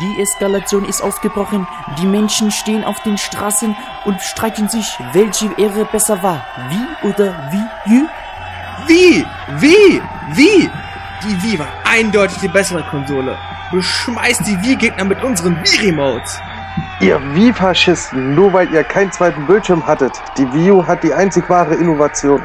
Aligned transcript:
Die 0.00 0.20
Eskalation 0.20 0.84
ist 0.84 1.02
ausgebrochen. 1.02 1.66
Die 1.98 2.06
Menschen 2.06 2.52
stehen 2.52 2.84
auf 2.84 3.00
den 3.00 3.18
Straßen 3.18 3.76
und 4.04 4.20
streiten 4.22 4.68
sich, 4.68 4.96
welche 5.12 5.50
Ehre 5.58 5.84
besser 5.86 6.22
war. 6.22 6.46
Wie 6.68 7.08
oder 7.08 7.34
wie? 7.50 7.92
Jü? 7.92 8.06
Wie? 8.86 9.26
Wie? 9.58 10.02
Wie? 10.34 10.70
Die 11.24 11.42
Wii 11.42 11.58
war 11.58 11.68
eindeutig 11.84 12.38
die 12.38 12.48
bessere 12.48 12.82
Konsole. 12.90 13.36
Beschmeißt 13.72 14.46
die 14.46 14.60
Wii-Gegner 14.62 15.04
mit 15.04 15.22
unseren 15.22 15.56
Wii-Remotes. 15.56 16.40
Ihr 17.00 17.20
Wii-Faschisten, 17.34 18.34
nur 18.34 18.52
weil 18.52 18.72
ihr 18.72 18.84
keinen 18.84 19.10
zweiten 19.10 19.46
Bildschirm 19.46 19.86
hattet. 19.86 20.12
Die 20.36 20.52
Wii 20.52 20.70
U 20.70 20.86
hat 20.86 21.02
die 21.02 21.12
einzig 21.12 21.48
wahre 21.48 21.74
Innovation. 21.74 22.44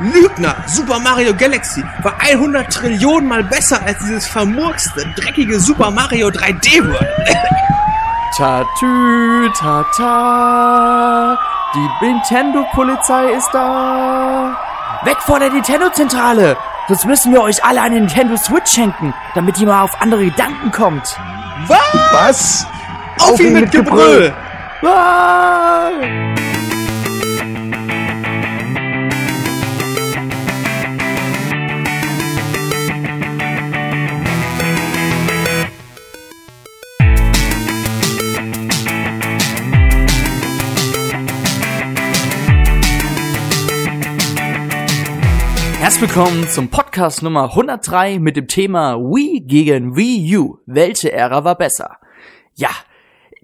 Lügner! 0.00 0.54
Super 0.66 1.00
Mario 1.00 1.34
Galaxy 1.34 1.82
war 2.02 2.14
100 2.20 2.72
Trillionen 2.72 3.28
mal 3.28 3.42
besser 3.42 3.80
als 3.84 3.98
dieses 3.98 4.26
vermurkste, 4.26 5.04
dreckige 5.16 5.58
Super 5.58 5.90
Mario 5.90 6.28
3D 6.28 6.86
World. 6.86 7.08
Tatü, 8.36 9.50
tata. 9.58 11.38
Die 11.74 12.06
Nintendo-Polizei 12.06 13.32
ist 13.32 13.50
da. 13.52 14.56
Weg 15.04 15.20
vor 15.22 15.40
der 15.40 15.50
Nintendo-Zentrale! 15.50 16.56
Sonst 16.86 17.04
müssen 17.04 17.32
wir 17.32 17.42
euch 17.42 17.62
alle 17.64 17.82
eine 17.82 17.96
Nintendo 17.96 18.36
Switch 18.36 18.72
schenken, 18.72 19.12
damit 19.34 19.58
ihr 19.58 19.66
mal 19.66 19.82
auf 19.82 20.00
andere 20.00 20.24
Gedanken 20.24 20.70
kommt. 20.70 21.18
Was? 21.66 21.78
Was? 22.12 22.66
Auf, 23.20 23.40
ihn 23.40 23.54
mit 23.54 23.70
Gebrüll! 23.70 24.32
Ah! 24.82 25.90
Herzlich 45.98 46.16
willkommen 46.16 46.48
zum 46.48 46.68
Podcast 46.68 47.24
Nummer 47.24 47.50
103 47.50 48.20
mit 48.20 48.36
dem 48.36 48.46
Thema 48.46 49.00
Wii 49.00 49.40
gegen 49.40 49.96
Wii 49.96 50.36
U. 50.36 50.58
Welche 50.64 51.10
Ära 51.10 51.42
war 51.42 51.58
besser? 51.58 51.96
Ja, 52.54 52.68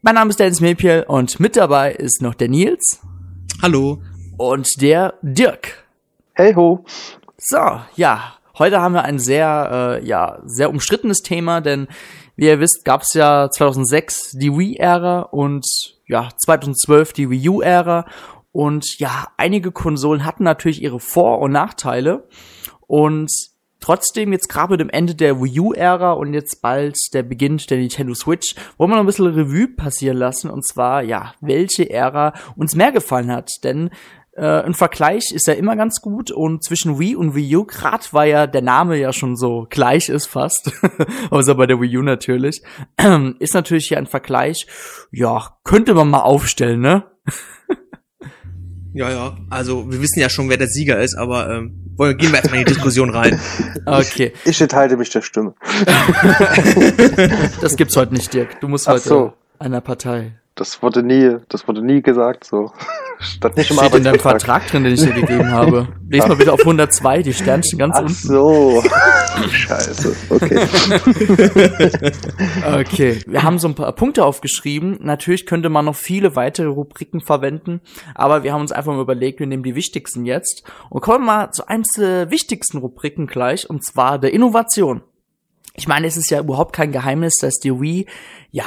mein 0.03 0.15
Name 0.15 0.31
ist 0.31 0.39
Dennis 0.39 0.61
Mepiel 0.61 1.05
und 1.09 1.41
mit 1.41 1.57
dabei 1.57 1.95
ist 1.95 2.23
noch 2.23 2.35
der 2.35 2.49
Nils 2.49 3.01
Hallo. 3.61 4.03
und 4.37 4.69
der 4.81 5.15
Dirk. 5.23 5.85
Hey 6.35 6.55
ho. 6.55 6.85
So, 7.39 7.81
ja, 7.97 8.35
heute 8.57 8.81
haben 8.81 8.95
wir 8.95 9.03
ein 9.03 9.19
sehr, 9.19 9.99
äh, 10.01 10.07
ja, 10.07 10.39
sehr 10.45 10.71
umstrittenes 10.71 11.23
Thema, 11.23 11.61
denn 11.61 11.89
wie 12.37 12.47
ihr 12.47 12.61
wisst, 12.61 12.85
gab 12.85 13.03
es 13.03 13.15
ja 13.15 13.51
2006 13.51 14.31
die 14.39 14.57
Wii-Ära 14.57 15.23
und 15.23 15.67
ja, 16.07 16.29
2012 16.37 17.15
die 17.15 17.31
Wii 17.31 17.49
U-Ära 17.49 18.07
und 18.55 19.01
ja, 19.01 19.27
einige 19.37 19.73
Konsolen 19.73 20.25
hatten 20.25 20.45
natürlich 20.45 20.81
ihre 20.81 21.01
Vor- 21.01 21.41
und 21.41 21.51
Nachteile. 21.51 22.29
Und 22.87 23.29
trotzdem 23.81 24.31
jetzt 24.33 24.49
gerade 24.49 24.75
mit 24.75 24.81
dem 24.81 24.91
Ende 24.91 25.17
der 25.17 25.43
Wii 25.43 25.59
U-Ära 25.59 26.13
und 26.13 26.35
jetzt 26.35 26.63
bald 26.63 26.97
der 27.15 27.25
Beginn 27.25 27.57
der 27.69 27.79
Nintendo 27.79 28.15
Switch, 28.15 28.55
wollen 28.79 28.91
wir 28.91 28.95
noch 28.95 29.03
ein 29.03 29.07
bisschen 29.07 29.27
Revue 29.27 29.67
passieren 29.67 30.19
lassen. 30.19 30.51
Und 30.51 30.65
zwar, 30.65 31.03
ja, 31.03 31.35
welche 31.41 31.91
Ära 31.91 32.33
uns 32.55 32.77
mehr 32.77 32.93
gefallen 32.93 33.33
hat, 33.33 33.51
denn 33.65 33.91
äh, 34.37 34.63
ein 34.63 34.75
Vergleich 34.75 35.33
ist 35.33 35.49
ja 35.49 35.55
immer 35.55 35.75
ganz 35.75 36.01
gut 36.01 36.31
und 36.31 36.63
zwischen 36.63 37.01
Wii 37.01 37.17
und 37.17 37.35
Wii 37.35 37.57
U, 37.57 37.65
grad 37.65 38.15
weil 38.15 38.31
ja 38.31 38.47
der 38.47 38.63
Name 38.63 38.97
ja 38.99 39.13
schon 39.13 39.35
so 39.35 39.67
gleich 39.69 40.09
ist 40.09 40.27
fast, 40.27 40.71
außer 41.31 41.57
bei 41.57 41.67
der 41.67 41.81
Wii 41.81 41.99
U 41.99 42.03
natürlich, 42.03 42.63
ist 43.41 43.55
natürlich 43.55 43.89
hier 43.89 43.99
ein 43.99 44.07
Vergleich, 44.07 44.69
ja, 45.11 45.57
könnte 45.65 45.95
man 45.95 46.09
mal 46.09 46.23
aufstellen, 46.23 46.81
ne? 46.81 47.03
Ja, 48.95 49.11
ja. 49.11 49.37
Also, 49.51 49.91
wir 49.91 50.01
wissen 50.01 50.21
ja 50.21 50.31
schon, 50.31 50.49
wer 50.49 50.57
der 50.57 50.69
Sieger 50.69 51.01
ist, 51.01 51.17
aber 51.17 51.51
ähm, 51.51 51.93
wollen, 51.97 52.17
gehen 52.17 52.31
wir 52.31 52.39
erstmal 52.39 52.61
in 52.61 52.67
die 52.67 52.73
Diskussion 52.73 53.11
rein. 53.11 53.39
Okay, 53.87 54.33
Ich 54.45 54.61
enthalte 54.61 54.97
mich 54.97 55.11
der 55.11 55.21
Stimme. 55.21 55.55
das 57.61 57.77
gibt's 57.77 57.95
heute 57.97 58.15
nicht, 58.15 58.33
Dirk. 58.33 58.61
Du 58.61 58.69
musst 58.69 58.89
Ach 58.89 58.95
heute 58.95 59.09
so. 59.09 59.33
einer 59.59 59.81
Partei. 59.83 60.39
Das 60.57 60.83
wurde 60.83 61.03
nie, 61.03 61.39
das 61.49 61.67
wurde 61.67 61.83
nie 61.83 62.01
gesagt 62.01 62.45
so. 62.45 62.71
Stand 63.19 63.57
nicht 63.57 63.71
im 63.71 63.77
Steht 63.79 63.95
in 63.95 64.05
deinem. 64.05 64.21
Vertrag 64.21 64.67
drin, 64.69 64.85
den 64.85 64.95
ich 64.95 65.01
dir 65.01 65.13
gegeben 65.13 65.51
habe. 65.51 65.89
Lies 66.09 66.27
mal 66.29 66.37
bitte 66.37 66.53
auf 66.53 66.61
102, 66.61 67.23
die 67.23 67.33
Sternchen 67.33 67.79
ganz 67.79 67.97
Ach 67.97 68.03
unten. 68.03 68.15
so. 68.15 68.83
Scheiße. 69.51 70.15
Okay. 70.31 70.69
Okay, 72.73 73.21
wir 73.27 73.43
haben 73.43 73.59
so 73.59 73.67
ein 73.67 73.75
paar 73.75 73.93
Punkte 73.93 74.25
aufgeschrieben. 74.25 74.99
Natürlich 75.01 75.47
könnte 75.47 75.71
man 75.71 75.87
noch 75.87 75.97
viele 75.97 76.37
weitere 76.37 76.69
Rubriken 76.69 77.21
verwenden, 77.21 77.81
aber 78.15 78.45
wir 78.45 78.53
haben 78.53 78.61
uns 78.61 78.73
einfach 78.73 78.93
mal 78.93 79.03
überlegt, 79.03 79.41
wir 79.41 79.49
nehmen 79.49 79.65
die 79.65 79.75
wichtigsten 79.75 80.25
jetzt 80.25 80.63
und 80.89 81.01
kommen 81.01 81.25
mal 81.25 81.51
zu 81.51 81.67
einem 81.67 81.83
der 81.97 82.31
wichtigsten 82.31 82.79
Rubriken 82.79 83.27
gleich, 83.27 83.69
und 83.69 83.85
zwar 83.85 84.21
der 84.21 84.33
Innovation. 84.33 85.03
Ich 85.77 85.89
meine, 85.89 86.07
es 86.07 86.17
ist 86.17 86.31
ja 86.31 86.39
überhaupt 86.39 86.73
kein 86.75 86.93
Geheimnis, 86.93 87.35
dass 87.41 87.59
die 87.59 87.81
Wii, 87.81 88.07
ja, 88.53 88.65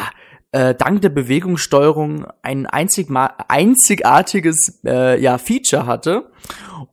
äh, 0.58 0.74
dank 0.74 1.04
der 1.04 1.10
Bewegungssteuerung 1.10 2.26
ein 2.42 2.66
einzigma 2.66 3.28
einzigartiges 3.48 4.82
äh, 4.84 5.22
ja, 5.22 5.38
Feature 5.38 5.86
hatte. 5.86 6.32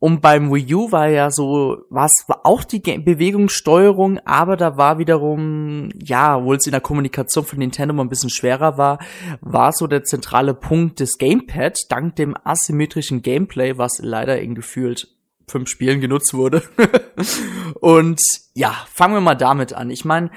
Und 0.00 0.20
beim 0.20 0.52
Wii 0.52 0.74
U 0.74 0.92
war 0.92 1.08
ja 1.08 1.30
so, 1.30 1.78
was 1.88 2.10
war 2.26 2.44
auch 2.44 2.62
die 2.62 2.80
Bewegungssteuerung, 2.80 4.18
aber 4.26 4.58
da 4.58 4.76
war 4.76 4.98
wiederum, 4.98 5.88
ja, 5.98 6.36
obwohl 6.36 6.56
es 6.56 6.66
in 6.66 6.72
der 6.72 6.82
Kommunikation 6.82 7.44
von 7.44 7.58
Nintendo 7.58 7.94
mal 7.94 8.02
ein 8.02 8.10
bisschen 8.10 8.28
schwerer 8.28 8.76
war, 8.76 8.98
war 9.40 9.72
so 9.72 9.86
der 9.86 10.04
zentrale 10.04 10.52
Punkt 10.52 11.00
des 11.00 11.16
Gamepad, 11.16 11.78
dank 11.88 12.16
dem 12.16 12.36
asymmetrischen 12.44 13.22
Gameplay, 13.22 13.78
was 13.78 13.98
leider 14.02 14.40
in 14.40 14.54
gefühlt 14.54 15.08
fünf 15.48 15.70
Spielen 15.70 16.02
genutzt 16.02 16.34
wurde. 16.34 16.62
Und 17.80 18.20
ja, 18.52 18.74
fangen 18.92 19.14
wir 19.14 19.20
mal 19.22 19.36
damit 19.36 19.72
an. 19.72 19.88
Ich 19.88 20.04
meine, 20.04 20.30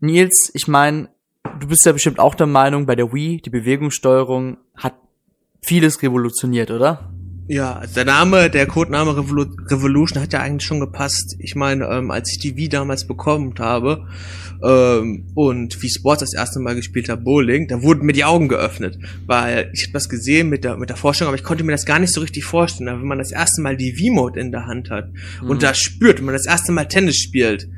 Nils, 0.00 0.50
ich 0.52 0.66
meine, 0.66 1.08
du 1.60 1.68
bist 1.68 1.84
ja 1.86 1.92
bestimmt 1.92 2.18
auch 2.18 2.34
der 2.34 2.46
Meinung, 2.46 2.86
bei 2.86 2.94
der 2.94 3.12
Wii, 3.12 3.40
die 3.40 3.50
Bewegungssteuerung 3.50 4.58
hat 4.76 4.94
vieles 5.62 6.02
revolutioniert, 6.02 6.70
oder? 6.70 7.12
Ja, 7.48 7.74
also 7.74 7.94
der 7.94 8.04
Name, 8.06 8.50
der 8.50 8.66
Codename 8.66 9.16
Revolu 9.16 9.46
Revolution 9.68 10.20
hat 10.20 10.32
ja 10.32 10.40
eigentlich 10.40 10.66
schon 10.66 10.80
gepasst. 10.80 11.36
Ich 11.38 11.54
meine, 11.54 11.86
ähm, 11.86 12.10
als 12.10 12.32
ich 12.32 12.40
die 12.40 12.56
Wii 12.56 12.68
damals 12.68 13.06
bekommen 13.06 13.54
habe 13.60 14.08
ähm, 14.64 15.28
und 15.34 15.80
wie 15.80 15.88
Sports 15.88 16.20
das 16.20 16.34
erste 16.34 16.58
Mal 16.58 16.74
gespielt 16.74 17.08
habe, 17.08 17.22
Bowling, 17.22 17.68
da 17.68 17.82
wurden 17.82 18.04
mir 18.04 18.14
die 18.14 18.24
Augen 18.24 18.48
geöffnet, 18.48 18.98
weil 19.26 19.70
ich 19.72 19.88
etwas 19.88 20.08
gesehen 20.08 20.48
mit 20.48 20.64
der 20.64 20.76
mit 20.76 20.90
der 20.90 20.96
Vorstellung, 20.96 21.28
aber 21.28 21.38
ich 21.38 21.44
konnte 21.44 21.62
mir 21.62 21.72
das 21.72 21.86
gar 21.86 22.00
nicht 22.00 22.12
so 22.12 22.20
richtig 22.20 22.44
vorstellen. 22.44 22.88
Aber 22.88 23.00
wenn 23.00 23.08
man 23.08 23.18
das 23.18 23.30
erste 23.30 23.62
Mal 23.62 23.76
die 23.76 23.96
Wii-Mode 23.96 24.40
in 24.40 24.50
der 24.50 24.66
Hand 24.66 24.90
hat 24.90 25.10
und 25.42 25.62
das 25.62 25.78
spürt, 25.78 26.18
wenn 26.18 26.26
man 26.26 26.34
das 26.34 26.46
erste 26.46 26.72
Mal 26.72 26.88
Tennis 26.88 27.16
spielt 27.16 27.68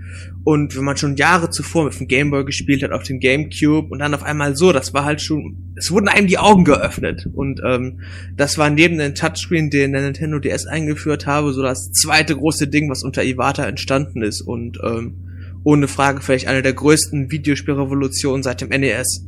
und 0.45 0.77
wenn 0.77 0.85
man 0.85 0.97
schon 0.97 1.17
Jahre 1.17 1.51
zuvor 1.51 1.85
mit 1.85 1.99
dem 1.99 2.09
Gameboy 2.09 2.45
gespielt 2.45 2.83
hat, 2.83 2.93
auf 2.93 3.03
dem 3.03 3.21
Gamecube 3.21 3.89
und 3.91 3.99
dann 3.99 4.15
auf 4.15 4.23
einmal 4.23 4.57
so, 4.57 4.73
das 4.73 4.95
war 4.95 5.05
halt 5.05 5.21
schon, 5.21 5.75
es 5.77 5.91
wurden 5.91 6.09
einem 6.09 6.27
die 6.27 6.39
Augen 6.39 6.65
geöffnet. 6.65 7.29
Und 7.35 7.61
ähm, 7.65 8.01
das 8.37 8.57
war 8.57 8.71
neben 8.71 8.99
dem 8.99 9.15
Touchscreen, 9.15 9.71
den 9.71 9.93
der 9.93 10.03
Nintendo 10.03 10.39
DS 10.39 10.67
eingeführt 10.67 11.27
habe, 11.27 11.53
so 11.53 11.63
das 11.63 11.93
zweite 11.93 12.35
große 12.35 12.69
Ding, 12.69 12.89
was 12.89 13.03
unter 13.03 13.25
Iwata 13.25 13.67
entstanden 13.67 14.23
ist. 14.23 14.41
Und 14.41 14.79
ähm, 14.83 15.61
ohne 15.65 15.89
Frage 15.89 16.23
vielleicht 16.23 16.49
eine 16.49 16.63
der 16.63 16.73
größten 16.73 17.31
Videospielrevolutionen 17.31 18.43
seit 18.43 18.61
dem 18.63 18.69
NES. 18.69 19.27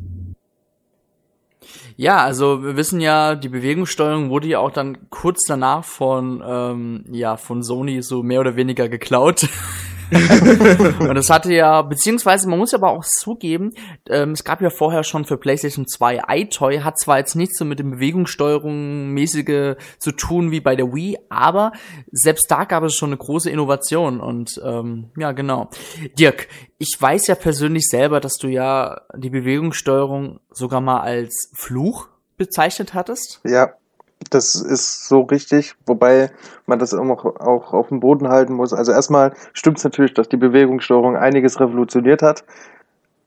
Ja, 1.97 2.25
also 2.25 2.63
wir 2.63 2.77
wissen 2.77 2.99
ja, 3.01 3.35
die 3.35 3.51
Bewegungssteuerung 3.51 4.31
wurde 4.31 4.49
ja 4.49 4.59
auch 4.59 4.71
dann 4.71 5.11
kurz 5.11 5.41
danach 5.47 5.85
von, 5.85 6.43
ähm, 6.47 7.05
ja, 7.13 7.37
von 7.37 7.63
Sony 7.63 8.01
so 8.01 8.23
mehr 8.23 8.41
oder 8.41 8.57
weniger 8.57 8.89
geklaut. 8.89 9.47
und 11.01 11.15
das 11.15 11.31
hatte 11.31 11.53
ja, 11.53 11.83
beziehungsweise 11.83 12.49
man 12.49 12.59
muss 12.59 12.75
aber 12.75 12.91
auch 12.91 13.05
zugeben, 13.05 13.73
ähm, 14.09 14.33
es 14.33 14.45
gab 14.45 14.61
ja 14.61 14.71
vorher 14.71 15.05
schon 15.05 15.25
für 15.25 15.37
PlayStation 15.37 15.87
2 15.87 16.23
iToy, 16.29 16.81
hat 16.81 16.99
zwar 16.99 17.19
jetzt 17.19 17.37
nichts 17.37 17.59
so 17.59 17.65
mit 17.65 17.79
dem 17.79 17.93
Bewegungssteuerung 17.93 19.11
mäßige 19.11 19.77
zu 19.99 20.13
tun 20.13 20.51
wie 20.51 20.61
bei 20.61 20.77
der 20.77 20.93
Wii, 20.93 21.19
aber 21.29 21.73
selbst 22.11 22.51
da 22.51 22.65
gab 22.65 22.83
es 22.85 22.95
schon 22.95 23.11
eine 23.11 23.19
große 23.19 23.51
Innovation 23.51 24.21
und 24.21 24.61
ähm, 24.65 25.11
ja, 25.17 25.33
genau. 25.33 25.71
Dirk, 26.19 26.49
ich 26.79 26.97
weiß 26.99 27.27
ja 27.27 27.35
persönlich 27.35 27.89
selber, 27.89 28.21
dass 28.21 28.35
du 28.35 28.49
ja 28.49 29.03
die 29.17 29.31
Bewegungssteuerung 29.31 30.41
sogar 30.51 30.81
mal 30.81 31.01
als 31.01 31.51
Fluch 31.55 32.09
bezeichnet 32.37 32.95
hattest. 32.95 33.41
Ja, 33.45 33.75
das 34.29 34.55
ist 34.55 35.09
so 35.09 35.23
richtig, 35.23 35.75
wobei 35.87 36.31
man 36.67 36.79
das 36.79 36.93
immer 36.93 37.15
auch, 37.15 37.25
auch 37.25 37.73
auf 37.73 37.89
dem 37.89 38.01
Boden 38.01 38.29
halten 38.29 38.53
muss. 38.53 38.73
Also 38.73 38.93
erstmal 38.93 39.33
stimmt 39.55 39.79
es 39.79 39.85
natürlich, 39.85 40.15
dass 40.15 40.29
die 40.29 40.37
Bewegungssteuerung 40.37 41.17
einiges 41.17 41.59
revolutioniert 41.59 42.23
hat, 42.23 42.45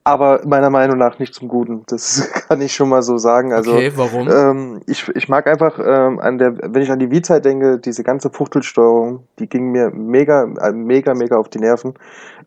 aber 0.04 0.42
meiner 0.46 0.70
Meinung 0.70 0.98
nach 0.98 1.18
nicht 1.18 1.34
zum 1.34 1.48
Guten. 1.48 1.84
Das 1.88 2.30
kann 2.48 2.62
ich 2.62 2.76
schon 2.76 2.90
mal 2.90 3.02
so 3.02 3.18
sagen. 3.18 3.54
Also 3.54 3.74
okay, 3.74 3.92
warum? 3.96 4.30
ähm, 4.30 4.82
ich, 4.86 5.08
ich 5.16 5.30
mag 5.30 5.48
einfach 5.48 5.80
ähm, 5.80 6.20
an 6.20 6.38
der, 6.38 6.58
wenn 6.58 6.82
ich 6.82 6.92
an 6.92 7.00
die 7.00 7.10
Wii-Zeit 7.10 7.46
denke, 7.46 7.80
diese 7.80 8.04
ganze 8.04 8.30
Fuchtelsteuerung, 8.30 9.28
die 9.40 9.48
ging 9.48 9.72
mir 9.72 9.90
mega, 9.92 10.44
äh, 10.44 10.72
mega, 10.72 11.14
mega 11.16 11.38
auf 11.38 11.50
die 11.50 11.60
Nerven. 11.60 11.94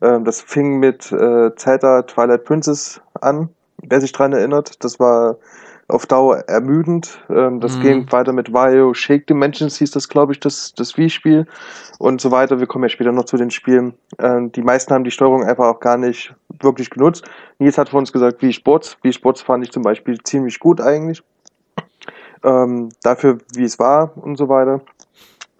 Ähm, 0.02 0.24
das 0.24 0.40
fing 0.40 0.78
mit 0.78 1.10
äh, 1.12 1.54
Zelda 1.56 2.02
Twilight 2.02 2.44
Princess 2.44 3.00
an. 3.20 3.48
wer 3.82 4.00
sich 4.00 4.12
dran 4.12 4.32
erinnert. 4.32 4.84
Das 4.84 5.00
war 5.00 5.36
auf 5.88 6.06
Dauer 6.06 6.38
ermüdend. 6.48 7.20
Ähm, 7.30 7.60
das 7.60 7.76
Mhm. 7.76 7.80
ging 7.80 8.12
weiter 8.12 8.32
mit 8.32 8.52
Wario 8.52 8.92
Shake 8.94 9.26
Dimensions, 9.26 9.78
hieß 9.78 9.92
das, 9.92 10.08
glaube 10.08 10.32
ich, 10.32 10.40
das, 10.40 10.74
das 10.74 10.96
Wii-Spiel 10.98 11.46
und 11.98 12.20
so 12.20 12.30
weiter. 12.30 12.58
Wir 12.58 12.66
kommen 12.66 12.84
ja 12.84 12.88
später 12.88 13.12
noch 13.12 13.24
zu 13.24 13.36
den 13.36 13.50
Spielen. 13.50 13.94
Ähm, 14.18 14.50
die 14.52 14.62
meisten 14.62 14.92
haben 14.92 15.04
die 15.04 15.10
Steuerung 15.10 15.44
einfach 15.44 15.66
auch 15.66 15.80
gar 15.80 15.96
nicht 15.96 16.34
wirklich 16.60 16.90
genutzt. 16.90 17.24
Nils 17.58 17.78
hat 17.78 17.90
vor 17.90 18.00
uns 18.00 18.12
gesagt, 18.12 18.42
Wii 18.42 18.52
Sports. 18.52 18.96
Wii 19.02 19.12
Sports 19.12 19.42
fand 19.42 19.64
ich 19.64 19.70
zum 19.70 19.82
Beispiel 19.82 20.18
ziemlich 20.22 20.58
gut 20.58 20.80
eigentlich. 20.80 21.22
Ähm, 22.44 22.90
dafür, 23.02 23.38
wie 23.54 23.64
es 23.64 23.78
war 23.78 24.12
und 24.16 24.36
so 24.36 24.48
weiter. 24.48 24.80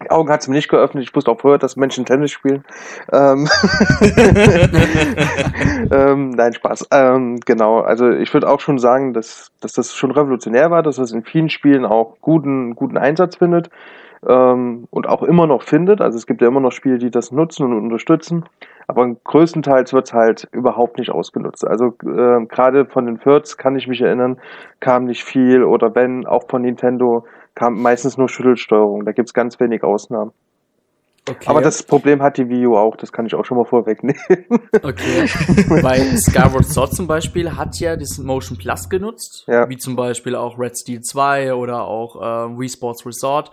Augen 0.09 0.29
hat 0.29 0.41
es 0.41 0.47
mir 0.47 0.55
nicht 0.55 0.69
geöffnet. 0.69 1.03
Ich 1.03 1.15
wusste 1.15 1.31
auch 1.31 1.39
vorher, 1.39 1.57
dass 1.57 1.75
Menschen 1.75 2.05
Tennis 2.05 2.31
spielen. 2.31 2.63
Ähm, 3.11 3.47
ähm, 5.91 6.29
nein, 6.29 6.53
Spaß. 6.53 6.87
Ähm, 6.91 7.39
genau, 7.45 7.79
also 7.79 8.11
ich 8.11 8.33
würde 8.33 8.47
auch 8.49 8.59
schon 8.59 8.77
sagen, 8.77 9.13
dass, 9.13 9.51
dass 9.59 9.73
das 9.73 9.95
schon 9.95 10.11
revolutionär 10.11 10.69
war, 10.69 10.83
dass 10.83 10.97
das 10.97 11.11
in 11.11 11.23
vielen 11.23 11.49
Spielen 11.49 11.85
auch 11.85 12.17
guten, 12.21 12.75
guten 12.75 12.97
Einsatz 12.97 13.37
findet 13.37 13.69
ähm, 14.27 14.87
und 14.91 15.07
auch 15.07 15.23
immer 15.23 15.47
noch 15.47 15.63
findet. 15.63 16.01
Also 16.01 16.17
es 16.17 16.27
gibt 16.27 16.41
ja 16.41 16.47
immer 16.47 16.59
noch 16.59 16.71
Spiele, 16.71 16.97
die 16.99 17.11
das 17.11 17.31
nutzen 17.31 17.63
und 17.63 17.73
unterstützen, 17.73 18.45
aber 18.87 19.07
größtenteils 19.23 19.93
wird 19.93 20.07
es 20.07 20.13
halt 20.13 20.47
überhaupt 20.51 20.97
nicht 20.97 21.11
ausgenutzt. 21.11 21.65
Also 21.67 21.95
äh, 22.05 22.45
gerade 22.45 22.85
von 22.85 23.05
den 23.05 23.19
Thirds 23.19 23.57
kann 23.57 23.75
ich 23.75 23.87
mich 23.87 24.01
erinnern, 24.01 24.39
kam 24.79 25.05
nicht 25.05 25.23
viel 25.23 25.63
oder 25.63 25.95
wenn, 25.95 26.25
auch 26.25 26.47
von 26.47 26.61
Nintendo 26.61 27.25
kam 27.57 27.81
meistens 27.81 28.17
nur 28.17 28.29
Schüttelsteuerung. 28.29 29.03
Da 29.03 29.11
gibt's 29.11 29.33
ganz 29.33 29.59
wenig 29.59 29.83
Ausnahmen. 29.83 30.31
Okay. 31.29 31.47
Aber 31.47 31.61
das 31.61 31.83
Problem 31.83 32.21
hat 32.21 32.37
die 32.37 32.47
Wii 32.47 32.67
U 32.67 32.77
auch, 32.77 32.95
das 32.95 33.11
kann 33.11 33.25
ich 33.25 33.35
auch 33.35 33.43
schon 33.43 33.57
mal 33.57 33.65
vorwegnehmen. 33.65 34.21
Okay. 34.81 35.23
Weil 35.83 36.17
Skyward 36.17 36.65
Sword 36.65 36.93
zum 36.93 37.07
Beispiel 37.07 37.57
hat 37.57 37.77
ja 37.79 37.97
das 37.97 38.17
Motion 38.17 38.57
Plus 38.57 38.87
genutzt, 38.87 39.43
Ja. 39.47 39.67
wie 39.67 39.75
zum 39.77 39.97
Beispiel 39.97 40.35
auch 40.35 40.57
Red 40.57 40.77
Steel 40.77 41.01
2 41.01 41.53
oder 41.55 41.83
auch 41.83 42.15
äh, 42.15 42.57
Wii 42.57 42.69
Sports 42.69 43.05
Resort. 43.05 43.51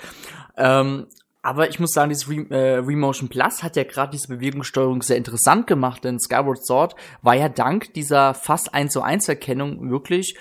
Ähm, 0.56 1.06
aber 1.42 1.68
ich 1.68 1.80
muss 1.80 1.92
sagen, 1.92 2.10
dieses 2.10 2.30
Re 2.30 2.46
äh, 2.50 2.78
Remotion 2.78 3.28
Plus 3.28 3.62
hat 3.62 3.74
ja 3.76 3.82
gerade 3.84 4.12
diese 4.12 4.28
Bewegungssteuerung 4.28 5.02
sehr 5.02 5.16
interessant 5.16 5.66
gemacht, 5.66 6.04
denn 6.04 6.20
Skyward 6.20 6.64
Sword 6.64 6.94
war 7.22 7.34
ja 7.34 7.48
dank 7.48 7.92
dieser 7.94 8.34
fast 8.34 8.72
1 8.72 8.92
zu 8.92 9.02
1 9.02 9.28
Erkennung 9.28 9.90
wirklich 9.90 10.38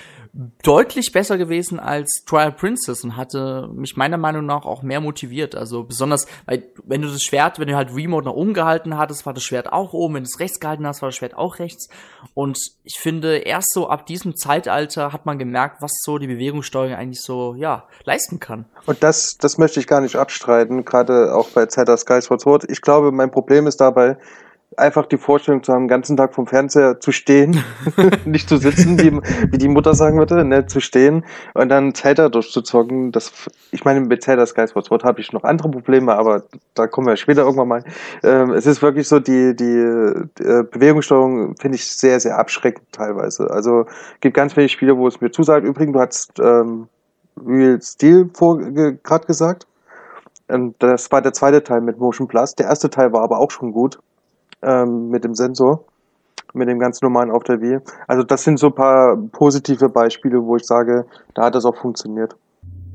deutlich 0.64 1.12
besser 1.12 1.38
gewesen 1.38 1.80
als 1.80 2.24
Trial 2.26 2.52
Princess 2.52 3.04
und 3.04 3.16
hatte 3.16 3.70
mich 3.72 3.96
meiner 3.96 4.18
Meinung 4.18 4.48
nach 4.48 4.66
auch 4.66 4.82
mehr 4.82 5.00
motiviert. 5.00 5.54
Also 5.54 5.84
besonders, 5.84 6.26
weil 6.46 6.64
wenn 6.86 7.04
du 7.04 7.08
das 7.08 7.22
Schwert, 7.22 7.60
wenn 7.60 7.68
du 7.68 7.76
halt 7.76 7.94
Remote 7.94 8.26
nach 8.26 8.34
oben 8.34 8.56
gehalten 8.56 8.98
hattest, 8.98 9.28
war 9.28 9.34
das 9.34 9.44
Schwert 9.44 9.72
auch 9.72 9.94
oben, 9.94 10.16
wenn 10.16 10.24
du 10.24 10.30
es 10.34 10.40
rechts 10.40 10.60
gehalten 10.60 10.88
hast, 10.88 11.04
war 11.04 11.10
das 11.10 11.18
Schwert 11.18 11.38
auch 11.38 11.60
rechts. 11.60 11.88
Und 12.34 12.58
ich 12.84 12.98
finde, 13.00 13.38
erst 13.38 13.72
so 13.74 13.88
ab 13.90 14.08
diesem 14.08 14.36
Zeitalter 14.36 15.14
hat 15.14 15.28
man 15.28 15.38
gemerkt, 15.38 15.84
was 15.84 15.92
so 16.02 16.18
die 16.18 16.28
Bewegungssteuerung 16.28 16.96
eigentlich 16.96 17.22
so, 17.22 17.54
ja, 17.54 17.88
leisten 18.04 18.40
kann. 18.40 18.66
Und 18.88 19.04
das, 19.04 19.38
das 19.38 19.60
möchte 19.60 19.80
ich 19.80 19.86
gar 19.86 20.02
nicht 20.02 20.16
abstreiten, 20.16 20.84
gerade 20.84 21.36
auch 21.36 21.50
bei 21.50 21.68
Zelda 21.68 21.96
Skyward 21.96 22.42
Sword. 22.42 22.66
Ich 22.70 22.82
glaube, 22.82 23.12
mein 23.12 23.30
Problem 23.30 23.68
ist 23.68 23.80
dabei, 23.80 24.18
einfach 24.78 25.06
die 25.06 25.18
Vorstellung 25.18 25.64
zu 25.64 25.74
haben, 25.74 25.84
den 25.84 25.88
ganzen 25.88 26.18
Tag 26.18 26.34
vom 26.34 26.48
Fernseher 26.48 27.00
zu 27.00 27.12
stehen, 27.12 27.64
nicht 28.26 28.50
zu 28.50 28.58
sitzen, 28.58 29.00
wie, 29.00 29.12
wie 29.52 29.58
die 29.58 29.68
Mutter 29.68 29.94
sagen 29.94 30.18
würde, 30.18 30.44
ne, 30.44 30.66
zu 30.66 30.80
stehen 30.80 31.26
und 31.54 31.70
dann 31.70 31.94
Zelda 31.94 32.30
durchzuzocken. 32.30 33.12
Das, 33.12 33.32
ich 33.72 33.86
meine, 33.86 34.02
mit 34.02 34.24
Zelda 34.24 34.46
Skyward 34.46 34.86
Sword 34.86 35.04
habe 35.04 35.22
ich 35.22 35.34
noch 35.34 35.44
andere 35.44 35.70
Probleme, 35.70 36.14
aber 36.14 36.44
da 36.74 36.88
kommen 36.88 37.08
wir 37.08 37.16
später 37.18 37.42
irgendwann 37.42 37.68
mal. 37.68 37.84
Ähm, 38.24 38.52
es 38.52 38.66
ist 38.66 38.82
wirklich 38.82 39.08
so, 39.08 39.20
die, 39.20 39.56
die, 39.56 40.28
die 40.38 40.44
äh, 40.44 40.64
Bewegungssteuerung 40.64 41.56
finde 41.58 41.76
ich 41.76 41.86
sehr, 41.86 42.20
sehr 42.20 42.38
abschreckend 42.38 42.92
teilweise. 42.92 43.50
Also 43.50 43.86
gibt 44.22 44.36
ganz 44.36 44.56
wenig 44.56 44.72
Spiele, 44.72 44.98
wo 44.98 45.08
es 45.08 45.22
mir 45.22 45.32
zusagt. 45.32 45.66
Übrigens, 45.66 45.94
du 45.94 46.00
hast 46.00 46.40
ähm, 46.40 46.88
Real 47.46 47.80
Steel 47.82 48.30
vor 48.34 48.60
gerade 48.60 49.26
gesagt. 49.26 49.68
Und 50.48 50.76
das 50.80 51.12
war 51.12 51.22
der 51.22 51.34
zweite 51.34 51.64
Teil 51.64 51.82
mit 51.82 51.98
Motion 51.98 52.28
Plus. 52.28 52.54
Der 52.56 52.68
erste 52.68 52.90
Teil 52.90 53.14
war 53.14 53.22
aber 53.22 53.40
auch 53.40 53.50
schon 53.50 53.72
gut 53.72 54.00
ähm, 54.64 55.10
mit 55.10 55.24
dem 55.24 55.36
Sensor, 55.36 55.86
mit 56.54 56.68
dem 56.68 56.80
ganz 56.80 57.02
normalen 57.02 57.32
auf 57.32 57.44
der 57.44 57.62
Wii. 57.62 57.80
Also 58.08 58.24
das 58.24 58.44
sind 58.44 58.60
so 58.60 58.68
ein 58.68 58.76
paar 58.76 59.18
positive 59.32 59.90
Beispiele, 59.90 60.44
wo 60.44 60.56
ich 60.56 60.64
sage, 60.66 61.06
da 61.34 61.46
hat 61.46 61.56
das 61.56 61.66
auch 61.66 61.76
funktioniert. 61.76 62.36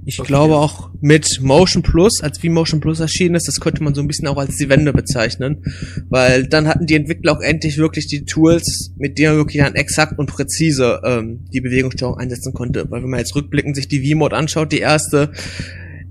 Ich 0.04 0.18
Okay. 0.20 0.28
glaube 0.28 0.56
auch 0.56 0.88
mit 1.02 1.40
Motion 1.42 1.82
Plus, 1.82 2.22
als 2.22 2.42
wie 2.42 2.48
Motion 2.48 2.80
Plus 2.80 2.98
erschienen 2.98 3.34
ist, 3.34 3.46
das 3.46 3.60
könnte 3.60 3.82
man 3.82 3.94
so 3.94 4.00
ein 4.00 4.06
bisschen 4.06 4.26
auch 4.26 4.38
als 4.38 4.56
die 4.56 4.70
Wende 4.70 4.94
bezeichnen, 4.94 5.62
weil 6.08 6.46
dann 6.46 6.66
hatten 6.66 6.86
die 6.86 6.94
Entwickler 6.94 7.32
auch 7.32 7.42
endlich 7.42 7.76
wirklich 7.76 8.06
die 8.06 8.24
Tools, 8.24 8.92
mit 8.96 9.18
denen 9.18 9.32
man 9.32 9.38
wirklich 9.40 9.62
dann 9.62 9.74
exakt 9.74 10.18
und 10.18 10.30
präzise 10.30 11.02
ähm, 11.04 11.44
die 11.52 11.60
Bewegungssteuerung 11.60 12.16
einsetzen 12.16 12.54
konnte. 12.54 12.90
Weil 12.90 13.02
wenn 13.02 13.10
man 13.10 13.18
jetzt 13.18 13.36
rückblickend 13.36 13.76
sich 13.76 13.88
die 13.88 14.10
V-Mode 14.10 14.34
anschaut, 14.34 14.72
die 14.72 14.78
erste, 14.78 15.32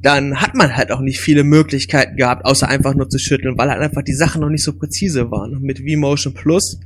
dann 0.08 0.40
hat 0.40 0.56
man 0.56 0.78
halt 0.78 0.94
auch 0.94 1.02
nicht 1.02 1.20
viele 1.20 1.44
Möglichkeiten 1.44 2.16
gehabt, 2.16 2.46
außer 2.46 2.70
einfach 2.70 2.96
nur 2.96 3.10
zu 3.10 3.20
schütteln, 3.20 3.58
weil 3.58 3.70
halt 3.70 3.82
einfach 3.82 4.04
die 4.04 4.14
Sachen 4.14 4.40
noch 4.40 4.50
nicht 4.50 4.64
so 4.64 4.72
präzise 4.72 5.30
waren. 5.32 5.54
Und 5.54 5.64
mit 5.64 5.80
V-Motion 5.80 6.34
Plus 6.34 6.80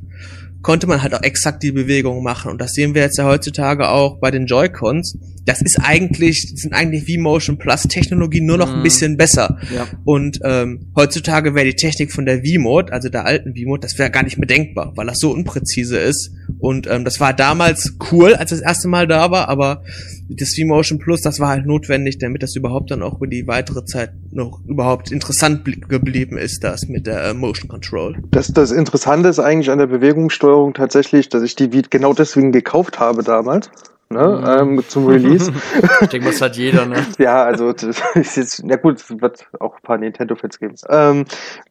konnte 0.64 0.88
man 0.88 1.04
halt 1.04 1.14
auch 1.14 1.22
exakt 1.22 1.62
die 1.62 1.72
Bewegung 1.72 2.24
machen. 2.24 2.52
Und 2.52 2.60
das 2.60 2.72
sehen 2.74 2.96
wir 2.96 3.04
jetzt 3.04 3.20
ja 3.20 3.26
heutzutage 3.26 3.90
auch 3.90 4.20
bei 4.20 4.32
den 4.32 4.48
Joy-Cons. 4.48 5.20
Das 5.46 5.62
ist 5.62 5.80
eigentlich, 5.84 6.52
sind 6.56 6.74
eigentlich 6.74 7.06
V-Motion 7.06 7.60
Plus 7.60 7.84
Technologien 7.84 8.48
nur 8.48 8.58
noch 8.58 8.72
ein 8.72 8.80
Mhm. 8.80 8.84
bisschen 8.84 9.18
besser. 9.18 9.58
Ja. 9.76 9.88
Und 10.04 10.40
ähm, 10.44 10.88
heutzutage 10.96 11.54
wäre 11.54 11.66
die 11.66 11.76
Technik 11.76 12.12
von 12.12 12.26
der 12.26 12.40
V-Mode, 12.44 12.92
also 12.92 13.10
der 13.10 13.26
alten 13.28 13.56
V-Mode, 13.56 13.82
das 13.82 14.00
wäre 14.00 14.10
gar 14.10 14.24
nicht 14.24 14.40
mehr 14.40 14.48
denkbar, 14.48 14.94
weil 14.96 15.06
das 15.06 15.20
so 15.20 15.32
unpräzise 15.32 15.98
ist. 16.00 16.32
Und 16.62 16.88
ähm, 16.88 17.04
das 17.04 17.19
war 17.19 17.34
damals 17.34 17.98
cool, 18.12 18.36
als 18.36 18.52
das 18.52 18.62
erste 18.62 18.88
Mal 18.88 19.08
da 19.08 19.31
war, 19.31 19.50
aber 19.50 19.81
das 20.30 20.54
V-Motion 20.56 21.00
Plus, 21.00 21.22
das 21.22 21.40
war 21.40 21.50
halt 21.50 21.66
notwendig, 21.66 22.19
damit 22.19 22.44
das 22.44 22.56
überhaupt 22.56 22.92
dann 22.92 23.02
auch 23.02 23.16
über 23.18 23.28
die 23.28 23.48
weitere 23.48 23.84
Zeit 23.84 24.12
noch 24.31 24.62
überhaupt 24.68 25.12
interessant 25.12 25.66
blie- 25.68 25.81
geblieben 25.88 26.38
ist, 26.38 26.63
das 26.63 26.88
mit 26.88 27.08
der 27.08 27.24
äh, 27.25 27.34
Motion 27.34 27.68
Control. 27.68 28.18
Das, 28.30 28.48
das 28.54 28.72
Interessante 28.72 29.28
ist 29.30 29.40
eigentlich 29.40 29.72
an 29.72 29.80
der 29.80 29.88
Bewegungssteuerung 29.88 30.74
tatsächlich, 30.75 31.30
dass 31.30 31.42
ich 31.44 31.56
die 31.56 31.74
Wii 31.74 31.81
genau 31.90 32.13
deswegen 32.13 32.52
gekauft 32.52 33.00
habe 33.00 33.24
damals. 33.24 33.69
Ne, 34.10 34.28
Mhm. 34.68 34.78
ähm, 34.78 34.84
zum 34.90 35.08
Release. 35.08 35.52
Ich 36.02 36.10
denke, 36.10 36.28
das 36.28 36.42
hat 36.42 36.58
jeder, 36.58 36.86
ne? 36.86 36.98
ja, 37.18 37.44
also 37.44 37.72
das 37.72 38.02
ist 38.13 38.36
jetzt, 38.36 38.63
ja 38.68 38.75
gut, 38.75 38.98
es 39.00 39.10
wird 39.22 39.46
auch 39.60 39.75
ein 39.75 39.81
paar 39.84 39.98
Nintendo-Fans 39.98 40.60
geben. 40.60 40.75
Ähm, 40.90 41.24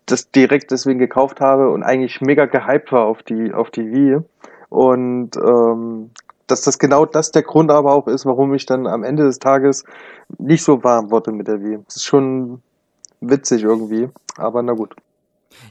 das 0.06 0.30
direkt 0.30 0.70
deswegen 0.70 0.98
gekauft 0.98 1.40
habe 1.40 1.68
und 1.70 1.82
eigentlich 1.82 2.22
mega 2.22 2.46
gehypt 2.46 2.92
war 2.92 3.04
auf 3.04 3.22
die, 3.22 3.52
auf 3.52 3.70
die 3.70 3.82
Wii. 3.92 4.18
Und 4.70 5.36
ähm, 5.36 6.10
dass 6.46 6.62
das 6.62 6.78
genau 6.78 7.04
das 7.06 7.30
der 7.30 7.42
Grund 7.42 7.70
aber 7.70 7.92
auch 7.92 8.08
ist, 8.08 8.24
warum 8.24 8.54
ich 8.54 8.66
dann 8.66 8.86
am 8.86 9.04
Ende 9.04 9.24
des 9.24 9.38
Tages 9.38 9.84
nicht 10.38 10.64
so 10.64 10.82
warm 10.82 11.10
wurde 11.10 11.32
mit 11.32 11.46
der 11.46 11.62
Wii. 11.62 11.78
Das 11.84 11.96
ist 11.96 12.04
schon 12.04 12.62
witzig 13.20 13.62
irgendwie, 13.62 14.08
aber 14.36 14.62
na 14.62 14.72
gut. 14.72 14.94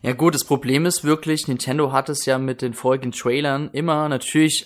Ja 0.01 0.13
gut, 0.13 0.35
das 0.35 0.45
Problem 0.45 0.85
ist 0.85 1.03
wirklich, 1.03 1.47
Nintendo 1.47 1.91
hat 1.91 2.09
es 2.09 2.25
ja 2.25 2.38
mit 2.38 2.62
den 2.62 2.73
folgenden 2.73 3.12
Trailern 3.12 3.69
immer 3.73 4.07
natürlich 4.09 4.65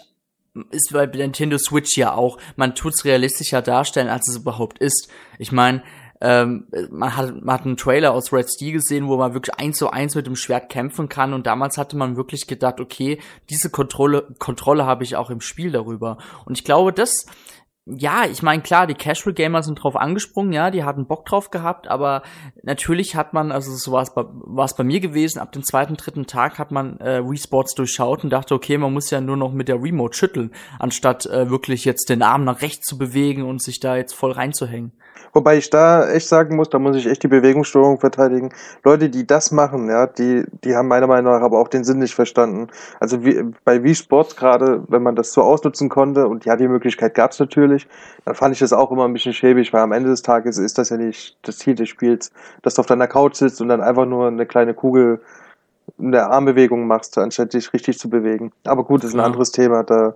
ist 0.70 0.92
bei 0.94 1.06
Nintendo 1.08 1.58
Switch 1.58 1.98
ja 1.98 2.14
auch, 2.14 2.38
man 2.56 2.76
tut's 2.76 3.06
realistischer 3.06 3.62
darstellen, 3.62 4.08
als 4.08 4.30
es 4.30 4.38
überhaupt 4.38 4.78
ist. 4.80 5.10
Ich 5.40 5.52
meine, 5.52 5.82
ähm, 6.24 6.68
man, 6.90 7.18
hat, 7.18 7.44
man 7.44 7.54
hat 7.54 7.66
einen 7.66 7.78
Trailer 7.78 8.14
aus 8.14 8.32
Red 8.32 8.50
Steel 8.50 8.72
gesehen, 8.72 9.10
wo 9.10 9.18
man 9.18 9.34
wirklich 9.34 9.60
eins 9.60 9.78
zu 9.78 9.90
eins 9.90 10.16
mit 10.16 10.26
dem 10.26 10.38
Schwert 10.38 10.70
kämpfen 10.70 11.10
kann 11.10 11.34
und 11.34 11.46
damals 11.46 11.78
hatte 11.78 11.98
man 11.98 12.16
wirklich 12.16 12.48
gedacht, 12.48 12.80
okay, 12.80 13.20
diese 13.50 13.70
Kontrolle, 13.70 14.34
Kontrolle 14.40 14.86
habe 14.86 15.04
ich 15.04 15.18
auch 15.18 15.30
im 15.30 15.42
Spiel 15.42 15.72
darüber. 15.72 16.18
Und 16.46 16.58
ich 16.58 16.64
glaube, 16.64 16.94
das 16.94 17.26
ja, 17.86 18.24
ich 18.26 18.42
meine, 18.42 18.62
klar, 18.62 18.88
die 18.88 18.94
Casual 18.94 19.34
Gamer 19.34 19.62
sind 19.62 19.76
drauf 19.76 19.98
angesprungen, 19.98 20.54
ja, 20.54 20.72
die 20.72 20.86
hatten 20.86 21.06
Bock 21.06 21.26
drauf 21.26 21.52
gehabt, 21.52 21.90
aber 21.90 22.24
natürlich 22.62 23.18
hat 23.18 23.34
man, 23.34 23.52
also 23.52 23.76
so 23.76 23.92
war 23.92 24.04
es 24.04 24.14
bei, 24.14 24.24
war's 24.26 24.78
bei 24.78 24.86
mir 24.86 25.02
gewesen, 25.02 25.40
ab 25.40 25.52
dem 25.52 25.66
zweiten, 25.66 25.98
dritten 25.98 26.26
Tag 26.26 26.60
hat 26.60 26.72
man 26.72 26.98
äh, 27.02 27.22
Wii 27.22 27.38
Sports 27.38 27.76
durchschaut 27.76 28.24
und 28.24 28.30
dachte, 28.30 28.56
okay, 28.56 28.78
man 28.78 28.94
muss 28.94 29.10
ja 29.10 29.20
nur 29.20 29.36
noch 29.36 29.52
mit 29.52 29.68
der 29.68 29.84
Remote 29.84 30.16
schütteln, 30.18 30.52
anstatt 30.80 31.26
äh, 31.26 31.50
wirklich 31.50 31.84
jetzt 31.84 32.08
den 32.08 32.22
Arm 32.22 32.46
nach 32.46 32.62
rechts 32.62 32.86
zu 32.86 32.98
bewegen 32.98 33.44
und 33.44 33.62
sich 33.62 33.82
da 33.82 33.98
jetzt 33.98 34.14
voll 34.14 34.32
reinzuhängen. 34.32 34.94
Wobei 35.34 35.58
ich 35.58 35.70
da 35.70 36.10
echt 36.10 36.28
sagen 36.28 36.56
muss, 36.56 36.70
da 36.70 36.80
muss 36.80 36.96
ich 36.96 37.08
echt 37.08 37.24
die 37.24 37.28
Bewegungssteuerung 37.28 38.00
verteidigen. 38.00 38.50
Leute, 38.84 39.10
die 39.10 39.26
das 39.26 39.52
machen, 39.52 39.90
ja, 39.90 40.06
die, 40.06 40.46
die 40.64 40.76
haben 40.76 40.88
meiner 40.88 41.08
Meinung 41.08 41.34
nach 41.34 41.42
aber 41.42 41.60
auch 41.60 41.68
den 41.68 41.84
Sinn 41.84 42.00
nicht 42.00 42.14
verstanden. 42.14 42.68
Also 43.00 43.26
wie, 43.26 43.44
bei 43.66 43.84
Wii 43.84 43.96
Sports 43.96 44.36
gerade, 44.36 44.84
wenn 44.88 45.02
man 45.02 45.16
das 45.16 45.34
so 45.34 45.42
ausnutzen 45.42 45.90
konnte, 45.90 46.28
und 46.28 46.46
ja, 46.46 46.56
die 46.56 46.68
Möglichkeit 46.68 47.16
gab's 47.16 47.40
natürlich, 47.40 47.88
dann 48.26 48.36
fand 48.36 48.54
ich 48.54 48.60
das 48.60 48.74
auch 48.74 48.92
immer 48.92 49.06
ein 49.06 49.14
bisschen 49.14 49.34
schäbig, 49.34 49.74
weil 49.74 49.82
am 49.82 49.92
Ende 49.92 50.10
des 50.10 50.22
Tages 50.22 50.58
ist 50.58 50.78
das 50.78 50.90
ja 50.90 50.98
nicht 50.98 51.38
das 51.42 51.58
Ziel 51.58 51.76
des 51.76 51.90
Spiels, 51.90 52.32
dass 52.62 52.76
du 52.76 52.82
auf 52.82 52.86
deiner 52.86 53.08
Couch 53.08 53.36
sitzt 53.36 53.60
und 53.62 53.70
dann 53.70 53.82
einfach 53.82 54.06
nur 54.06 54.28
eine 54.28 54.46
kleine 54.46 54.74
Kugel 54.74 55.20
eine 56.00 56.26
Armbewegung 56.28 56.88
machst, 56.88 57.18
anstatt 57.18 57.54
dich 57.54 57.74
richtig 57.74 58.00
zu 58.00 58.10
bewegen. 58.10 58.52
Aber 58.66 58.84
gut, 58.84 59.04
das 59.04 59.10
ist 59.10 59.14
ein 59.14 59.18
Klar. 59.18 59.26
anderes 59.28 59.52
Thema, 59.52 59.84
da, 59.84 60.16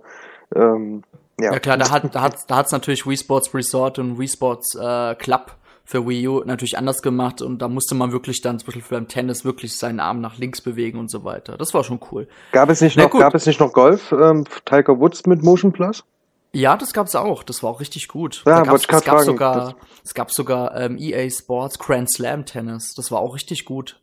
ähm, 0.54 1.02
ja. 1.40 1.52
Ja, 1.52 1.58
klar, 1.58 1.76
da 1.76 1.90
hat 1.90 2.14
da 2.14 2.22
hat 2.22 2.36
da 2.48 2.56
hat's 2.56 2.72
natürlich 2.72 3.06
Wii 3.06 3.16
Sports 3.16 3.54
Resort 3.54 3.98
und 3.98 4.18
Wii 4.18 4.28
Sports 4.28 4.74
äh, 4.74 5.14
Club 5.14 5.56
für 5.84 6.06
Wii 6.06 6.28
U 6.28 6.42
natürlich 6.44 6.76
anders 6.76 7.00
gemacht 7.00 7.40
und 7.40 7.62
da 7.62 7.68
musste 7.68 7.94
man 7.94 8.12
wirklich 8.12 8.42
dann 8.42 8.58
zum 8.58 8.66
Beispiel 8.66 8.82
beim 8.90 9.08
Tennis 9.08 9.46
wirklich 9.46 9.76
seinen 9.78 10.00
Arm 10.00 10.20
nach 10.20 10.36
links 10.36 10.60
bewegen 10.60 10.98
und 10.98 11.10
so 11.10 11.24
weiter. 11.24 11.56
Das 11.56 11.72
war 11.72 11.82
schon 11.82 11.98
cool. 12.12 12.28
Gab 12.52 12.68
es 12.68 12.82
nicht 12.82 12.98
Na 12.98 13.04
noch, 13.04 13.10
gut. 13.10 13.20
gab 13.22 13.34
es 13.34 13.46
nicht 13.46 13.58
noch 13.58 13.72
Golf, 13.72 14.12
ähm, 14.12 14.44
Tiger 14.66 15.00
Woods 15.00 15.24
mit 15.24 15.42
Motion 15.42 15.72
Plus? 15.72 16.04
Ja, 16.52 16.76
das 16.76 16.92
gab's 16.92 17.14
auch. 17.14 17.42
Das 17.42 17.62
war 17.62 17.70
auch 17.70 17.80
richtig 17.80 18.08
gut. 18.08 18.42
Ja, 18.46 18.58
da 18.58 18.62
gab's, 18.64 18.82
es 18.82 18.88
gab 18.88 19.04
fragen, 19.04 19.24
sogar, 19.24 19.76
es 20.04 20.14
gab 20.14 20.30
sogar 20.30 20.76
ähm, 20.76 20.96
EA 20.98 21.28
Sports 21.30 21.78
Grand 21.78 22.10
Slam 22.12 22.44
Tennis. 22.46 22.94
Das 22.94 23.10
war 23.10 23.20
auch 23.20 23.34
richtig 23.34 23.64
gut. 23.64 24.00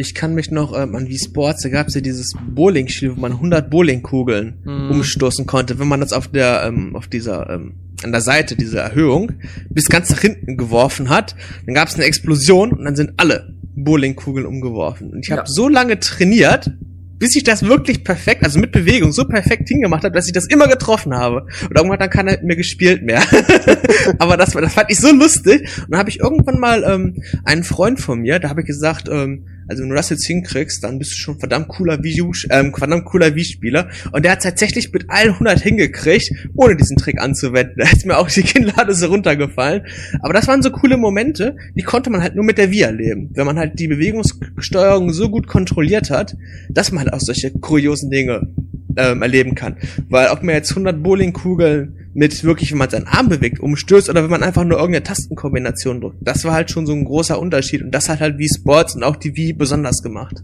Ich 0.00 0.14
kann 0.14 0.32
mich 0.32 0.52
noch 0.52 0.72
ähm, 0.80 0.94
an 0.94 1.08
Wii 1.08 1.18
Sports, 1.18 1.62
da 1.64 1.70
gab's 1.70 1.92
ja 1.96 2.00
dieses 2.00 2.32
Bowling-Spiel, 2.48 3.16
wo 3.16 3.20
man 3.20 3.32
100 3.32 3.68
Bowlingkugeln 3.68 4.54
Mhm. 4.64 4.90
umstoßen 4.92 5.44
konnte. 5.44 5.80
Wenn 5.80 5.88
man 5.88 5.98
das 5.98 6.12
auf 6.12 6.28
der, 6.28 6.62
ähm, 6.64 6.94
auf 6.94 7.08
dieser, 7.08 7.50
ähm, 7.50 7.72
an 8.04 8.12
der 8.12 8.20
Seite 8.20 8.54
dieser 8.54 8.80
Erhöhung 8.82 9.32
bis 9.70 9.86
ganz 9.88 10.10
nach 10.10 10.20
hinten 10.20 10.56
geworfen 10.56 11.08
hat, 11.08 11.34
dann 11.66 11.74
gab's 11.74 11.96
eine 11.96 12.04
Explosion 12.04 12.70
und 12.70 12.84
dann 12.84 12.94
sind 12.94 13.14
alle 13.16 13.52
Bowlingkugeln 13.74 14.46
umgeworfen. 14.46 15.10
Und 15.10 15.24
ich 15.24 15.32
habe 15.32 15.42
Ja. 15.42 15.46
so 15.46 15.68
lange 15.68 15.98
trainiert, 15.98 16.70
bis 17.18 17.36
ich 17.36 17.44
das 17.44 17.62
wirklich 17.64 18.04
perfekt, 18.04 18.44
also 18.44 18.58
mit 18.58 18.72
Bewegung 18.72 19.12
so 19.12 19.24
perfekt 19.24 19.68
hingemacht 19.68 20.04
habe, 20.04 20.14
dass 20.14 20.26
ich 20.26 20.32
das 20.32 20.46
immer 20.46 20.68
getroffen 20.68 21.14
habe. 21.14 21.42
Und 21.62 21.76
irgendwann 21.76 21.92
hat 21.92 22.00
dann 22.02 22.10
keiner 22.10 22.32
mit 22.32 22.44
mir 22.44 22.56
gespielt 22.56 23.02
mehr. 23.02 23.22
Aber 24.18 24.36
das, 24.36 24.54
war- 24.54 24.62
das 24.62 24.74
fand 24.74 24.90
ich 24.90 24.98
so 24.98 25.12
lustig. 25.12 25.62
Und 25.78 25.90
dann 25.92 25.98
habe 26.00 26.10
ich 26.10 26.20
irgendwann 26.20 26.58
mal 26.58 26.84
ähm, 26.84 27.22
einen 27.44 27.64
Freund 27.64 28.00
von 28.00 28.20
mir, 28.20 28.38
da 28.38 28.48
habe 28.48 28.60
ich 28.60 28.66
gesagt, 28.66 29.08
ähm, 29.10 29.46
also 29.70 29.82
wenn 29.82 29.90
du 29.90 29.96
das 29.96 30.08
jetzt 30.08 30.26
hinkriegst, 30.26 30.82
dann 30.82 30.98
bist 30.98 31.12
du 31.12 31.16
schon 31.16 31.38
verdammt 31.38 31.68
cooler 31.68 32.02
Wii, 32.02 32.22
ähm, 32.50 32.72
verdammt 32.74 33.04
cooler 33.04 33.34
Wii-Spieler. 33.34 33.90
Und 34.12 34.24
der 34.24 34.32
hat 34.32 34.42
tatsächlich 34.42 34.90
mit 34.94 35.10
allen 35.10 35.32
100 35.34 35.60
hingekriegt, 35.60 36.30
ohne 36.54 36.74
diesen 36.74 36.96
Trick 36.96 37.20
anzuwenden. 37.20 37.74
Da 37.78 37.84
ist 37.84 38.06
mir 38.06 38.16
auch 38.16 38.28
die 38.30 38.42
Kinnlade 38.42 38.94
so 38.94 39.06
runtergefallen. 39.08 39.82
Aber 40.22 40.32
das 40.32 40.48
waren 40.48 40.62
so 40.62 40.70
coole 40.70 40.96
Momente, 40.96 41.56
die 41.74 41.82
konnte 41.82 42.08
man 42.08 42.22
halt 42.22 42.34
nur 42.34 42.44
mit 42.46 42.56
der 42.56 42.70
Wii 42.70 42.80
erleben. 42.80 43.28
Wenn 43.34 43.44
man 43.44 43.58
halt 43.58 43.78
die 43.78 43.88
Bewegungssteuerung 43.88 45.12
so 45.12 45.28
gut 45.28 45.46
kontrolliert 45.46 46.10
hat, 46.10 46.34
dass 46.70 46.90
man 46.92 47.07
halt 47.10 47.14
auch 47.14 47.24
solche 47.24 47.50
kuriosen 47.52 48.10
Dinge 48.10 48.48
ähm, 48.96 49.22
erleben 49.22 49.54
kann. 49.54 49.76
Weil 50.08 50.28
ob 50.28 50.42
man 50.42 50.54
jetzt 50.54 50.70
100 50.70 51.02
Bowlingkugeln 51.02 52.10
mit 52.14 52.42
wirklich, 52.44 52.72
wenn 52.72 52.78
man 52.78 52.90
seinen 52.90 53.06
Arm 53.06 53.28
bewegt, 53.28 53.60
umstößt 53.60 54.10
oder 54.10 54.22
wenn 54.22 54.30
man 54.30 54.42
einfach 54.42 54.64
nur 54.64 54.78
irgendeine 54.78 55.04
Tastenkombination 55.04 56.00
drückt, 56.00 56.16
das 56.20 56.44
war 56.44 56.52
halt 56.52 56.70
schon 56.70 56.86
so 56.86 56.92
ein 56.92 57.04
großer 57.04 57.38
Unterschied 57.38 57.82
und 57.82 57.92
das 57.92 58.08
hat 58.08 58.20
halt 58.20 58.38
Wii 58.38 58.48
Sports 58.48 58.96
und 58.96 59.04
auch 59.04 59.16
die 59.16 59.36
Wii 59.36 59.52
besonders 59.52 60.02
gemacht. 60.02 60.42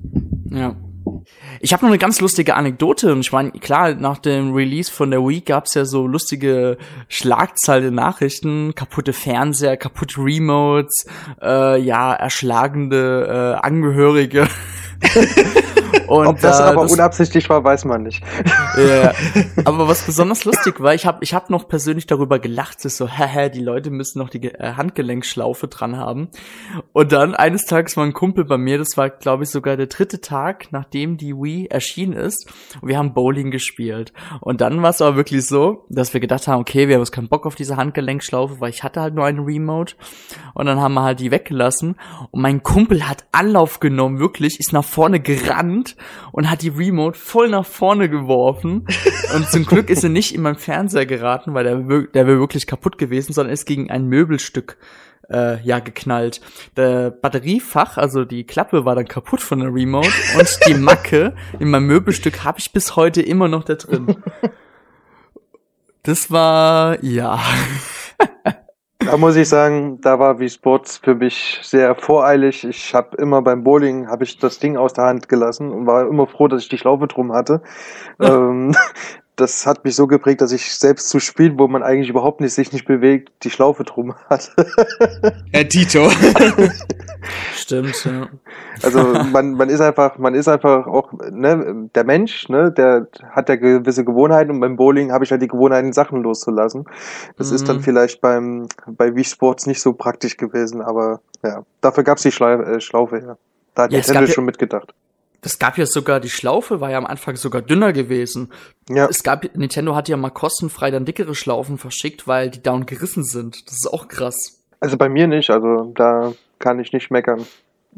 Ja. 0.51 0.77
Ich 1.61 1.73
habe 1.73 1.85
noch 1.85 1.91
eine 1.91 1.99
ganz 1.99 2.21
lustige 2.21 2.55
Anekdote 2.55 3.13
und 3.13 3.21
ich 3.21 3.33
meine, 3.33 3.51
klar, 3.53 3.95
nach 3.95 4.19
dem 4.19 4.53
Release 4.53 4.91
von 4.91 5.11
der 5.11 5.21
Wii 5.21 5.41
gab's 5.41 5.75
ja 5.75 5.85
so 5.85 6.07
lustige 6.07 6.77
Schlagzeile 7.09 7.91
Nachrichten, 7.91 8.75
kaputte 8.75 9.13
Fernseher, 9.13 9.77
kaputte 9.77 10.21
Remotes, 10.21 11.07
äh, 11.43 11.81
ja, 11.81 12.15
erschlagende 12.15 13.57
äh, 13.57 13.67
Angehörige. 13.67 14.47
und 16.07 16.27
Ob 16.27 16.41
das 16.41 16.61
äh, 16.61 16.63
aber 16.65 16.83
das- 16.83 16.93
unabsichtlich 16.93 17.49
war, 17.49 17.63
weiß 17.65 17.85
man 17.85 18.03
nicht. 18.03 18.23
ja. 18.77 19.13
Aber 19.65 19.89
was 19.89 20.03
besonders 20.03 20.45
lustig 20.45 20.81
war, 20.81 20.95
ich 20.95 21.07
habe 21.07 21.19
ich 21.23 21.33
hab 21.35 21.49
noch 21.49 21.69
persönlich 21.69 22.07
darüber 22.07 22.39
gelacht, 22.39 22.79
es 22.81 22.85
ist 22.87 22.97
so, 22.99 23.09
haha, 23.11 23.49
die 23.49 23.61
Leute 23.61 23.91
müssen 23.91 24.19
noch 24.19 24.29
die 24.29 24.43
äh, 24.45 24.75
Handgelenkschlaufe 24.75 25.69
dran 25.69 25.97
haben. 25.97 26.29
Und 26.93 27.13
dann 27.13 27.35
eines 27.35 27.65
Tages 27.65 27.97
war 27.97 28.05
ein 28.05 28.13
Kumpel 28.13 28.45
bei 28.45 28.59
mir, 28.59 28.79
das 28.79 28.97
war 28.97 29.09
glaube 29.11 29.45
ich 29.45 29.51
sogar 29.51 29.77
der 29.77 29.87
dritte 29.87 30.21
Tag, 30.21 30.67
nachdem 30.73 31.17
die 31.17 31.35
Wii 31.35 31.67
erschienen 31.69 32.13
ist. 32.13 32.51
Und 32.81 32.89
wir 32.89 32.99
haben 32.99 33.15
Bowling 33.15 33.51
gespielt. 33.51 34.13
Und 34.41 34.61
dann 34.61 34.83
war 34.83 34.91
es 34.91 35.01
aber 35.01 35.17
wirklich 35.17 35.47
so, 35.47 35.85
dass 35.89 36.13
wir 36.13 36.21
gedacht 36.21 36.47
haben, 36.49 36.61
okay, 36.61 36.89
wir 36.89 36.97
haben 36.97 37.03
jetzt 37.03 37.13
keinen 37.13 37.29
Bock 37.29 37.47
auf 37.47 37.55
diese 37.55 37.77
Handgelenkschlaufe, 37.77 38.61
weil 38.61 38.71
ich 38.71 38.83
hatte 38.83 39.01
halt 39.01 39.15
nur 39.15 39.25
einen 39.25 39.41
Remote. 39.41 39.95
Und 40.55 40.67
dann 40.67 40.81
haben 40.81 40.95
wir 40.95 41.03
halt 41.03 41.21
die 41.21 41.31
weggelassen. 41.31 41.97
Und 42.31 42.43
mein 42.43 42.63
Kumpel 42.63 43.09
hat 43.09 43.25
Anlauf 43.33 43.81
genommen, 43.81 44.19
wirklich, 44.19 44.59
ist 44.61 44.73
nach 44.73 44.85
vorne 44.95 45.19
gerannt 45.19 45.97
und 46.31 46.49
hat 46.49 46.63
die 46.63 46.69
Remote 46.69 47.19
voll 47.19 47.49
nach 47.49 47.67
vorne 47.67 48.09
geworfen. 48.09 48.87
Und 49.35 49.51
zum 49.51 49.67
Glück 49.67 49.91
ist 49.91 50.05
er 50.05 50.11
nicht 50.11 50.35
in 50.35 50.43
meinen 50.43 50.57
Fernseher 50.57 51.05
geraten, 51.05 51.53
weil 51.53 51.65
der, 51.65 51.77
der 51.77 52.27
wäre 52.27 52.39
wirklich 52.39 52.67
kaputt 52.67 52.97
gewesen, 52.97 53.33
sondern 53.33 53.53
ist 53.53 53.67
gegen 53.67 53.91
ein 53.91 54.07
Möbelstück 54.07 54.79
äh, 55.31 55.61
ja 55.63 55.81
geknallt. 55.81 56.41
Der 56.77 57.11
Batteriefach, 57.11 57.97
also 57.97 58.25
die 58.25 58.45
Klappe 58.45 58.85
war 58.85 58.95
dann 58.95 59.09
kaputt 59.09 59.41
von 59.41 59.59
der 59.61 59.75
Remote 59.75 60.09
und 60.39 60.59
die 60.69 60.75
Macke 60.75 61.35
in 61.59 61.71
meinem 61.71 61.87
Möbelstück 61.87 62.45
habe 62.45 62.61
ich 62.61 62.73
bis 62.73 62.95
heute 62.95 63.21
immer 63.21 63.49
noch 63.49 63.65
da 63.65 63.75
drin. 63.75 64.17
Das 66.07 66.31
war 66.31 67.03
ja. 67.03 67.41
Da 68.99 69.17
muss 69.17 69.37
ich 69.37 69.49
sagen, 69.49 70.01
da 70.01 70.19
war 70.19 70.39
wie 70.39 70.49
Sports 70.49 70.99
für 70.99 71.15
mich 71.15 71.59
sehr 71.63 71.95
voreilig. 71.95 72.65
Ich 72.65 72.95
habe 72.95 73.17
immer 73.17 73.43
beim 73.43 73.63
Bowling 73.63 74.09
habe 74.09 74.25
ich 74.25 74.39
das 74.39 74.59
Ding 74.59 74.77
aus 74.77 74.93
der 74.95 75.05
Hand 75.05 75.29
gelassen 75.29 75.71
und 75.71 75.87
war 75.87 76.09
immer 76.09 76.27
froh, 76.27 76.49
dass 76.49 76.63
ich 76.63 76.69
die 76.69 76.79
Schlaufe 76.79 77.07
drum 77.07 77.33
hatte. 77.33 77.63
Ähm, 78.21 78.73
das 79.37 79.67
hat 79.67 79.85
mich 79.85 79.97
so 79.97 80.07
geprägt, 80.07 80.41
dass 80.41 80.53
ich 80.53 80.75
selbst 80.75 81.09
zu 81.09 81.19
spielen, 81.19 81.59
wo 81.59 81.67
man 81.69 81.83
eigentlich 81.83 82.09
überhaupt 82.09 82.41
nicht 82.41 82.55
sich 82.55 82.73
nicht 82.73 82.87
bewegt, 82.87 83.33
die 83.43 83.51
Schlaufe 83.51 83.85
drum 83.85 84.15
hatte. 84.31 84.51
Herr 85.53 85.69
Tito. 85.69 86.09
Stimmt, 87.57 88.05
ja. 88.05 88.29
Also 88.83 89.01
man, 89.33 89.55
man 89.55 89.69
ist 89.71 89.81
einfach, 89.81 90.19
man 90.19 90.35
ist 90.35 90.49
einfach 90.49 90.87
auch, 90.87 91.13
ne, 91.31 91.89
der 91.95 92.05
Mensch, 92.05 92.49
ne, 92.49 92.71
der 92.71 93.09
hat 93.31 93.49
ja 93.49 93.57
gewisse 93.57 94.05
Gewohnheiten 94.05 94.51
und 94.51 94.61
beim 94.61 94.77
Bowling 94.77 95.13
habe 95.13 95.25
ich 95.25 95.31
halt 95.31 95.41
die 95.43 95.49
Gewohnheiten, 95.49 95.93
Sachen 95.93 96.23
loszulassen. 96.23 96.85
Das 97.37 97.51
ist 97.51 97.69
dann 97.69 97.77
Mhm. 97.79 97.83
vielleicht 97.83 98.21
beim 98.21 98.69
bei 98.87 99.15
Wii 99.15 99.25
Sports 99.25 99.67
nicht 99.67 99.81
so 99.81 99.93
praktisch 99.95 100.37
gewesen, 100.37 100.81
aber 100.83 101.21
ja, 101.43 101.65
dafür 101.81 102.05
gab's 102.05 102.23
die 102.23 102.33
Schla 102.33 102.55
äh, 102.61 102.81
Schlaufe, 102.81 103.19
ja. 103.19 103.37
Da 103.75 103.85
hat 103.85 103.93
Ja, 103.93 103.99
es 103.99 104.07
Nintendo 104.07 104.27
gab 104.29 104.35
schon 104.35 104.45
mitgedacht. 104.45 104.95
Das 105.45 105.59
gab 105.59 105.77
ja 105.79 105.85
sogar, 105.87 106.21
die 106.21 106.31
Schlaufe 106.31 106.81
war 106.81 106.91
ja 106.91 106.97
am 106.99 107.05
Anfang 107.07 107.37
sogar 107.37 107.61
dünner 107.63 107.93
gewesen. 107.93 108.51
Ja, 108.89 109.07
Es 109.11 109.23
gab, 109.23 109.45
Nintendo 109.55 109.95
hat 109.95 110.09
ja 110.09 110.17
mal 110.17 110.31
kostenfrei 110.31 110.91
dann 110.91 111.05
dickere 111.05 111.35
Schlaufen 111.35 111.77
verschickt, 111.79 112.27
weil 112.27 112.49
die 112.51 112.63
down 112.63 112.87
gerissen 112.87 113.25
sind. 113.25 113.67
Das 113.69 113.75
ist 113.75 113.87
auch 113.93 114.09
krass. 114.09 114.35
also 114.81 114.97
bei 114.97 115.09
mir 115.11 115.27
nicht, 115.27 115.51
also 115.51 115.93
da 115.95 116.33
kann 116.59 116.81
ich 116.81 116.93
nicht 116.95 117.11
meckern. 117.11 117.45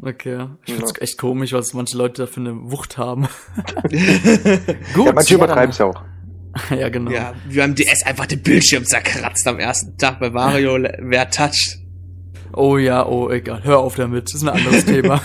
Okay. 0.01 0.45
Ich 0.65 0.71
Ja. 0.73 0.75
find's 0.75 0.99
echt 0.99 1.17
komisch, 1.17 1.53
was 1.53 1.73
manche 1.73 1.97
Leute 1.97 2.23
da 2.23 2.27
für 2.27 2.41
eine 2.41 2.53
Wucht 2.69 2.97
haben. 2.97 3.27
Gut. 4.93 5.05
ja, 5.05 5.13
manche 5.13 5.31
ja, 5.31 5.35
übertreiben's 5.37 5.77
ja 5.79 5.85
auch. 5.87 6.01
Ja, 6.71 6.89
genau. 6.89 7.11
ja, 7.11 7.33
wir 7.47 7.63
haben 7.63 7.75
DS 7.75 8.03
einfach 8.05 8.25
den 8.25 8.41
Bildschirm 8.43 8.83
zerkratzt 8.83 9.47
am 9.47 9.59
ersten 9.59 9.95
Tag 9.97 10.19
bei 10.19 10.31
Mario, 10.31 10.77
wer 10.99 11.29
toucht. 11.29 11.77
Oh 12.51 12.77
ja, 12.77 13.05
oh, 13.05 13.29
egal. 13.29 13.63
Hör 13.63 13.77
auf 13.79 13.95
damit. 13.95 14.25
Das 14.27 14.33
ist 14.35 14.43
ein 14.43 14.49
anderes 14.49 14.83
Thema. 14.85 15.21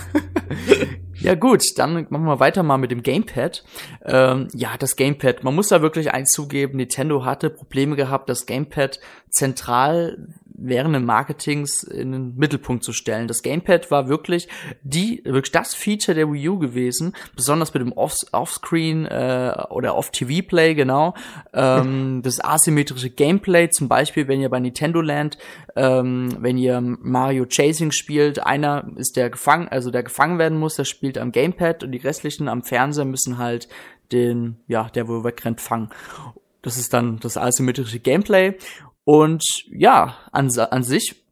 Ja 1.23 1.35
gut, 1.35 1.63
dann 1.77 2.07
machen 2.11 2.25
wir 2.25 2.41
weiter 2.41 2.63
mal 2.63 2.79
mit 2.79 2.91
dem 2.91 3.03
Gamepad. 3.03 3.65
Ähm, 4.05 4.49
ja, 4.55 4.71
das 4.79 4.97
Gamepad. 4.97 5.45
Man 5.45 5.55
muss 5.55 5.69
da 5.69 5.83
wirklich 5.83 6.13
eins 6.13 6.31
zugeben, 6.31 6.79
Nintendo 6.79 7.25
hatte 7.25 7.51
Probleme 7.51 7.95
gehabt, 7.97 8.29
das 8.29 8.47
Gamepad 8.47 8.99
zentral 9.31 10.29
während 10.65 10.95
des 10.95 11.03
Marketings 11.03 11.83
in 11.83 12.13
den 12.13 12.37
Mittelpunkt 12.37 12.85
zu 12.85 12.93
stellen. 12.93 13.29
Das 13.29 13.43
Gamepad 13.43 13.91
war 13.91 14.09
wirklich 14.09 14.49
die, 14.83 15.23
wirklich 15.25 15.53
das 15.53 15.75
Feature 15.75 16.15
der 16.15 16.33
Wii 16.33 16.49
U 16.49 16.59
gewesen, 16.59 17.15
besonders 17.35 17.73
mit 17.75 17.83
dem 17.83 17.93
Off 17.93 18.13
Offscreen 18.33 19.07
äh, 19.07 19.55
oder 19.71 19.97
Off-TV-Play, 19.97 20.75
genau. 20.75 21.15
Ähm, 21.53 22.21
das 22.25 22.43
asymmetrische 22.43 23.11
Gameplay, 23.11 23.71
zum 23.71 23.89
Beispiel, 23.89 24.29
wenn 24.29 24.41
ihr 24.41 24.51
bei 24.51 24.61
Nintendo 24.61 25.01
Land, 25.01 25.39
ähm, 25.77 26.37
wenn 26.39 26.59
ihr 26.59 26.81
Mario 26.81 27.47
Chasing 27.47 27.93
spielt, 27.93 28.45
einer 28.45 28.87
ist 28.97 29.17
der 29.17 29.31
gefangen, 29.31 29.69
also 29.69 29.91
der 29.91 30.03
gefangen 30.03 30.39
werden 30.39 30.59
muss, 30.59 30.77
der 30.77 30.85
spielt 30.85 31.19
am 31.19 31.33
Gamepad 31.33 31.85
und 31.85 31.93
die 31.93 31.99
restlichen 31.99 32.49
am 32.49 32.63
Fernseher 32.63 33.05
müssen 33.05 33.39
halt 33.39 33.69
den, 34.13 34.57
ja, 34.69 34.89
der 34.91 35.09
wo 35.09 35.25
wegrennt, 35.25 35.61
fangen. 35.61 35.91
Das 36.63 36.77
ist 36.77 36.93
dann 36.93 37.19
das 37.19 37.37
asymmetrische 37.37 37.99
Gameplay. 37.99 38.57
Und 39.05 39.43
ja, 39.71 40.17
an, 40.31 40.51
an 40.59 40.83
sich 40.83 41.23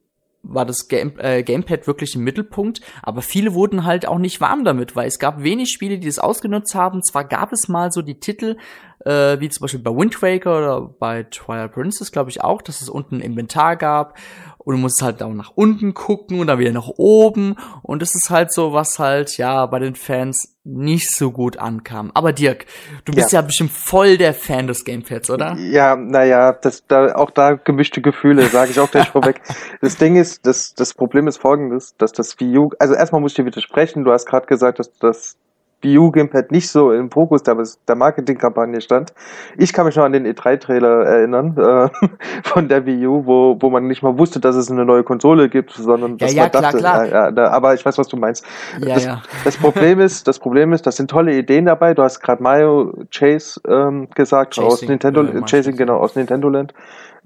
war 0.43 0.65
das 0.65 0.89
Game, 0.89 1.19
äh, 1.19 1.43
Gamepad 1.43 1.87
wirklich 1.87 2.15
im 2.15 2.25
Mittelpunkt, 2.25 2.81
aber 3.03 3.23
viele 3.23 3.55
wurden 3.55 3.85
halt 3.85 4.07
auch 4.07 4.19
nicht 4.19 4.41
warm 4.41 4.65
damit, 4.65 4.97
weil 4.97 5.07
es 5.07 5.19
gab 5.19 5.43
wenig 5.43 5.71
Spiele, 5.71 5.99
die 5.99 6.07
das 6.07 6.19
ausgenutzt 6.19 6.75
haben. 6.75 7.03
Zwar 7.03 7.25
gab 7.25 7.53
es 7.53 7.69
mal 7.69 7.93
so 7.93 8.01
die 8.01 8.19
Titel, 8.19 8.57
äh, 9.05 9.39
wie 9.39 9.49
zum 9.51 9.63
Beispiel 9.63 9.81
bei 9.81 9.91
Wind 9.91 10.21
Waker 10.23 10.59
oder 10.59 10.81
bei 10.99 11.25
Twilight 11.25 11.73
Princess, 11.73 12.11
glaube 12.11 12.31
ich 12.31 12.43
auch, 12.43 12.63
dass 12.63 12.81
es 12.81 12.89
unten 12.89 13.17
ein 13.17 13.21
Inventar 13.21 13.77
gab 13.77 14.17
und 14.65 14.75
du 14.75 14.81
musst 14.81 15.03
halt 15.03 15.23
auch 15.23 15.33
nach 15.33 15.53
unten 15.55 15.95
gucken 15.95 16.39
und 16.41 16.47
dann 16.47 16.59
wieder 16.59 16.73
nach 16.73 16.89
oben 16.97 17.57
und 17.83 18.03
das 18.03 18.15
ist 18.15 18.31
halt 18.31 18.53
so, 18.53 18.73
was 18.73 18.99
halt, 18.99 19.37
ja, 19.39 19.65
bei 19.67 19.79
den 19.79 19.95
Fans 19.95 20.57
nicht 20.65 21.11
so 21.17 21.33
gut 21.33 21.57
ankam. 21.57 22.11
Aber 22.15 22.33
Dirk, 22.33 22.67
du 23.07 23.13
bist 23.13 23.33
ja, 23.33 23.41
Ja. 23.41 23.47
bestimmt 23.47 23.71
voll 23.73 24.19
der 24.19 24.35
Fan 24.35 24.67
des 24.67 24.85
Gamepads, 24.85 25.31
oder? 25.31 25.57
Ja, 25.57 25.97
naja, 25.97 26.53
das, 26.53 26.87
da, 26.87 27.15
auch 27.15 27.31
da 27.31 27.55
gemischte 27.55 28.03
Gefühle, 28.03 28.47
sage 28.49 28.71
ich 28.71 28.79
auch 28.79 28.91
gleich 28.91 29.09
vorweg. 29.13 29.41
Das 29.81 29.97
Ding 29.97 30.17
ist, 30.17 30.47
das, 30.47 30.75
das 30.75 30.93
Problem 30.95 31.27
ist 31.27 31.39
folgendes, 31.39 31.97
dass 31.97 32.13
das 32.13 32.39
Wii 32.39 32.59
U, 32.59 32.71
also 32.79 32.95
erstmal 32.95 33.21
muss 33.23 33.33
ich 33.33 33.37
dir 33.37 33.47
widersprechen, 33.47 34.05
du 34.05 34.13
hast 34.13 34.27
gerade 34.27 34.47
gesagt, 34.47 34.79
dass 34.79 34.93
das 34.99 35.37
Wii 35.83 35.99
U 35.99 36.11
Gamepad 36.11 36.51
nicht 36.51 36.69
so 36.69 36.93
im 36.93 37.11
Fokus 37.11 37.43
der, 37.43 37.57
der 37.89 37.97
Marketingkampagne 37.97 38.81
stand. 38.81 39.13
Ich 39.57 39.73
kann 39.73 39.87
mich 39.87 39.97
noch 39.97 40.05
an 40.05 40.13
den 40.13 40.27
E3-Trailer 40.27 41.05
erinnern 41.05 41.57
äh, 41.57 42.09
von 42.45 42.69
der 42.69 42.87
Wii 42.87 43.07
U, 43.07 43.27
wo, 43.27 43.57
wo 43.61 43.71
man 43.71 43.87
nicht 43.87 44.03
mal 44.03 44.19
wusste, 44.19 44.41
dass 44.41 44.57
es 44.57 44.71
eine 44.71 44.85
neue 44.85 45.03
Konsole 45.03 45.49
gibt, 45.49 45.73
sondern 45.73 46.13
Ja, 46.13 46.17
dass 46.19 46.35
ja, 46.35 46.43
man 46.43 46.51
klar, 46.51 46.63
dachte, 46.63 46.79
klar. 46.79 47.07
Ja, 47.07 47.31
ja, 47.31 47.51
aber 47.51 47.75
ich 47.75 47.85
weiß, 47.85 47.97
was 47.99 48.09
du 48.09 48.17
meinst. 48.17 48.45
Ja, 48.81 48.95
das, 48.95 49.05
ja. 49.05 49.23
das 49.45 49.57
Problem 49.57 50.01
ist, 50.01 50.29
das 50.29 50.39
Problem 50.39 50.73
ist, 50.73 50.87
das 50.87 50.97
sind 50.97 51.11
tolle 51.11 51.37
Ideen 51.37 51.67
dabei. 51.67 51.95
Du 51.95 52.03
hast 52.03 52.21
gerade 52.21 52.43
Mario 52.43 52.93
Chase 53.11 53.61
ähm, 53.67 54.09
gesagt 54.15 54.59
aus 54.59 54.81
Chasing, 54.81 54.89
Nintendo, 54.89 55.23
äh, 55.23 55.43
Chasing 55.47 55.77
genau 55.77 55.97
aus 55.97 56.17
Nintendo 56.17 56.49
Land. 56.49 56.75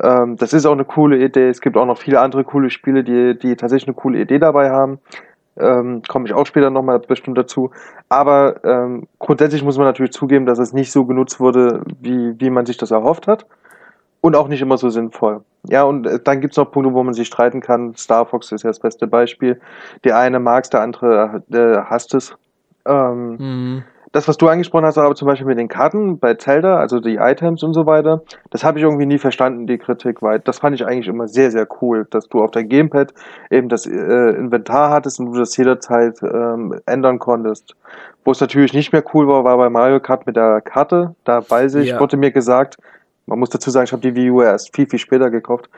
Ähm, 0.02 0.36
das 0.36 0.52
ist 0.52 0.66
auch 0.66 0.72
eine 0.72 0.84
coole 0.84 1.18
Idee. 1.18 1.48
Es 1.48 1.60
gibt 1.60 1.76
auch 1.76 1.86
noch 1.86 1.98
viele 1.98 2.20
andere 2.20 2.44
coole 2.44 2.70
Spiele, 2.70 3.04
die 3.04 3.38
die 3.38 3.56
tatsächlich 3.56 3.88
eine 3.88 3.94
coole 3.94 4.20
Idee 4.20 4.38
dabei 4.38 4.70
haben. 4.70 4.98
Ähm, 5.58 6.02
Komme 6.08 6.26
ich 6.26 6.34
auch 6.34 6.46
später 6.46 6.70
nochmal 6.70 6.98
bestimmt 6.98 7.38
dazu. 7.38 7.70
Aber 8.08 8.64
ähm, 8.64 9.06
grundsätzlich 9.18 9.62
muss 9.62 9.78
man 9.78 9.86
natürlich 9.86 10.12
zugeben, 10.12 10.46
dass 10.46 10.58
es 10.58 10.72
nicht 10.72 10.90
so 10.92 11.04
genutzt 11.04 11.40
wurde, 11.40 11.82
wie, 12.00 12.38
wie 12.40 12.50
man 12.50 12.66
sich 12.66 12.76
das 12.76 12.90
erhofft 12.90 13.26
hat. 13.26 13.46
Und 14.20 14.36
auch 14.36 14.48
nicht 14.48 14.62
immer 14.62 14.78
so 14.78 14.88
sinnvoll. 14.88 15.42
Ja, 15.68 15.82
und 15.84 16.06
äh, 16.06 16.18
dann 16.18 16.40
gibt's 16.40 16.56
noch 16.56 16.70
Punkte, 16.70 16.94
wo 16.94 17.02
man 17.02 17.12
sich 17.14 17.26
streiten 17.28 17.60
kann. 17.60 17.94
Star 17.94 18.24
Fox 18.24 18.52
ist 18.52 18.62
ja 18.62 18.70
das 18.70 18.80
beste 18.80 19.06
Beispiel. 19.06 19.60
Der 20.02 20.16
eine 20.18 20.40
mag's, 20.40 20.70
der 20.70 20.80
andere 20.80 21.42
äh, 21.52 21.76
hasst 21.88 22.14
es. 22.14 22.34
Ähm, 22.86 23.36
Mhm. 23.36 23.84
Das, 24.14 24.28
was 24.28 24.36
du 24.36 24.46
angesprochen 24.48 24.84
hast, 24.84 24.96
aber 24.96 25.12
zum 25.16 25.26
Beispiel 25.26 25.46
mit 25.46 25.58
den 25.58 25.66
Karten 25.66 26.20
bei 26.20 26.34
Zelda, 26.34 26.78
also 26.78 27.00
die 27.00 27.16
Items 27.16 27.64
und 27.64 27.74
so 27.74 27.84
weiter, 27.84 28.22
das 28.50 28.62
habe 28.62 28.78
ich 28.78 28.84
irgendwie 28.84 29.06
nie 29.06 29.18
verstanden, 29.18 29.66
die 29.66 29.76
Kritik, 29.76 30.22
weil 30.22 30.38
das 30.38 30.60
fand 30.60 30.76
ich 30.76 30.86
eigentlich 30.86 31.08
immer 31.08 31.26
sehr, 31.26 31.50
sehr 31.50 31.66
cool, 31.82 32.06
dass 32.10 32.28
du 32.28 32.40
auf 32.40 32.52
dein 32.52 32.68
Gamepad 32.68 33.12
eben 33.50 33.68
das 33.68 33.86
äh, 33.86 33.90
Inventar 33.90 34.90
hattest 34.90 35.18
und 35.18 35.32
du 35.32 35.38
das 35.40 35.56
jederzeit 35.56 36.22
ähm, 36.22 36.80
ändern 36.86 37.18
konntest. 37.18 37.74
Wo 38.24 38.30
es 38.30 38.40
natürlich 38.40 38.72
nicht 38.72 38.92
mehr 38.92 39.02
cool 39.14 39.26
war, 39.26 39.42
war 39.42 39.56
bei 39.56 39.68
Mario 39.68 39.98
Kart 39.98 40.26
mit 40.26 40.36
der 40.36 40.60
Karte. 40.60 41.16
Da 41.24 41.42
weiß 41.50 41.74
ich, 41.74 41.88
Ja. 41.90 41.98
wurde 42.00 42.16
mir 42.16 42.30
gesagt, 42.30 42.76
man 43.26 43.40
muss 43.40 43.50
dazu 43.50 43.70
sagen, 43.70 43.86
ich 43.86 43.92
habe 43.92 44.02
die 44.02 44.14
Wii 44.14 44.30
U 44.30 44.42
erst 44.42 44.76
viel, 44.76 44.88
viel 44.88 45.00
später 45.00 45.28
gekauft. 45.30 45.68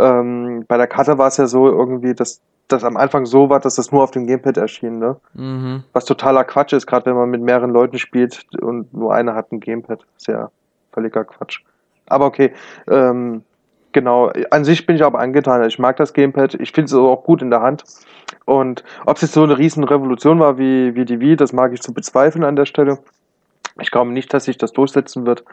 Ähm, 0.00 0.64
bei 0.66 0.78
der 0.78 0.88
Karte 0.88 1.16
war 1.16 1.28
es 1.28 1.36
ja 1.36 1.46
so 1.46 1.68
irgendwie, 1.68 2.14
dass 2.14 2.40
das 2.68 2.84
am 2.84 2.96
Anfang 2.96 3.26
so 3.26 3.50
war, 3.50 3.60
dass 3.60 3.76
das 3.76 3.92
nur 3.92 4.02
auf 4.02 4.10
dem 4.10 4.26
Gamepad 4.26 4.56
erschien, 4.56 4.98
ne? 4.98 5.16
Mhm. 5.34 5.84
Was 5.92 6.04
totaler 6.04 6.44
Quatsch 6.44 6.72
ist, 6.72 6.86
gerade 6.86 7.06
wenn 7.06 7.14
man 7.14 7.30
mit 7.30 7.42
mehreren 7.42 7.70
Leuten 7.70 7.98
spielt 7.98 8.46
und 8.60 8.92
nur 8.94 9.14
einer 9.14 9.34
hat 9.34 9.52
ein 9.52 9.60
Gamepad. 9.60 10.00
Ist 10.16 10.28
ja 10.28 10.50
völliger 10.92 11.24
Quatsch. 11.24 11.60
Aber 12.06 12.26
okay, 12.26 12.52
ähm, 12.88 13.42
genau. 13.92 14.30
An 14.50 14.64
sich 14.64 14.86
bin 14.86 14.96
ich 14.96 15.04
aber 15.04 15.18
angetan. 15.18 15.64
Ich 15.64 15.78
mag 15.78 15.96
das 15.96 16.12
Gamepad. 16.12 16.54
Ich 16.54 16.72
finde 16.72 16.86
es 16.86 16.94
auch 16.94 17.24
gut 17.24 17.42
in 17.42 17.50
der 17.50 17.60
Hand. 17.60 17.84
Und 18.46 18.84
ob 19.04 19.16
es 19.16 19.22
jetzt 19.22 19.34
so 19.34 19.42
eine 19.42 19.58
riesen 19.58 19.84
Revolution 19.84 20.40
war 20.40 20.58
wie, 20.58 20.94
wie 20.94 21.04
die 21.04 21.20
Wii, 21.20 21.36
das 21.36 21.52
mag 21.52 21.72
ich 21.72 21.82
zu 21.82 21.92
bezweifeln 21.92 22.44
an 22.44 22.56
der 22.56 22.66
Stelle. 22.66 22.98
Ich 23.80 23.90
glaube 23.90 24.12
nicht, 24.12 24.32
dass 24.32 24.44
sich 24.44 24.58
das 24.58 24.72
durchsetzen 24.72 25.26
wird. 25.26 25.44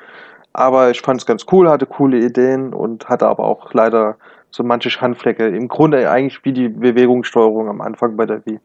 Aber 0.53 0.91
ich 0.91 1.01
fand 1.01 1.19
es 1.19 1.25
ganz 1.25 1.45
cool, 1.51 1.69
hatte 1.69 1.85
coole 1.85 2.19
Ideen 2.19 2.73
und 2.73 3.07
hatte 3.07 3.27
aber 3.27 3.45
auch 3.45 3.73
leider 3.73 4.17
so 4.51 4.63
manche 4.63 4.89
Schandflecke. 4.89 5.47
Im 5.47 5.67
Grunde 5.67 6.09
eigentlich 6.09 6.43
wie 6.43 6.53
die 6.53 6.69
Bewegungssteuerung 6.69 7.69
am 7.69 7.81
Anfang 7.81 8.17
bei 8.17 8.25
der 8.25 8.45
Wii. 8.45 8.59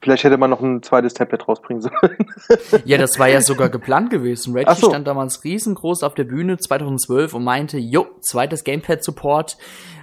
Vielleicht 0.00 0.24
hätte 0.24 0.36
man 0.36 0.50
noch 0.50 0.60
ein 0.60 0.82
zweites 0.82 1.14
Tablet 1.14 1.46
rausbringen 1.46 1.80
sollen. 1.80 2.16
Ja, 2.84 2.98
das 2.98 3.20
war 3.20 3.28
ja 3.28 3.40
sogar 3.40 3.68
geplant 3.68 4.10
gewesen. 4.10 4.52
Reggie 4.54 4.74
so. 4.74 4.88
stand 4.88 5.06
damals 5.06 5.44
riesengroß 5.44 6.02
auf 6.02 6.14
der 6.14 6.24
Bühne 6.24 6.58
2012 6.58 7.34
und 7.34 7.44
meinte, 7.44 7.78
jo, 7.78 8.06
zweites 8.20 8.64
Gamepad-Support. 8.64 9.56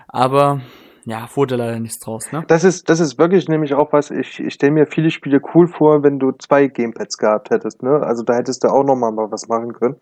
Aber 0.08 0.62
ja, 1.04 1.28
wurde 1.34 1.58
leider 1.58 1.80
nichts 1.80 2.00
draus, 2.00 2.32
ne? 2.32 2.44
Das 2.48 2.64
ist, 2.64 2.90
das 2.90 3.00
ist 3.00 3.18
wirklich 3.18 3.50
nämlich 3.50 3.74
auch 3.74 3.92
was, 3.92 4.12
ich, 4.12 4.40
ich 4.40 4.54
stelle 4.54 4.72
mir 4.72 4.86
viele 4.86 5.12
Spiele 5.12 5.42
cool 5.54 5.68
vor, 5.68 6.04
wenn 6.04 6.20
du 6.20 6.32
zwei 6.32 6.68
Gamepads 6.68 7.18
gehabt 7.18 7.50
hättest, 7.50 7.84
ne? 7.84 8.02
Also 8.02 8.24
da 8.24 8.36
hättest 8.36 8.64
du 8.64 8.70
auch 8.70 8.84
noch 8.84 8.96
mal 8.96 9.12
was 9.32 9.48
machen 9.48 9.74
können. 9.74 9.96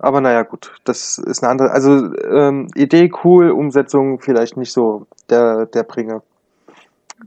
Aber 0.00 0.22
naja, 0.22 0.42
gut, 0.42 0.72
das 0.84 1.18
ist 1.18 1.42
eine 1.42 1.50
andere, 1.50 1.70
also 1.72 2.14
ähm, 2.16 2.68
Idee 2.74 3.12
cool, 3.22 3.50
Umsetzung 3.50 4.18
vielleicht 4.20 4.56
nicht 4.56 4.72
so 4.72 5.06
der, 5.28 5.66
der 5.66 5.82
Bringer. 5.82 6.22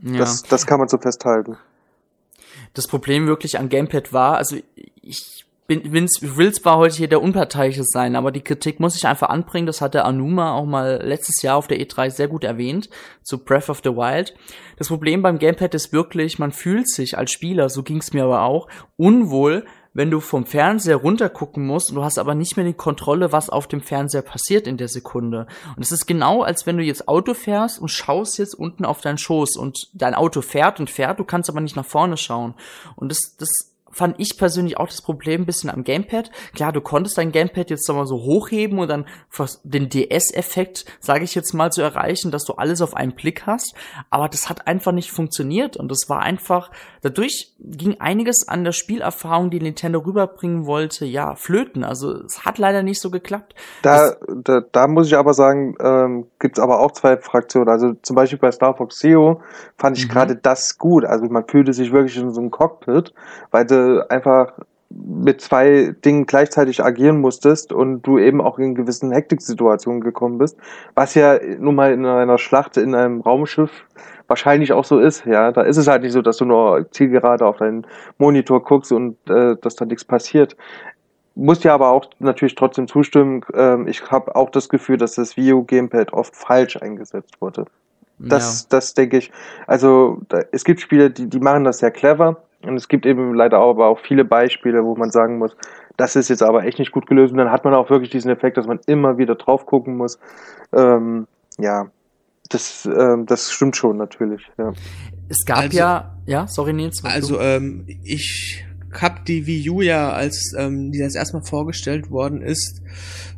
Ja. 0.02 0.18
Das, 0.18 0.42
das 0.42 0.66
kann 0.66 0.80
man 0.80 0.88
so 0.88 0.98
festhalten. 0.98 1.56
das 2.74 2.88
Problem 2.88 3.28
wirklich 3.28 3.58
an 3.58 3.68
Gamepad 3.68 4.12
war, 4.12 4.36
also 4.36 4.56
ich 5.00 5.44
bin, 5.66 5.90
bin's, 5.90 6.20
ich 6.20 6.36
will 6.36 6.52
zwar 6.52 6.76
heute 6.76 6.96
hier 6.96 7.08
der 7.08 7.22
Unparteiche 7.22 7.84
sein, 7.84 8.16
aber 8.16 8.32
die 8.32 8.42
Kritik 8.42 8.80
muss 8.80 8.96
ich 8.96 9.06
einfach 9.06 9.28
anbringen, 9.28 9.66
das 9.66 9.80
hat 9.80 9.94
der 9.94 10.04
Anuma 10.04 10.52
auch 10.54 10.66
mal 10.66 11.00
letztes 11.02 11.42
Jahr 11.42 11.56
auf 11.56 11.68
der 11.68 11.78
E3 11.78 12.10
sehr 12.10 12.28
gut 12.28 12.44
erwähnt, 12.44 12.90
zu 13.22 13.38
Breath 13.38 13.70
of 13.70 13.80
the 13.82 13.90
Wild. 13.90 14.34
Das 14.76 14.88
Problem 14.88 15.22
beim 15.22 15.38
Gamepad 15.38 15.74
ist 15.74 15.92
wirklich, 15.92 16.38
man 16.38 16.52
fühlt 16.52 16.88
sich 16.88 17.16
als 17.16 17.30
Spieler, 17.30 17.68
so 17.68 17.82
ging's 17.82 18.12
mir 18.12 18.24
aber 18.24 18.42
auch, 18.42 18.68
unwohl, 18.96 19.64
wenn 19.94 20.10
du 20.10 20.20
vom 20.20 20.44
Fernseher 20.44 20.96
runtergucken 20.96 21.64
musst 21.64 21.90
und 21.90 21.96
du 21.96 22.04
hast 22.04 22.18
aber 22.18 22.34
nicht 22.34 22.56
mehr 22.56 22.66
die 22.66 22.74
Kontrolle, 22.74 23.32
was 23.32 23.48
auf 23.48 23.68
dem 23.68 23.80
Fernseher 23.80 24.22
passiert 24.22 24.66
in 24.66 24.76
der 24.76 24.88
Sekunde. 24.88 25.46
Und 25.76 25.82
es 25.82 25.92
ist 25.92 26.06
genau, 26.06 26.42
als 26.42 26.66
wenn 26.66 26.76
du 26.76 26.82
jetzt 26.82 27.08
Auto 27.08 27.32
fährst 27.32 27.80
und 27.80 27.88
schaust 27.88 28.36
jetzt 28.38 28.54
unten 28.54 28.84
auf 28.84 29.00
deinen 29.00 29.18
Schoß 29.18 29.56
und 29.56 29.88
dein 29.94 30.14
Auto 30.14 30.42
fährt 30.42 30.80
und 30.80 30.90
fährt, 30.90 31.20
du 31.20 31.24
kannst 31.24 31.48
aber 31.48 31.60
nicht 31.60 31.76
nach 31.76 31.86
vorne 31.86 32.16
schauen. 32.16 32.54
Und 32.96 33.10
das, 33.10 33.36
das 33.38 33.73
fand 33.94 34.16
ich 34.18 34.36
persönlich 34.36 34.76
auch 34.76 34.88
das 34.88 35.00
Problem 35.00 35.42
ein 35.42 35.46
bisschen 35.46 35.70
am 35.70 35.84
Gamepad. 35.84 36.30
Klar, 36.54 36.72
du 36.72 36.80
konntest 36.80 37.16
dein 37.16 37.32
Gamepad 37.32 37.70
jetzt 37.70 37.88
nochmal 37.88 38.06
so 38.06 38.16
hochheben 38.16 38.78
und 38.78 38.88
dann 38.88 39.06
den 39.62 39.88
DS-Effekt, 39.88 40.84
sage 41.00 41.24
ich 41.24 41.34
jetzt 41.34 41.54
mal, 41.54 41.70
zu 41.70 41.82
erreichen, 41.82 42.30
dass 42.30 42.44
du 42.44 42.54
alles 42.54 42.82
auf 42.82 42.94
einen 42.94 43.14
Blick 43.14 43.46
hast. 43.46 43.74
Aber 44.10 44.28
das 44.28 44.48
hat 44.48 44.66
einfach 44.66 44.92
nicht 44.92 45.10
funktioniert 45.10 45.76
und 45.76 45.90
das 45.90 46.08
war 46.08 46.20
einfach, 46.20 46.70
dadurch 47.02 47.52
ging 47.58 48.00
einiges 48.00 48.48
an 48.48 48.64
der 48.64 48.72
Spielerfahrung, 48.72 49.50
die 49.50 49.60
Nintendo 49.60 50.00
rüberbringen 50.00 50.66
wollte, 50.66 51.04
ja, 51.06 51.34
flöten. 51.36 51.84
Also 51.84 52.22
es 52.24 52.44
hat 52.44 52.58
leider 52.58 52.82
nicht 52.82 53.00
so 53.00 53.10
geklappt. 53.10 53.54
Da, 53.82 54.16
da, 54.28 54.60
da 54.60 54.86
muss 54.88 55.06
ich 55.06 55.16
aber 55.16 55.34
sagen, 55.34 55.76
ähm, 55.80 56.26
gibt's 56.38 56.58
aber 56.58 56.80
auch 56.80 56.92
zwei 56.92 57.16
Fraktionen. 57.16 57.68
Also 57.68 57.94
zum 58.02 58.16
Beispiel 58.16 58.38
bei 58.38 58.50
Star 58.50 58.74
Fox 58.76 58.98
Zero 58.98 59.40
fand 59.78 59.96
ich 59.98 60.08
Mhm. 60.08 60.12
gerade 60.12 60.36
das 60.36 60.78
gut. 60.78 61.04
Also 61.04 61.26
man 61.26 61.46
fühlte 61.46 61.72
sich 61.72 61.92
wirklich 61.92 62.16
in 62.16 62.32
so 62.32 62.40
einem 62.40 62.50
Cockpit, 62.50 63.12
weil 63.50 63.66
du 63.66 63.83
einfach 64.08 64.52
mit 64.90 65.40
zwei 65.40 65.94
Dingen 66.04 66.26
gleichzeitig 66.26 66.84
agieren 66.84 67.20
musstest 67.20 67.72
und 67.72 68.02
du 68.02 68.18
eben 68.18 68.40
auch 68.40 68.58
in 68.58 68.74
gewissen 68.74 69.10
Hektiksituationen 69.10 70.00
gekommen 70.00 70.38
bist, 70.38 70.56
was 70.94 71.14
ja 71.14 71.38
nun 71.58 71.74
mal 71.74 71.92
in 71.92 72.06
einer 72.06 72.38
Schlacht 72.38 72.76
in 72.76 72.94
einem 72.94 73.20
Raumschiff 73.20 73.70
wahrscheinlich 74.28 74.72
auch 74.72 74.84
so 74.84 75.00
ist, 75.00 75.26
ja. 75.26 75.52
Da 75.52 75.62
ist 75.62 75.76
es 75.76 75.88
halt 75.88 76.02
nicht 76.02 76.12
so, 76.12 76.22
dass 76.22 76.36
du 76.36 76.44
nur 76.44 76.90
zielgerade 76.92 77.44
auf 77.44 77.56
deinen 77.58 77.86
Monitor 78.18 78.62
guckst 78.62 78.92
und 78.92 79.16
äh, 79.28 79.56
dass 79.60 79.74
da 79.74 79.84
nichts 79.84 80.04
passiert 80.04 80.56
muss 81.34 81.60
dir 81.60 81.72
aber 81.72 81.90
auch 81.90 82.06
natürlich 82.18 82.54
trotzdem 82.54 82.86
zustimmen. 82.86 83.44
Ähm, 83.54 83.88
ich 83.88 84.10
habe 84.10 84.36
auch 84.36 84.50
das 84.50 84.68
Gefühl, 84.68 84.96
dass 84.96 85.16
das 85.16 85.36
U 85.36 85.64
Gamepad 85.64 86.12
oft 86.12 86.36
falsch 86.36 86.76
eingesetzt 86.76 87.40
wurde. 87.40 87.66
Das, 88.18 88.68
das 88.68 88.94
denke 88.94 89.18
ich. 89.18 89.32
Also 89.66 90.20
da, 90.28 90.40
es 90.52 90.64
gibt 90.64 90.80
Spiele, 90.80 91.10
die, 91.10 91.28
die 91.28 91.40
machen 91.40 91.64
das 91.64 91.78
sehr 91.78 91.90
clever 91.90 92.44
und 92.66 92.76
es 92.76 92.88
gibt 92.88 93.06
eben 93.06 93.34
leider 93.34 93.60
auch, 93.60 93.70
aber 93.70 93.86
auch 93.88 94.00
viele 94.00 94.24
Beispiele, 94.24 94.84
wo 94.84 94.94
man 94.96 95.10
sagen 95.10 95.38
muss, 95.38 95.56
das 95.96 96.16
ist 96.16 96.28
jetzt 96.28 96.42
aber 96.42 96.64
echt 96.64 96.78
nicht 96.78 96.92
gut 96.92 97.06
gelöst 97.06 97.32
und 97.32 97.38
dann 97.38 97.50
hat 97.50 97.64
man 97.64 97.74
auch 97.74 97.90
wirklich 97.90 98.10
diesen 98.10 98.30
Effekt, 98.30 98.56
dass 98.56 98.66
man 98.66 98.80
immer 98.86 99.18
wieder 99.18 99.36
drauf 99.36 99.66
gucken 99.66 99.96
muss. 99.96 100.18
Ähm, 100.72 101.26
ja, 101.58 101.86
das, 102.50 102.86
ähm, 102.86 103.26
das 103.26 103.52
stimmt 103.52 103.76
schon 103.76 103.96
natürlich. 103.96 104.42
Ja. 104.58 104.72
es 105.28 105.44
gab 105.46 105.58
Also- 105.58 105.78
ja, 105.78 106.16
ja, 106.26 106.46
sorry 106.46 106.72
Nils. 106.72 107.02
Also 107.04 107.40
ähm, 107.40 107.86
ich 108.02 108.64
hab 109.00 109.24
die 109.24 109.46
Wii 109.46 109.70
U 109.70 109.80
ja, 109.82 110.10
als 110.12 110.54
ähm, 110.58 110.92
die 110.92 110.98
das 111.00 111.14
erstmal 111.14 111.42
vorgestellt 111.42 112.10
worden 112.10 112.42
ist 112.42 112.82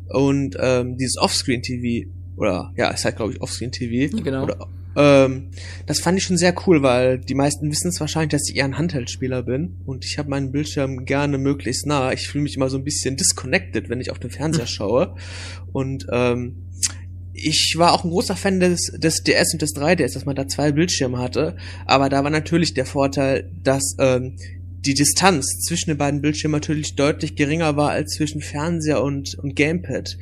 und 0.09 0.55
ähm, 0.59 0.97
dieses 0.97 1.17
Offscreen-TV 1.17 2.09
oder 2.37 2.71
ja, 2.75 2.89
ist 2.89 3.05
halt 3.05 3.15
glaube 3.15 3.33
ich 3.33 3.41
Offscreen-TV. 3.41 4.15
Genau. 4.23 4.43
Oder, 4.43 4.67
ähm, 4.97 5.51
das 5.85 5.99
fand 5.99 6.17
ich 6.17 6.23
schon 6.23 6.37
sehr 6.37 6.55
cool, 6.65 6.81
weil 6.81 7.19
die 7.19 7.35
meisten 7.35 7.69
wissen 7.69 7.89
es 7.89 7.99
wahrscheinlich, 7.99 8.31
dass 8.31 8.49
ich 8.49 8.57
eher 8.57 8.65
ein 8.65 8.79
Handheldspieler 8.79 9.43
bin 9.43 9.77
und 9.85 10.03
ich 10.03 10.17
habe 10.17 10.29
meinen 10.29 10.51
Bildschirm 10.51 11.05
gerne 11.05 11.37
möglichst 11.37 11.85
nah. 11.85 12.11
Ich 12.11 12.27
fühle 12.27 12.43
mich 12.43 12.57
immer 12.57 12.69
so 12.69 12.77
ein 12.77 12.83
bisschen 12.83 13.15
disconnected, 13.15 13.89
wenn 13.89 14.01
ich 14.01 14.09
auf 14.09 14.17
den 14.17 14.31
Fernseher 14.31 14.65
schaue 14.67 15.15
und 15.71 16.07
ähm, 16.11 16.63
ich 17.39 17.75
war 17.77 17.93
auch 17.93 18.03
ein 18.03 18.09
großer 18.09 18.35
Fan 18.35 18.59
des, 18.59 18.91
des 18.97 19.21
DS 19.21 19.53
und 19.53 19.61
des 19.61 19.75
3DS, 19.75 20.15
dass 20.15 20.25
man 20.25 20.35
da 20.35 20.47
zwei 20.47 20.71
Bildschirme 20.71 21.19
hatte. 21.19 21.55
Aber 21.85 22.09
da 22.09 22.23
war 22.23 22.31
natürlich 22.31 22.73
der 22.73 22.87
Vorteil, 22.87 23.51
dass 23.63 23.95
ähm, 23.99 24.37
die 24.87 24.95
Distanz 24.95 25.45
zwischen 25.67 25.91
den 25.91 25.99
beiden 25.99 26.21
Bildschirmen 26.21 26.53
natürlich 26.53 26.95
deutlich 26.95 27.35
geringer 27.35 27.77
war 27.77 27.91
als 27.91 28.15
zwischen 28.15 28.41
Fernseher 28.41 29.03
und, 29.03 29.35
und 29.35 29.55
Gamepad. 29.55 30.17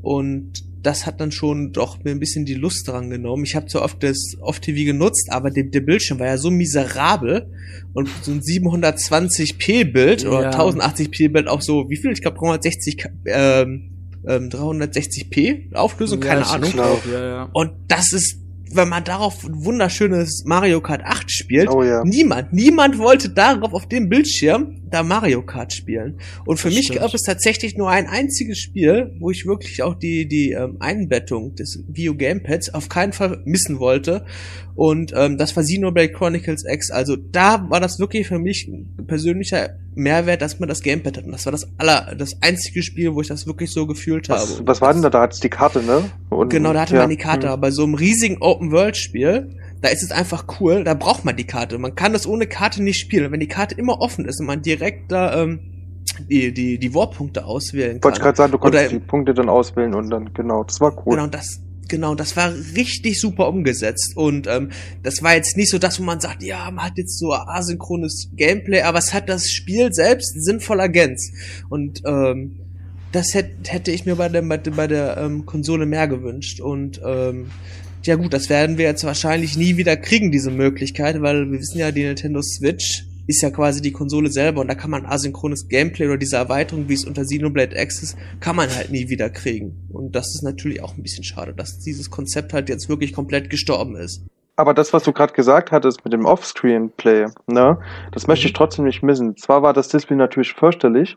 Und 0.00 0.64
das 0.84 1.06
hat 1.06 1.20
dann 1.20 1.32
schon 1.32 1.72
doch 1.72 2.04
mir 2.04 2.10
ein 2.12 2.20
bisschen 2.20 2.44
die 2.44 2.54
Lust 2.54 2.86
dran 2.86 3.10
genommen. 3.10 3.44
Ich 3.44 3.56
habe 3.56 3.66
zwar 3.66 3.82
oft 3.82 4.02
das 4.02 4.18
Off-TV 4.40 4.84
genutzt, 4.84 5.28
aber 5.30 5.50
der, 5.50 5.64
der 5.64 5.80
Bildschirm 5.80 6.18
war 6.20 6.26
ja 6.26 6.38
so 6.38 6.50
miserabel 6.50 7.50
und 7.94 8.08
so 8.22 8.30
ein 8.32 8.40
720p-Bild 8.40 10.26
oder 10.26 10.42
Ja. 10.42 10.50
1080p-Bild 10.50 11.48
auch 11.48 11.60
so, 11.62 11.88
wie 11.88 11.96
viel? 11.96 12.12
Ich 12.12 12.20
glaube 12.22 12.38
360 12.38 12.98
K- 12.98 13.08
ähm, 13.26 13.90
ähm, 14.26 14.48
360p 14.48 15.74
Auflösung, 15.74 16.20
keine 16.20 16.40
ja, 16.40 16.46
ich 16.46 16.52
Ahnung. 16.52 16.98
ja, 17.12 17.26
ja. 17.26 17.50
Und 17.52 17.72
das 17.88 18.12
ist 18.12 18.40
wenn 18.76 18.88
man 18.88 19.04
darauf 19.04 19.44
ein 19.44 19.64
wunderschönes 19.64 20.42
Mario 20.46 20.80
Kart 20.80 21.02
8 21.04 21.30
spielt, 21.30 21.68
Oh 21.70 21.84
ja. 21.84 22.02
niemand, 22.04 22.52
niemand 22.52 22.98
wollte 22.98 23.28
darauf 23.30 23.72
auf 23.72 23.86
dem 23.86 24.08
Bildschirm 24.08 24.83
da 24.94 25.02
Mario 25.02 25.42
Kart 25.42 25.72
spielen. 25.72 26.18
Und 26.46 26.58
für 26.58 26.68
Das 26.68 26.76
mich 26.76 26.86
stimmt. 26.86 27.00
gab 27.00 27.12
es 27.14 27.22
tatsächlich 27.22 27.76
nur 27.76 27.90
ein 27.90 28.06
einziges 28.06 28.58
Spiel, 28.58 29.12
wo 29.18 29.30
ich 29.30 29.44
wirklich 29.46 29.82
auch 29.82 29.94
die, 29.94 30.26
die 30.26 30.52
ähm, 30.52 30.76
Einbettung 30.80 31.54
des 31.54 31.84
View 31.88 32.14
Gamepads 32.14 32.72
auf 32.72 32.88
keinen 32.88 33.12
Fall 33.12 33.42
missen 33.44 33.78
wollte. 33.78 34.24
Und 34.76 35.12
ähm, 35.16 35.38
das 35.38 35.54
war 35.56 35.62
Xenoblade 35.62 36.12
Chronicles 36.12 36.64
X. 36.68 36.90
Also 36.90 37.16
da 37.16 37.68
war 37.70 37.80
das 37.80 37.98
wirklich 37.98 38.26
für 38.26 38.38
mich 38.38 38.66
ein 38.68 39.06
persönlicher 39.06 39.70
Mehrwert, 39.94 40.42
dass 40.42 40.58
man 40.58 40.68
das 40.68 40.82
Gamepad 40.82 41.16
hat. 41.18 41.24
Und 41.24 41.32
das 41.32 41.44
war 41.46 41.52
das 41.52 41.68
aller, 41.78 42.14
das 42.18 42.36
einzige 42.40 42.82
Spiel, 42.82 43.14
wo 43.14 43.20
ich 43.20 43.28
das 43.28 43.46
wirklich 43.46 43.70
so 43.70 43.86
gefühlt 43.86 44.28
habe. 44.28 44.40
Was, 44.40 44.66
was 44.66 44.80
war 44.80 44.92
denn 44.92 45.02
da? 45.02 45.10
Da 45.10 45.20
hat's 45.22 45.40
die 45.40 45.48
Karte, 45.48 45.82
ne? 45.82 46.10
Und, 46.30 46.50
Genau, 46.50 46.72
da 46.72 46.80
hatte 46.82 46.94
ja, 46.94 47.02
man 47.02 47.10
die 47.10 47.16
Karte. 47.16 47.46
hm. 47.46 47.52
Aber 47.52 47.60
bei 47.62 47.70
so 47.70 47.84
einem 47.84 47.94
riesigen 47.94 48.38
Open-World-Spiel, 48.40 49.56
da 49.84 49.90
ist 49.90 50.02
es 50.02 50.10
einfach 50.10 50.46
cool, 50.60 50.82
da 50.82 50.94
braucht 50.94 51.26
man 51.26 51.36
die 51.36 51.44
Karte. 51.44 51.76
Man 51.76 51.94
kann 51.94 52.14
das 52.14 52.26
ohne 52.26 52.46
Karte 52.46 52.82
nicht 52.82 52.98
spielen. 52.98 53.26
Und 53.26 53.32
wenn 53.32 53.40
die 53.40 53.48
Karte 53.48 53.74
immer 53.74 54.00
offen 54.00 54.24
ist 54.24 54.40
und 54.40 54.46
man 54.46 54.62
direkt 54.62 55.12
da 55.12 55.42
ähm, 55.42 55.60
die, 56.30 56.54
die, 56.54 56.78
die 56.78 56.94
Warpunkte 56.94 57.44
auswählen 57.44 58.00
kann. 58.00 58.04
Wollte 58.04 58.18
ich 58.18 58.22
gerade 58.22 58.36
sagen, 58.36 58.52
du 58.52 58.58
konntest 58.58 58.86
Oder- 58.86 58.98
die 58.98 59.04
Punkte 59.04 59.34
dann 59.34 59.50
auswählen 59.50 59.94
und 59.94 60.08
dann, 60.08 60.32
genau, 60.32 60.64
das 60.64 60.80
war 60.80 60.96
cool. 61.06 61.16
Genau, 61.16 61.26
das, 61.26 61.60
genau, 61.86 62.14
das 62.14 62.34
war 62.34 62.54
richtig 62.74 63.20
super 63.20 63.46
umgesetzt. 63.46 64.16
Und 64.16 64.46
ähm, 64.46 64.70
das 65.02 65.22
war 65.22 65.34
jetzt 65.34 65.54
nicht 65.58 65.70
so 65.70 65.78
das, 65.78 66.00
wo 66.00 66.04
man 66.04 66.18
sagt, 66.18 66.42
ja, 66.42 66.70
man 66.70 66.86
hat 66.86 66.96
jetzt 66.96 67.18
so 67.18 67.34
asynchrones 67.34 68.30
Gameplay, 68.36 68.80
aber 68.80 68.98
es 68.98 69.12
hat 69.12 69.28
das 69.28 69.50
Spiel 69.50 69.92
selbst 69.92 70.42
sinnvoll 70.42 70.80
ergänzt. 70.80 71.30
Und 71.68 72.00
ähm, 72.06 72.60
das 73.12 73.34
hätte, 73.34 73.70
hätte 73.70 73.90
ich 73.90 74.06
mir 74.06 74.16
bei 74.16 74.30
der, 74.30 74.40
bei 74.40 74.56
der, 74.56 74.70
bei 74.70 74.86
der 74.86 75.18
ähm, 75.18 75.44
Konsole 75.44 75.84
mehr 75.84 76.08
gewünscht. 76.08 76.60
Und 76.60 77.02
ähm, 77.04 77.50
ja 78.06 78.16
gut, 78.16 78.32
das 78.32 78.48
werden 78.48 78.78
wir 78.78 78.84
jetzt 78.86 79.04
wahrscheinlich 79.04 79.56
nie 79.56 79.76
wieder 79.76 79.96
kriegen, 79.96 80.30
diese 80.30 80.50
Möglichkeit, 80.50 81.20
weil 81.22 81.50
wir 81.50 81.58
wissen 81.60 81.78
ja, 81.78 81.90
die 81.90 82.04
Nintendo 82.04 82.42
Switch 82.42 83.06
ist 83.26 83.40
ja 83.42 83.50
quasi 83.50 83.80
die 83.80 83.92
Konsole 83.92 84.30
selber 84.30 84.60
und 84.60 84.68
da 84.68 84.74
kann 84.74 84.90
man 84.90 85.06
asynchrones 85.06 85.68
Gameplay 85.68 86.06
oder 86.06 86.18
diese 86.18 86.36
Erweiterung, 86.36 86.88
wie 86.88 86.94
es 86.94 87.04
unter 87.06 87.22
Xenoblade 87.22 87.74
X 87.80 88.02
ist, 88.02 88.18
kann 88.40 88.54
man 88.56 88.68
halt 88.74 88.90
nie 88.90 89.08
wieder 89.08 89.30
kriegen. 89.30 89.88
Und 89.90 90.14
das 90.14 90.34
ist 90.34 90.42
natürlich 90.42 90.82
auch 90.82 90.94
ein 90.96 91.02
bisschen 91.02 91.24
schade, 91.24 91.54
dass 91.54 91.78
dieses 91.78 92.10
Konzept 92.10 92.52
halt 92.52 92.68
jetzt 92.68 92.88
wirklich 92.90 93.14
komplett 93.14 93.48
gestorben 93.48 93.96
ist. 93.96 94.22
Aber 94.56 94.74
das, 94.74 94.92
was 94.92 95.04
du 95.04 95.12
gerade 95.12 95.32
gesagt 95.32 95.72
hattest 95.72 96.04
mit 96.04 96.12
dem 96.12 96.26
Offscreen-Play, 96.26 97.26
ne, 97.46 97.78
das 98.12 98.26
möchte 98.26 98.46
ich 98.46 98.52
Mhm. 98.52 98.56
trotzdem 98.58 98.84
nicht 98.84 99.02
missen. 99.02 99.36
Zwar 99.36 99.62
war 99.62 99.72
das 99.72 99.88
Display 99.88 100.16
natürlich 100.16 100.52
fürchterlich, 100.52 101.16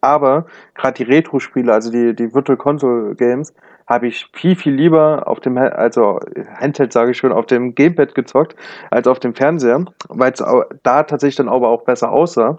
aber 0.00 0.46
gerade 0.74 1.04
die 1.04 1.10
Retro-Spiele, 1.10 1.72
also 1.72 1.90
die, 1.90 2.14
die 2.14 2.32
Virtual 2.32 2.56
Console 2.56 3.14
Games, 3.16 3.52
habe 3.88 4.06
ich 4.06 4.28
viel, 4.34 4.54
viel 4.54 4.74
lieber 4.74 5.26
auf 5.26 5.40
dem, 5.40 5.56
also 5.56 6.20
Handheld 6.54 6.92
sage 6.92 7.12
ich 7.12 7.16
schon, 7.16 7.32
auf 7.32 7.46
dem 7.46 7.74
Gamepad 7.74 8.14
gezockt, 8.14 8.54
als 8.90 9.08
auf 9.08 9.18
dem 9.18 9.34
Fernseher, 9.34 9.86
weil 10.08 10.32
es 10.32 10.44
da 10.82 11.02
tatsächlich 11.04 11.36
dann 11.36 11.48
aber 11.48 11.68
auch 11.68 11.82
besser 11.84 12.12
aussah. 12.12 12.58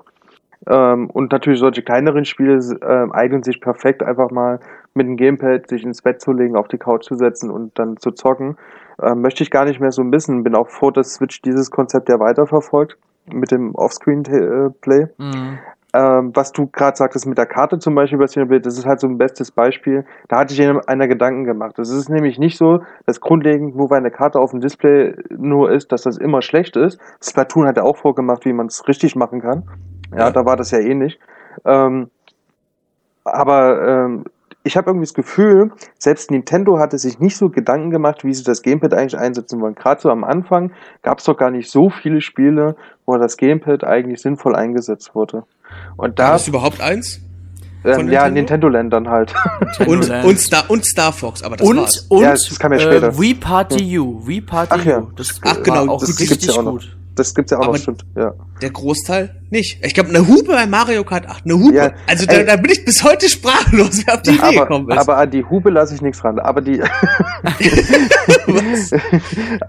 Ähm, 0.68 1.10
und 1.10 1.32
natürlich 1.32 1.60
solche 1.60 1.84
kleineren 1.84 2.26
Spiele 2.26 2.60
ähm, 2.82 3.12
eignen 3.12 3.44
sich 3.44 3.62
perfekt, 3.62 4.02
einfach 4.04 4.32
mal 4.32 4.60
mit 4.96 5.08
dem 5.08 5.18
Gamepad 5.18 5.70
sich 5.70 5.84
ins 5.84 6.02
Bett 6.02 6.20
zu 6.20 6.34
legen, 6.34 6.58
auf 6.58 6.68
die 6.68 6.80
Couch 6.80 7.06
zu 7.06 7.16
setzen 7.16 7.52
und 7.52 7.78
dann 7.78 7.98
zu 7.98 8.12
zocken. 8.12 8.58
Ähm, 9.02 9.22
möchte 9.22 9.44
ich 9.44 9.52
gar 9.52 9.66
nicht 9.66 9.80
mehr 9.80 9.92
so 9.92 10.04
missen. 10.04 10.44
Bin 10.44 10.56
auch 10.56 10.68
froh, 10.68 10.92
dass 10.92 11.14
Switch 11.14 11.42
dieses 11.44 11.70
Konzept 11.70 12.10
ja 12.10 12.20
weiterverfolgt 12.20 12.98
mit 13.32 13.52
dem 13.52 13.76
Offscreen-Play. 13.76 15.08
Mhm. 15.18 15.60
Ähm, 15.92 16.32
was 16.36 16.52
du 16.52 16.68
gerade 16.68 16.96
sagtest 16.96 17.26
mit 17.26 17.40
der 17.40 17.48
Karte 17.48 17.80
zum 17.80 17.96
Beispiel 17.96 18.20
das 18.60 18.78
ist 18.78 18.86
halt 18.86 19.00
so 19.00 19.08
ein 19.08 19.18
bestes 19.18 19.52
Beispiel. 19.52 20.06
Da 20.28 20.40
hatte 20.40 20.54
ich 20.54 20.62
einer 20.88 21.08
Gedanken 21.08 21.46
gemacht. 21.46 21.80
Es 21.80 21.90
ist 21.90 22.10
nämlich 22.10 22.38
nicht 22.38 22.58
so, 22.58 22.84
dass 23.08 23.22
grundlegend 23.22 23.76
nur 23.76 23.90
weil 23.90 23.98
eine 23.98 24.12
Karte 24.12 24.40
auf 24.40 24.52
dem 24.52 24.62
Display 24.62 25.16
nur 25.36 25.72
ist, 25.72 25.92
dass 25.92 26.04
das 26.04 26.18
immer 26.18 26.44
schlecht 26.44 26.76
ist. 26.76 27.00
Splatoon 27.24 27.66
hat 27.66 27.78
ja 27.78 27.84
auch 27.84 27.98
vorgemacht, 27.98 28.46
wie 28.46 28.54
man 28.54 28.68
es 28.68 28.88
richtig 28.88 29.16
machen 29.16 29.42
kann. 29.42 29.64
Ja, 30.12 30.26
Ja. 30.26 30.32
da 30.32 30.46
war 30.46 30.58
das 30.58 30.70
ja 30.72 30.80
ähnlich. 30.80 31.20
Ähm, 31.66 32.12
aber 33.24 33.88
ähm, 33.88 34.26
ich 34.64 34.78
habe 34.78 34.90
irgendwie 34.90 35.06
das 35.06 35.14
Gefühl, 35.14 35.72
selbst 35.98 36.32
Nintendo 36.32 36.80
hatte 36.80 36.98
sich 36.98 37.20
nicht 37.20 37.38
so 37.38 37.50
Gedanken 37.50 37.92
gemacht, 37.92 38.24
wie 38.24 38.34
sie 38.34 38.44
das 38.44 38.62
Gamepad 38.62 38.94
eigentlich 38.94 39.18
einsetzen 39.18 39.62
wollen. 39.62 39.76
Gerade 39.76 40.02
so 40.02 40.10
am 40.10 40.24
Anfang 40.24 40.72
gab 41.02 41.20
es 41.20 41.26
doch 41.26 41.38
gar 41.38 41.52
nicht 41.52 41.70
so 41.70 41.90
viele 41.90 42.22
Spiele, 42.22 42.76
wo 43.06 43.18
das 43.18 43.38
Gamepad 43.38 43.84
eigentlich 43.84 44.22
sinnvoll 44.22 44.56
eingesetzt 44.56 45.16
wurde. 45.16 45.44
Und 45.98 46.20
da, 46.20 46.36
es 46.36 46.48
überhaupt 46.48 46.82
eins? 46.82 47.22
ähm, 47.84 47.94
von 47.94 48.12
ja, 48.12 48.30
Nintendo? 48.30 48.70
Nintendo-Ländern 48.70 49.10
halt. 49.10 49.34
Und, 49.88 50.08
Land. 50.08 50.26
und, 50.26 50.40
Star, 50.40 50.66
und 50.70 50.86
Star 50.86 51.14
Fox, 51.14 51.44
aber 51.44 51.58
das 51.58 51.68
und 51.68 51.78
war's. 51.78 52.06
und 52.10 52.22
Ja, 52.22 52.32
das 52.32 52.60
kam 52.60 52.74
ja 52.74 52.80
später. 52.80 53.08
Äh, 53.10 53.18
We 53.18 53.36
Party 53.36 54.00
U, 54.00 54.22
We 54.26 54.42
Party 54.42 54.74
Ach 54.74 54.86
ja. 54.86 55.00
U. 55.00 55.12
Das 55.16 55.40
Ach, 55.44 55.64
genau, 55.64 55.88
war 55.88 55.90
auch 55.90 56.00
das 56.02 56.10
richtig 56.10 56.30
gibt's 56.30 56.46
ja 56.48 56.54
auch 56.54 56.64
noch. 56.64 56.82
Das 57.20 57.36
gibt's 57.36 57.52
ja 57.52 57.58
auch 57.60 57.64
Aber- 57.64 57.74
noch, 57.74 57.80
stimmt. 57.80 58.06
Ja. 58.16 58.34
Der 58.62 58.70
Großteil 58.72 59.36
nicht. 59.52 59.84
Ich 59.86 59.94
glaube, 59.94 60.10
eine 60.10 60.28
Hupe 60.28 60.52
bei 60.52 60.68
Mario 60.68 61.04
Kart 61.04 61.28
8, 61.28 61.46
eine 61.46 61.56
Hupe. 61.56 61.76
Ja, 61.76 61.92
also 62.08 62.26
da, 62.26 62.34
ey. 62.34 62.46
da 62.46 62.56
bin 62.58 62.72
ich 62.72 62.84
bis 62.86 63.04
heute 63.04 63.30
sprachlos, 63.30 64.04
wer 64.06 64.16
auf 64.16 64.22
die 64.22 64.32
Idee 64.32 64.42
Aber, 64.42 64.62
gekommen 64.68 64.90
ist. 64.92 64.98
aber 64.98 65.18
an 65.18 65.32
die 65.32 65.46
Hube 65.46 65.70
lasse 65.70 65.96
ich 65.96 66.02
nichts 66.02 66.24
ran. 66.24 66.40
Aber 66.40 66.62
die, 66.62 66.80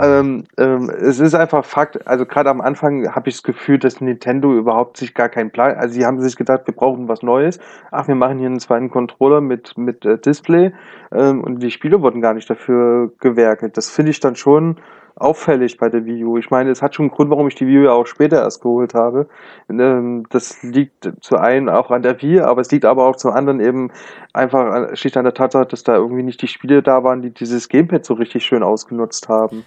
ähm, 0.00 0.44
ähm, 0.58 0.90
es 1.00 1.20
ist 1.20 1.34
einfach 1.34 1.64
Fakt. 1.64 2.06
Also 2.06 2.26
gerade 2.26 2.50
am 2.50 2.60
Anfang 2.60 3.14
habe 3.14 3.28
ich 3.28 3.36
das 3.36 3.42
Gefühl, 3.42 3.78
dass 3.78 4.00
Nintendo 4.00 4.56
überhaupt 4.56 4.96
sich 4.96 5.14
gar 5.14 5.28
keinen 5.28 5.50
Plan. 5.50 5.76
Also 5.76 5.94
sie 5.94 6.06
haben 6.06 6.20
sich 6.20 6.36
gedacht, 6.36 6.62
wir 6.66 6.74
brauchen 6.74 7.08
was 7.08 7.22
Neues. 7.22 7.58
Ach, 7.90 8.08
wir 8.08 8.14
machen 8.14 8.38
hier 8.38 8.48
einen 8.48 8.60
zweiten 8.60 8.90
Controller 8.90 9.40
mit 9.40 9.76
mit 9.76 10.04
äh, 10.04 10.18
Display 10.18 10.72
ähm, 11.12 11.42
und 11.42 11.62
die 11.62 11.70
Spiele 11.70 12.02
wurden 12.02 12.20
gar 12.20 12.34
nicht 12.34 12.48
dafür 12.50 13.12
gewerkelt. 13.20 13.76
Das 13.76 13.90
finde 13.90 14.10
ich 14.10 14.20
dann 14.20 14.36
schon 14.36 14.76
auffällig 15.16 15.76
bei 15.76 15.88
der 15.88 16.04
Wii 16.04 16.24
U. 16.24 16.38
Ich 16.38 16.50
meine, 16.50 16.70
es 16.70 16.82
hat 16.82 16.94
schon 16.94 17.06
einen 17.06 17.14
Grund, 17.14 17.30
warum 17.30 17.48
ich 17.48 17.54
die 17.54 17.66
Wii 17.66 17.78
U 17.78 17.84
ja 17.84 17.92
auch 17.92 18.06
später 18.06 18.38
erst 18.42 18.62
geholt 18.62 18.94
habe. 18.94 19.28
Ähm, 19.68 20.26
das 20.30 20.62
liegt 20.62 21.10
zu 21.20 21.36
einen 21.36 21.68
auch 21.68 21.90
an 21.90 22.02
der 22.02 22.20
Wii, 22.20 22.40
aber 22.40 22.60
es 22.60 22.70
liegt 22.70 22.84
aber 22.84 23.06
auch 23.06 23.16
zum 23.16 23.32
anderen 23.32 23.60
eben 23.60 23.90
einfach 24.32 24.96
schlicht 24.96 25.16
an 25.16 25.24
der 25.24 25.34
Tatsache, 25.34 25.66
dass 25.66 25.84
da 25.84 25.96
irgendwie 25.96 26.22
nicht 26.22 26.42
die 26.42 26.48
Spiele 26.48 26.82
da 26.82 27.04
waren, 27.04 27.22
die 27.22 27.30
dieses 27.30 27.68
Gamepad 27.68 28.04
so 28.04 28.14
richtig 28.14 28.44
schön 28.44 28.62
ausgenutzt 28.62 29.28
haben. 29.28 29.64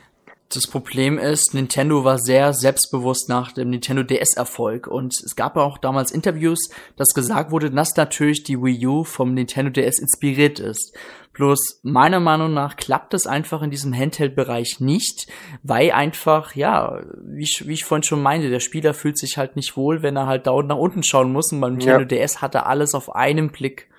Das 0.54 0.68
Problem 0.68 1.18
ist, 1.18 1.56
Nintendo 1.56 2.04
war 2.04 2.20
sehr 2.20 2.54
selbstbewusst 2.54 3.28
nach 3.28 3.54
dem 3.54 3.72
Nintendo 3.72 4.04
DS-Erfolg 4.04 4.86
und 4.86 5.12
es 5.26 5.36
gab 5.36 5.58
auch 5.58 5.80
damals 5.80 6.12
Interviews, 6.12 6.70
dass 6.96 7.16
gesagt 7.16 7.50
wurde, 7.50 7.72
dass 7.72 7.96
natürlich 7.96 8.44
die 8.44 8.62
Wii 8.62 8.86
U 8.86 9.04
vom 9.04 9.34
Nintendo 9.34 9.72
DS 9.72 9.98
inspiriert 9.98 10.60
ist. 10.60 10.96
Bloß 11.34 11.80
meiner 11.84 12.20
Meinung 12.20 12.54
nach 12.54 12.76
klappt 12.76 13.14
es 13.14 13.26
einfach 13.26 13.62
in 13.62 13.72
diesem 13.72 13.94
Handheld-Bereich 13.94 14.80
nicht, 14.80 15.28
weil 15.64 15.92
einfach, 15.92 16.56
ja, 16.56 17.02
wie 17.24 17.44
ich, 17.44 17.64
wie 17.68 17.74
ich 17.74 17.86
vorhin 17.86 18.04
schon 18.04 18.22
meinte, 18.22 18.50
der 18.50 18.60
Spieler 18.60 18.94
fühlt 18.94 19.18
sich 19.18 19.38
halt 19.38 19.56
nicht 19.56 19.76
wohl, 19.76 20.04
wenn 20.04 20.16
er 20.16 20.28
halt 20.28 20.48
dauernd 20.48 20.70
nach 20.70 20.78
unten 20.78 21.04
schauen 21.04 21.32
muss 21.32 21.52
und 21.52 21.62
beim 21.62 21.74
Nintendo 21.74 22.06
DS 22.06 22.42
hat 22.42 22.56
er 22.56 22.68
alles 22.68 22.94
auf 22.94 23.16
einen 23.16 23.50
Blick. 23.50 23.90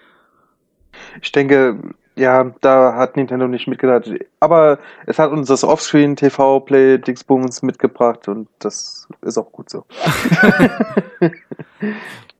Ich 1.22 1.32
denke, 1.32 1.94
ja, 2.14 2.54
da 2.60 2.94
hat 2.94 3.16
Nintendo 3.16 3.48
nicht 3.48 3.66
mitgedacht. 3.66 4.08
Aber 4.38 4.78
es 5.06 5.18
hat 5.18 5.32
uns 5.32 5.48
das 5.48 5.64
Offscreen 5.64 6.14
TV 6.14 6.60
Play 6.60 6.98
Dingsbums 6.98 7.62
mitgebracht 7.62 8.28
und 8.28 8.48
das 8.60 9.08
ist 9.22 9.38
auch 9.38 9.50
gut 9.50 9.70
so. 9.70 9.84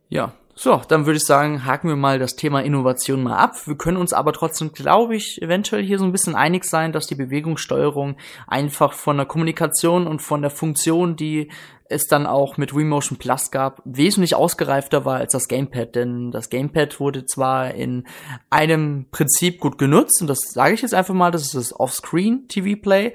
Ja, 0.08 0.32
so, 0.56 0.80
dann 0.86 1.04
würde 1.04 1.16
ich 1.16 1.24
sagen, 1.24 1.64
haken 1.64 1.88
wir 1.88 1.96
mal 1.96 2.20
das 2.20 2.36
Thema 2.36 2.62
Innovation 2.62 3.24
mal 3.24 3.36
ab. 3.36 3.66
Wir 3.66 3.76
können 3.76 3.96
uns 3.96 4.12
aber 4.12 4.32
trotzdem, 4.32 4.72
glaube 4.72 5.16
ich, 5.16 5.42
eventuell 5.42 5.82
hier 5.82 5.98
so 5.98 6.04
ein 6.04 6.12
bisschen 6.12 6.36
einig 6.36 6.64
sein, 6.64 6.92
dass 6.92 7.08
die 7.08 7.16
Bewegungssteuerung 7.16 8.16
einfach 8.46 8.92
von 8.92 9.16
der 9.16 9.26
Kommunikation 9.26 10.06
und 10.06 10.22
von 10.22 10.42
der 10.42 10.50
Funktion, 10.50 11.16
die 11.16 11.50
es 11.88 12.06
dann 12.06 12.26
auch 12.26 12.56
mit 12.56 12.74
Wii 12.74 12.84
Motion 12.84 13.18
Plus 13.18 13.50
gab, 13.50 13.82
wesentlich 13.84 14.36
ausgereifter 14.36 15.04
war 15.04 15.16
als 15.16 15.32
das 15.32 15.48
Gamepad. 15.48 15.96
Denn 15.96 16.30
das 16.30 16.50
Gamepad 16.50 17.00
wurde 17.00 17.26
zwar 17.26 17.74
in 17.74 18.04
einem 18.48 19.06
Prinzip 19.10 19.60
gut 19.60 19.76
genutzt, 19.76 20.20
und 20.20 20.28
das 20.28 20.38
sage 20.52 20.74
ich 20.74 20.82
jetzt 20.82 20.94
einfach 20.94 21.14
mal, 21.14 21.32
das 21.32 21.42
ist 21.42 21.54
das 21.54 21.78
Offscreen 21.78 22.46
TV 22.46 22.80
Play. 22.80 23.12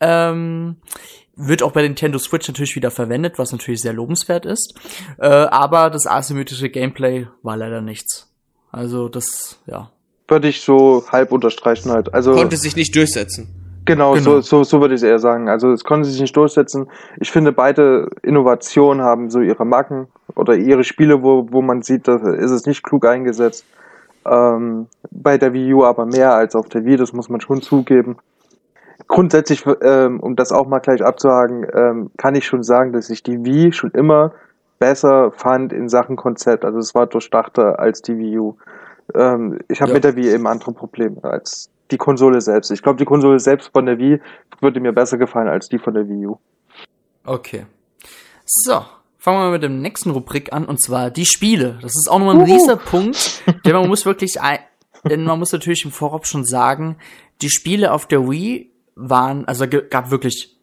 Ähm, 0.00 0.76
wird 1.38 1.62
auch 1.62 1.72
bei 1.72 1.82
Nintendo 1.82 2.18
Switch 2.18 2.48
natürlich 2.48 2.76
wieder 2.76 2.90
verwendet, 2.90 3.38
was 3.38 3.52
natürlich 3.52 3.80
sehr 3.80 3.92
lobenswert 3.92 4.44
ist. 4.44 4.74
Äh, 5.18 5.26
aber 5.26 5.88
das 5.90 6.06
asymmetrische 6.06 6.68
Gameplay 6.68 7.28
war 7.42 7.56
leider 7.56 7.80
nichts. 7.80 8.30
Also 8.70 9.08
das, 9.08 9.60
ja. 9.66 9.90
Würde 10.26 10.48
ich 10.48 10.60
so 10.60 11.04
halb 11.10 11.32
unterstreichen 11.32 11.90
halt. 11.90 12.12
Also 12.12 12.32
Konnte 12.32 12.56
sich 12.56 12.76
nicht 12.76 12.94
durchsetzen. 12.94 13.48
Genau, 13.84 14.12
Genau. 14.12 14.22
So, 14.22 14.40
so, 14.42 14.64
so 14.64 14.80
würde 14.82 14.94
ich 14.94 15.00
es 15.00 15.02
eher 15.02 15.18
sagen. 15.18 15.48
Also 15.48 15.72
es 15.72 15.82
konnte 15.82 16.06
sich 16.06 16.20
nicht 16.20 16.36
durchsetzen. 16.36 16.90
Ich 17.20 17.30
finde, 17.30 17.52
beide 17.52 18.10
Innovationen 18.22 19.02
haben 19.02 19.30
so 19.30 19.40
ihre 19.40 19.64
Marken 19.64 20.08
oder 20.34 20.54
ihre 20.56 20.84
Spiele, 20.84 21.22
wo, 21.22 21.46
wo 21.50 21.62
man 21.62 21.80
sieht, 21.80 22.06
da 22.06 22.16
ist 22.34 22.50
es 22.50 22.66
nicht 22.66 22.82
klug 22.82 23.06
eingesetzt. 23.06 23.64
Ähm, 24.26 24.88
bei 25.10 25.38
der 25.38 25.54
Wii 25.54 25.72
U 25.72 25.84
aber 25.84 26.04
mehr 26.04 26.34
als 26.34 26.54
auf 26.54 26.68
der 26.68 26.84
Wii, 26.84 26.98
das 26.98 27.14
muss 27.14 27.30
man 27.30 27.40
schon 27.40 27.62
zugeben. 27.62 28.18
Grundsätzlich, 29.08 29.64
ähm, 29.82 30.20
um 30.20 30.36
das 30.36 30.52
auch 30.52 30.66
mal 30.66 30.80
gleich 30.80 31.02
abzuhaken, 31.02 31.66
ähm, 31.74 32.10
kann 32.18 32.34
ich 32.34 32.46
schon 32.46 32.62
sagen, 32.62 32.92
dass 32.92 33.08
ich 33.10 33.22
die 33.22 33.44
Wii 33.44 33.72
schon 33.72 33.90
immer 33.92 34.32
besser 34.78 35.32
fand 35.32 35.72
in 35.72 35.88
Sachen 35.88 36.16
Konzept. 36.16 36.64
Also 36.64 36.78
es 36.78 36.94
war 36.94 37.06
durchdachter 37.06 37.78
als 37.78 38.02
die 38.02 38.16
Wii 38.18 38.38
U. 38.38 38.56
Ähm, 39.14 39.58
ich 39.68 39.80
habe 39.80 39.90
Ja. 39.90 39.94
mit 39.94 40.04
der 40.04 40.16
Wii 40.16 40.30
eben 40.30 40.46
andere 40.46 40.72
Probleme 40.72 41.24
als 41.24 41.70
die 41.90 41.96
Konsole 41.96 42.40
selbst. 42.42 42.70
Ich 42.70 42.82
glaube, 42.82 42.98
die 42.98 43.06
Konsole 43.06 43.40
selbst 43.40 43.70
von 43.72 43.86
der 43.86 43.98
Wii 43.98 44.20
würde 44.60 44.78
mir 44.80 44.92
besser 44.92 45.16
gefallen 45.16 45.48
als 45.48 45.68
die 45.68 45.78
von 45.78 45.94
der 45.94 46.06
Wii 46.06 46.26
U. 46.26 46.36
Okay. 47.24 47.66
So, 48.44 48.82
fangen 49.18 49.40
wir 49.40 49.50
mit 49.50 49.62
dem 49.62 49.80
nächsten 49.80 50.10
Rubrik 50.10 50.52
an, 50.52 50.66
und 50.66 50.82
zwar 50.82 51.10
die 51.10 51.26
Spiele. 51.26 51.78
Das 51.80 51.92
ist 51.96 52.08
auch 52.10 52.18
nochmal 52.18 52.36
ein 52.36 52.42
uh. 52.42 52.44
riesiger 52.44 52.76
Punkt, 52.76 53.42
denn 53.64 53.74
man 53.74 53.88
muss 53.88 54.04
wirklich, 54.06 54.40
ein, 54.40 54.58
denn 55.04 55.24
man 55.24 55.38
muss 55.38 55.52
natürlich 55.52 55.84
im 55.84 55.90
Vorab 55.90 56.26
schon 56.26 56.44
sagen, 56.44 56.96
die 57.40 57.50
Spiele 57.50 57.92
auf 57.92 58.06
der 58.06 58.28
Wii 58.28 58.67
waren, 58.98 59.44
also 59.46 59.66
gab 59.68 60.10
wirklich 60.10 60.58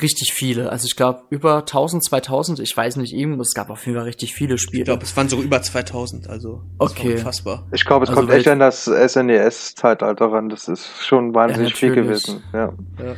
richtig 0.00 0.32
viele. 0.32 0.70
Also 0.70 0.86
ich 0.86 0.96
glaube 0.96 1.22
über 1.30 1.58
1000, 1.58 2.04
2000, 2.04 2.60
ich 2.60 2.76
weiß 2.76 2.96
nicht, 2.96 3.12
irgendwas, 3.12 3.48
es 3.48 3.54
gab 3.54 3.70
auf 3.70 3.84
jeden 3.86 3.98
Fall 3.98 4.06
richtig 4.06 4.34
viele 4.34 4.58
Spiele. 4.58 4.82
Ich 4.82 4.86
glaube, 4.86 5.02
es 5.02 5.16
waren 5.16 5.28
sogar 5.28 5.44
über 5.44 5.60
2000, 5.60 6.28
also 6.28 6.62
okay. 6.78 7.14
unfassbar. 7.14 7.66
Ich 7.72 7.84
glaube, 7.84 8.04
es 8.04 8.10
also 8.10 8.20
kommt 8.20 8.32
echt 8.32 8.48
an 8.48 8.58
das 8.60 8.84
SNES-Zeitalter 8.84 10.32
ran, 10.32 10.48
das 10.48 10.68
ist 10.68 11.04
schon 11.04 11.34
wahnsinnig 11.34 11.70
ja, 11.70 11.76
viel 11.76 11.94
gewesen. 11.94 12.42
Ja. 12.52 12.72
ja. 12.98 13.16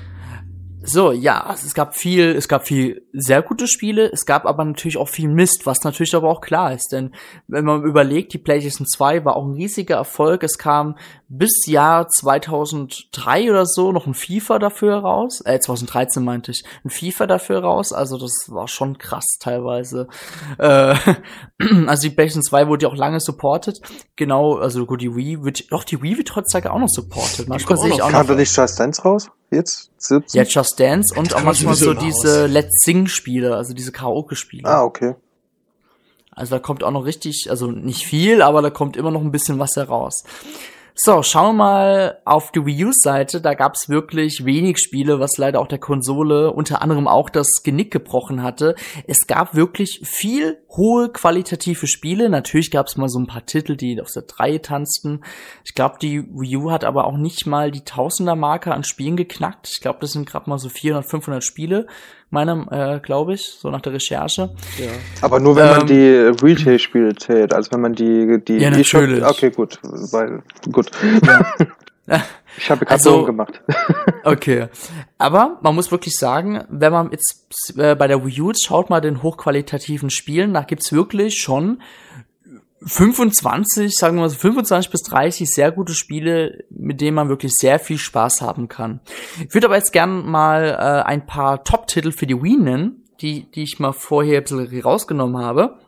So, 0.85 1.12
ja, 1.12 1.45
also 1.45 1.66
es 1.66 1.75
gab 1.75 1.97
viel, 1.97 2.35
es 2.35 2.49
gab 2.49 2.66
viel 2.66 3.07
sehr 3.12 3.42
gute 3.42 3.68
Spiele, 3.68 4.11
es 4.12 4.27
gab 4.27 4.47
aber 4.47 4.64
natürlich 4.64 4.97
auch 4.97 5.09
viel 5.09 5.29
Mist, 5.29 5.64
was 5.64 5.85
natürlich 5.85 6.14
aber 6.14 6.29
auch 6.29 6.40
klar 6.40 6.73
ist, 6.73 6.92
denn 6.92 7.14
wenn 7.47 7.64
man 7.64 7.85
überlegt, 7.85 8.33
die 8.33 8.38
PlayStation 8.38 8.87
2 8.87 9.25
war 9.25 9.37
auch 9.37 9.45
ein 9.45 9.55
riesiger 9.55 9.97
Erfolg, 9.97 10.42
es 10.42 10.59
kam 10.59 10.97
bis 11.29 11.66
Jahr 11.66 12.09
2003 12.09 13.51
oder 13.51 13.64
so 13.64 13.92
noch 13.92 14.07
ein 14.07 14.14
FIFA 14.14 14.59
dafür 14.59 14.97
raus, 14.97 15.40
äh 15.45 15.61
2013 15.61 16.25
meinte 16.25 16.51
ich, 16.51 16.64
ein 16.85 16.90
FIFA 16.90 17.27
dafür 17.27 17.61
raus, 17.61 17.92
also 17.92 18.18
das 18.18 18.47
war 18.49 18.66
schon 18.66 18.99
krass 18.99 19.37
teilweise. 19.38 20.09
Äh, 20.59 20.97
also 21.87 22.09
die 22.09 22.14
PlayStation 22.14 22.42
2 22.42 22.66
wurde 22.66 22.87
ja 22.87 22.92
auch 22.92 22.97
lange 22.97 23.21
supported, 23.21 23.81
genau, 24.16 24.57
also 24.57 24.85
gut, 24.85 25.01
die 25.01 25.14
Wii 25.14 25.45
wird, 25.45 25.71
doch 25.71 25.85
die 25.85 26.03
Wii 26.03 26.18
wird 26.18 26.35
heutzutage 26.35 26.73
auch 26.73 26.81
noch 26.81 26.88
supported. 26.88 27.49
Manchmal 27.49 27.79
sehe 27.79 27.90
ich 27.90 28.03
auch 28.03 28.11
noch. 28.11 28.18
Kam 28.18 28.27
da 28.27 28.35
nicht 28.35 28.57
Just 28.57 28.81
Dance 28.81 29.03
raus? 29.03 29.31
Jetzt? 29.53 29.91
17? 29.99 30.38
Ja, 30.38 30.49
Just 30.49 30.81
Dance 30.81 31.15
und 31.15 31.35
auch 31.35 31.43
manchmal 31.43 31.75
so 31.75 31.95
diese 31.95 32.47
Let's 32.47 32.83
Sing 32.85 33.07
Spiele, 33.07 33.55
also 33.57 33.75
diese 33.75 33.93
Karaoke-Spiele. 33.93 34.65
Ah, 34.65 34.83
okay. 34.83 35.15
Also 36.31 36.57
da 36.57 36.59
kommt 36.59 36.83
auch 36.83 36.91
noch 36.91 37.05
richtig, 37.05 37.49
also 37.51 37.71
nicht 37.71 38.07
viel, 38.07 38.41
aber 38.41 38.62
da 38.62 38.71
kommt 38.71 38.97
immer 38.97 39.11
noch 39.11 39.21
ein 39.21 39.31
bisschen 39.31 39.59
was 39.59 39.77
heraus. 39.77 40.25
So, 40.95 41.23
schauen 41.23 41.57
wir 41.57 41.65
mal 41.65 42.19
auf 42.27 42.53
die 42.53 42.67
Wii 42.67 42.85
U-Seite. 42.85 43.41
Da 43.41 43.55
gab 43.55 43.77
es 43.77 43.89
wirklich 43.89 44.45
wenig 44.45 44.79
Spiele, 44.79 45.21
was 45.21 45.39
leider 45.39 45.59
auch 45.61 45.67
der 45.67 45.79
Konsole 45.79 46.53
unter 46.53 46.83
anderem 46.83 47.09
auch 47.09 47.31
das 47.31 47.49
Genick 47.65 47.91
gebrochen 47.91 48.43
hatte. 48.43 48.75
Es 49.07 49.27
gab 49.27 49.55
wirklich 49.55 50.03
viel 50.05 50.59
hohe 50.69 51.09
qualitative 51.09 51.87
Spiele. 51.87 52.29
Natürlich 52.29 52.71
gab 52.71 52.89
es 52.89 52.99
mal 52.99 53.09
so 53.09 53.19
ein 53.19 53.27
paar 53.27 53.47
Titel, 53.47 53.75
die 53.75 54.03
auf 54.03 54.11
der 54.11 54.25
3 54.25 54.59
tanzten. 54.59 55.23
Ich 55.65 55.75
glaube, 55.75 55.97
die 56.01 56.25
Wii 56.29 56.57
U 56.59 56.71
hat 56.71 56.85
aber 56.85 57.07
auch 57.07 57.17
nicht 57.17 57.47
mal 57.47 57.71
die 57.71 57.85
Tausender-Marke 57.85 58.75
an 58.75 58.85
Spielen 58.85 59.17
geknackt. 59.17 59.71
Ich 59.73 59.81
glaube, 59.81 60.01
das 60.03 60.13
sind 60.13 60.29
gerade 60.29 60.51
mal 60.51 60.59
so 60.59 60.69
400, 60.69 61.09
500 61.09 61.43
Spiele 61.43 61.87
meiner, 62.33 62.97
äh, 62.97 63.01
glaube 63.01 63.35
ich, 63.35 63.47
so 63.47 63.71
nach 63.71 63.83
der 63.83 63.92
Recherche. 63.92 64.51
Ja. 64.79 64.88
Aber 65.21 65.38
nur 65.38 65.55
wenn 65.55 65.66
ähm, 65.66 65.77
man 65.77 65.87
die 65.87 66.45
Retail-Spiele 66.45 67.14
zählt, 67.14 67.53
also 67.53 67.71
wenn 67.73 67.81
man 67.81 67.95
die 67.95 68.42
die 68.47 68.59
ja, 68.59 68.71
natürlich. 68.71 69.23
okay, 69.23 69.51
gut, 69.51 69.79
weil 69.83 70.42
gut. 70.71 70.90
Ja. 71.25 71.53
Ich 72.59 72.71
habe 72.71 72.85
gerade 72.85 72.92
also, 72.92 73.25
gemacht. 73.25 73.62
okay. 74.25 74.66
Aber 75.16 75.59
man 75.62 75.75
muss 75.75 75.90
wirklich 75.90 76.14
sagen, 76.14 76.64
wenn 76.68 76.92
man 76.92 77.11
jetzt 77.11 77.75
äh, 77.79 77.95
bei 77.95 78.07
der 78.07 78.27
Wii 78.27 78.40
U 78.42 78.53
schaut 78.55 78.90
mal 78.90 79.01
den 79.01 79.23
hochqualitativen 79.23 80.11
Spielen, 80.11 80.53
da 80.53 80.61
gibt's 80.61 80.92
wirklich 80.92 81.38
schon 81.38 81.81
25, 82.85 83.95
sagen 83.95 84.16
wir 84.16 84.23
mal 84.23 84.29
so 84.29 84.37
25 84.37 84.90
bis 84.90 85.03
30 85.03 85.49
sehr 85.49 85.73
gute 85.73 85.95
Spiele, 85.95 86.64
mit 86.71 87.01
denen 87.01 87.14
man 87.14 87.29
wirklich 87.29 87.53
sehr 87.53 87.79
viel 87.79 87.99
Spaß 87.99 88.40
haben 88.40 88.68
kann. 88.68 89.01
Ich 89.47 89.55
würde 89.55 89.66
aber 89.66 89.77
jetzt 89.77 89.92
gerne 89.92 90.23
mal 90.23 90.64
äh, 90.64 91.09
ein 91.09 91.27
paar 91.27 91.64
Top-Titel 91.64 92.12
für 92.12 92.27
die 92.27 92.40
Wii 92.42 92.57
nennen, 92.57 93.05
die, 93.21 93.51
die 93.51 93.62
ich 93.62 93.79
mal 93.79 93.92
vorher 93.92 94.38
ein 94.38 94.45
bisschen 94.45 94.83
rausgenommen 94.83 95.42
habe. 95.42 95.79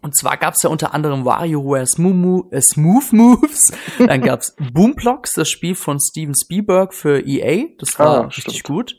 Und 0.00 0.16
zwar 0.16 0.36
gab's 0.36 0.62
ja 0.62 0.70
unter 0.70 0.94
anderem 0.94 1.24
WarioWare 1.24 1.86
Smooth, 1.86 2.52
äh, 2.52 2.60
Smooth 2.60 3.12
Moves, 3.12 3.72
dann 3.98 4.20
gab's 4.20 4.54
Boomblocks, 4.72 5.32
das 5.32 5.48
Spiel 5.48 5.74
von 5.74 5.98
Steven 6.00 6.34
Spielberg 6.40 6.94
für 6.94 7.26
EA, 7.26 7.66
das 7.78 7.98
war 7.98 8.06
ah, 8.06 8.20
richtig 8.26 8.62
gut. 8.62 8.96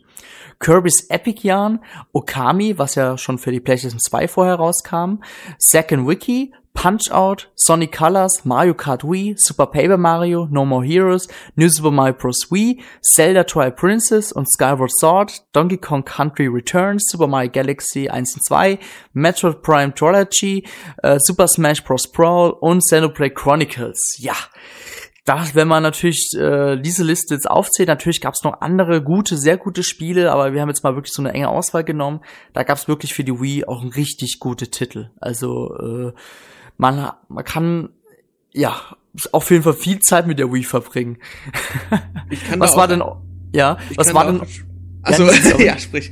Kirby's 0.60 1.10
Epic 1.10 1.48
Yarn, 1.48 1.80
Okami, 2.12 2.78
was 2.78 2.96
ja 2.96 3.18
schon 3.18 3.38
für 3.38 3.52
die 3.52 3.62
PlayStation 3.62 4.00
2 4.00 4.28
vorher 4.28 4.56
rauskam, 4.56 5.22
Second 5.58 6.06
Wiki, 6.06 6.54
Punch-Out, 6.80 7.50
Sonic 7.56 7.92
Colors, 7.92 8.46
Mario 8.46 8.74
Kart 8.74 9.04
Wii, 9.04 9.36
Super 9.38 9.66
Paper 9.66 9.98
Mario, 9.98 10.48
No 10.50 10.64
More 10.64 10.82
Heroes, 10.82 11.28
New 11.58 11.68
Super 11.68 11.92
Mario 11.92 12.14
Bros. 12.14 12.50
Wii, 12.50 12.82
Zelda 13.02 13.44
Twilight 13.44 13.76
Princess 13.76 14.32
und 14.32 14.50
Skyward 14.50 14.90
Sword, 14.98 15.44
Donkey 15.52 15.76
Kong 15.76 16.06
Country 16.06 16.48
Returns, 16.48 17.04
Super 17.12 17.28
Mario 17.28 17.52
Galaxy 17.52 18.08
1 18.08 18.34
und 18.34 18.46
2, 18.46 18.80
Metroid 19.12 19.62
Prime 19.62 19.94
Trilogy, 19.94 20.66
äh, 21.04 21.20
Super 21.20 21.50
Smash 21.50 21.84
Bros. 21.84 22.10
Brawl 22.10 22.52
und 22.62 22.82
Xenoblade 22.82 23.34
Chronicles. 23.34 24.00
Ja, 24.18 24.36
das, 25.26 25.56
wenn 25.56 25.68
man 25.68 25.84
natürlich 25.84 26.30
äh, 26.38 26.78
diese 26.78 27.04
Liste 27.04 27.34
jetzt 27.34 27.52
aufzählt, 27.52 27.90
natürlich 27.90 28.22
gab 28.22 28.36
es 28.36 28.44
noch 28.46 28.62
andere 28.62 29.04
gute, 29.04 29.36
sehr 29.36 29.58
gute 29.58 29.84
Spiele, 29.84 30.32
aber 30.32 30.54
wir 30.54 30.62
haben 30.62 30.70
jetzt 30.70 30.86
mal 30.86 30.96
wirklich 30.96 31.14
so 31.14 31.22
eine 31.22 31.34
enge 31.34 31.50
Auswahl 31.50 31.84
genommen. 31.84 32.22
Da 32.54 32.64
gab 32.64 32.78
es 32.78 32.88
wirklich 32.88 33.14
für 33.14 33.26
die 33.26 33.38
Wii 33.38 33.66
auch 33.66 33.84
richtig 33.98 34.40
gute 34.40 34.72
Titel. 34.72 35.10
Also 35.20 35.76
äh, 35.76 36.14
man, 36.80 37.12
man 37.28 37.44
kann 37.44 37.90
ja 38.54 38.82
auf 39.32 39.52
jeden 39.52 39.64
Fall 39.64 39.74
viel 39.74 40.00
Zeit 40.00 40.26
mit 40.26 40.40
der 40.40 40.52
Wii 40.52 40.64
verbringen. 40.64 41.18
Ich 42.32 42.44
kann 42.48 42.60
was 42.60 42.76
war 42.76 42.88
denn 42.88 43.04
ja, 43.54 43.78
was 43.96 44.14
war 44.14 44.32
denn 44.32 44.42
Also 45.02 45.26
ja, 45.26 45.60
ja, 45.74 45.78
sprich. 45.78 46.12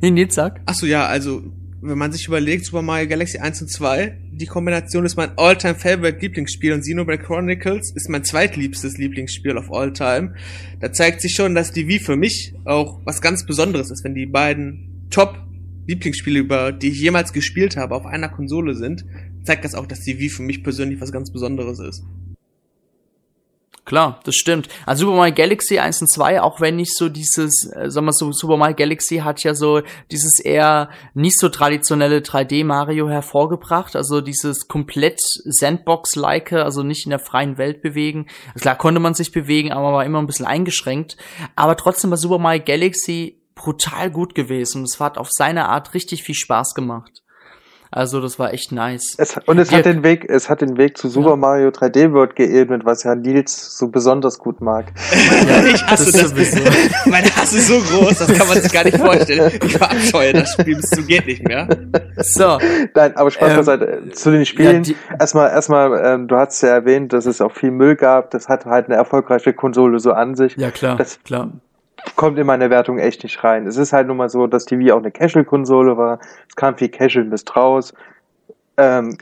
Nee, 0.00 0.10
Nils 0.10 0.34
sag. 0.34 0.60
Achso, 0.66 0.86
ja, 0.86 1.06
also 1.06 1.42
wenn 1.80 1.96
man 1.96 2.10
sich 2.10 2.26
überlegt, 2.26 2.64
Super 2.64 2.82
Mario 2.82 3.08
Galaxy 3.08 3.38
1 3.38 3.62
und 3.62 3.68
2, 3.68 4.18
die 4.32 4.46
Kombination 4.46 5.04
ist 5.04 5.16
mein 5.16 5.30
all-time 5.36 5.76
favorite 5.76 6.18
Lieblingsspiel 6.20 6.72
und 6.72 6.80
Xenoblade 6.80 7.22
Chronicles 7.22 7.92
ist 7.94 8.08
mein 8.08 8.24
zweitliebstes 8.24 8.98
Lieblingsspiel 8.98 9.56
of 9.56 9.70
all 9.72 9.92
time. 9.92 10.34
Da 10.80 10.92
zeigt 10.92 11.20
sich 11.20 11.34
schon, 11.34 11.54
dass 11.54 11.72
die 11.72 11.86
Wii 11.86 12.00
für 12.00 12.16
mich 12.16 12.54
auch 12.64 13.00
was 13.04 13.20
ganz 13.20 13.46
Besonderes 13.46 13.92
ist, 13.92 14.02
wenn 14.02 14.14
die 14.14 14.26
beiden 14.26 15.06
Top 15.10 15.38
Lieblingsspiele, 15.88 16.40
über 16.40 16.70
die 16.70 16.88
ich 16.88 17.00
jemals 17.00 17.32
gespielt 17.32 17.76
habe, 17.76 17.94
auf 17.94 18.04
einer 18.04 18.28
Konsole 18.28 18.74
sind, 18.74 19.04
zeigt 19.44 19.64
das 19.64 19.74
auch, 19.74 19.86
dass 19.86 20.00
die 20.00 20.18
Wii 20.18 20.28
für 20.28 20.42
mich 20.42 20.62
persönlich 20.62 21.00
was 21.00 21.12
ganz 21.12 21.32
Besonderes 21.32 21.78
ist. 21.78 22.02
Klar, 23.88 24.20
das 24.24 24.34
stimmt. 24.34 24.68
Also 24.84 25.06
Super 25.06 25.16
Mario 25.16 25.34
Galaxy 25.34 25.78
1 25.78 26.02
und 26.02 26.12
2, 26.12 26.42
auch 26.42 26.60
wenn 26.60 26.76
nicht 26.76 26.94
so 26.94 27.08
dieses, 27.08 27.72
äh, 27.74 27.90
sagen 27.90 28.04
wir 28.04 28.12
so, 28.12 28.30
Super 28.32 28.58
Mario 28.58 28.76
Galaxy 28.76 29.20
hat 29.20 29.42
ja 29.42 29.54
so 29.54 29.80
dieses 30.10 30.40
eher 30.40 30.90
nicht 31.14 31.40
so 31.40 31.48
traditionelle 31.48 32.18
3D 32.20 32.66
Mario 32.66 33.08
hervorgebracht, 33.08 33.96
also 33.96 34.20
dieses 34.20 34.68
komplett 34.68 35.18
Sandbox-like, 35.22 36.52
also 36.52 36.82
nicht 36.82 37.06
in 37.06 37.10
der 37.10 37.18
freien 37.18 37.56
Welt 37.56 37.80
bewegen. 37.80 38.26
Also 38.48 38.60
klar 38.60 38.76
konnte 38.76 39.00
man 39.00 39.14
sich 39.14 39.32
bewegen, 39.32 39.72
aber 39.72 39.94
war 39.94 40.04
immer 40.04 40.18
ein 40.18 40.26
bisschen 40.26 40.44
eingeschränkt. 40.44 41.16
Aber 41.56 41.74
trotzdem 41.74 42.10
war 42.10 42.18
Super 42.18 42.36
Mario 42.36 42.64
Galaxy 42.66 43.40
brutal 43.54 44.10
gut 44.10 44.34
gewesen. 44.34 44.82
Es 44.82 45.00
hat 45.00 45.16
auf 45.16 45.30
seine 45.30 45.66
Art 45.66 45.94
richtig 45.94 46.24
viel 46.24 46.34
Spaß 46.34 46.74
gemacht. 46.74 47.22
Also 47.90 48.20
das 48.20 48.38
war 48.38 48.52
echt 48.52 48.70
nice. 48.70 49.14
Es, 49.16 49.38
und 49.46 49.58
es 49.58 49.68
Dirk, 49.68 49.86
hat 49.86 49.94
den 49.94 50.02
Weg, 50.02 50.28
es 50.28 50.50
hat 50.50 50.60
den 50.60 50.76
Weg 50.76 50.98
zu 50.98 51.08
Super 51.08 51.30
ja. 51.30 51.36
Mario 51.36 51.68
3D 51.70 52.12
World 52.12 52.36
geebnet, 52.36 52.84
was 52.84 53.02
ja 53.04 53.14
Nils 53.14 53.78
so 53.78 53.88
besonders 53.88 54.38
gut 54.38 54.60
mag. 54.60 54.92
Ja, 55.48 55.64
ich 55.74 55.82
hasse 55.86 56.12
das. 56.12 56.34
das. 56.34 56.54
Mein 57.06 57.24
Hass 57.24 57.54
ist 57.54 57.68
so 57.68 57.80
groß, 57.80 58.18
das 58.18 58.32
kann 58.34 58.46
man 58.46 58.60
sich 58.60 58.72
gar 58.72 58.84
nicht 58.84 58.98
vorstellen. 58.98 59.58
Ich 59.64 59.78
verabscheue 59.78 60.34
das 60.34 60.52
Spiel 60.52 60.76
bis 60.76 60.90
zu 60.90 61.02
geht 61.02 61.26
nicht 61.26 61.46
mehr. 61.46 61.66
So. 62.18 62.58
Nein, 62.94 63.16
aber 63.16 63.30
Spaß 63.30 63.50
ähm, 63.50 63.56
beiseite. 63.56 64.02
Zu 64.12 64.32
den 64.32 64.44
Spielen. 64.44 64.84
Ja, 64.84 64.94
erstmal, 65.18 65.50
erstmal, 65.50 66.02
ähm, 66.04 66.28
du 66.28 66.36
hast 66.36 66.60
ja 66.62 66.68
erwähnt, 66.68 67.12
dass 67.12 67.24
es 67.24 67.40
auch 67.40 67.52
viel 67.52 67.70
Müll 67.70 67.96
gab. 67.96 68.30
Das 68.32 68.48
hat 68.48 68.66
halt 68.66 68.86
eine 68.86 68.96
erfolgreiche 68.96 69.54
Konsole 69.54 69.98
so 69.98 70.12
an 70.12 70.34
sich. 70.34 70.56
Ja, 70.56 70.70
klar. 70.70 70.96
Das, 70.96 71.22
klar 71.22 71.52
kommt 72.16 72.38
in 72.38 72.46
meine 72.46 72.70
Wertung 72.70 72.98
echt 72.98 73.22
nicht 73.22 73.42
rein. 73.44 73.66
Es 73.66 73.76
ist 73.76 73.92
halt 73.92 74.06
nun 74.08 74.16
mal 74.16 74.28
so, 74.28 74.46
dass 74.46 74.64
die 74.64 74.78
Wii 74.78 74.92
auch 74.92 74.98
eine 74.98 75.10
Casual-Konsole 75.10 75.96
war. 75.96 76.18
Es 76.48 76.56
kam 76.56 76.76
viel 76.76 76.88
Casual-Mist 76.88 77.56
raus. 77.56 77.94
Ähm, 78.76 79.18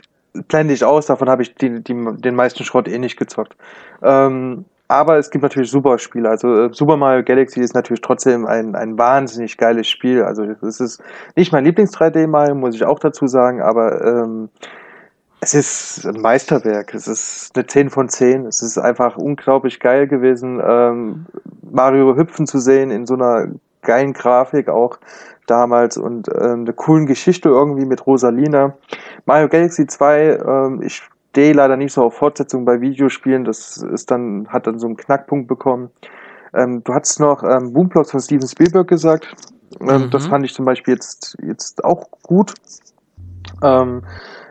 blende 0.47 0.73
ich 0.73 0.83
aus, 0.83 1.07
davon 1.07 1.29
habe 1.29 1.41
ich 1.41 1.55
die, 1.55 1.81
die, 1.83 1.93
den 1.93 2.35
meisten 2.35 2.63
Schrott 2.63 2.87
eh 2.87 2.99
nicht 2.99 3.17
gezockt. 3.17 3.55
Ähm, 4.03 4.65
aber 4.87 5.17
es 5.17 5.29
gibt 5.29 5.43
natürlich 5.43 5.69
super 5.69 5.97
Spiele. 5.97 6.29
Also 6.29 6.65
äh, 6.65 6.73
Super 6.73 6.95
Mario 6.95 7.23
Galaxy 7.23 7.59
ist 7.59 7.75
natürlich 7.75 8.01
trotzdem 8.01 8.45
ein, 8.45 8.75
ein 8.75 8.97
wahnsinnig 8.97 9.57
geiles 9.57 9.87
Spiel. 9.87 10.23
Also 10.23 10.43
es 10.43 10.79
ist 10.79 11.03
nicht 11.35 11.51
mein 11.51 11.65
Lieblings-3D 11.65 12.27
Mario, 12.27 12.55
muss 12.55 12.75
ich 12.75 12.85
auch 12.85 12.99
dazu 12.99 13.27
sagen, 13.27 13.61
aber 13.61 14.01
ähm, 14.05 14.49
es 15.39 15.53
ist 15.53 16.05
ein 16.05 16.21
Meisterwerk. 16.21 16.93
Es 16.93 17.07
ist 17.07 17.55
eine 17.55 17.65
10 17.65 17.89
von 17.89 18.09
10. 18.09 18.45
Es 18.45 18.61
ist 18.61 18.77
einfach 18.77 19.17
unglaublich 19.17 19.79
geil 19.79 20.07
gewesen, 20.07 20.61
ähm, 20.65 21.25
Mario 21.69 22.15
hüpfen 22.15 22.47
zu 22.47 22.59
sehen 22.59 22.91
in 22.91 23.05
so 23.05 23.13
einer 23.13 23.47
geilen 23.81 24.13
Grafik 24.13 24.69
auch 24.69 24.97
damals 25.45 25.97
und 25.97 26.27
ähm, 26.29 26.61
eine 26.61 26.73
coolen 26.73 27.05
Geschichte 27.05 27.49
irgendwie 27.49 27.85
mit 27.85 28.05
Rosalina. 28.05 28.75
Mario 29.25 29.47
Galaxy 29.47 29.87
2, 29.87 30.39
ähm, 30.45 30.81
ich 30.81 31.03
stehe 31.31 31.53
leider 31.53 31.77
nicht 31.77 31.93
so 31.93 32.03
auf 32.03 32.15
Fortsetzung 32.15 32.65
bei 32.65 32.81
Videospielen. 32.81 33.45
Das 33.45 33.77
ist 33.77 34.09
dann, 34.11 34.47
hat 34.49 34.67
dann 34.67 34.79
so 34.79 34.87
einen 34.87 34.97
Knackpunkt 34.97 35.47
bekommen. 35.47 35.91
Ähm, 36.53 36.83
du 36.83 36.93
hattest 36.93 37.19
noch 37.19 37.43
ähm, 37.43 37.73
Boomplots 37.73 38.11
von 38.11 38.19
Steven 38.19 38.47
Spielberg 38.47 38.87
gesagt. 38.87 39.27
Ähm, 39.81 40.05
Mhm. 40.05 40.09
Das 40.11 40.27
fand 40.27 40.45
ich 40.45 40.53
zum 40.53 40.65
Beispiel 40.65 40.95
jetzt, 40.95 41.37
jetzt 41.43 41.83
auch 41.83 42.07
gut. 42.23 42.53
Ähm, 43.63 44.03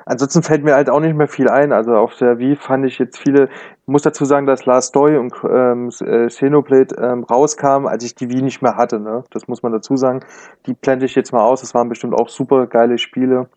ansonsten 0.07 0.42
fällt 0.42 0.64
mir 0.64 0.75
halt 0.75 0.88
auch 0.88 1.01
nicht 1.01 1.14
mehr 1.14 1.29
viel 1.29 1.51
ein. 1.51 1.73
Also 1.73 1.95
auf 1.95 2.16
der 2.16 2.38
Wii 2.38 2.57
fand 2.57 2.87
ich 2.87 2.99
jetzt 2.99 3.19
viele, 3.19 3.45
ich 3.45 3.88
muss 3.88 4.03
dazu 4.03 4.25
sagen, 4.25 4.47
dass 4.47 4.64
Last 4.64 4.88
Story 4.88 5.16
und 5.16 5.35
ähm, 5.45 5.90
äh, 6.01 6.29
Xenoblade 6.29 6.95
ähm, 6.99 7.25
rauskamen, 7.25 7.87
als 7.87 8.05
ich 8.05 8.14
die 8.14 8.31
Wii 8.31 8.42
nicht 8.42 8.62
mehr 8.62 8.77
hatte. 8.77 8.99
Ne? 8.99 9.25
Das 9.31 9.49
muss 9.49 9.62
man 9.62 9.73
dazu 9.73 9.97
sagen. 9.97 10.21
Die 10.66 10.75
blende 10.75 11.05
ich 11.05 11.14
jetzt 11.14 11.33
mal 11.33 11.45
aus. 11.45 11.61
Das 11.61 11.75
waren 11.75 11.88
bestimmt 11.88 12.14
auch 12.14 12.29
super 12.29 12.66
geile 12.66 12.97
Spiele. 12.99 13.49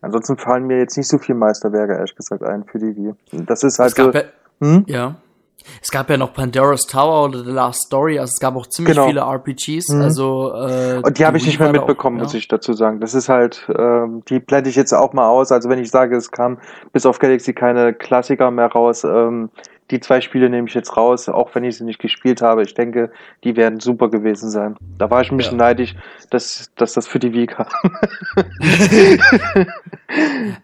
Ansonsten 0.00 0.38
fallen 0.38 0.66
mir 0.66 0.78
jetzt 0.78 0.96
nicht 0.96 1.08
so 1.08 1.18
viele 1.18 1.36
Meisterwerke, 1.36 1.94
ehrlich 1.94 2.14
gesagt, 2.14 2.42
ein 2.42 2.64
für 2.64 2.78
die 2.78 2.96
Wii. 2.96 3.14
Das 3.46 3.64
ist 3.64 3.78
halt 3.78 3.90
es 3.90 3.94
gab 3.96 4.12
so, 4.14 4.18
ja, 4.18 4.24
hm? 4.60 4.84
ja. 4.86 5.16
Es 5.82 5.90
gab 5.90 6.10
ja 6.10 6.16
noch 6.16 6.32
Pandora's 6.32 6.86
Tower 6.86 7.24
oder 7.24 7.44
The 7.44 7.50
Last 7.50 7.82
Story, 7.86 8.18
also 8.18 8.30
es 8.34 8.40
gab 8.40 8.56
auch 8.56 8.66
ziemlich 8.66 8.94
Genau. 8.94 9.06
viele 9.08 9.20
RPGs, 9.20 9.88
Mhm. 9.90 10.02
also 10.02 10.52
äh, 10.54 11.00
Und 11.04 11.18
die 11.18 11.26
habe 11.26 11.36
ich 11.36 11.46
nicht 11.46 11.60
mehr 11.60 11.72
mitbekommen, 11.72 12.18
auch, 12.18 12.24
muss 12.24 12.32
ja. 12.32 12.38
ich 12.38 12.48
dazu 12.48 12.72
sagen. 12.72 13.00
Das 13.00 13.14
ist 13.14 13.28
halt, 13.28 13.68
ähm, 13.76 14.22
die 14.28 14.40
blende 14.40 14.70
ich 14.70 14.76
jetzt 14.76 14.92
auch 14.92 15.12
mal 15.12 15.28
aus. 15.28 15.52
Also 15.52 15.68
wenn 15.68 15.78
ich 15.78 15.90
sage, 15.90 16.16
es 16.16 16.30
kam 16.30 16.58
bis 16.92 17.06
auf 17.06 17.18
Galaxy 17.18 17.52
keine 17.54 17.94
Klassiker 17.94 18.50
mehr 18.50 18.66
raus, 18.72 19.04
ähm, 19.04 19.50
die 19.90 20.00
zwei 20.00 20.20
Spiele 20.20 20.50
nehme 20.50 20.68
ich 20.68 20.74
jetzt 20.74 20.96
raus, 20.96 21.28
auch 21.28 21.54
wenn 21.54 21.64
ich 21.64 21.76
sie 21.76 21.84
nicht 21.84 21.98
gespielt 21.98 22.42
habe. 22.42 22.62
Ich 22.62 22.74
denke, 22.74 23.10
die 23.44 23.56
werden 23.56 23.80
super 23.80 24.10
gewesen 24.10 24.50
sein. 24.50 24.76
Da 24.98 25.10
war 25.10 25.22
ich 25.22 25.30
ein 25.30 25.36
bisschen 25.36 25.56
neidisch, 25.56 25.94
dass, 26.30 26.70
dass 26.76 26.92
das 26.92 27.06
für 27.06 27.18
die 27.18 27.32
Wii 27.32 27.46
kam. 27.46 27.66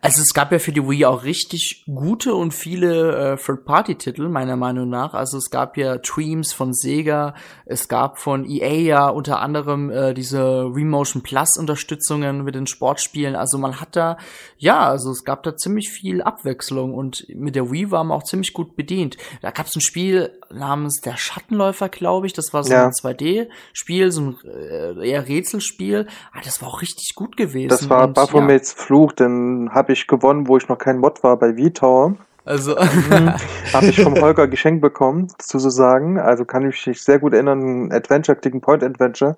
Also 0.01 0.23
es 0.23 0.33
gab 0.33 0.53
ja 0.53 0.59
für 0.59 0.73
die 0.73 0.89
Wii 0.89 1.05
auch 1.05 1.25
richtig 1.25 1.85
gute 1.87 2.35
und 2.35 2.55
viele 2.55 3.33
äh, 3.33 3.37
Third-Party-Titel, 3.37 4.29
meiner 4.29 4.57
Meinung 4.57 4.89
nach. 4.89 5.13
Also 5.13 5.37
es 5.37 5.51
gab 5.51 5.77
ja 5.77 5.99
Dreams 5.99 6.55
von 6.55 6.73
Sega, 6.73 7.35
es 7.67 7.89
gab 7.89 8.19
von 8.19 8.49
EA 8.49 8.73
ja 8.73 9.09
unter 9.09 9.41
anderem 9.41 9.91
äh, 9.91 10.15
diese 10.15 10.65
Remotion 10.65 11.23
Plus-Unterstützungen 11.23 12.45
mit 12.45 12.55
den 12.55 12.67
Sportspielen. 12.67 13.37
Also 13.37 13.59
man 13.59 13.81
hat 13.81 13.97
da, 13.97 14.17
ja, 14.57 14.89
also 14.89 15.11
es 15.11 15.25
gab 15.25 15.43
da 15.43 15.57
ziemlich 15.57 15.91
viel 15.91 16.23
Abwechslung 16.23 16.95
und 16.95 17.27
mit 17.29 17.55
der 17.55 17.71
Wii 17.71 17.91
war 17.91 18.03
man 18.03 18.17
auch 18.17 18.25
ziemlich 18.25 18.55
gut 18.55 18.77
bedient. 18.77 19.14
Da 19.43 19.51
gab 19.51 19.67
es 19.67 19.75
ein 19.77 19.81
Spiel 19.81 20.31
namens 20.51 21.01
Der 21.01 21.17
Schattenläufer, 21.17 21.89
glaube 21.89 22.27
ich. 22.27 22.33
Das 22.33 22.53
war 22.53 22.65
so 22.65 22.73
Ja. 22.73 22.87
ein 22.87 22.93
2D-Spiel, 22.93 24.11
so 24.13 24.21
ein 24.21 24.37
äh, 24.45 25.09
eher 25.11 25.27
Rätselspiel. 25.29 26.07
Ah, 26.33 26.41
das 26.45 26.61
war 26.63 26.69
auch 26.69 26.83
richtig 26.83 27.15
gut 27.15 27.37
gewesen. 27.37 27.69
Das 27.69 27.89
war 27.91 28.05
Und, 28.09 28.17
ja. 28.17 28.25
Baphomets 28.25 28.73
Fluch, 28.73 29.13
den 29.13 29.71
habe 29.73 29.93
ich 29.93 30.07
gewonnen, 30.07 30.49
wo 30.49 30.57
ich 30.57 30.69
noch 30.69 30.79
kein 30.79 30.99
Mod 30.99 31.23
war 31.23 31.39
bei 31.39 31.55
V-Tower. 31.55 32.17
Also, 32.47 32.77
Habe 33.73 33.87
ich 33.87 34.03
vom 34.03 34.21
Holger 34.21 34.47
geschenkt 34.49 34.83
bekommen, 34.83 35.29
zu 35.39 35.59
so 35.59 35.71
sagen. 35.71 36.19
Also 36.19 36.45
kann 36.45 36.69
ich 36.69 36.87
mich 36.87 37.03
sehr 37.03 37.19
gut 37.19 37.33
erinnern, 37.33 37.91
Adventure, 37.91 38.37
Click 38.37 38.61
Point 38.61 38.83
Adventure. 38.83 39.37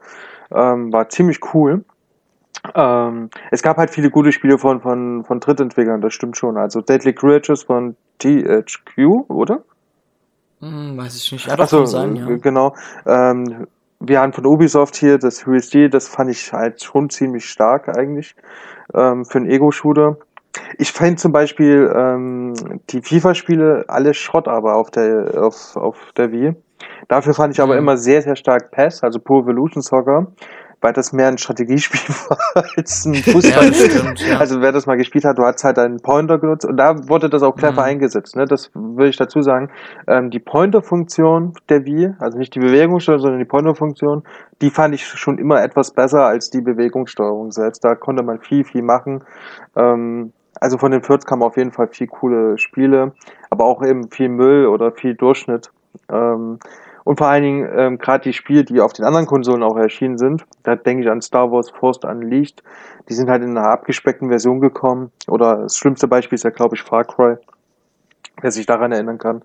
Ähm, 0.52 0.92
war 0.92 1.08
ziemlich 1.08 1.38
cool. 1.54 1.84
Ähm, 2.74 3.30
es 3.50 3.62
gab 3.62 3.76
halt 3.76 3.90
viele 3.90 4.10
gute 4.10 4.32
Spiele 4.32 4.58
von, 4.58 4.80
von, 4.80 5.24
von 5.24 5.40
Drittentwicklern, 5.40 6.00
das 6.00 6.14
stimmt 6.14 6.36
schon. 6.36 6.56
Also 6.56 6.80
Deadly 6.80 7.12
Creatures 7.14 7.62
von 7.64 7.96
THQ, 8.18 9.28
oder? 9.28 9.62
hm, 10.60 10.96
weiß 10.96 11.16
ich 11.16 11.32
nicht. 11.32 11.46
Ja, 11.46 11.56
doch, 11.56 11.64
Achso, 11.64 11.84
sein, 11.84 12.16
ja. 12.16 12.28
äh, 12.28 12.38
genau. 12.38 12.74
Ähm, 13.06 13.66
wir 14.00 14.20
haben 14.20 14.32
von 14.32 14.46
Ubisoft 14.46 14.96
hier 14.96 15.18
das 15.18 15.46
USD, 15.46 15.88
das 15.88 16.08
fand 16.08 16.30
ich 16.30 16.52
halt 16.52 16.82
schon 16.82 17.08
ziemlich 17.10 17.44
stark 17.46 17.88
eigentlich 17.96 18.34
ähm, 18.94 19.24
für 19.24 19.38
einen 19.38 19.50
Ego-Shooter. 19.50 20.16
Ich 20.78 20.92
fand 20.92 21.20
zum 21.20 21.32
Beispiel 21.32 21.92
ähm, 21.94 22.54
die 22.90 23.02
FIFA-Spiele 23.02 23.84
alle 23.88 24.14
Schrott 24.14 24.48
aber 24.48 24.76
auf 24.76 24.90
der 24.90 25.32
auf, 25.42 25.76
auf 25.76 26.12
der 26.16 26.32
Wii. 26.32 26.54
Dafür 27.08 27.34
fand 27.34 27.54
ich 27.54 27.60
aber 27.60 27.74
Mhm. 27.74 27.78
immer 27.80 27.96
sehr, 27.96 28.22
sehr 28.22 28.36
stark 28.36 28.70
PES, 28.70 29.02
also 29.02 29.18
Pro 29.20 29.40
Evolution 29.42 29.82
Soccer, 29.82 30.26
weil 30.80 30.92
das 30.92 31.12
mehr 31.12 31.28
ein 31.28 31.38
Strategiespiel 31.38 32.00
war 32.28 32.64
als 32.76 33.04
ein 33.06 33.14
Ja, 33.14 33.32
Fußball. 33.32 33.68
das 33.70 33.78
stimmt, 33.84 34.20
ja. 34.20 34.38
Also 34.38 34.60
wer 34.60 34.72
das 34.72 34.86
mal 34.86 34.96
gespielt 34.96 35.24
hat, 35.24 35.38
du 35.38 35.42
hast 35.44 35.64
halt 35.64 35.78
einen 35.78 36.00
Pointer 36.00 36.38
genutzt 36.38 36.64
und 36.66 36.76
da 36.76 37.08
wurde 37.08 37.28
das 37.30 37.42
auch 37.42 37.56
clever 37.56 37.72
Mhm. 37.82 37.88
eingesetzt. 37.88 38.36
Ne? 38.36 38.44
Das 38.44 38.70
will 38.74 39.08
ich 39.08 39.16
dazu 39.16 39.42
sagen. 39.42 39.70
Ähm, 40.06 40.30
die 40.30 40.38
Pointer-Funktion 40.38 41.54
der 41.68 41.84
Wii, 41.84 42.14
also 42.18 42.38
nicht 42.38 42.54
die 42.54 42.60
Bewegungssteuerung, 42.60 43.20
sondern 43.22 43.38
die 43.38 43.44
Pointer-Funktion, 43.46 44.22
die 44.62 44.70
fand 44.70 44.94
ich 44.94 45.06
schon 45.06 45.38
immer 45.38 45.62
etwas 45.62 45.90
besser 45.92 46.24
als 46.26 46.50
die 46.50 46.60
Bewegungssteuerung 46.60 47.50
selbst. 47.52 47.82
Da 47.84 47.94
konnte 47.94 48.22
man 48.22 48.40
viel, 48.40 48.64
viel 48.64 48.82
machen. 48.82 49.24
Ähm, 49.74 50.32
also 50.60 50.78
von 50.78 50.90
den 50.90 51.02
Firds 51.02 51.26
kamen 51.26 51.42
auf 51.42 51.56
jeden 51.56 51.72
Fall 51.72 51.88
viel 51.88 52.06
coole 52.06 52.56
Spiele, 52.58 53.12
aber 53.50 53.64
auch 53.64 53.82
eben 53.82 54.10
viel 54.10 54.28
Müll 54.30 54.66
oder 54.66 54.90
viel 54.92 55.14
Durchschnitt. 55.14 55.70
Ähm, 56.10 56.58
und 57.06 57.18
vor 57.18 57.28
allen 57.28 57.44
Dingen 57.44 57.68
ähm, 57.72 57.98
gerade 57.98 58.24
die 58.24 58.32
Spiele, 58.32 58.64
die 58.64 58.80
auf 58.80 58.92
den 58.92 59.04
anderen 59.04 59.26
Konsolen 59.26 59.62
auch 59.62 59.76
erschienen 59.76 60.18
sind, 60.18 60.44
da 60.64 60.74
denke 60.74 61.04
ich 61.04 61.08
an 61.08 61.22
Star 61.22 61.52
Wars 61.52 61.70
Force 61.70 62.00
Unleashed, 62.02 62.64
die 63.08 63.14
sind 63.14 63.30
halt 63.30 63.44
in 63.44 63.56
einer 63.56 63.68
abgespeckten 63.68 64.28
Version 64.28 64.60
gekommen. 64.60 65.12
Oder 65.28 65.58
das 65.58 65.76
schlimmste 65.76 66.08
Beispiel 66.08 66.34
ist 66.34 66.42
ja, 66.42 66.50
glaube 66.50 66.74
ich, 66.74 66.82
Far 66.82 67.04
Cry, 67.04 67.36
wer 68.42 68.50
sich 68.50 68.66
daran 68.66 68.90
erinnern 68.90 69.18
kann. 69.18 69.42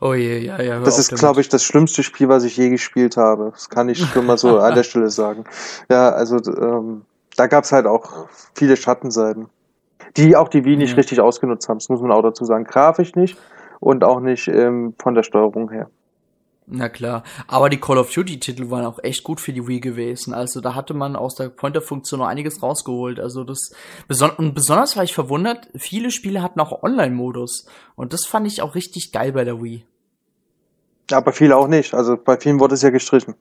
Oh 0.00 0.14
je, 0.14 0.38
ja, 0.38 0.58
ja. 0.62 0.80
Das 0.80 0.98
ist, 0.98 1.14
glaube 1.14 1.42
ich, 1.42 1.50
das 1.50 1.62
schlimmste 1.62 2.02
Spiel, 2.02 2.30
was 2.30 2.42
ich 2.42 2.56
je 2.56 2.70
gespielt 2.70 3.18
habe. 3.18 3.50
Das 3.52 3.68
kann 3.68 3.90
ich 3.90 3.98
schon 3.98 4.24
mal 4.24 4.38
so 4.38 4.58
an 4.60 4.74
der 4.74 4.82
Stelle 4.82 5.10
sagen. 5.10 5.44
Ja, 5.90 6.08
also 6.08 6.36
ähm, 6.58 7.02
da 7.36 7.48
gab's 7.48 7.70
halt 7.70 7.84
auch 7.84 8.28
viele 8.54 8.78
Schattenseiten, 8.78 9.50
die 10.16 10.36
auch 10.36 10.48
die 10.48 10.64
Wii 10.64 10.78
nicht 10.78 10.92
Ja. 10.92 10.96
richtig 10.96 11.20
ausgenutzt 11.20 11.68
haben. 11.68 11.80
Das 11.80 11.90
muss 11.90 12.00
man 12.00 12.12
auch 12.12 12.22
dazu 12.22 12.46
sagen. 12.46 12.64
Grafisch 12.64 13.14
nicht 13.14 13.36
und 13.78 14.04
auch 14.04 14.20
nicht 14.20 14.48
ähm, 14.48 14.94
von 14.98 15.14
der 15.14 15.22
Steuerung 15.22 15.70
her. 15.70 15.90
Na 16.66 16.88
klar. 16.88 17.24
Aber 17.46 17.68
die 17.68 17.78
Call 17.78 17.98
of 17.98 18.10
Duty-Titel 18.10 18.70
waren 18.70 18.86
auch 18.86 18.98
echt 19.02 19.22
gut 19.22 19.40
für 19.40 19.52
die 19.52 19.66
Wii 19.66 19.80
gewesen. 19.80 20.32
Also 20.32 20.62
da 20.62 20.74
hatte 20.74 20.94
man 20.94 21.14
aus 21.14 21.34
der 21.34 21.50
Pointer-Funktion 21.50 22.20
noch 22.20 22.26
einiges 22.26 22.62
rausgeholt. 22.62 23.20
Also 23.20 23.44
das 23.44 23.72
beson 24.08 24.30
und 24.30 24.54
besonders 24.54 24.96
war 24.96 25.04
ich 25.04 25.14
verwundert, 25.14 25.68
viele 25.76 26.10
Spiele 26.10 26.42
hatten 26.42 26.60
auch 26.60 26.82
Online-Modus. 26.82 27.66
Und 27.96 28.14
das 28.14 28.24
fand 28.24 28.46
ich 28.46 28.62
auch 28.62 28.74
richtig 28.74 29.12
geil 29.12 29.32
bei 29.32 29.44
der 29.44 29.62
Wii. 29.62 29.84
Aber 31.12 31.32
viele 31.32 31.56
auch 31.56 31.68
nicht. 31.68 31.92
Also 31.92 32.16
bei 32.16 32.38
vielen 32.38 32.60
wurde 32.60 32.74
es 32.74 32.82
ja 32.82 32.90
gestrichen. 32.90 33.34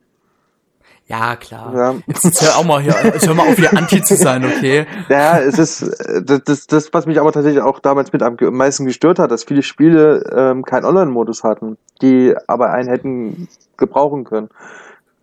Ja, 1.08 1.36
klar. 1.36 1.74
Ja. 1.76 1.96
Jetzt, 2.08 2.24
jetzt 2.24 2.42
hör 2.42 2.58
auch 2.58 2.64
mal 2.64 2.82
hier, 2.82 2.96
jetzt 3.04 3.28
hör 3.28 3.36
mal 3.36 3.48
auf, 3.48 3.56
hier 3.56 3.76
Anti 3.78 4.02
zu 4.02 4.16
sein, 4.16 4.44
okay? 4.46 4.86
Ja, 5.10 5.38
es 5.40 5.60
ist 5.60 5.82
äh, 5.82 6.24
das, 6.24 6.44
das, 6.46 6.68
das, 6.68 6.94
was 6.94 7.06
mich 7.06 7.20
aber 7.20 7.32
tatsächlich 7.32 7.62
auch 7.62 7.80
damals 7.80 8.14
mit 8.14 8.24
am 8.24 8.38
meisten 8.52 8.86
gestört 8.86 9.20
hat, 9.20 9.30
dass 9.32 9.44
viele 9.44 9.64
Spiele 9.64 10.24
ähm, 10.36 10.64
keinen 10.64 10.86
Online-Modus 10.86 11.44
hatten, 11.44 11.78
die 12.02 12.34
aber 12.48 12.72
einen 12.72 12.88
hätten 12.90 13.48
gebrauchen 13.78 14.24
können. 14.24 14.50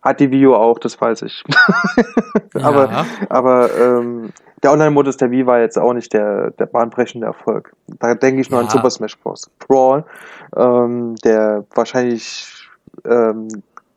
Hat 0.03 0.19
die 0.19 0.31
Video 0.31 0.55
auch, 0.55 0.77
das 0.79 0.99
weiß 1.01 1.23
ich. 1.23 1.43
aber 2.53 2.91
Ja. 2.91 3.05
aber 3.29 3.69
ähm, 3.75 4.31
der 4.63 4.71
Online-Modus 4.73 5.17
der 5.17 5.31
Wii 5.31 5.47
war 5.47 5.59
jetzt 5.59 5.77
auch 5.79 5.93
nicht 5.93 6.13
der, 6.13 6.51
der 6.51 6.67
bahnbrechende 6.67 7.25
Erfolg. 7.25 7.73
Da 7.99 8.13
denke 8.13 8.41
ich 8.41 8.51
nur 8.51 8.59
Ja. 8.61 8.65
an 8.67 8.71
Super 8.71 8.89
Smash 8.91 9.17
Bros. 9.17 9.49
Brawl, 9.67 10.05
ähm, 10.55 11.15
der 11.23 11.65
wahrscheinlich 11.73 12.47
ähm, 13.05 13.47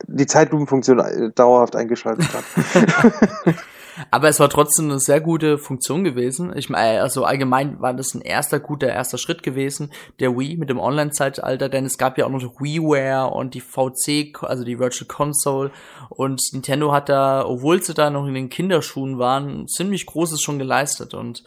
die 0.07 0.27
Zeitlupenfunktion 0.27 0.99
äh, 0.99 1.31
dauerhaft 1.35 1.77
eingeschaltet 1.77 2.29
hat. 2.33 3.55
Aber 4.11 4.29
es 4.29 4.40
war 4.40 4.49
trotzdem 4.49 4.90
eine 4.90 4.99
sehr 4.99 5.21
gute 5.21 5.59
Funktion 5.59 6.03
gewesen. 6.03 6.53
Ich 6.57 6.69
meine, 6.69 7.01
also 7.01 7.25
allgemein 7.25 7.81
war 7.81 7.95
das 7.95 8.14
ein 8.14 8.23
erster 8.23 8.59
guter 8.59 8.88
erster 8.88 9.19
Schritt 9.19 9.43
gewesen, 9.43 9.93
der 10.21 10.37
Wii 10.37 10.57
mit 10.57 10.69
dem 10.69 10.81
Online-Zeitalter, 10.81 11.69
denn 11.69 11.85
es 11.85 11.99
gab 11.99 12.19
ja 12.19 12.27
auch 12.27 12.31
noch 12.31 12.43
WiiWare 12.61 13.33
und 13.33 13.55
die 13.55 13.61
VC, 13.61 14.43
also 14.43 14.64
die 14.64 14.79
Virtual 14.79 15.07
Console 15.07 15.71
und 16.09 16.40
Nintendo 16.53 16.93
hat 16.93 17.09
da, 17.09 17.45
obwohl 17.47 17.83
sie 17.83 17.95
da 17.95 18.11
noch 18.11 18.27
in 18.27 18.35
den 18.35 18.49
Kinderschuhen 18.49 19.19
waren, 19.19 19.69
ziemlich 19.69 20.07
Großes 20.07 20.40
schon 20.43 20.59
geleistet 20.59 21.14
und 21.14 21.45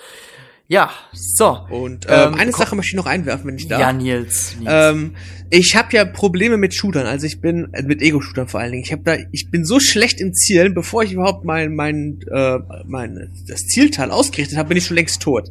ja, 0.70 0.92
so. 1.14 1.60
Und 1.70 2.08
ähm, 2.10 2.34
Ähm, 2.34 2.34
eine 2.34 2.52
Sache 2.52 2.76
möchte 2.76 2.90
ich 2.90 2.96
noch 2.96 3.06
einwerfen, 3.06 3.48
wenn 3.48 3.56
ich 3.56 3.68
darf. 3.68 3.80
Ja, 3.80 3.94
Nils. 3.94 4.58
Nils. 4.60 4.70
Ähm, 4.70 5.16
ich 5.50 5.78
habe 5.78 5.96
ja 5.96 6.04
Probleme 6.04 6.58
mit 6.58 6.74
Shootern, 6.74 7.06
also 7.06 7.26
ich 7.26 7.40
bin 7.40 7.70
äh, 7.72 7.84
mit 7.84 8.02
Ego-Shootern 8.02 8.50
vor 8.50 8.60
allen 8.60 8.74
Dingen. 8.74 8.84
Ich 8.84 8.92
habe 8.92 9.02
da, 9.04 9.16
ich 9.32 9.50
bin 9.50 9.64
so 9.64 9.80
schlecht 9.80 10.20
im 10.20 10.34
Zielen, 10.34 10.74
bevor 10.74 11.04
ich 11.04 11.14
überhaupt 11.14 11.46
mein 11.46 11.74
mein 11.74 12.20
äh, 12.30 12.60
mein 12.86 13.32
das 13.48 13.62
Zielteil 13.68 14.12
ausgerichtet 14.12 14.58
habe, 14.58 14.70
bin 14.70 14.78
ich 14.78 14.86
schon 14.86 14.98
längst 14.98 15.22
tot. 15.22 15.50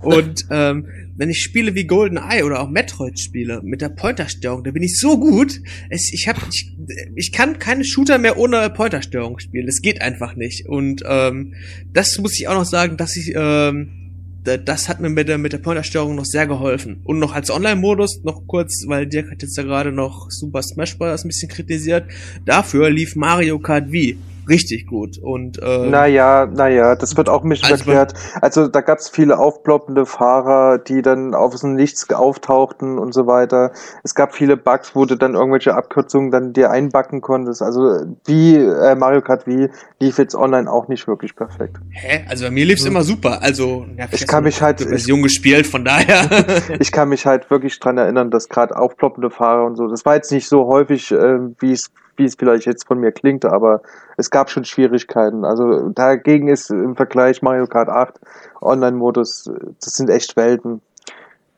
Und 0.00 0.46
ähm, 0.50 0.88
wenn 1.16 1.28
ich 1.28 1.40
Spiele 1.42 1.74
wie 1.74 1.84
GoldenEye 1.84 2.42
oder 2.42 2.60
auch 2.60 2.70
Metroid 2.70 3.20
spiele 3.20 3.60
mit 3.62 3.82
der 3.82 3.90
Pointersteuerung, 3.90 4.64
da 4.64 4.70
bin 4.70 4.82
ich 4.82 4.98
so 4.98 5.18
gut. 5.18 5.60
Es, 5.90 6.10
ich 6.10 6.26
habe 6.26 6.40
ich, 6.50 6.74
ich 7.14 7.32
kann 7.32 7.58
keine 7.58 7.84
Shooter 7.84 8.16
mehr 8.16 8.38
ohne 8.38 8.70
Pointersteuerung 8.70 9.38
spielen. 9.40 9.66
Das 9.66 9.82
geht 9.82 10.00
einfach 10.00 10.36
nicht. 10.36 10.66
Und 10.66 11.02
ähm, 11.06 11.52
das 11.92 12.16
muss 12.18 12.38
ich 12.40 12.48
auch 12.48 12.54
noch 12.54 12.64
sagen, 12.64 12.96
dass 12.96 13.14
ich 13.16 13.34
ähm, 13.36 14.03
das 14.44 14.88
hat 14.88 15.00
mir 15.00 15.08
mit 15.08 15.28
der, 15.28 15.38
mit 15.38 15.52
der 15.52 15.58
Pointersteuerung 15.58 16.14
noch 16.14 16.26
sehr 16.26 16.46
geholfen. 16.46 17.00
Und 17.04 17.18
noch 17.18 17.32
als 17.32 17.50
Online-Modus, 17.50 18.22
noch 18.24 18.46
kurz, 18.46 18.84
weil 18.86 19.06
Dirk 19.06 19.30
hat 19.30 19.42
jetzt 19.42 19.56
ja 19.56 19.62
gerade 19.62 19.90
noch 19.90 20.30
Super 20.30 20.62
Smash 20.62 20.98
Bros. 20.98 21.24
ein 21.24 21.28
bisschen 21.28 21.48
kritisiert. 21.48 22.04
Dafür 22.44 22.90
lief 22.90 23.16
Mario 23.16 23.58
Kart 23.58 23.90
Wii. 23.90 24.18
Richtig 24.48 24.86
gut. 24.86 25.18
Und 25.18 25.58
äh, 25.62 25.86
Naja, 25.88 26.46
naja, 26.46 26.94
das 26.96 27.16
wird 27.16 27.28
auch 27.28 27.42
ein 27.42 27.48
bisschen 27.48 27.70
Also 27.70 27.84
erklärt. 27.84 28.14
Also 28.40 28.68
da 28.68 28.80
gab 28.80 28.98
es 28.98 29.08
viele 29.08 29.38
aufploppende 29.38 30.06
Fahrer, 30.06 30.78
die 30.78 31.02
dann 31.02 31.34
aus 31.34 31.60
dem 31.60 31.74
Nichts 31.74 32.08
auftauchten 32.10 32.98
und 32.98 33.12
so 33.14 33.26
weiter. 33.26 33.72
Es 34.02 34.14
gab 34.14 34.34
viele 34.34 34.56
Bugs, 34.56 34.94
wo 34.94 35.04
du 35.04 35.16
dann 35.16 35.34
irgendwelche 35.34 35.74
Abkürzungen 35.74 36.30
dann 36.30 36.52
dir 36.52 36.70
einbacken 36.70 37.20
konntest. 37.20 37.62
Also 37.62 38.00
wie 38.26 38.56
äh, 38.56 38.94
Mario 38.94 39.20
Kart 39.22 39.46
Wii 39.46 39.68
lief 40.00 40.18
jetzt 40.18 40.34
online 40.34 40.70
auch 40.70 40.88
nicht 40.88 41.06
wirklich 41.06 41.36
perfekt. 41.36 41.78
hä? 41.90 42.24
Also 42.28 42.44
bei 42.44 42.50
mir 42.50 42.64
lief's 42.66 42.84
immer 42.84 43.02
super. 43.02 43.42
Also 43.42 43.86
ja, 43.96 44.06
Ich 44.10 44.26
kann 44.26 44.44
mich 44.44 44.60
halt- 44.62 44.80
die 44.80 44.84
Version 44.84 45.22
gespielt, 45.22 45.66
von 45.66 45.84
daher. 45.84 46.24
Ich 46.80 46.90
kann 46.92 47.08
mich 47.08 47.26
halt 47.26 47.50
wirklich 47.50 47.78
dran 47.80 47.98
erinnern, 47.98 48.30
dass 48.30 48.48
gerade 48.48 48.76
aufploppende 48.76 49.30
Fahrer 49.30 49.64
und 49.66 49.76
so, 49.76 49.86
das 49.88 50.04
war 50.04 50.14
jetzt 50.16 50.32
nicht 50.32 50.48
so 50.48 50.66
häufig, 50.66 51.10
äh, 51.12 51.38
wie 51.60 51.72
es 51.72 51.90
wie 52.16 52.24
es 52.24 52.34
vielleicht 52.34 52.66
jetzt 52.66 52.86
von 52.86 52.98
mir 52.98 53.12
klingt, 53.12 53.44
aber 53.44 53.82
es 54.16 54.30
gab 54.30 54.50
schon 54.50 54.64
Schwierigkeiten. 54.64 55.44
Also 55.44 55.88
dagegen 55.90 56.48
ist 56.48 56.70
im 56.70 56.96
Vergleich 56.96 57.42
Mario 57.42 57.66
Kart 57.66 57.88
8 57.88 58.20
Online-Modus, 58.60 59.50
das 59.82 59.94
sind 59.94 60.10
echt 60.10 60.36
Welten. 60.36 60.80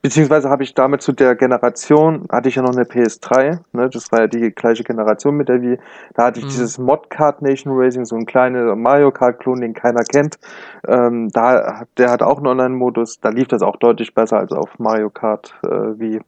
Beziehungsweise 0.02 0.48
habe 0.48 0.62
ich 0.62 0.72
damit 0.72 1.02
zu 1.02 1.10
der 1.10 1.34
Generation, 1.34 2.26
hatte 2.30 2.48
ich 2.48 2.54
ja 2.54 2.62
noch 2.62 2.76
eine 2.76 2.84
PS3, 2.84 3.58
ne, 3.72 3.88
das 3.90 4.12
war 4.12 4.20
ja 4.20 4.26
die 4.28 4.52
gleiche 4.52 4.84
Generation 4.84 5.36
mit 5.36 5.48
der 5.48 5.60
Wii, 5.62 5.78
da 6.14 6.26
hatte 6.26 6.38
ich 6.38 6.44
Mhm. 6.44 6.50
dieses 6.50 6.78
Mod 6.78 7.10
Kart 7.10 7.42
Nation 7.42 7.72
Racing, 7.76 8.04
so 8.04 8.14
ein 8.14 8.24
kleiner 8.24 8.76
Mario 8.76 9.10
Kart 9.10 9.40
Klon, 9.40 9.60
den 9.60 9.74
keiner 9.74 10.04
kennt. 10.04 10.38
Ähm, 10.86 11.30
da, 11.32 11.82
der 11.98 12.10
hat 12.12 12.22
auch 12.22 12.36
einen 12.36 12.46
Online-Modus, 12.46 13.18
da 13.20 13.30
lief 13.30 13.48
das 13.48 13.62
auch 13.62 13.74
deutlich 13.76 14.14
besser 14.14 14.38
als 14.38 14.52
auf 14.52 14.78
Mario 14.78 15.10
Kart 15.10 15.52
äh, 15.64 15.68
Wii. 15.98 16.20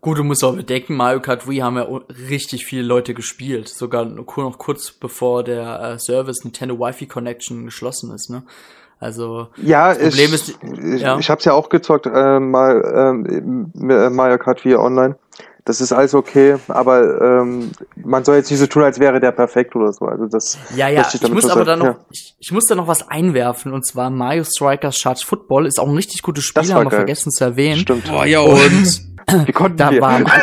Gut, 0.00 0.18
du 0.18 0.24
musst 0.24 0.44
auch 0.44 0.54
bedenken, 0.54 0.94
Mario 0.94 1.20
Kart 1.20 1.48
Wii 1.48 1.58
haben 1.58 1.76
ja 1.76 1.88
richtig 2.28 2.64
viele 2.66 2.82
Leute 2.82 3.12
gespielt. 3.14 3.68
Sogar 3.68 4.04
noch 4.04 4.24
kurz 4.58 4.92
bevor 4.92 5.42
der 5.42 5.80
äh, 5.94 5.98
Service 5.98 6.44
Nintendo 6.44 6.78
Wi-Fi 6.78 7.06
Connection 7.06 7.64
geschlossen 7.64 8.12
ist, 8.14 8.30
ne? 8.30 8.42
Also, 8.98 9.48
Ja, 9.56 9.88
Das 9.88 9.98
Problem 9.98 10.28
ich, 10.28 10.34
ist- 10.34 10.58
ich, 10.62 11.00
ja. 11.02 11.18
ich 11.18 11.28
habe 11.28 11.38
es 11.40 11.44
ja 11.44 11.52
auch 11.52 11.68
gezockt, 11.68 12.06
äh, 12.06 12.40
mal 12.40 13.12
äh, 13.26 14.10
Mario 14.10 14.38
Kart 14.38 14.60
4 14.60 14.80
online. 14.80 15.16
Das 15.66 15.80
ist 15.80 15.92
alles 15.92 16.14
okay, 16.14 16.56
aber 16.68 17.20
ähm, 17.20 17.72
man 17.96 18.24
soll 18.24 18.36
jetzt 18.36 18.50
nicht 18.50 18.60
so 18.60 18.66
tun, 18.66 18.84
als 18.84 19.00
wäre 19.00 19.20
der 19.20 19.32
perfekt 19.32 19.74
oder 19.76 19.92
so. 19.92 20.06
Also 20.06 20.26
das 20.26 20.56
ja, 20.76 20.88
ja, 20.88 21.06
ich 21.12 21.20
damit 21.20 21.34
muss 21.34 21.50
aber 21.50 21.64
da 21.64 21.76
noch, 21.76 21.84
Ja. 21.84 21.96
ich, 22.10 22.34
ich 22.38 22.52
muss 22.52 22.64
da 22.66 22.74
noch 22.76 22.86
was 22.86 23.08
einwerfen, 23.10 23.72
und 23.72 23.84
zwar 23.84 24.08
Mario 24.10 24.44
Strikers 24.44 24.96
Charge 24.96 25.22
Football 25.26 25.66
ist 25.66 25.78
auch 25.80 25.88
ein 25.88 25.96
richtig 25.96 26.22
gutes 26.22 26.44
Spiel, 26.44 26.72
haben 26.72 26.84
wir 26.86 26.90
geil. 26.90 27.00
vergessen 27.00 27.32
zu 27.32 27.42
erwähnen. 27.44 27.80
Stimmt. 27.80 28.08
Boah, 28.08 28.24
yo. 28.24 28.44
Und 28.44 29.02
Wie 29.48 29.50
konnten 29.52 29.76
da 29.76 29.90
wir? 29.90 30.00
war 30.00 30.10
an, 30.10 30.26
an 30.26 30.38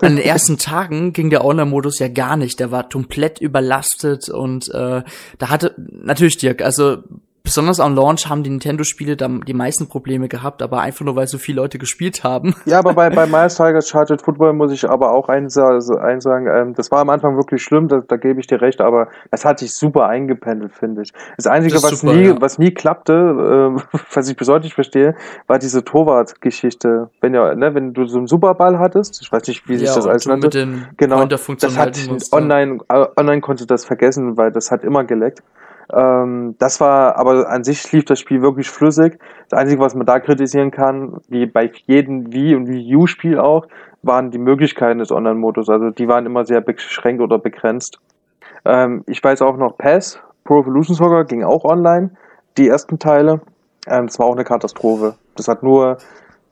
den 0.00 0.16
ersten 0.18 0.56
Tagen 0.56 1.12
ging 1.12 1.28
der 1.28 1.44
Online-Modus 1.44 1.98
ja 1.98 2.08
gar 2.08 2.38
nicht. 2.38 2.58
Der 2.58 2.70
war 2.70 2.88
komplett 2.88 3.42
überlastet 3.42 4.30
und 4.30 4.70
äh, 4.72 5.02
da 5.38 5.50
hatte 5.50 5.74
natürlich 5.76 6.38
Dirk, 6.38 6.62
also 6.62 7.02
besonders 7.44 7.78
am 7.78 7.94
Launch 7.94 8.28
haben 8.28 8.42
die 8.42 8.48
Nintendo-Spiele 8.48 9.16
da 9.16 9.28
die 9.28 9.52
meisten 9.52 9.86
Probleme 9.86 10.28
gehabt, 10.28 10.62
aber 10.62 10.80
einfach 10.80 11.04
nur 11.04 11.14
weil 11.14 11.28
so 11.28 11.36
viele 11.36 11.60
Leute 11.60 11.78
gespielt 11.78 12.24
haben. 12.24 12.54
Ja, 12.64 12.78
aber 12.78 12.94
bei, 12.94 13.10
bei 13.10 13.26
Miles 13.34 13.56
Tigers 13.56 13.88
Charged 13.90 14.22
Football 14.22 14.54
muss 14.54 14.72
ich 14.72 14.88
aber 14.88 15.12
auch 15.12 15.28
eins, 15.28 15.58
also 15.58 15.96
eins 15.98 16.24
sagen, 16.24 16.46
ähm, 16.46 16.74
das 16.74 16.90
war 16.90 17.00
am 17.00 17.10
Anfang 17.10 17.36
wirklich 17.36 17.62
schlimm, 17.62 17.88
da, 17.88 18.00
da 18.00 18.16
gebe 18.16 18.40
ich 18.40 18.46
dir 18.46 18.62
recht, 18.62 18.80
aber 18.80 19.08
das 19.30 19.44
hat 19.44 19.58
sich 19.58 19.74
super 19.74 20.06
eingependelt, 20.06 20.72
finde 20.72 21.02
ich. 21.02 21.12
Das 21.36 21.46
Einzige, 21.46 21.74
Das 21.74 21.82
was, 21.82 22.00
super, 22.00 22.14
nie, 22.14 22.28
ja. 22.28 22.40
was 22.40 22.58
nie 22.58 22.72
klappte, 22.72 23.12
ähm, 23.12 23.82
was 24.14 24.28
ich 24.28 24.36
bis 24.36 24.48
heute 24.48 24.64
nicht 24.64 24.74
verstehe, 24.74 25.14
war 25.46 25.58
diese 25.58 25.84
Torwart-Geschichte. 25.84 27.10
Wenn 27.20 27.34
ja, 27.34 27.54
ne, 27.54 27.74
wenn 27.74 27.92
du 27.92 28.06
so 28.06 28.16
einen 28.16 28.26
Superball 28.26 28.78
hattest, 28.78 29.20
ich 29.20 29.30
weiß 29.30 29.46
nicht, 29.48 29.68
wie 29.68 29.76
sich 29.76 29.88
das 29.88 30.04
und 30.04 30.10
alles 30.10 30.26
nannte. 30.26 30.46
mit 30.46 30.54
den 30.54 30.86
Genau, 30.96 31.26
das 31.26 31.46
hat 31.76 31.96
ne? 32.08 32.18
online, 32.32 32.78
äh, 32.88 33.06
online 33.16 33.42
konnte 33.42 33.66
das 33.66 33.84
vergessen, 33.84 34.38
weil 34.38 34.50
das 34.50 34.70
hat 34.70 34.82
immer 34.82 35.04
geleckt. 35.04 35.42
Ähm, 35.92 36.56
das 36.58 36.80
war, 36.80 37.16
aber 37.16 37.48
an 37.48 37.64
sich 37.64 37.90
lief 37.92 38.04
das 38.04 38.20
Spiel 38.20 38.42
wirklich 38.42 38.68
flüssig. 38.70 39.18
Das 39.48 39.58
Einzige, 39.58 39.80
was 39.80 39.94
man 39.94 40.06
da 40.06 40.20
kritisieren 40.20 40.70
kann, 40.70 41.18
wie 41.28 41.46
bei 41.46 41.70
jedem 41.86 42.32
Wii 42.32 42.54
und 42.54 42.68
Wii 42.68 42.96
U 42.96 43.06
Spiel 43.06 43.38
auch, 43.38 43.66
waren 44.02 44.30
die 44.30 44.38
Möglichkeiten 44.38 44.98
des 44.98 45.10
Online-Modus. 45.10 45.68
Also 45.68 45.90
die 45.90 46.08
waren 46.08 46.26
immer 46.26 46.44
sehr 46.44 46.60
beschränkt 46.60 47.22
oder 47.22 47.38
begrenzt. 47.38 47.98
Ähm, 48.64 49.04
ich 49.06 49.22
weiß 49.22 49.42
auch 49.42 49.56
noch 49.56 49.76
PES, 49.76 50.20
Pro 50.44 50.60
Evolution 50.60 50.94
Soccer 50.96 51.24
ging 51.24 51.42
auch 51.42 51.64
online, 51.64 52.10
die 52.56 52.68
ersten 52.68 52.98
Teile. 52.98 53.40
Ähm, 53.86 54.06
das 54.06 54.18
war 54.18 54.26
auch 54.26 54.34
eine 54.34 54.44
Katastrophe. 54.44 55.14
Das 55.36 55.48
hat 55.48 55.62
nur 55.62 55.98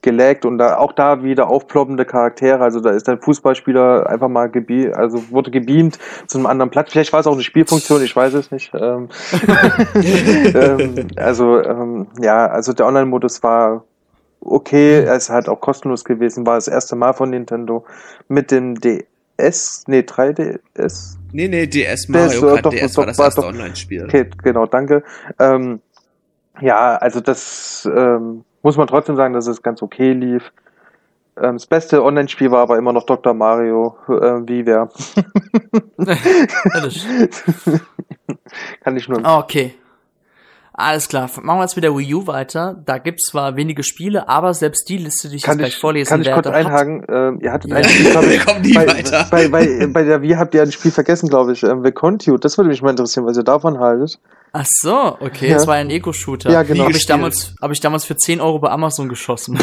gelaggt 0.02 0.44
und 0.44 0.58
da 0.58 0.76
auch 0.76 0.92
da 0.92 1.22
wieder 1.22 1.48
aufploppende 1.48 2.04
Charaktere. 2.04 2.62
Also 2.62 2.80
da 2.80 2.90
ist 2.90 3.08
ein 3.08 3.20
Fußballspieler 3.20 4.08
einfach 4.08 4.28
mal 4.28 4.50
gebeamt, 4.50 4.94
also 4.94 5.30
wurde 5.30 5.50
gebeamt 5.50 5.98
zu 6.26 6.38
einem 6.38 6.46
anderen 6.46 6.70
Platz. 6.70 6.90
Vielleicht 6.90 7.12
war 7.12 7.20
es 7.20 7.26
auch 7.26 7.32
eine 7.32 7.42
Spielfunktion, 7.42 8.02
ich 8.02 8.14
weiß 8.14 8.34
es 8.34 8.50
nicht. 8.50 8.72
Ähm, 8.74 9.08
ähm, 9.94 11.08
also 11.16 11.62
ähm, 11.62 12.08
ja, 12.20 12.46
also 12.46 12.72
der 12.72 12.86
Online-Modus 12.86 13.42
war 13.42 13.84
okay, 14.40 15.04
ist 15.04 15.30
halt 15.30 15.48
auch 15.48 15.60
kostenlos 15.60 16.04
gewesen, 16.04 16.44
war 16.46 16.56
das 16.56 16.68
erste 16.68 16.96
Mal 16.96 17.12
von 17.12 17.30
Nintendo 17.30 17.84
mit 18.28 18.50
dem 18.50 18.74
DS, 18.80 19.84
nee 19.86 20.00
3DS. 20.00 21.16
nee, 21.32 21.46
nee, 21.48 21.66
DS 21.66 22.02
DS, 22.02 22.08
Mario 22.08 22.48
äh, 22.48 22.52
Kart 22.54 22.66
doch, 22.66 22.70
DS 22.70 22.92
doch, 22.92 22.98
war 22.98 23.06
das 23.06 23.18
war 23.18 23.26
erste 23.26 23.40
doch- 23.40 23.48
Online-Spiel. 23.48 24.04
Okay, 24.04 24.28
genau, 24.42 24.66
danke. 24.66 25.04
Ähm, 25.38 25.80
ja, 26.60 26.96
also 26.96 27.20
das 27.20 27.88
ähm, 27.94 28.44
muss 28.62 28.76
man 28.76 28.86
trotzdem 28.86 29.16
sagen, 29.16 29.34
dass 29.34 29.46
es 29.46 29.62
ganz 29.62 29.82
okay 29.82 30.12
lief. 30.12 30.52
Ähm, 31.36 31.54
das 31.54 31.66
beste 31.66 32.02
Online-Spiel 32.04 32.50
war 32.50 32.60
aber 32.60 32.78
immer 32.78 32.92
noch 32.92 33.04
Dr. 33.06 33.34
Mario, 33.34 33.96
äh, 34.08 34.40
wie 34.46 34.66
wer. 34.66 34.88
Kann 38.82 38.96
ich 38.96 39.08
nur. 39.08 39.24
Ah, 39.24 39.38
Okay. 39.38 39.74
Alles 40.74 41.06
klar. 41.06 41.28
Machen 41.42 41.58
wir 41.58 41.64
jetzt 41.64 41.76
mit 41.76 41.84
der 41.84 41.94
Wii 41.94 42.14
U 42.14 42.26
weiter. 42.26 42.80
Da 42.86 42.96
gibt's 42.96 43.26
zwar 43.30 43.56
wenige 43.56 43.82
Spiele, 43.82 44.26
aber 44.26 44.54
selbst 44.54 44.88
die 44.88 44.96
Liste, 44.96 45.28
die 45.28 45.36
ich 45.36 45.42
Kann 45.42 45.58
jetzt 45.58 45.58
gleich 45.58 45.74
ich, 45.74 45.78
vorlesen 45.80 46.08
kann 46.08 46.22
ich 46.22 46.32
kurz 46.32 46.46
einhaken? 46.46 47.04
Ähm, 47.10 47.38
ihr 47.42 47.52
hattet 47.52 47.70
Ja. 47.70 47.76
ein 47.76 47.84
Spiel, 47.84 48.10
glaub 48.10 48.24
Wir 48.24 48.32
ich, 48.36 48.46
kommen 48.46 48.62
nie 48.62 48.72
bei, 48.72 48.86
weiter. 48.86 49.26
Bei, 49.30 49.48
bei, 49.48 49.86
bei 49.92 50.02
der 50.02 50.22
Wii 50.22 50.30
habt 50.32 50.54
ihr 50.54 50.62
ein 50.62 50.72
Spiel 50.72 50.90
vergessen, 50.90 51.28
glaube 51.28 51.52
ich. 51.52 51.62
Ähm, 51.62 51.84
The 51.84 51.92
Contute. 51.92 52.40
Das 52.40 52.56
würde 52.56 52.70
mich 52.70 52.80
mal 52.80 52.88
interessieren, 52.88 53.26
was 53.26 53.36
ihr 53.36 53.42
davon 53.44 53.80
haltet. 53.80 54.18
Ach 54.54 54.66
so, 54.68 55.16
okay, 55.18 55.48
Ja. 55.48 55.54
das 55.54 55.66
war 55.66 55.76
ein 55.76 55.88
Ego-Shooter. 55.88 56.50
Ja, 56.50 56.62
genau. 56.62 56.84
Habe 56.84 56.92
ich 56.92 57.06
damals, 57.06 57.54
habe 57.62 57.72
ich 57.72 57.80
damals 57.80 58.04
für 58.04 58.16
10 58.16 58.40
Euro 58.42 58.58
bei 58.58 58.70
Amazon 58.70 59.08
geschossen. 59.08 59.58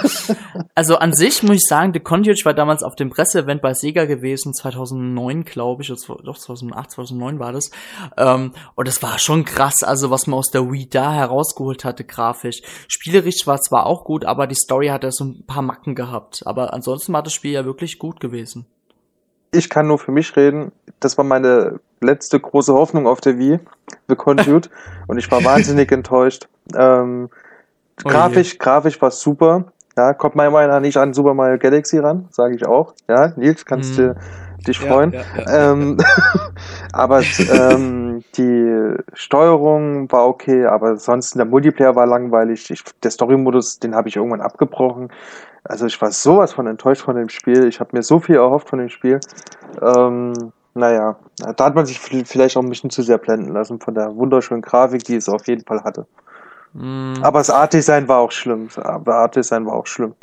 also 0.74 0.96
an 0.98 1.12
sich 1.12 1.42
muss 1.42 1.56
ich 1.56 1.66
sagen, 1.66 1.92
The 1.92 1.98
Conduit 1.98 2.44
war 2.44 2.54
damals 2.54 2.84
auf 2.84 2.94
dem 2.94 3.10
Presseevent 3.10 3.60
bei 3.60 3.74
Sega 3.74 4.04
gewesen, 4.04 4.54
2009 4.54 5.44
glaube 5.44 5.82
ich, 5.82 5.88
doch 5.88 6.38
2008, 6.38 6.92
2009 6.92 7.38
war 7.40 7.52
das. 7.52 7.70
Ähm, 8.16 8.52
und 8.76 8.86
das 8.86 9.02
war 9.02 9.18
schon 9.18 9.44
krass, 9.44 9.82
also 9.82 10.10
was 10.10 10.28
man 10.28 10.38
aus 10.38 10.50
der 10.50 10.70
Wii 10.70 10.88
da 10.88 11.12
herausgeholt 11.12 11.84
hatte, 11.84 12.04
grafisch. 12.04 12.62
Spielerisch 12.86 13.46
war 13.46 13.60
zwar 13.60 13.86
auch 13.86 14.04
gut, 14.04 14.24
aber 14.24 14.46
die 14.46 14.54
Story 14.54 14.88
hatte 14.88 15.10
so 15.10 15.24
ein 15.24 15.44
paar 15.46 15.62
Macken 15.62 15.96
gehabt. 15.96 16.42
Aber 16.46 16.72
ansonsten 16.72 17.12
war 17.12 17.24
das 17.24 17.32
Spiel 17.32 17.52
ja 17.52 17.64
wirklich 17.64 17.98
gut 17.98 18.20
gewesen. 18.20 18.66
Ich 19.54 19.70
kann 19.70 19.86
nur 19.86 19.98
für 19.98 20.12
mich 20.12 20.36
reden. 20.36 20.72
Das 21.00 21.16
war 21.16 21.24
meine 21.24 21.80
letzte 22.00 22.38
große 22.40 22.72
Hoffnung 22.74 23.06
auf 23.06 23.20
der 23.20 23.38
Wii, 23.38 23.60
The 24.08 24.16
Contute. 24.16 24.68
und 25.06 25.18
ich 25.18 25.30
war 25.30 25.44
wahnsinnig 25.44 25.90
enttäuscht. 25.92 26.48
Ähm, 26.74 27.30
Oh 28.04 28.08
grafisch, 28.08 28.58
grafisch 28.58 29.00
war 29.00 29.10
super. 29.10 29.66
Ja, 29.96 30.12
kommt 30.14 30.34
meiner 30.34 30.50
Meinung 30.50 30.70
nach 30.74 30.80
nicht 30.80 30.96
an 30.96 31.14
Super 31.14 31.34
Mario 31.34 31.58
Galaxy 31.58 31.98
ran, 31.98 32.26
sage 32.30 32.56
ich 32.56 32.66
auch. 32.66 32.94
Ja, 33.08 33.32
Nils, 33.36 33.64
kannst 33.64 33.96
Mhm. 33.98 34.02
du 34.02 34.16
dich 34.66 34.80
Ja, 34.80 34.88
freuen. 34.88 35.12
ja, 35.12 35.24
ja, 35.36 35.72
ähm, 35.72 35.98
aber 36.92 37.22
ähm, 37.48 38.24
die 38.36 38.94
Steuerung 39.12 40.10
war 40.10 40.26
okay, 40.26 40.66
aber 40.66 40.96
sonst 40.96 41.36
der 41.36 41.44
Multiplayer 41.44 41.94
war 41.94 42.06
langweilig. 42.06 42.68
Ich, 42.70 42.82
der 43.02 43.12
Story-Modus, 43.12 43.78
den 43.78 43.94
habe 43.94 44.08
ich 44.08 44.16
irgendwann 44.16 44.40
abgebrochen. 44.40 45.12
Also 45.64 45.86
ich 45.86 46.00
war 46.00 46.12
sowas 46.12 46.52
von 46.52 46.66
enttäuscht 46.66 47.02
von 47.02 47.16
dem 47.16 47.28
Spiel. 47.28 47.66
Ich 47.66 47.80
habe 47.80 47.90
mir 47.96 48.02
so 48.02 48.20
viel 48.20 48.36
erhofft 48.36 48.68
von 48.68 48.78
dem 48.78 48.90
Spiel. 48.90 49.20
Ähm, 49.80 50.52
naja, 50.74 51.16
da 51.56 51.64
hat 51.64 51.74
man 51.74 51.86
sich 51.86 51.98
vielleicht 51.98 52.56
auch 52.56 52.62
ein 52.62 52.68
bisschen 52.68 52.90
zu 52.90 53.02
sehr 53.02 53.18
blenden 53.18 53.52
lassen 53.52 53.80
von 53.80 53.94
der 53.94 54.14
wunderschönen 54.14 54.62
Grafik, 54.62 55.04
die 55.04 55.16
es 55.16 55.28
auf 55.28 55.46
jeden 55.46 55.64
Fall 55.64 55.82
hatte. 55.84 56.06
Mm. 56.74 57.14
Aber 57.22 57.38
das 57.38 57.50
Art-Design 57.50 58.08
war 58.08 58.18
auch 58.18 58.32
schlimm. 58.32 58.68
Aber 58.76 59.14
Art-Design 59.14 59.64
war 59.66 59.74
auch 59.74 59.86
schlimm. 59.86 60.14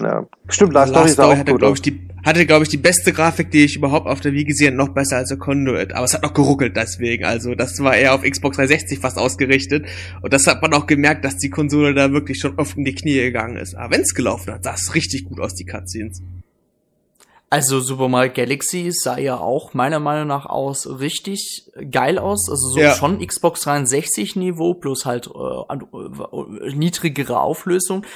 Ja. 0.00 0.26
Stimmt, 0.48 0.72
Last, 0.72 0.92
Last 0.92 1.14
Story 1.14 1.34
Story 1.34 1.36
hatte, 1.36 1.54
glaube 1.54 1.74
ich, 1.74 1.82
die, 1.82 2.08
hatte, 2.24 2.46
glaube 2.46 2.62
ich, 2.64 2.68
die 2.68 2.76
beste 2.76 3.12
Grafik, 3.12 3.50
die 3.50 3.64
ich 3.64 3.76
überhaupt 3.76 4.06
auf 4.06 4.20
der 4.20 4.32
Wii 4.32 4.44
gesehen 4.44 4.78
habe, 4.78 4.88
noch 4.88 4.94
besser 4.94 5.16
als 5.16 5.28
der 5.28 5.38
Conduit. 5.38 5.92
Aber 5.92 6.04
es 6.04 6.14
hat 6.14 6.22
noch 6.22 6.34
geruckelt 6.34 6.76
deswegen. 6.76 7.24
Also, 7.24 7.54
das 7.54 7.78
war 7.80 7.96
eher 7.96 8.14
auf 8.14 8.22
Xbox 8.22 8.56
360 8.56 8.98
fast 8.98 9.18
ausgerichtet. 9.18 9.86
Und 10.22 10.32
das 10.32 10.46
hat 10.46 10.62
man 10.62 10.72
auch 10.74 10.86
gemerkt, 10.86 11.24
dass 11.24 11.36
die 11.36 11.50
Konsole 11.50 11.94
da 11.94 12.12
wirklich 12.12 12.38
schon 12.38 12.58
oft 12.58 12.76
in 12.76 12.84
die 12.84 12.94
Knie 12.94 13.14
gegangen 13.14 13.56
ist. 13.56 13.74
Aber 13.74 13.94
wenn's 13.94 14.14
gelaufen 14.14 14.52
hat, 14.52 14.64
sah 14.64 14.74
es 14.74 14.94
richtig 14.94 15.24
gut 15.24 15.40
aus, 15.40 15.54
die 15.54 15.64
Cutscenes. 15.64 16.22
Also 17.52 17.80
Super 17.80 18.08
Mario 18.08 18.32
Galaxy 18.32 18.90
sah 18.92 19.18
ja 19.18 19.36
auch 19.36 19.74
meiner 19.74 20.00
Meinung 20.00 20.26
nach 20.26 20.46
aus 20.46 20.88
richtig 21.00 21.70
geil 21.90 22.18
aus. 22.18 22.48
Also 22.48 22.70
so 22.70 22.80
Ja. 22.80 22.94
schon 22.94 23.18
Xbox 23.18 23.60
360 23.60 24.36
Niveau 24.36 24.72
plus 24.72 25.04
halt 25.04 25.26
äh, 25.26 25.74
äh, 25.74 26.74
niedrigere 26.74 27.38
Auflösung. 27.38 28.06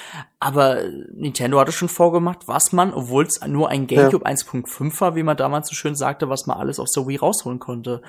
Aber 0.41 0.78
Nintendo 1.12 1.61
hatte 1.61 1.72
schon 1.72 1.91
vorgemacht, 1.91 2.49
was 2.49 2.72
man, 2.72 2.95
obwohl 2.95 3.24
es 3.26 3.39
nur 3.47 3.68
ein 3.68 3.87
GameCube 3.87 4.24
1.5 4.24 4.99
war, 5.03 5.16
wie 5.16 5.22
man 5.22 5.37
damals 5.37 5.68
so 5.68 5.74
schön 5.74 5.97
sagte, 5.97 6.30
was 6.30 6.47
man 6.47 6.57
alles 6.57 6.80
aus 6.80 6.93
der 6.93 7.07
Wii 7.07 7.16
rausholen 7.16 7.59
konnte. 7.59 8.01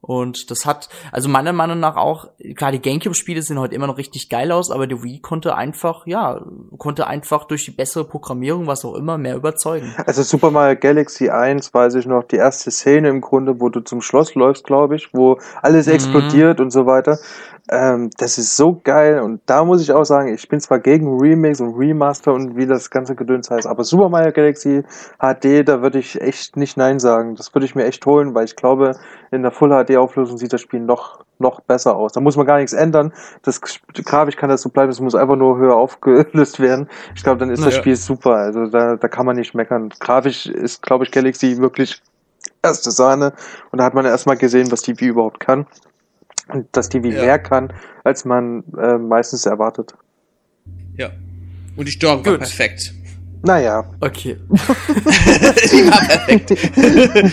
Und 0.00 0.50
das 0.50 0.64
hat, 0.64 0.88
also 1.12 1.28
meiner 1.28 1.52
Meinung 1.52 1.78
nach 1.78 1.96
auch, 1.96 2.28
klar, 2.56 2.72
die 2.72 2.80
Gamecube-Spiele 2.80 3.42
sehen 3.42 3.58
heute 3.58 3.74
immer 3.74 3.86
noch 3.86 3.98
richtig 3.98 4.28
geil 4.30 4.50
aus, 4.50 4.70
aber 4.70 4.86
die 4.86 5.02
Wii 5.02 5.20
konnte 5.20 5.54
einfach, 5.54 6.06
ja, 6.06 6.40
konnte 6.78 7.06
einfach 7.06 7.44
durch 7.44 7.66
die 7.66 7.70
bessere 7.70 8.04
Programmierung, 8.04 8.66
was 8.66 8.84
auch 8.84 8.94
immer, 8.94 9.18
mehr 9.18 9.36
überzeugen. 9.36 9.94
Also 10.06 10.22
Super 10.22 10.50
Mario 10.50 10.78
Galaxy 10.80 11.28
1 11.28 11.74
weiß 11.74 11.94
ich 11.96 12.06
noch, 12.06 12.24
die 12.24 12.36
erste 12.36 12.70
Szene 12.70 13.08
im 13.08 13.20
Grunde, 13.20 13.60
wo 13.60 13.68
du 13.68 13.80
zum 13.80 14.00
Schloss 14.00 14.34
läufst, 14.34 14.64
glaube 14.64 14.96
ich, 14.96 15.10
wo 15.12 15.38
alles 15.62 15.86
Mhm. 15.86 15.92
explodiert 15.92 16.60
und 16.60 16.70
so 16.70 16.86
weiter. 16.86 17.18
Ähm, 17.72 18.10
das 18.18 18.36
ist 18.36 18.56
so 18.56 18.80
geil 18.82 19.20
und 19.20 19.42
da 19.46 19.64
muss 19.64 19.80
ich 19.80 19.92
auch 19.92 20.02
sagen, 20.02 20.34
ich 20.34 20.48
bin 20.48 20.58
zwar 20.58 20.80
gegen 20.80 21.20
Remix 21.20 21.60
und 21.60 21.78
Remaster 21.78 22.32
und 22.32 22.56
wie 22.56 22.66
das 22.66 22.90
ganze 22.90 23.14
Gedöns 23.14 23.48
heißt, 23.48 23.68
aber 23.68 23.84
Super 23.84 24.08
Mario 24.08 24.32
Galaxy 24.32 24.82
HD, 25.20 25.68
da 25.68 25.80
würde 25.80 26.00
ich 26.00 26.20
echt 26.20 26.56
nicht 26.56 26.76
Nein 26.76 26.98
sagen. 26.98 27.36
Das 27.36 27.54
würde 27.54 27.66
ich 27.66 27.76
mir 27.76 27.84
echt 27.84 28.04
holen, 28.06 28.34
weil 28.34 28.46
ich 28.46 28.56
glaube, 28.56 28.96
in 29.30 29.42
der 29.42 29.52
Full 29.52 29.70
HD 29.70 29.96
Auflösung 29.98 30.36
sieht 30.36 30.52
das 30.52 30.60
Spiel 30.60 30.80
noch 30.80 31.20
noch 31.38 31.60
besser 31.60 31.96
aus. 31.96 32.12
Da 32.12 32.20
muss 32.20 32.36
man 32.36 32.44
gar 32.44 32.58
nichts 32.58 32.72
ändern. 32.72 33.12
Das 33.42 33.60
grafisch 34.04 34.36
kann 34.36 34.50
das 34.50 34.62
so 34.62 34.68
bleiben, 34.68 34.90
es 34.90 35.00
muss 35.00 35.14
einfach 35.14 35.36
nur 35.36 35.56
höher 35.56 35.76
aufgelöst 35.76 36.58
werden. 36.58 36.88
Ich 37.14 37.22
glaube, 37.22 37.38
dann 37.38 37.50
ist 37.50 37.60
das 37.60 37.70
Naja. 37.70 37.78
Spiel 37.78 37.96
super. 37.96 38.34
Also 38.34 38.66
da, 38.66 38.96
da 38.96 39.08
kann 39.08 39.26
man 39.26 39.36
nicht 39.36 39.54
meckern. 39.54 39.90
Grafisch 40.00 40.46
ist, 40.46 40.82
glaube 40.82 41.04
ich, 41.04 41.12
Galaxy 41.12 41.56
wirklich 41.58 42.02
erste 42.62 42.90
Sahne. 42.90 43.32
Und 43.70 43.78
da 43.78 43.84
hat 43.84 43.94
man 43.94 44.04
erstmal 44.04 44.36
gesehen, 44.36 44.70
was 44.72 44.82
die 44.82 45.00
Wii 45.00 45.08
überhaupt 45.08 45.40
kann. 45.40 45.66
Und 46.52 46.66
dass 46.72 46.88
die 46.88 47.02
Wii 47.02 47.14
Ja. 47.14 47.22
mehr 47.22 47.38
kann, 47.38 47.72
als 48.04 48.24
man 48.24 48.64
äh, 48.80 48.98
meistens 48.98 49.46
erwartet. 49.46 49.94
Ja. 50.96 51.10
Und 51.76 51.86
die 51.86 51.92
Steuerung 51.92 52.24
war 52.26 52.38
perfekt. 52.38 52.92
Naja, 53.42 53.84
Okay. 54.00 54.36
die 54.50 55.86
war 55.90 56.00
perfekt. 56.06 56.50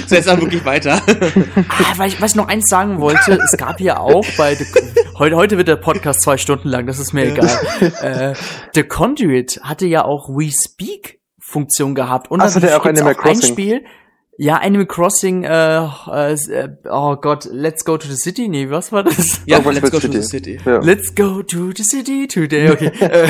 so, 0.07 0.15
jetzt 0.15 0.27
dann 0.27 0.39
wirklich 0.39 0.63
weiter. 0.63 1.01
Ah, 1.67 1.93
weil 1.97 2.07
ich, 2.07 2.21
was 2.21 2.31
ich 2.31 2.37
noch 2.37 2.47
eins 2.47 2.65
sagen 2.69 3.01
wollte, 3.01 3.33
es 3.43 3.57
gab 3.57 3.81
ja 3.81 3.99
auch 3.99 4.25
bei 4.37 4.55
The, 4.55 4.65
heute, 5.17 5.35
heute 5.35 5.57
wird 5.57 5.67
der 5.67 5.75
Podcast 5.75 6.21
zwei 6.21 6.37
Stunden 6.37 6.69
lang, 6.69 6.87
das 6.87 6.99
ist 6.99 7.11
mir 7.13 7.25
egal. 7.33 7.49
Äh, 8.01 8.33
The 8.73 8.83
Conduit 8.83 9.59
hatte 9.63 9.85
ja 9.85 10.05
auch 10.05 10.29
We 10.29 10.49
Speak 10.49 11.19
Funktion 11.39 11.93
gehabt. 11.93 12.31
Und 12.31 12.39
Ach 12.41 12.49
so, 12.49 12.59
der 12.61 12.71
natürlich 12.77 13.03
auch 13.03 13.09
Animal 13.13 13.29
ein. 13.29 13.41
Spiel. 13.41 13.83
Ja, 14.39 14.57
Animal 14.57 14.85
Crossing, 14.85 15.43
äh, 15.45 15.83
äh, 15.85 16.69
oh 16.91 17.15
Gott, 17.15 17.45
Let's 17.51 17.83
Go 17.85 17.97
to 17.97 18.07
the 18.07 18.15
City, 18.15 18.47
nee, 18.47 18.69
was 18.69 18.91
war 18.91 19.03
das? 19.03 19.41
Ja, 19.47 19.57
Irgendwas 19.57 19.81
let's 19.81 19.91
go 19.91 19.99
to 19.99 20.11
the 20.11 20.21
City. 20.21 20.59
ja. 20.63 20.77
Let's 20.79 21.15
go 21.15 21.41
to 21.41 21.71
the 21.75 21.83
city 21.83 22.27
today. 22.27 22.69
Okay. 22.69 22.91
äh, 22.99 23.27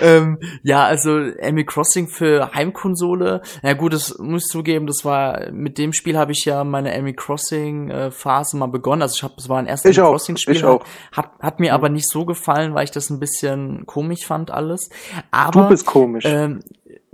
ähm, 0.00 0.38
ja, 0.62 0.84
also 0.84 1.12
Animal 1.40 1.64
Crossing 1.64 2.08
für 2.08 2.52
Heimkonsole. 2.54 3.40
Na 3.62 3.72
gut, 3.72 3.94
das 3.94 4.18
muss 4.18 4.44
ich 4.44 4.50
zugeben, 4.50 4.86
das 4.86 5.04
war 5.04 5.50
mit 5.50 5.78
dem 5.78 5.94
Spiel 5.94 6.18
habe 6.18 6.32
ich 6.32 6.44
ja 6.44 6.62
meine 6.62 6.92
Animal 6.92 7.14
Crossing 7.14 7.88
äh, 7.90 8.10
Phase 8.10 8.58
mal 8.58 8.66
begonnen. 8.66 9.00
Also 9.00 9.14
ich 9.16 9.22
habe, 9.22 9.34
es 9.38 9.48
war 9.48 9.58
ein 9.58 9.66
erstes 9.66 9.92
Animal 9.96 10.08
auch, 10.08 10.12
Crossing 10.16 10.36
Spiel. 10.36 10.56
ich 10.56 10.64
auch. 10.64 10.84
Hat, 11.12 11.30
hat 11.40 11.58
mir 11.60 11.72
aber 11.72 11.88
nicht 11.88 12.10
so 12.10 12.26
gefallen, 12.26 12.74
weil 12.74 12.84
ich 12.84 12.90
das 12.90 13.08
ein 13.08 13.18
bisschen 13.18 13.86
komisch 13.86 14.26
fand 14.26 14.50
alles. 14.50 14.90
Aber 15.30 15.62
Du 15.62 15.68
bist 15.70 15.86
komisch. 15.86 16.24
ähm, 16.26 16.60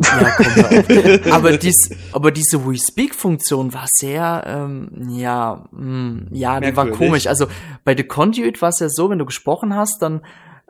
ja, 0.03 0.31
komm 0.37 1.33
aber 1.33 1.57
dies, 1.57 1.91
aber 2.13 2.31
diese 2.31 2.65
We 2.67 2.77
Speak 2.79 3.15
Funktion 3.15 3.73
war 3.75 3.87
sehr, 3.87 4.45
ähm, 4.47 5.09
ja, 5.11 5.69
mh, 5.73 6.29
ja, 6.33 6.61
die 6.61 6.75
war 6.77 6.85
Merkwürdig. 6.85 6.99
komisch. 6.99 7.27
Also 7.27 7.47
bei 7.85 7.97
The 7.97 8.05
Conduit 8.05 8.63
war 8.63 8.71
es 8.71 8.81
ja 8.81 8.89
so, 8.89 9.11
wenn 9.11 9.19
du 9.19 9.27
gesprochen 9.27 9.75
hast, 9.75 10.03
dann 10.03 10.23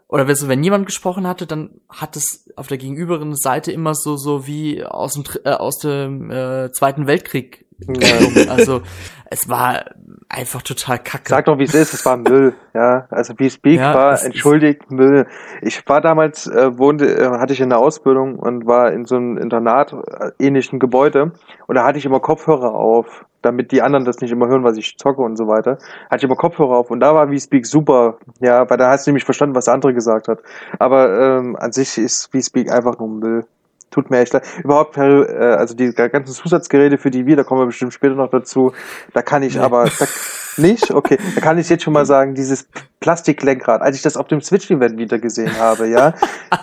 oder 0.09 0.27
weißt 0.27 0.43
du, 0.43 0.49
wenn 0.49 0.65
jemand 0.65 0.87
gesprochen 0.87 1.27
hatte, 1.27 1.47
dann 1.47 1.71
hat 1.89 2.17
es 2.17 2.51
auf 2.57 2.67
der 2.67 2.79
gegenüberen 2.79 3.37
Seite 3.37 3.71
immer 3.71 3.95
so 3.95 4.17
so 4.17 4.47
wie 4.47 4.85
aus 4.85 5.13
dem 5.15 5.25
äh, 5.45 5.51
aus 5.51 5.79
dem 5.79 6.31
äh, 6.31 6.73
Zweiten 6.73 7.07
Weltkrieg. 7.07 7.67
Also 8.49 8.83
es 9.31 9.49
war 9.49 9.85
einfach 10.29 10.63
total 10.63 10.99
kacke. 10.99 11.29
Sag 11.29 11.45
doch, 11.45 11.59
wie 11.59 11.65
es 11.65 11.75
ist, 11.75 11.95
es 11.95 12.05
war 12.05 12.17
Müll, 12.17 12.55
ja. 12.75 13.07
Also 13.11 13.35
wie 13.39 13.49
Speak 13.49 13.79
Ja, 13.79 13.95
war, 13.95 14.23
entschuldigt, 14.23 14.91
Müll. 14.91 15.27
Ich 15.63 15.87
war 15.89 16.01
damals, 16.01 16.47
äh, 16.47 16.77
wohnte, 16.79 17.07
äh, 17.17 17.29
hatte 17.39 17.53
ich 17.53 17.61
in 17.61 17.69
der 17.69 17.79
Ausbildung 17.79 18.39
und 18.39 18.67
war 18.67 18.93
in 18.93 19.05
so 19.05 19.17
einem 19.17 19.39
Internat 19.39 19.93
äh, 19.93 20.31
ähnlichen 20.39 20.79
Gebäude 20.79 21.33
und 21.67 21.75
da 21.75 21.85
hatte 21.85 21.99
ich 21.99 22.05
immer 22.05 22.21
Kopfhörer 22.21 22.75
auf, 22.75 23.25
damit 23.43 23.73
die 23.73 23.83
anderen 23.83 24.05
das 24.05 24.21
nicht 24.21 24.31
immer 24.33 24.49
hören, 24.49 24.65
was 24.65 24.77
ich 24.77 24.97
zocke 24.99 25.23
und 25.23 25.37
so 25.37 25.47
weiter. 25.47 25.79
Hatte 26.11 26.19
ich 26.19 26.25
immer 26.25 26.37
Kopfhörer 26.37 26.77
auf 26.77 26.91
und 26.91 27.01
da 27.01 27.15
war 27.15 27.31
wie 27.31 27.41
Speak 27.41 27.67
super, 27.67 28.19
ja, 28.41 28.69
weil 28.69 28.79
da 28.79 28.91
hast 28.91 29.07
du 29.07 29.11
nämlich 29.11 29.25
verstanden, 29.25 29.55
was 29.55 29.67
der 29.67 29.75
andere 29.75 29.95
gesagt 29.95 30.29
hat. 30.29 30.41
Aber 30.79 31.39
ähm, 31.39 31.57
an 31.57 31.73
sich 31.73 31.99
ist 31.99 32.33
wie 32.33 32.43
Speak 32.43 32.71
einfach 32.71 32.99
nur 32.99 33.09
Müll. 33.09 33.47
Tut 33.91 34.11
mir 34.11 34.21
echt 34.21 34.33
leid. 34.33 34.45
Überhaupt, 34.63 34.97
äh, 34.97 35.01
also 35.01 35.75
die 35.75 35.93
ganzen 35.93 36.33
Zusatzgeräte 36.33 36.97
für 36.99 37.11
die 37.11 37.27
Wii, 37.27 37.37
da 37.37 37.43
kommen 37.43 37.63
wir 37.63 37.67
bestimmt 37.67 37.93
später 37.93 38.15
noch 38.15 38.31
dazu. 38.31 38.73
Da 39.13 39.23
kann 39.23 39.43
ich 39.43 39.57
Nee. 39.57 39.61
aber 39.61 39.85
da, 39.85 40.07
nicht. 40.57 40.91
Okay, 40.93 41.19
da 41.35 41.41
kann 41.41 41.59
ich 41.59 41.69
jetzt 41.69 41.83
schon 41.83 41.93
mal 41.93 42.07
sagen, 42.07 42.35
dieses 42.35 42.69
Plastiklenkrad, 43.01 43.81
als 43.83 43.97
ich 43.97 44.03
das 44.03 44.17
auf 44.17 44.29
dem 44.29 44.41
Switch-Event 44.41 44.99
wieder 44.99 45.19
gesehen 45.19 45.59
habe, 45.59 45.89
ja, 45.89 46.15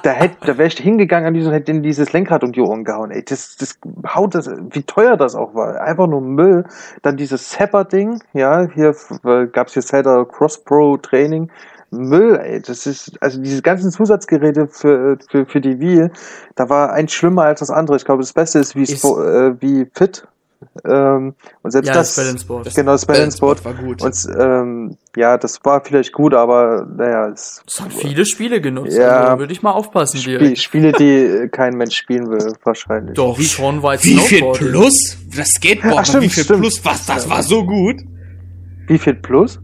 da 0.04 0.12
hätte, 0.12 0.38
da 0.46 0.58
wäre 0.58 0.68
ich 0.68 0.78
hingegangen 0.78 1.28
an 1.28 1.34
diesem, 1.34 1.52
hätte 1.52 1.72
in 1.72 1.84
dieses 1.84 2.14
Lenkrad 2.14 2.44
um 2.44 2.52
die 2.52 2.62
Ohren 2.62 2.84
gehauen. 2.84 3.12
Ey, 3.12 3.24
das, 3.26 3.58
das 3.58 3.80
haut 4.08 4.36
das, 4.36 4.50
wie 4.72 4.84
teuer 4.84 5.18
das 5.18 5.36
auch 5.36 5.54
war. 5.56 5.82
Einfach 5.82 6.08
nur 6.08 6.22
Müll. 6.22 6.66
Dann 7.02 7.18
dieses 7.18 7.50
Zapper-Ding, 7.50 8.22
ja, 8.34 8.68
hier 8.74 8.96
äh, 9.26 9.48
gab's 9.48 9.74
hier 9.74 9.82
Zelda 9.82 10.26
Cross 10.26 10.64
Pro 10.64 10.98
Training. 10.98 11.50
Müll, 11.92 12.36
ey, 12.44 12.62
das 12.62 12.86
ist, 12.86 13.14
also 13.22 13.42
diese 13.42 13.62
ganzen 13.62 13.92
Zusatzgeräte 13.92 14.68
für, 14.68 15.18
für, 15.30 15.46
für 15.46 15.62
die 15.62 15.80
Wii, 15.80 16.10
da 16.56 16.70
war 16.70 16.92
eins 16.92 17.14
schlimmer 17.14 17.44
als 17.44 17.62
das 17.62 17.70
andere. 17.70 17.96
Ich 17.98 18.06
glaube, 18.06 18.22
das 18.24 18.34
Beste 18.34 18.60
ist 18.60 18.76
wie, 18.76 18.84
Ist- 18.84 19.00
Spo 19.00 19.22
äh, 19.24 19.56
wie 19.62 19.88
Fit. 19.94 20.28
Ähm, 20.86 21.36
und 21.62 21.70
selbst 21.72 21.88
ja, 21.90 21.94
das, 21.94 22.16
das 22.16 22.26
Balance 22.26 22.46
Board. 22.48 22.76
genau, 22.76 22.92
das 22.94 23.06
Balance 23.06 23.38
Board. 23.38 23.64
war 23.64 23.76
gut. 23.76 24.02
Und 24.02 24.28
ähm, 24.40 24.98
ja, 25.16 25.38
das 25.38 25.64
war 25.64 25.84
vielleicht 25.86 26.12
gut, 26.14 26.34
aber 26.34 26.84
naja, 26.98 27.28
es 27.28 27.62
Das 27.68 27.80
hat 27.80 27.94
viele 27.94 28.26
Spiele 28.26 28.60
genutzt. 28.60 28.98
Ja. 28.98 29.08
Also, 29.20 29.28
da 29.34 29.40
würde 29.40 29.54
ich 29.54 29.62
mal 29.62 29.72
aufpassen, 29.74 30.18
Spiel, 30.18 30.40
direkt. 30.40 30.58
Spiele, 30.58 30.94
die 30.94 31.48
kein 31.52 31.76
Mensch 31.76 31.96
spielen 31.96 32.28
will, 32.32 32.54
wahrscheinlich. 32.64 33.14
Doch, 33.16 33.38
Wie- 33.38 33.44
schon 33.46 33.84
weit 33.84 34.04
wie 34.04 34.18
viel. 34.18 34.42
Plus? 34.54 35.18
Das 35.36 35.50
Skateboard, 35.50 36.00
Ach, 36.00 36.06
stimmt, 36.06 36.24
wie 36.24 36.30
viel 36.30 36.44
stimmt. 36.44 36.62
Plus? 36.62 36.84
Was? 36.84 37.06
Das 37.06 37.30
war 37.30 37.44
so 37.44 37.64
gut. 37.64 37.98
Wie 38.88 38.98
viel 38.98 39.14
Plus? 39.14 39.60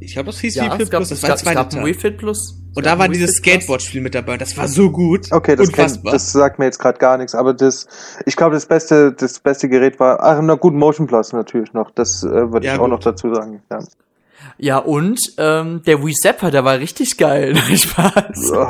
Ich 0.00 0.12
glaube, 0.12 0.26
das 0.26 0.38
hieß 0.40 0.54
Ja, 0.54 0.76
es 0.76 0.90
gab, 0.90 1.00
Plus. 1.00 1.08
Das 1.10 1.18
es 1.18 1.22
war 1.22 1.28
gab, 1.30 1.38
es 1.38 1.44
gab 1.44 1.66
ein 1.66 1.70
Teil. 1.70 1.84
Wii 1.86 1.94
Fit 1.94 2.18
Plus. 2.18 2.38
Es 2.70 2.76
Und 2.76 2.82
gab 2.84 2.84
da 2.94 2.98
war 2.98 3.06
Wii 3.08 3.14
dieses 3.14 3.36
Fit. 3.36 3.44
Skateboard-Spiel 3.44 4.00
mit 4.00 4.14
dabei. 4.14 4.36
Das 4.36 4.56
war 4.56 4.68
so 4.68 4.90
gut. 4.90 5.30
Okay, 5.32 5.56
das, 5.56 5.68
Unfassbar. 5.68 6.12
das 6.12 6.32
sagt 6.32 6.58
mir 6.58 6.66
jetzt 6.66 6.78
gerade 6.78 6.98
gar 6.98 7.18
nichts, 7.18 7.34
aber 7.34 7.52
das, 7.54 7.86
ich 8.26 8.36
glaube, 8.36 8.54
das 8.54 8.66
beste, 8.66 9.12
das 9.12 9.40
beste 9.40 9.68
Gerät 9.68 9.98
war, 9.98 10.20
ach, 10.22 10.40
na 10.42 10.54
gut, 10.54 10.74
Motion 10.74 11.06
Plus 11.06 11.32
natürlich 11.32 11.72
noch, 11.72 11.90
das 11.90 12.22
äh, 12.22 12.28
würde 12.52 12.66
Ja, 12.66 12.74
ich 12.74 12.78
auch 12.78 12.84
gut. 12.84 12.90
noch 12.92 13.00
dazu 13.00 13.34
sagen. 13.34 13.62
Ja. 13.70 13.80
Ja, 14.60 14.78
und 14.78 15.18
ähm, 15.38 15.82
der 15.86 16.04
Wii 16.04 16.14
Zapper, 16.14 16.50
der 16.50 16.64
war 16.64 16.78
richtig 16.78 17.16
geil. 17.16 17.56
Spaß. 17.76 18.52
Oh, 18.52 18.66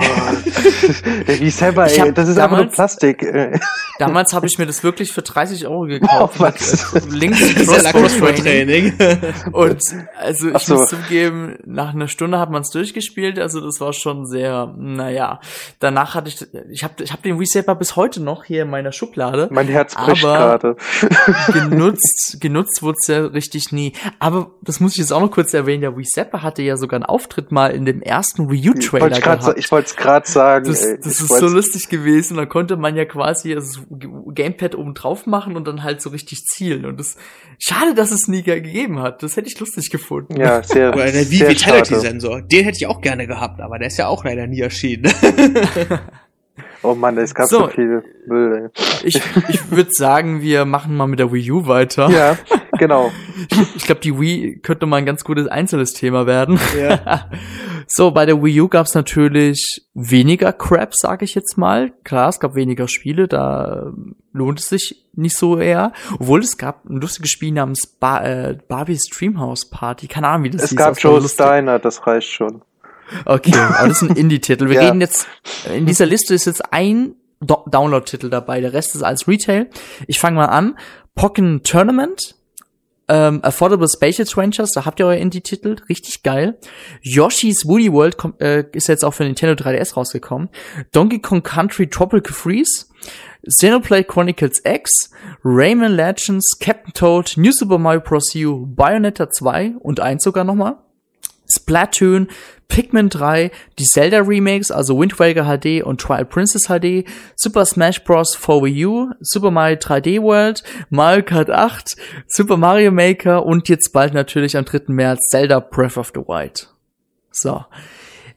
der 1.26 1.40
Ich 1.40 1.60
ey, 1.62 2.12
das 2.12 2.28
ist 2.28 2.38
einfach 2.38 2.56
nur 2.56 2.66
damals- 2.66 2.74
Plastik. 2.74 3.24
Damals 3.98 4.32
habe 4.32 4.46
ich 4.46 4.58
mir 4.58 4.66
das 4.66 4.82
wirklich 4.84 5.12
für 5.12 5.22
30 5.22 5.66
Euro 5.66 5.82
gekauft. 5.82 6.36
Oh, 6.38 6.42
was? 6.42 6.92
mit, 6.92 7.04
äh, 7.04 7.08
links. 7.08 7.38
Crossbow-Training. 7.92 8.94
Und 9.52 9.80
also 10.18 10.48
ich 10.50 10.58
so. 10.58 10.76
muss 10.76 10.90
zugeben, 10.90 11.56
nach 11.64 11.94
einer 11.94 12.08
Stunde 12.08 12.38
hat 12.38 12.50
man 12.50 12.62
es 12.62 12.70
durchgespielt, 12.70 13.38
also 13.38 13.60
das 13.60 13.80
war 13.80 13.92
schon 13.92 14.26
sehr, 14.26 14.72
naja. 14.76 15.40
Danach 15.80 16.14
hatte 16.14 16.28
ich, 16.28 16.46
ich 16.70 16.84
habe 16.84 17.02
ich 17.02 17.12
hab 17.12 17.22
den 17.22 17.38
Wii 17.40 17.46
Zapper 17.46 17.74
bis 17.74 17.96
heute 17.96 18.22
noch 18.22 18.44
hier 18.44 18.62
in 18.62 18.70
meiner 18.70 18.92
Schublade. 18.92 19.48
Mein 19.50 19.68
Herz 19.68 19.94
bricht 19.94 20.24
Aber- 20.24 20.36
gerade. 20.36 20.76
genutzt, 21.52 22.36
genutzt 22.40 22.82
wurde 22.82 22.98
es 23.00 23.06
ja 23.08 23.26
richtig 23.26 23.72
nie. 23.72 23.92
Aber 24.18 24.52
das 24.62 24.80
muss 24.80 24.92
ich 24.92 24.98
jetzt 24.98 25.12
auch 25.12 25.20
noch 25.20 25.30
kurz 25.30 25.52
erwähnen, 25.59 25.82
der 25.82 25.96
Wii 25.96 26.04
Zapper 26.04 26.42
hatte 26.42 26.62
ja 26.62 26.76
sogar 26.76 26.96
einen 26.98 27.04
Auftritt 27.04 27.52
mal 27.52 27.68
in 27.72 27.84
dem 27.84 28.00
ersten 28.02 28.50
Wii 28.50 28.70
U 28.70 28.74
Ich 28.78 28.86
Trailer 28.88 29.04
wollte 29.04 29.20
grad, 29.20 29.40
sa- 29.42 29.48
gehabt. 29.48 29.59
ich 29.64 29.70
wollte 29.70 29.86
es 29.88 29.96
gerade 29.96 30.26
sagen. 30.28 30.66
Das, 30.66 30.84
ey. 30.84 30.96
das 30.96 31.20
ist 31.20 31.28
so 31.28 31.46
lustig 31.48 31.88
gewesen. 31.88 32.36
Da 32.36 32.46
konnte 32.46 32.76
man 32.76 32.96
ja 32.96 33.04
quasi 33.04 33.54
das 33.54 33.80
Gamepad 34.34 34.74
oben 34.74 34.94
drauf 34.94 35.26
machen 35.26 35.56
und 35.56 35.68
dann 35.68 35.82
halt 35.82 36.00
so 36.00 36.11
richtig 36.11 36.44
zielen. 36.46 36.84
Und 36.86 36.98
das 36.98 37.16
schade, 37.59 37.94
dass 37.94 38.11
es 38.11 38.28
nie 38.28 38.42
ge- 38.42 38.61
gegeben 38.61 39.00
hat. 39.00 39.22
Das 39.22 39.36
hätte 39.36 39.48
ich 39.48 39.59
lustig 39.61 39.90
gefunden. 39.90 40.36
Ja, 40.40 40.62
sehr, 40.62 40.94
Oder 40.94 41.11
der. 41.12 41.28
Vitality-Sensor. 41.30 42.42
Den 42.42 42.64
hätte 42.64 42.76
ich 42.78 42.86
auch 42.86 43.00
gerne 43.00 43.26
gehabt, 43.26 43.61
aber 43.61 43.78
der 43.78 43.88
ist 43.88 43.96
ja 43.98 44.06
auch 44.09 44.24
leider 44.24 44.46
nie 44.46 44.61
erschienen. 44.61 45.12
Oh 46.82 46.94
Mann, 46.94 47.18
es 47.18 47.34
gab 47.34 47.48
so, 47.48 47.59
So. 47.62 47.68
viel 47.68 48.02
Müll. 48.26 48.70
Ich, 49.02 49.20
ich 49.48 49.70
würde 49.70 49.90
sagen, 49.92 50.42
wir 50.42 50.64
machen 50.64 50.96
mal 50.96 51.09
mit 51.09 51.18
der 51.18 51.32
Wii 51.32 51.50
U 51.50 51.66
weiter. 51.66 52.06
Ey. 52.09 52.14
Ja, 52.14 52.38
genau. 52.78 53.12
Ich 53.76 53.84
glaube, 53.84 54.00
die 54.00 54.18
Wii 54.18 54.60
könnte 54.62 54.86
mal 54.86 54.96
ein 54.96 55.06
ganz 55.06 55.24
gutes 55.24 55.46
einzelnes 55.48 55.92
Thema 55.92 56.26
werden. 56.26 56.58
Ja. 56.78 57.28
So, 57.90 58.10
bei 58.10 58.26
der 58.26 58.42
Wii 58.42 58.60
U 58.60 58.68
gab 58.68 58.84
es 58.84 58.92
natürlich 58.94 59.80
weniger 59.94 60.52
Crap, 60.52 60.94
sage 60.94 61.24
ich 61.24 61.34
jetzt 61.34 61.56
mal. 61.56 61.90
Klar, 62.04 62.28
es 62.28 62.38
gab 62.38 62.54
weniger 62.54 62.86
Spiele, 62.86 63.28
da 63.28 63.90
lohnt 64.34 64.60
es 64.60 64.68
sich 64.68 65.06
nicht 65.14 65.38
so 65.38 65.56
eher. 65.56 65.94
Obwohl 66.20 66.40
es 66.40 66.58
gab 66.58 66.84
ein 66.84 67.00
lustiges 67.00 67.30
Spiel 67.30 67.50
namens 67.50 67.86
ba 67.86 68.22
äh, 68.22 68.58
Barbie's 68.68 69.04
Dreamhouse 69.08 69.70
Party. 69.70 70.06
Keine 70.06 70.28
Ahnung, 70.28 70.44
wie 70.44 70.50
das 70.50 70.64
Es 70.64 70.68
hieß. 70.68 70.76
gab 70.78 70.94
das 70.96 71.04
war 71.04 71.12
Joe. 71.18 71.28
Steiner, 71.30 71.78
das 71.78 72.06
reicht 72.06 72.28
schon. 72.28 72.60
Okay, 73.24 73.54
aber 73.56 73.88
das 73.88 74.02
ist 74.02 74.10
ein 74.10 74.16
Indie-Titel. 74.18 74.68
Wir 74.68 74.82
Ja. 74.82 74.88
reden 74.88 75.00
jetzt, 75.00 75.26
in 75.74 75.86
dieser 75.86 76.04
Liste 76.04 76.34
ist 76.34 76.44
jetzt 76.44 76.70
ein 76.74 77.14
Do 77.40 77.64
Download-Titel 77.70 78.28
dabei, 78.28 78.60
der 78.60 78.74
Rest 78.74 78.96
ist 78.96 79.02
alles 79.02 79.26
Retail. 79.26 79.70
Ich 80.06 80.18
fange 80.18 80.36
mal 80.36 80.44
an. 80.46 80.76
Pokken 81.14 81.62
Tournament. 81.62 82.34
Ähm, 83.09 83.40
Affordable 83.42 83.88
Space 83.88 84.20
Adventures, 84.20 84.72
da 84.72 84.84
habt 84.84 85.00
ihr 85.00 85.06
euer 85.06 85.16
Indie-Titel, 85.16 85.76
richtig 85.88 86.22
geil. 86.22 86.59
Yoshi's 87.02 87.66
Woody 87.66 87.92
World 87.92 88.18
kommt, 88.18 88.40
äh, 88.40 88.64
ist 88.72 88.88
jetzt 88.88 89.04
auch 89.04 89.14
für 89.14 89.24
Nintendo 89.24 89.54
3DS 89.54 89.94
rausgekommen. 89.94 90.50
Donkey 90.92 91.20
Kong 91.20 91.42
Country 91.42 91.88
Tropical 91.88 92.34
Freeze, 92.34 92.86
Xenoblade 93.46 94.04
Chronicles 94.04 94.61
X, 94.64 95.11
Rayman 95.42 95.92
Legends, 95.92 96.59
Captain 96.61 96.92
Toad, 96.92 97.34
New 97.36 97.52
Super 97.52 97.78
Mario 97.78 98.00
Bros. 98.00 98.34
U, 98.34 98.66
Bayonetta 98.66 99.30
2 99.30 99.76
und 99.80 100.00
eins 100.00 100.22
sogar 100.22 100.44
nochmal. 100.44 100.76
Splatoon, 101.51 102.28
Pikmin 102.68 103.09
3, 103.09 103.51
die 103.78 103.84
Zelda 103.84 104.18
Remakes, 104.20 104.70
also 104.70 104.99
Wind 104.99 105.18
Waker 105.18 105.44
HD 105.44 105.82
und 105.82 106.01
Twilight 106.01 106.28
Princess 106.28 106.68
HD, 106.68 107.05
Super 107.34 107.64
Smash 107.64 108.05
Bros. 108.05 108.34
for 108.34 108.62
Wii 108.62 108.86
U, 108.86 109.11
Super 109.20 109.51
Mario 109.51 109.76
3D 109.78 110.22
World, 110.22 110.62
Mario 110.90 111.24
Kart 111.24 111.51
8, 111.51 111.96
Super 112.26 112.57
Mario 112.57 112.90
Maker 112.90 113.46
und 113.46 113.68
jetzt 113.68 113.92
bald 113.92 114.12
natürlich 114.12 114.57
am 114.57 114.66
3. 114.66 114.82
März 114.88 115.20
Zelda 115.30 115.61
Breath 115.61 115.96
of 115.96 116.12
the 116.14 116.20
Wild. 116.20 116.68
So. 117.30 117.64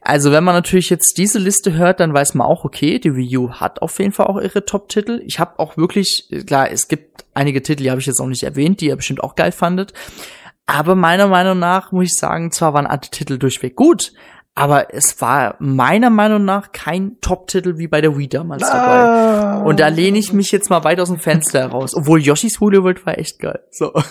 Also 0.04 0.32
wenn 0.32 0.42
man 0.42 0.56
natürlich 0.56 0.90
jetzt 0.90 1.16
diese 1.16 1.38
Liste 1.38 1.74
hört, 1.74 2.00
dann 2.00 2.12
weiß 2.12 2.34
man 2.34 2.46
auch, 2.46 2.64
okay, 2.64 2.98
die 2.98 3.14
Wii 3.14 3.36
U 3.36 3.50
hat 3.52 3.82
auf 3.82 4.00
jeden 4.00 4.10
Fall 4.10 4.26
auch 4.26 4.40
ihre 4.40 4.64
Top-Titel. 4.64 5.22
Ich 5.26 5.38
habe 5.38 5.60
auch 5.60 5.76
wirklich, 5.76 6.28
klar, 6.44 6.70
es 6.70 6.88
gibt 6.88 7.24
einige 7.34 7.62
Titel, 7.62 7.84
die 7.84 7.90
habe 7.90 8.00
ich 8.00 8.06
jetzt 8.06 8.20
auch 8.20 8.26
nicht 8.26 8.42
erwähnt, 8.42 8.80
die 8.80 8.86
ihr 8.86 8.96
bestimmt 8.96 9.22
auch 9.22 9.36
geil 9.36 9.52
fandet. 9.52 9.92
Aber 10.74 10.94
meiner 10.94 11.26
Meinung 11.28 11.58
nach 11.58 11.92
muss 11.92 12.06
ich 12.06 12.14
sagen, 12.14 12.50
zwar 12.50 12.72
waren 12.72 12.86
andere 12.86 13.10
Titel 13.10 13.36
durchweg 13.38 13.76
gut, 13.76 14.12
aber 14.54 14.94
es 14.94 15.20
war 15.20 15.56
meiner 15.58 16.10
Meinung 16.10 16.44
nach 16.44 16.72
kein 16.72 17.18
Top-Titel 17.20 17.78
wie 17.78 17.88
bei 17.88 18.00
der 18.00 18.16
Wii 18.16 18.28
damals 18.28 18.62
Ah. 18.64 19.56
dabei. 19.56 19.64
Und 19.64 19.80
da 19.80 19.88
lehne 19.88 20.18
ich 20.18 20.32
mich 20.32 20.50
jetzt 20.52 20.68
mal 20.70 20.84
weit 20.84 21.00
aus 21.00 21.08
dem 21.08 21.18
Fenster 21.18 21.60
heraus. 21.60 21.94
Obwohl 21.94 22.20
Yoshi's 22.20 22.60
Woolly 22.60 22.82
World 22.82 23.04
war 23.06 23.18
echt 23.18 23.38
geil. 23.38 23.60
So. 23.70 23.92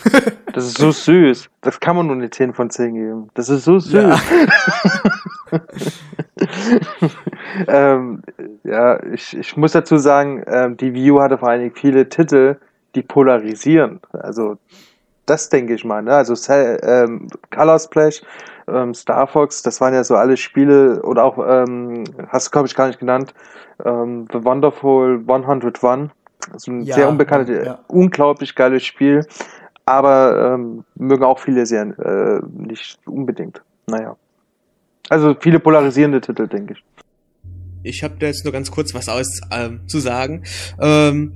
Das 0.54 0.66
ist 0.66 0.80
so 0.80 0.92
süß. 0.92 1.50
Das 1.62 1.80
kann 1.80 1.96
man 1.96 2.08
nur 2.08 2.16
eine 2.18 2.30
10 2.30 2.54
von 2.54 2.70
10 2.70 2.94
geben. 2.94 3.30
Das 3.36 3.48
ist 3.48 3.64
so 3.64 3.80
süß. 3.80 3.94
Ja. 3.94 4.20
ähm, 7.68 8.22
ja, 8.66 9.02
ich, 9.14 9.38
ich 9.38 9.56
muss 9.56 9.72
dazu 9.72 9.96
sagen, 9.98 10.44
ähm, 10.48 10.76
die 10.76 10.94
Wii 10.94 11.12
U 11.12 11.22
hatte 11.22 11.38
vor 11.38 11.48
allen 11.50 11.62
Dingen 11.62 11.76
viele 11.76 12.10
Titel, 12.10 12.58
die 12.96 13.02
polarisieren. 13.02 14.02
Also 14.12 14.58
das 15.32 15.48
denke 15.50 15.74
ich 15.74 15.86
mal. 15.86 16.02
Ne? 16.02 16.14
Also 16.14 16.36
ähm, 16.52 17.28
Color 17.56 17.80
Splash, 17.80 18.22
ähm, 18.68 18.94
Star 18.94 19.26
Fox, 19.28 19.64
das 19.64 19.80
waren 19.80 19.94
ja 19.94 20.04
so 20.04 20.16
alle 20.16 20.36
Spiele 20.36 21.02
oder 21.04 21.24
auch, 21.24 21.38
ähm, 21.38 22.04
hast 22.28 22.48
du 22.48 22.52
glaube 22.52 22.68
ich 22.68 22.76
gar 22.76 22.88
nicht 22.88 23.00
genannt, 23.00 23.34
ähm, 23.86 24.28
The 24.32 24.44
Wonderful 24.44 25.24
101. 25.28 26.12
So 26.58 26.72
ein 26.72 26.82
Ja, 26.82 26.96
sehr 26.96 27.08
unbekanntes, 27.08 27.66
ja. 27.66 27.80
unglaublich 27.88 28.56
geiles 28.56 28.84
Spiel. 28.84 29.26
Aber 29.86 30.54
ähm, 30.54 30.84
mögen 30.96 31.24
auch 31.24 31.40
viele 31.40 31.66
sehr 31.66 31.84
äh, 31.84 32.42
nicht 32.52 33.00
unbedingt. 33.06 33.62
Naja. 33.88 34.16
Also 35.10 35.36
viele 35.40 35.60
polarisierende 35.60 36.22
Titel, 36.22 36.48
denke 36.48 36.74
ich. 36.74 36.84
Ich 37.84 38.04
habe 38.04 38.16
da 38.20 38.28
jetzt 38.28 38.44
nur 38.44 38.54
ganz 38.54 38.70
kurz 38.70 38.94
was 38.94 39.10
aus 39.10 39.42
ähm, 39.52 39.82
zu 39.88 40.00
sagen. 40.00 40.44
Ähm, 40.80 41.34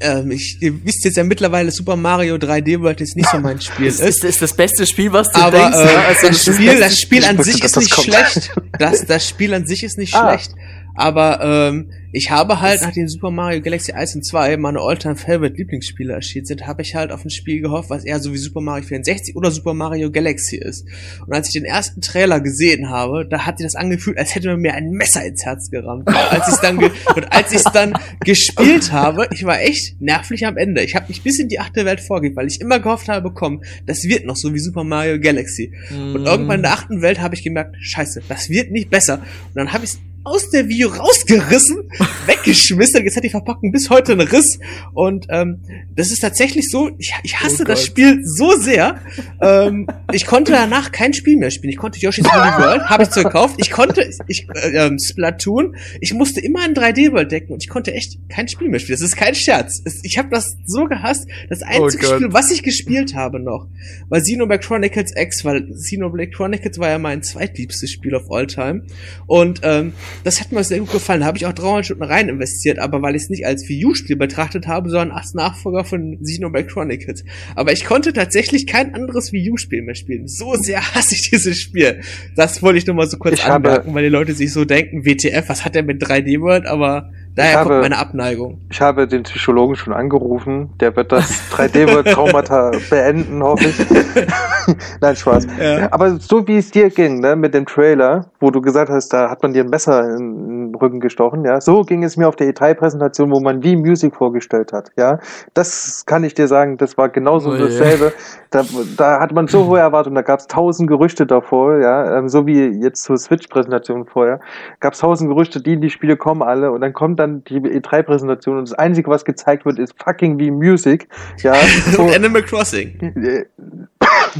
ähm, 0.00 0.30
ich, 0.30 0.56
ihr 0.60 0.84
wisst 0.84 1.04
jetzt 1.04 1.16
ja 1.16 1.24
mittlerweile, 1.24 1.70
Super 1.70 1.96
Mario 1.96 2.36
3D 2.36 2.80
World 2.80 3.00
jetzt 3.00 3.16
nicht 3.16 3.28
so 3.30 3.38
mein 3.38 3.60
Spiel 3.60 3.86
Das 3.86 4.00
ist, 4.00 4.22
ist. 4.22 4.24
ist 4.24 4.42
das 4.42 4.54
beste 4.54 4.86
Spiel, 4.86 5.12
was 5.12 5.30
du 5.32 5.40
Aber 5.40 5.58
denkst. 5.58 5.76
äh, 5.78 5.92
ja? 5.92 6.00
Also 6.08 6.26
das, 6.28 6.46
ist 6.48 6.54
Spiel, 6.54 6.78
das 6.80 6.98
Spiel 6.98 7.24
an 7.24 7.36
Ich 7.38 7.44
sich 7.44 7.62
ist 7.64 7.76
nicht 7.76 7.96
das 7.96 8.04
schlecht. 8.04 8.50
Das, 8.78 9.04
das 9.06 9.28
Spiel 9.28 9.54
an 9.54 9.66
sich 9.66 9.82
ist 9.82 9.98
nicht 9.98 10.14
Ah. 10.14 10.28
schlecht. 10.30 10.52
Aber 10.98 11.40
ähm, 11.40 11.92
ich 12.10 12.32
habe 12.32 12.60
halt, 12.60 12.80
nachdem 12.82 13.06
Super 13.06 13.30
Mario 13.30 13.60
Galaxy 13.62 13.92
1 13.92 14.16
und 14.16 14.26
2 14.26 14.56
meine 14.56 14.80
Alltime 14.80 15.14
Favorite 15.14 15.54
Lieblingsspiele 15.54 16.12
erschienen 16.12 16.44
sind, 16.44 16.66
habe 16.66 16.82
ich 16.82 16.96
halt 16.96 17.12
auf 17.12 17.24
ein 17.24 17.30
Spiel 17.30 17.60
gehofft, 17.60 17.88
was 17.88 18.04
eher 18.04 18.18
so 18.18 18.32
wie 18.32 18.38
Super 18.38 18.60
Mario 18.60 18.82
64 18.82 19.36
oder 19.36 19.52
Super 19.52 19.74
Mario 19.74 20.10
Galaxy 20.10 20.56
ist. 20.56 20.88
Und 21.24 21.32
als 21.32 21.46
ich 21.46 21.52
den 21.52 21.64
ersten 21.64 22.00
Trailer 22.00 22.40
gesehen 22.40 22.90
habe, 22.90 23.24
da 23.30 23.46
hat 23.46 23.58
sich 23.58 23.66
das 23.66 23.76
angefühlt, 23.76 24.18
als 24.18 24.34
hätte 24.34 24.48
man 24.48 24.58
mir 24.58 24.74
ein 24.74 24.90
Messer 24.90 25.24
ins 25.24 25.44
Herz 25.44 25.70
gerammt. 25.70 26.08
Und 26.08 26.16
als 26.16 26.52
ich 26.52 26.56
dann 26.56 26.78
ge 26.78 26.90
und 27.14 27.32
als 27.32 27.52
ich 27.52 27.62
dann 27.62 27.92
gespielt 28.24 28.90
habe, 28.90 29.28
ich 29.30 29.44
war 29.44 29.60
echt 29.60 30.00
nervlich 30.00 30.46
am 30.46 30.56
Ende. 30.56 30.82
Ich 30.82 30.96
habe 30.96 31.06
mich 31.06 31.22
bis 31.22 31.38
in 31.38 31.46
die 31.46 31.60
achte 31.60 31.84
Welt 31.84 32.00
vorgegeben, 32.00 32.34
weil 32.34 32.48
ich 32.48 32.60
immer 32.60 32.80
gehofft 32.80 33.08
habe, 33.08 33.30
komm, 33.32 33.62
das 33.86 34.02
wird 34.02 34.26
noch 34.26 34.36
so 34.36 34.52
wie 34.52 34.58
Super 34.58 34.82
Mario 34.82 35.20
Galaxy. 35.20 35.72
Und 35.92 36.26
irgendwann 36.26 36.56
in 36.56 36.62
der 36.62 36.72
achten 36.72 37.02
Welt 37.02 37.20
habe 37.20 37.36
ich 37.36 37.44
gemerkt, 37.44 37.76
scheiße, 37.78 38.22
das 38.28 38.50
wird 38.50 38.72
nicht 38.72 38.90
besser. 38.90 39.18
Und 39.18 39.54
dann 39.54 39.72
habe 39.72 39.84
ich 39.84 39.92
es 39.92 40.00
aus 40.28 40.50
der 40.50 40.68
Video 40.68 40.88
rausgerissen, 40.88 41.90
weggeschmissen. 42.26 43.04
Jetzt 43.04 43.16
hat 43.16 43.24
die 43.24 43.30
Verpackung 43.30 43.72
bis 43.72 43.90
heute 43.90 44.12
einen 44.12 44.28
Riss. 44.28 44.58
Und 44.94 45.26
ähm, 45.30 45.62
das 45.94 46.10
ist 46.10 46.20
tatsächlich 46.20 46.68
so, 46.70 46.90
ich, 46.98 47.14
ich 47.22 47.40
hasse 47.40 47.62
Oh 47.62 47.64
das. 47.64 47.84
Spiel 47.84 48.20
so 48.24 48.52
sehr. 48.56 49.00
ähm, 49.40 49.86
ich 50.12 50.26
konnte 50.26 50.52
danach 50.52 50.92
kein 50.92 51.12
Spiel 51.14 51.36
mehr 51.36 51.50
spielen. 51.50 51.70
Ich 51.72 51.78
konnte 51.78 51.98
Yoshi's 51.98 52.24
Woolly 52.24 52.62
World, 52.62 52.82
habe 52.88 53.02
ich 53.04 53.10
gekauft. 53.10 53.54
Ich 53.58 53.70
konnte 53.70 54.08
ich, 54.28 54.46
äh, 54.54 54.86
ähm, 54.86 54.98
Splatoon. 54.98 55.76
Ich 56.00 56.12
musste 56.14 56.40
immer 56.40 56.64
in 56.66 56.74
3D-World 56.74 57.30
decken 57.32 57.52
und 57.52 57.62
ich 57.62 57.68
konnte 57.68 57.92
echt 57.94 58.18
kein 58.28 58.48
Spiel 58.48 58.68
mehr 58.68 58.80
spielen. 58.80 58.98
Das 58.98 59.06
ist 59.08 59.16
kein 59.16 59.34
Scherz. 59.34 59.82
Ich 60.02 60.18
habe 60.18 60.28
das 60.30 60.56
so 60.66 60.84
gehasst. 60.86 61.26
Das 61.48 61.62
einzige 61.62 62.06
Oh. 62.08 62.14
Spiel, 62.16 62.32
was 62.32 62.50
ich 62.50 62.62
gespielt 62.62 63.14
habe 63.14 63.40
noch, 63.40 63.66
war 64.08 64.20
Xenoblade 64.20 64.60
Chronicles 64.64 65.12
X, 65.16 65.44
weil 65.44 65.68
Xenoblade 65.72 66.30
Chronicles 66.30 66.78
war 66.78 66.90
ja 66.90 66.98
mein 66.98 67.22
zweitliebstes 67.22 67.90
Spiel 67.90 68.14
of 68.14 68.30
all 68.30 68.46
time. 68.46 68.84
Und 69.26 69.60
ähm, 69.62 69.92
das 70.24 70.40
hat 70.40 70.52
mir 70.52 70.62
sehr 70.64 70.80
gut 70.80 70.92
gefallen. 70.92 71.20
Da 71.20 71.26
habe 71.26 71.38
ich 71.38 71.46
auch 71.46 71.52
300 71.52 71.86
Stunden 71.86 72.02
rein 72.02 72.28
investiert, 72.28 72.78
aber 72.78 73.02
weil 73.02 73.16
ich 73.16 73.22
es 73.22 73.30
nicht 73.30 73.46
als 73.46 73.68
Wii 73.68 73.86
U-Spiel 73.86 74.16
betrachtet 74.16 74.66
habe, 74.66 74.90
sondern 74.90 75.12
als 75.12 75.34
Nachfolger 75.34 75.84
von 75.84 76.18
Xenoblade 76.22 76.66
Chronicles. 76.66 77.24
Aber 77.54 77.72
ich 77.72 77.84
konnte 77.84 78.12
tatsächlich 78.12 78.66
kein 78.66 78.94
anderes 78.94 79.32
Wii 79.32 79.50
U-Spiel 79.50 79.82
mehr 79.82 79.94
spielen. 79.94 80.28
So 80.28 80.54
sehr 80.54 80.80
hasse 80.94 81.14
ich 81.14 81.30
dieses 81.30 81.58
Spiel. 81.58 82.00
Das 82.36 82.62
wollte 82.62 82.78
ich 82.78 82.86
nur 82.86 82.96
mal 82.96 83.08
so 83.08 83.16
kurz 83.18 83.34
Ich 83.34 83.44
anmerken, 83.44 83.94
weil 83.94 84.04
die 84.04 84.08
Leute 84.08 84.34
sich 84.34 84.52
so 84.52 84.64
denken, 84.64 85.04
WTF, 85.04 85.48
was 85.48 85.64
hat 85.64 85.74
der 85.74 85.82
mit 85.82 86.02
3D 86.02 86.40
World? 86.40 86.66
Aber 86.66 87.10
daher 87.38 87.58
habe- 87.60 87.68
kommt 87.70 87.82
meine 87.82 87.98
Abneigung. 87.98 88.60
Ich 88.70 88.80
habe 88.80 89.06
den 89.08 89.22
Psychologen 89.22 89.76
schon 89.76 89.92
angerufen. 89.94 90.70
Der 90.80 90.94
wird 90.96 91.10
das 91.12 91.30
3D-Traumata 91.52 92.72
beenden, 92.90 93.42
hoffe 93.42 93.68
ich. 93.68 93.78
Nein, 95.00 95.16
Spaß. 95.16 95.46
Ja. 95.60 95.88
Aber 95.90 96.16
so 96.18 96.46
wie 96.46 96.58
es 96.58 96.70
dir 96.70 96.90
ging, 96.90 97.20
ne, 97.20 97.36
mit 97.36 97.54
dem 97.54 97.66
Trailer, 97.66 98.26
wo 98.40 98.50
du 98.50 98.60
gesagt 98.60 98.90
hast, 98.90 99.08
da 99.12 99.30
hat 99.30 99.42
man 99.42 99.52
dir 99.52 99.64
ein 99.64 99.70
Messer 99.70 100.04
in 100.16 100.70
den 100.72 100.74
Rücken 100.74 101.00
gestochen, 101.00 101.44
ja, 101.44 101.60
so 101.60 101.82
ging 101.82 102.04
es 102.04 102.16
mir 102.16 102.28
auf 102.28 102.36
der 102.36 102.52
E3-Präsentation, 102.52 103.30
wo 103.30 103.40
man 103.40 103.62
wie 103.62 103.76
Music 103.76 104.14
vorgestellt 104.14 104.72
hat, 104.72 104.90
ja. 104.96 105.18
Das 105.54 106.04
kann 106.06 106.24
ich 106.24 106.34
dir 106.34 106.48
sagen, 106.48 106.76
das 106.76 106.98
war 106.98 107.08
genauso 107.08 107.50
Oh 107.50 107.56
dasselbe. 107.56 108.12
Da, 108.50 108.64
da 108.96 109.20
hat 109.20 109.32
man 109.32 109.46
so 109.48 109.66
hohe 109.66 109.78
Erwartungen, 109.78 110.14
da 110.14 110.22
gab 110.22 110.40
es 110.40 110.46
tausend 110.46 110.88
Gerüchte 110.88 111.26
davor, 111.26 111.78
ja, 111.78 112.18
ähm, 112.18 112.28
so 112.28 112.46
wie 112.46 112.66
jetzt 112.82 113.02
zur 113.04 113.16
Switch-Präsentation 113.18 114.06
vorher, 114.06 114.40
gab 114.80 114.92
es 114.94 115.00
tausend 115.00 115.30
Gerüchte, 115.30 115.60
die, 115.62 115.78
die 115.78 115.90
Spiele 115.90 116.16
kommen 116.16 116.42
alle 116.42 116.70
und 116.72 116.80
dann 116.80 116.92
kommt 116.92 117.18
dann 117.18 117.27
die 117.28 117.60
E3-Präsentation 117.60 118.58
und 118.58 118.68
das 118.68 118.78
Einzige, 118.78 119.10
was 119.10 119.24
gezeigt 119.24 119.64
wird, 119.64 119.78
ist 119.78 119.94
fucking 120.02 120.38
wie 120.38 120.50
Music, 120.50 121.08
ja. 121.38 121.54
So, 121.92 122.02
Animal 122.04 122.42
Crossing. 122.42 122.98
äh, 123.00 123.44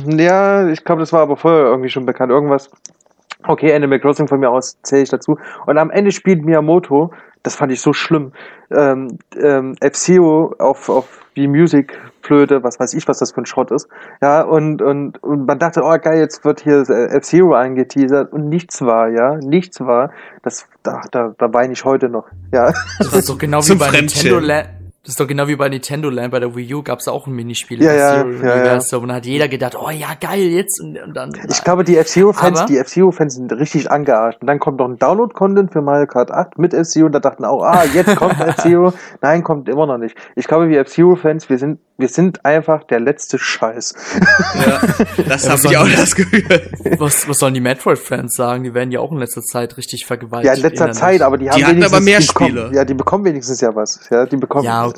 ja, 0.06 0.68
ich 0.68 0.84
glaube, 0.84 1.00
das 1.00 1.12
war 1.12 1.20
aber 1.20 1.36
vorher 1.36 1.66
irgendwie 1.66 1.90
schon 1.90 2.06
bekannt. 2.06 2.30
Irgendwas. 2.30 2.70
Okay, 3.46 3.72
Animal 3.72 4.00
Crossing 4.00 4.28
von 4.28 4.40
mir 4.40 4.50
aus 4.50 4.78
zähle 4.82 5.02
ich 5.02 5.10
dazu. 5.10 5.38
Und 5.66 5.78
am 5.78 5.90
Ende 5.90 6.12
spielt 6.12 6.44
Miyamoto, 6.44 7.12
das 7.42 7.54
fand 7.54 7.72
ich 7.72 7.80
so 7.80 7.92
schlimm, 7.92 8.32
ähm, 8.70 9.18
ähm, 9.40 9.74
F-Zero 9.80 10.54
auf, 10.58 10.88
auf 10.88 11.24
wie 11.34 11.46
Music 11.46 11.96
Flöte, 12.20 12.62
was 12.62 12.78
weiß 12.78 12.94
ich, 12.94 13.08
was 13.08 13.18
das 13.18 13.32
für 13.32 13.40
ein 13.40 13.46
Schrott 13.46 13.70
ist. 13.70 13.88
Ja, 14.20 14.42
und, 14.42 14.82
und, 14.82 15.22
und 15.22 15.46
man 15.46 15.58
dachte, 15.58 15.82
oh 15.82 15.96
geil, 15.98 16.18
jetzt 16.18 16.44
wird 16.44 16.60
hier 16.60 16.84
äh, 16.88 17.16
F-Zero 17.16 17.54
eingeteasert 17.54 18.32
und 18.32 18.48
nichts 18.48 18.82
war, 18.82 19.08
ja, 19.08 19.36
nichts 19.36 19.80
war. 19.80 20.10
Das, 20.42 20.68
da, 20.88 21.02
da, 21.10 21.34
da 21.36 21.52
weine 21.52 21.72
ich 21.72 21.84
heute 21.84 22.08
noch, 22.08 22.26
ja. 22.52 22.72
Das 22.98 23.12
ist 23.12 23.28
doch 23.28 23.38
genau 23.38 23.66
wie 23.66 23.74
bei. 23.74 23.90
Nintendo 23.90 24.38
Land. 24.38 24.68
Das 25.08 25.14
ist 25.14 25.20
doch 25.20 25.26
genau 25.26 25.48
wie 25.48 25.56
bei 25.56 25.70
Nintendo 25.70 26.10
Land, 26.10 26.32
bei 26.32 26.38
der 26.38 26.54
Wii 26.54 26.74
U 26.74 26.82
gab's 26.82 27.08
auch 27.08 27.26
ein 27.26 27.32
Minispiel. 27.32 27.82
Ja, 27.82 27.94
ja, 27.94 28.10
Zero 28.24 28.28
ja, 28.46 28.56
ja. 28.66 28.74
Und 28.98 29.08
dann 29.08 29.16
hat 29.16 29.24
jeder 29.24 29.48
gedacht, 29.48 29.74
oh 29.80 29.88
ja, 29.88 30.08
geil, 30.20 30.42
jetzt 30.48 30.78
und, 30.82 30.98
und 31.02 31.14
dann. 31.16 31.32
Ich 31.48 31.64
glaube, 31.64 31.82
die 31.82 31.96
F-Zero-Fans, 31.96 32.66
die 32.66 32.76
F-Zero-Fans 32.76 33.36
sind 33.36 33.50
richtig 33.54 33.90
angearscht. 33.90 34.42
Und 34.42 34.48
dann 34.48 34.58
kommt 34.58 34.80
noch 34.80 34.86
ein 34.86 34.98
Download-Content 34.98 35.72
für 35.72 35.80
Mario 35.80 36.06
Kart 36.08 36.30
8 36.30 36.58
mit 36.58 36.74
F-Zero 36.74 37.06
und 37.06 37.12
da 37.12 37.20
dachten 37.20 37.46
auch, 37.46 37.62
ah, 37.62 37.84
jetzt 37.94 38.16
kommt 38.16 38.38
F-Zero. 38.48 38.92
Nein, 39.22 39.42
kommt 39.42 39.70
immer 39.70 39.86
noch 39.86 39.96
nicht. 39.96 40.14
Ich 40.36 40.46
glaube, 40.46 40.68
wir 40.68 40.78
F-Zero-Fans, 40.80 41.48
wir 41.48 41.56
sind, 41.56 41.78
wir 41.96 42.08
sind 42.08 42.44
einfach 42.44 42.84
der 42.84 43.00
letzte 43.00 43.38
Scheiß. 43.38 43.94
Ja, 44.66 44.80
das 45.26 45.44
Ja, 45.46 45.50
habe 45.52 45.60
ich 45.64 45.76
auch 45.78 45.84
nicht- 45.84 45.98
das 46.02 46.14
Gefühl. 46.14 46.44
was, 46.98 47.26
was 47.26 47.38
sollen 47.38 47.54
die 47.54 47.62
Metroid-Fans 47.62 48.34
sagen? 48.36 48.62
Die 48.62 48.74
werden 48.74 48.92
ja 48.92 49.00
auch 49.00 49.10
in 49.10 49.18
letzter 49.18 49.40
Zeit 49.42 49.78
richtig 49.78 50.04
vergewaltigt. 50.04 50.54
Ja, 50.54 50.62
in 50.62 50.70
letzter. 50.70 50.92
Zeit, 50.92 51.22
aber 51.22 51.38
die 51.38 51.48
haben 51.50 51.62
hatten 51.62 51.76
wenigstens, 51.76 51.94
aber 51.94 52.04
mehr 52.04 52.20
die 52.20 52.26
bekommen, 52.26 52.50
Spiele. 52.50 52.70
Ja, 52.74 52.84
die 52.84 52.94
bekommen 52.94 53.24
wenigstens 53.24 53.60
ja 53.62 53.74
was. 53.74 54.00
Ja, 54.10 54.26
die 54.26 54.36
bekommen. 54.36 54.64
Ja, 54.64 54.84
okay. 54.86 54.97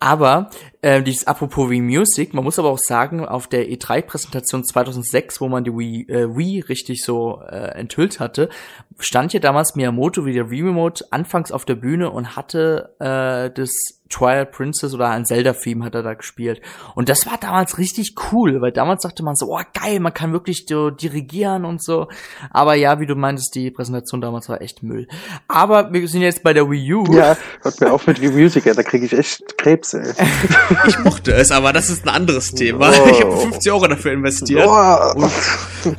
Aber 0.00 0.50
äh, 0.82 1.02
dieses 1.02 1.26
apropos 1.26 1.70
Wii 1.70 1.80
Music, 1.80 2.34
man 2.34 2.44
muss 2.44 2.58
aber 2.58 2.68
auch 2.68 2.78
sagen, 2.78 3.24
auf 3.24 3.46
der 3.46 3.70
E3-Präsentation 3.70 4.62
2006, 4.62 5.40
wo 5.40 5.48
man 5.48 5.64
die 5.64 5.70
Wii, 5.70 6.08
äh, 6.10 6.36
Wii 6.36 6.60
richtig 6.60 7.02
so 7.02 7.40
äh, 7.40 7.70
enthüllt 7.78 8.20
hatte, 8.20 8.50
stand 8.98 9.32
ja 9.32 9.40
damals 9.40 9.76
Miyamoto 9.76 10.26
wie 10.26 10.34
der 10.34 10.50
Wii 10.50 10.62
Remote 10.62 11.06
anfangs 11.10 11.52
auf 11.52 11.64
der 11.64 11.76
Bühne 11.76 12.10
und 12.10 12.36
hatte 12.36 12.94
äh, 12.98 13.50
das 13.50 13.70
Twilight 14.14 14.52
Princess 14.52 14.94
oder 14.94 15.10
ein 15.10 15.24
Zelda-Theme 15.24 15.84
hat 15.84 15.94
er 15.94 16.02
da 16.02 16.14
gespielt. 16.14 16.60
Und 16.94 17.08
das 17.08 17.26
war 17.26 17.36
damals 17.38 17.78
richtig 17.78 18.14
cool, 18.30 18.60
weil 18.60 18.70
damals 18.70 19.02
dachte 19.02 19.24
man 19.24 19.34
so, 19.34 19.46
oh 19.50 19.60
geil, 19.74 19.98
man 19.98 20.14
kann 20.14 20.32
wirklich 20.32 20.66
so 20.68 20.90
dirigieren 20.90 21.64
und 21.64 21.82
so. 21.82 22.06
Aber 22.50 22.74
ja, 22.74 23.00
wie 23.00 23.06
du 23.06 23.16
meintest, 23.16 23.54
die 23.54 23.70
Präsentation 23.70 24.20
damals 24.20 24.48
war 24.48 24.60
echt 24.60 24.82
Müll. 24.82 25.08
Aber 25.48 25.92
wir 25.92 26.06
sind 26.06 26.22
jetzt 26.22 26.42
bei 26.44 26.52
der 26.52 26.70
Wii 26.70 26.94
U. 26.94 27.04
Ja, 27.12 27.36
hört 27.62 27.80
mir 27.80 27.92
auf 27.92 28.06
mit 28.06 28.20
Wii 28.20 28.30
Music, 28.30 28.66
ja, 28.66 28.74
da 28.74 28.82
kriege 28.82 29.06
ich 29.06 29.12
echt 29.12 29.58
Krebs, 29.58 29.94
ey. 29.94 30.12
Ich 30.86 30.98
mochte 31.00 31.32
es, 31.32 31.50
aber 31.50 31.72
das 31.72 31.90
ist 31.90 32.04
ein 32.04 32.10
anderes 32.10 32.52
Thema. 32.52 32.90
Oh. 32.90 33.08
Ich 33.10 33.20
habe 33.20 33.36
50 33.36 33.72
Euro 33.72 33.88
dafür 33.88 34.12
investiert. 34.12 34.64
Boah. 34.64 35.30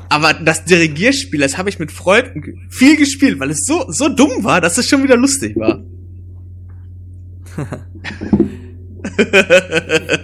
Aber 0.09 0.33
das 0.33 0.63
Dirigierspiel, 0.65 1.41
das 1.41 1.57
habe 1.57 1.69
ich 1.69 1.79
mit 1.79 1.91
Freunden 1.91 2.67
viel 2.69 2.95
gespielt, 2.97 3.39
weil 3.39 3.51
es 3.51 3.65
so, 3.65 3.85
so 3.89 4.09
dumm 4.09 4.43
war, 4.43 4.61
dass 4.61 4.77
es 4.77 4.87
schon 4.87 5.03
wieder 5.03 5.17
lustig 5.17 5.55
war. 5.57 5.81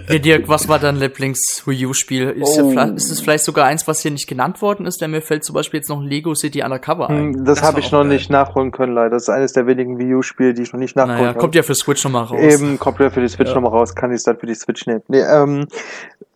Hey 0.08 0.18
Dirk, 0.20 0.48
was 0.48 0.68
war 0.68 0.78
dein 0.80 0.96
Lieblings-Wii 0.96 1.86
U-Spiel? 1.86 2.30
Ist, 2.30 2.56
ja 2.56 2.64
Oh. 2.64 2.70
vielleicht- 2.70 2.94
ist 2.96 3.10
es 3.12 3.20
vielleicht 3.20 3.44
sogar 3.44 3.66
eins, 3.66 3.86
was 3.86 4.00
hier 4.00 4.10
nicht 4.10 4.26
genannt 4.28 4.60
worden 4.60 4.86
ist? 4.86 5.00
Denn 5.00 5.12
mir 5.12 5.22
fällt 5.22 5.44
zum 5.44 5.54
Beispiel 5.54 5.78
jetzt 5.78 5.88
noch 5.88 6.02
Lego 6.02 6.34
City 6.34 6.62
Undercover 6.64 7.08
ein. 7.08 7.16
Hm, 7.34 7.44
Das, 7.44 7.60
Das 7.60 7.62
habe 7.68 7.78
ich 7.80 7.92
noch 7.92 8.00
geil. 8.00 8.08
nicht 8.08 8.28
nachholen 8.30 8.72
können, 8.72 8.94
leider. 8.94 9.10
Das 9.10 9.24
ist 9.24 9.28
eines 9.28 9.52
der 9.52 9.66
wenigen 9.68 9.98
Wii 9.98 10.14
U-Spiele, 10.16 10.52
die 10.54 10.62
ich 10.62 10.72
noch 10.72 10.80
nicht 10.80 10.96
nachholen 10.96 11.16
Naja, 11.18 11.32
kann. 11.32 11.40
kommt 11.40 11.54
ja 11.54 11.62
für 11.62 11.74
Switch 11.76 12.02
nochmal 12.04 12.24
raus. 12.24 12.40
Eben, 12.40 12.78
kommt 12.78 12.98
ja 12.98 13.10
für 13.10 13.20
die 13.20 13.28
Switch 13.28 13.50
Ja. 13.50 13.54
nochmal 13.54 13.70
raus, 13.72 13.94
kann 13.94 14.10
ich 14.10 14.16
es 14.16 14.22
dann 14.24 14.36
für 14.36 14.46
die 14.46 14.54
Switch 14.54 14.84
nehmen. 14.86 15.02
Nee, 15.08 15.20
ähm, 15.20 15.68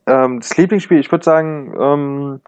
ähm, 0.07 0.39
das 0.41 0.57
Lieblingsspiel, 0.57 1.01
ich 1.01 1.11
würde 1.11 1.25
sagen, 1.25 1.75
ähm, 1.79 2.41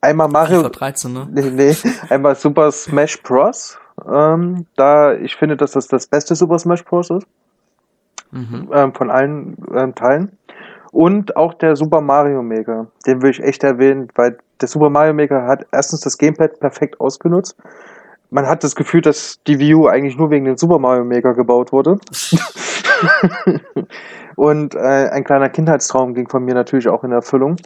einmal 0.00 0.28
Mario, 0.28 0.60
FIFA 0.60 0.68
13, 0.70 1.12
ne? 1.12 1.28
nee, 1.30 1.42
nee, 1.50 1.76
einmal 2.08 2.34
Super 2.36 2.72
Smash 2.72 3.22
Bros. 3.22 3.78
Ähm, 4.10 4.66
da 4.76 5.14
ich 5.14 5.36
finde, 5.36 5.56
dass 5.56 5.72
das 5.72 5.88
das 5.88 6.06
beste 6.06 6.34
Super 6.34 6.58
Smash 6.58 6.84
Bros. 6.84 7.10
ist, 7.10 7.26
Mhm. 8.36 8.68
ähm, 8.72 8.94
von 8.94 9.10
allen 9.10 9.56
ähm, 9.74 9.94
Teilen. 9.94 10.32
Und 10.92 11.36
auch 11.36 11.54
der 11.54 11.76
Super 11.76 12.00
Mario 12.00 12.42
Maker, 12.42 12.86
den 13.06 13.22
will 13.22 13.30
ich 13.30 13.42
echt 13.42 13.64
erwähnen, 13.64 14.08
weil 14.14 14.38
der 14.60 14.68
Super 14.68 14.88
Mario 14.88 15.14
Maker 15.14 15.46
hat 15.46 15.66
erstens 15.72 16.00
das 16.00 16.16
Gamepad 16.16 16.60
perfekt 16.60 17.00
ausgenutzt. 17.00 17.56
Man 18.30 18.46
hat 18.46 18.64
das 18.64 18.74
Gefühl, 18.74 19.02
dass 19.02 19.40
die 19.46 19.58
Wii 19.58 19.74
U 19.74 19.86
eigentlich 19.86 20.16
nur 20.16 20.30
wegen 20.30 20.46
dem 20.46 20.56
Super 20.56 20.78
Mario 20.78 21.04
Maker 21.04 21.34
gebaut 21.34 21.72
wurde. 21.72 21.98
Und 24.36 24.74
äh, 24.74 25.08
ein 25.10 25.24
kleiner 25.24 25.48
Kindheitstraum 25.48 26.14
ging 26.14 26.28
von 26.28 26.44
mir 26.44 26.54
natürlich 26.54 26.88
auch 26.88 27.04
in 27.04 27.12
Erfüllung. 27.12 27.56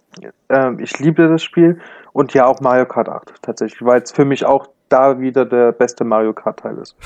Ähm, 0.48 0.78
ich 0.80 0.98
liebte 0.98 1.28
das 1.28 1.42
Spiel 1.42 1.80
und 2.12 2.32
ja 2.32 2.46
auch 2.46 2.60
Mario 2.60 2.86
Kart 2.86 3.08
8 3.08 3.34
tatsächlich, 3.42 3.84
weil 3.84 4.02
es 4.02 4.12
für 4.12 4.24
mich 4.24 4.44
auch 4.44 4.68
da 4.88 5.20
wieder 5.20 5.44
der 5.44 5.72
beste 5.72 6.04
Mario 6.04 6.32
Kart 6.32 6.60
Teil 6.60 6.78
ist. 6.78 6.96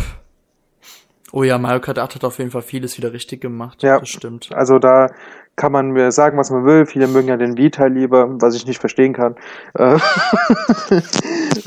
Oh 1.36 1.42
ja, 1.42 1.58
Mario 1.58 1.80
Kart 1.80 1.98
8 1.98 2.14
hat 2.14 2.24
auf 2.24 2.38
jeden 2.38 2.52
Fall 2.52 2.62
vieles 2.62 2.96
wieder 2.96 3.12
richtig 3.12 3.40
gemacht. 3.40 3.82
Ja. 3.82 3.98
Das 3.98 4.08
stimmt. 4.08 4.50
Also 4.54 4.78
da 4.78 5.08
kann 5.56 5.72
man 5.72 5.90
mir 5.90 6.12
sagen, 6.12 6.38
was 6.38 6.50
man 6.50 6.64
will. 6.64 6.86
Viele 6.86 7.08
mögen 7.08 7.26
ja 7.26 7.36
den 7.36 7.56
Wii-Teil 7.58 7.92
lieber, 7.92 8.40
was 8.40 8.54
ich 8.54 8.66
nicht 8.68 8.78
verstehen 8.78 9.14
kann. 9.14 9.34
Äh, 9.76 9.98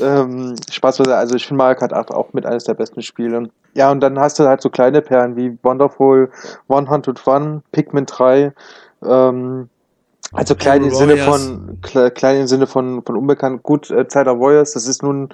ähm, 0.00 0.54
Spaß. 0.70 1.02
Also 1.02 1.34
ich 1.34 1.46
finde 1.46 1.58
Mario 1.58 1.78
Kart 1.78 1.92
8 1.92 2.12
auch 2.12 2.32
mit 2.32 2.46
eines 2.46 2.64
der 2.64 2.72
besten 2.72 3.02
Spiele. 3.02 3.50
Ja, 3.74 3.90
und 3.90 4.00
dann 4.00 4.18
hast 4.18 4.38
du 4.38 4.44
halt 4.44 4.62
so 4.62 4.70
kleine 4.70 5.02
Perlen 5.02 5.36
wie 5.36 5.58
Wonderful 5.62 6.30
101, 6.70 7.62
Pikmin 7.70 8.06
3, 8.06 8.52
ähm, 9.04 9.68
also 10.32 10.54
klein 10.54 10.82
im 10.84 10.94
Sinne 10.94 11.18
von 11.18 11.78
kle- 11.82 12.10
klein 12.10 12.40
im 12.40 12.46
Sinne 12.46 12.66
von 12.66 13.02
von 13.02 13.16
unbekannt. 13.18 13.62
Gut, 13.62 13.90
äh, 13.90 14.08
Zeit 14.08 14.28
of 14.28 14.38
Warriors, 14.40 14.72
das 14.72 14.86
ist 14.88 15.02
nun 15.02 15.28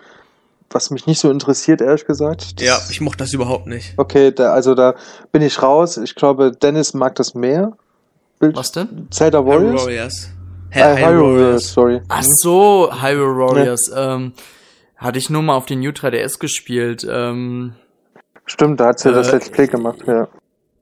was 0.71 0.91
mich 0.91 1.07
nicht 1.07 1.21
so 1.21 1.31
interessiert, 1.31 1.81
ehrlich 1.81 2.05
gesagt. 2.07 2.61
Das- 2.61 2.67
Ja, 2.67 2.79
ich 2.91 3.01
mochte 3.01 3.19
das 3.19 3.33
überhaupt 3.33 3.67
nicht. 3.67 3.95
Okay, 3.97 4.33
da, 4.33 4.53
also 4.53 4.75
da 4.75 4.95
bin 5.33 5.43
ich 5.43 5.63
raus. 5.63 5.97
Ich 5.99 6.15
glaube, 6.15 6.51
Dennis 6.53 6.95
mag 6.95 7.15
das 7.15 7.35
mehr. 7.35 7.77
Bild 8.41 8.57
Was 8.57 8.73
denn? 8.73 9.07
Zelda 9.11 9.39
Hyrule 9.39 9.75
Warriors? 9.75 9.85
Warriors. 9.85 10.31
Äh, 10.71 10.97
Hyrule 11.07 11.41
Warriors, 11.45 11.73
sorry. 11.73 12.01
Ach 12.09 12.25
so, 12.25 12.91
Hyrule 12.93 13.37
Warriors. 13.37 13.91
Ähm, 13.95 14.33
hatte 14.97 15.19
ich 15.19 15.31
nur 15.31 15.43
mal 15.43 15.55
auf 15.55 15.67
den 15.67 15.81
New 15.81 15.91
3DS 15.91 16.39
gespielt. 16.41 17.07
Ähm, 17.09 17.75
Stimmt, 18.47 18.81
da 18.81 18.87
hat 18.89 18.99
sie 18.99 19.13
das 19.13 19.29
Äh, 19.29 19.33
Let's 19.33 19.51
Play 19.51 19.67
gemacht, 19.69 19.99
ja. 20.07 20.29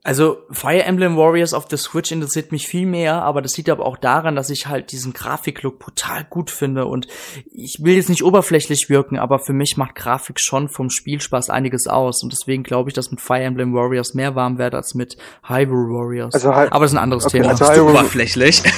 Also 0.05 0.39
Fire 0.51 0.83
Emblem 0.83 1.15
Warriors 1.15 1.53
auf 1.53 1.65
der 1.65 1.77
Switch 1.77 2.11
interessiert 2.11 2.51
mich 2.51 2.67
viel 2.67 2.85
mehr, 2.85 3.21
aber 3.23 3.41
das 3.41 3.55
liegt 3.55 3.69
aber 3.69 3.85
auch 3.85 3.95
daran, 3.95 4.35
dass 4.35 4.49
ich 4.49 4.67
halt 4.67 4.91
diesen 4.91 5.13
Grafiklook 5.13 5.79
brutal 5.79 6.25
gut 6.29 6.51
finde 6.51 6.87
und 6.87 7.07
ich 7.53 7.77
will 7.81 7.95
jetzt 7.95 8.09
nicht 8.09 8.21
oberflächlich 8.21 8.89
wirken, 8.89 9.17
aber 9.17 9.39
für 9.39 9.53
mich 9.53 9.77
macht 9.77 9.95
Grafik 9.95 10.41
schon 10.41 10.67
vom 10.67 10.89
Spielspaß 10.89 11.49
einiges 11.49 11.87
aus 11.87 12.21
und 12.21 12.33
deswegen 12.33 12.63
glaube 12.63 12.89
ich, 12.89 12.93
dass 12.93 13.11
mit 13.11 13.21
Fire 13.21 13.39
Emblem 13.43 13.73
Warriors 13.73 14.13
mehr 14.13 14.35
warm 14.35 14.57
werde 14.57 14.75
als 14.75 14.93
mit 14.93 15.15
Hyrule 15.47 15.87
Warriors. 15.93 16.33
Also 16.33 16.51
aber 16.51 16.69
das 16.81 16.91
ist 16.91 16.97
ein 16.97 17.03
anderes 17.03 17.25
Okay, 17.25 17.37
Thema. 17.37 17.51
also 17.51 17.63
Das 17.63 17.73
ist 17.73 17.79
Hyrule- 17.81 17.91
oberflächlich. 17.99 18.61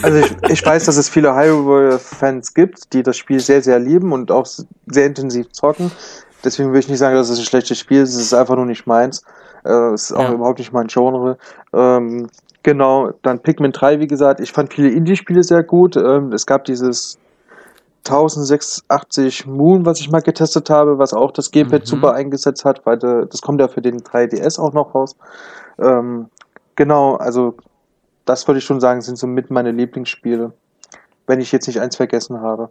Also 0.00 0.16
ich, 0.18 0.32
ich 0.50 0.64
weiß, 0.64 0.86
dass 0.86 0.96
es 0.96 1.10
viele 1.10 1.34
Hyrule 1.34 1.66
Warriors 1.66 2.02
Fans 2.08 2.54
gibt, 2.54 2.94
die 2.94 3.02
das 3.02 3.18
Spiel 3.18 3.38
sehr, 3.38 3.62
sehr 3.62 3.78
lieben 3.78 4.12
und 4.12 4.30
auch 4.32 4.46
sehr 4.46 5.06
intensiv 5.06 5.52
zocken. 5.52 5.92
Deswegen 6.42 6.72
will 6.72 6.80
ich 6.80 6.88
nicht 6.88 6.98
sagen, 6.98 7.14
dass 7.16 7.28
es 7.28 7.38
ein 7.38 7.44
schlechtes 7.44 7.78
Spiel 7.78 8.00
ist. 8.00 8.14
Es 8.14 8.22
ist 8.22 8.32
einfach 8.34 8.56
nur 8.56 8.64
nicht 8.64 8.86
meins. 8.86 9.22
Äh, 9.64 9.94
ist 9.94 10.12
auch 10.12 10.20
Ja. 10.28 10.32
überhaupt 10.32 10.58
nicht 10.58 10.72
mein 10.72 10.86
Genre. 10.88 11.38
Ähm, 11.72 12.28
genau, 12.62 13.10
dann 13.22 13.40
Pikmin 13.40 13.72
3, 13.72 14.00
wie 14.00 14.06
gesagt. 14.06 14.40
Ich 14.40 14.52
fand 14.52 14.72
viele 14.72 14.90
Indie-Spiele 14.90 15.42
sehr 15.42 15.62
gut. 15.62 15.96
Ähm, 15.96 16.32
es 16.32 16.46
gab 16.46 16.64
dieses 16.64 17.18
1086 18.04 19.46
Moon, 19.46 19.86
was 19.86 20.00
ich 20.00 20.10
mal 20.10 20.22
getestet 20.22 20.68
habe, 20.70 20.98
was 20.98 21.14
auch 21.14 21.30
das 21.30 21.50
Gamepad 21.52 21.82
Mhm. 21.82 21.86
super 21.86 22.12
eingesetzt 22.14 22.64
hat, 22.64 22.84
weil 22.84 22.96
äh, 23.04 23.26
das 23.26 23.40
kommt 23.42 23.60
ja 23.60 23.68
für 23.68 23.80
den 23.82 24.00
3DS 24.00 24.58
auch 24.58 24.72
noch 24.72 24.94
raus. 24.94 25.16
Ähm, 25.78 26.28
genau, 26.74 27.14
also 27.14 27.54
das 28.24 28.46
würde 28.48 28.58
ich 28.58 28.64
schon 28.64 28.80
sagen, 28.80 29.00
sind 29.02 29.16
so 29.18 29.26
mit 29.26 29.50
meine 29.50 29.70
Lieblingsspiele. 29.70 30.52
Wenn 31.28 31.40
ich 31.40 31.52
jetzt 31.52 31.68
nicht 31.68 31.80
eins 31.80 31.96
vergessen 31.96 32.40
habe. 32.40 32.68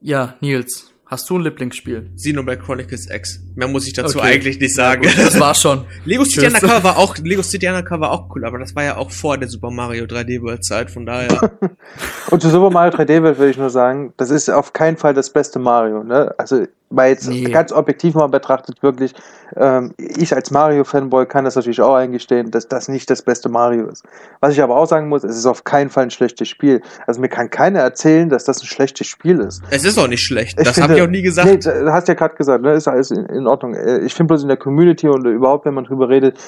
Ja, 0.00 0.34
Nils, 0.40 0.92
hast 1.08 1.28
du 1.28 1.38
ein 1.38 1.42
Lieblingsspiel? 1.42 2.10
Xenoblade 2.16 2.60
Chronicles 2.60 3.10
X. 3.10 3.40
Mehr 3.56 3.66
muss 3.68 3.86
ich 3.86 3.92
dazu 3.94 4.18
Okay. 4.18 4.28
eigentlich 4.34 4.60
nicht 4.60 4.74
sagen. 4.74 5.02
Gut, 5.02 5.18
das 5.18 5.40
war's 5.40 5.60
schon. 5.62 5.84
Lego 6.04 6.24
City. 6.24 6.46
Undercover 6.46 6.84
war 6.84 6.96
auch, 6.98 7.16
Lego 7.18 7.42
City 7.42 7.66
Undercover 7.66 8.00
war 8.02 8.12
auch 8.12 8.34
cool, 8.34 8.44
aber 8.44 8.58
das 8.58 8.76
war 8.76 8.84
ja 8.84 8.96
auch 8.96 9.10
vor 9.10 9.36
der 9.38 9.48
Super 9.48 9.70
Mario 9.70 10.04
3D 10.04 10.40
World 10.42 10.64
Zeit, 10.64 10.90
von 10.90 11.04
daher. 11.06 11.50
Und 12.30 12.40
zu 12.42 12.50
Super 12.50 12.70
Mario 12.70 12.92
3D 12.96 13.22
World 13.22 13.38
würde 13.38 13.50
ich 13.50 13.58
nur 13.58 13.70
sagen, 13.70 14.12
das 14.16 14.30
ist 14.30 14.48
auf 14.50 14.72
keinen 14.72 14.96
Fall 14.96 15.14
das 15.14 15.32
beste 15.32 15.58
Mario. 15.58 16.04
Ne? 16.04 16.34
Also, 16.38 16.66
weil 16.90 17.10
jetzt 17.12 17.28
Nee. 17.28 17.44
ganz 17.50 17.72
objektiv 17.72 18.14
mal 18.14 18.28
betrachtet, 18.28 18.82
wirklich, 18.82 19.14
ähm, 19.56 19.92
ich 19.98 20.34
als 20.34 20.50
Mario-Fanboy 20.50 21.26
kann 21.26 21.44
das 21.44 21.54
natürlich 21.56 21.80
auch 21.80 21.94
eingestehen, 21.94 22.50
dass 22.50 22.66
das 22.68 22.88
nicht 22.88 23.10
das 23.10 23.22
beste 23.22 23.48
Mario 23.48 23.86
ist. 23.88 24.04
Was 24.40 24.52
ich 24.54 24.62
aber 24.62 24.76
auch 24.76 24.86
sagen 24.86 25.08
muss, 25.08 25.24
es 25.24 25.36
ist 25.36 25.46
auf 25.46 25.64
keinen 25.64 25.90
Fall 25.90 26.04
ein 26.04 26.10
schlechtes 26.10 26.48
Spiel. 26.48 26.80
Also 27.06 27.20
mir 27.20 27.28
kann 27.28 27.50
keiner 27.50 27.80
erzählen, 27.80 28.28
dass 28.28 28.44
das 28.44 28.62
ein 28.62 28.66
schlechtes 28.66 29.06
Spiel 29.06 29.40
ist. 29.40 29.62
es 29.70 29.84
ist 29.84 29.98
auch 29.98 30.08
nicht 30.08 30.22
schlecht. 30.24 30.58
Ich 30.58 30.66
das 30.66 30.80
habe 30.80 30.94
ich 30.96 31.02
auch 31.02 31.06
nie 31.08 31.22
gesagt. 31.22 31.48
Nee, 31.48 31.56
du 31.58 31.92
hast 31.92 32.08
ja 32.08 32.14
gerade 32.14 32.34
gesagt, 32.36 32.62
ne, 32.62 32.72
ist 32.72 32.88
alles 32.88 33.10
in, 33.10 33.26
in 33.26 33.46
Ordnung. 33.46 33.74
Äh, 33.74 33.98
Ich 34.00 34.14
finde 34.14 34.28
bloß 34.28 34.42
in 34.42 34.48
der 34.48 34.56
Community 34.56 35.08
und 35.08 35.26
überhaupt, 35.26 35.64
wenn 35.66 35.74
man 35.74 35.84
drüber 35.84 36.08
redet, 36.08 36.38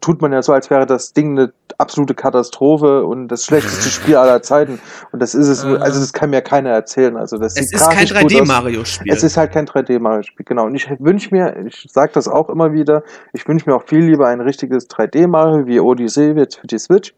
tut 0.00 0.22
man 0.22 0.32
ja 0.32 0.42
so, 0.42 0.52
als 0.52 0.70
wäre 0.70 0.86
das 0.86 1.12
Ding 1.12 1.38
eine 1.38 1.52
absolute 1.78 2.14
Katastrophe 2.14 3.04
und 3.04 3.28
das 3.28 3.44
schlechteste 3.46 3.88
Spiel 3.88 4.16
aller 4.16 4.42
Zeiten. 4.42 4.80
Und 5.12 5.20
das 5.20 5.34
ist 5.34 5.48
es, 5.48 5.64
Äh. 5.64 5.76
also 5.78 6.00
das 6.00 6.12
kann 6.12 6.30
mir 6.30 6.42
keiner 6.42 6.70
erzählen. 6.70 7.16
Also 7.16 7.38
das 7.38 7.56
es 7.56 7.72
ist 7.72 7.88
kein 7.90 8.06
grafisch 8.06 8.20
gut 8.20 8.32
3D 8.32 8.42
aus. 8.42 8.48
Mario 8.48 8.84
Spiel. 8.84 9.12
Es 9.12 9.22
ist 9.22 9.36
halt 9.36 9.52
kein 9.52 9.66
3D-Mario-Spiel, 9.66 10.44
genau. 10.44 10.66
Und 10.66 10.74
ich 10.74 10.88
wünsche 10.98 11.34
mir, 11.34 11.56
ich 11.66 11.86
sage 11.90 12.12
das 12.14 12.28
auch 12.28 12.48
immer 12.48 12.72
wieder, 12.72 13.02
ich 13.32 13.46
wünsche 13.48 13.68
mir 13.68 13.76
auch 13.76 13.84
viel 13.84 14.04
lieber 14.04 14.26
ein 14.28 14.40
richtiges 14.40 14.88
3D-Mario 14.90 15.66
wie 15.66 15.80
Odyssey 15.80 16.32
jetzt 16.32 16.56
für 16.56 16.66
die 16.66 16.78
Switch, 16.78 17.14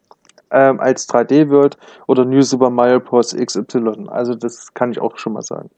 ähm, 0.51 0.81
als 0.81 1.09
3D 1.09 1.49
wird 1.49 1.79
oder 2.07 2.25
New 2.25 2.43
Super 2.43 2.71
Mario 2.71 3.01
Bros. 3.01 3.35
XY. 3.35 4.09
Also 4.09 4.35
das 4.35 4.75
kann 4.75 4.91
ich 4.93 5.01
auch 5.01 5.17
schon 5.19 5.33
mal 5.33 5.43
sagen. 5.43 5.71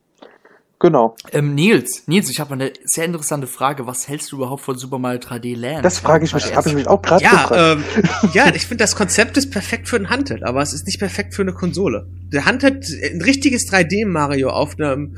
Genau. 0.82 1.14
Ähm, 1.30 1.54
Nils, 1.54 2.02
Nils, 2.08 2.28
ich 2.28 2.40
habe 2.40 2.54
eine 2.54 2.72
sehr 2.84 3.04
interessante 3.04 3.46
Frage. 3.46 3.86
Was 3.86 4.08
hältst 4.08 4.32
du 4.32 4.36
überhaupt 4.36 4.62
von 4.64 4.76
Super 4.76 4.98
Mario 4.98 5.20
3D 5.20 5.56
Land? 5.56 5.84
Das 5.84 6.00
frage 6.00 6.24
ich 6.24 6.34
mich, 6.34 6.56
habe 6.56 6.68
ich 6.68 6.74
mich 6.74 6.88
auch 6.88 7.00
gerade 7.00 7.22
ja, 7.22 7.30
gefragt. 7.30 7.84
ähm, 7.94 8.30
ja, 8.34 8.52
ich 8.52 8.66
finde 8.66 8.82
das 8.82 8.96
Konzept 8.96 9.36
ist 9.36 9.52
perfekt 9.52 9.88
für 9.88 9.94
ein 9.94 10.10
Handheld, 10.10 10.42
aber 10.42 10.60
es 10.60 10.72
ist 10.72 10.84
nicht 10.86 10.98
perfekt 10.98 11.34
für 11.34 11.42
eine 11.42 11.52
Konsole. 11.52 12.08
Der 12.32 12.46
Handheld, 12.46 12.84
ein 13.14 13.22
richtiges 13.22 13.70
3D 13.70 14.06
Mario 14.08 14.50
auf 14.50 14.74
einem 14.76 15.16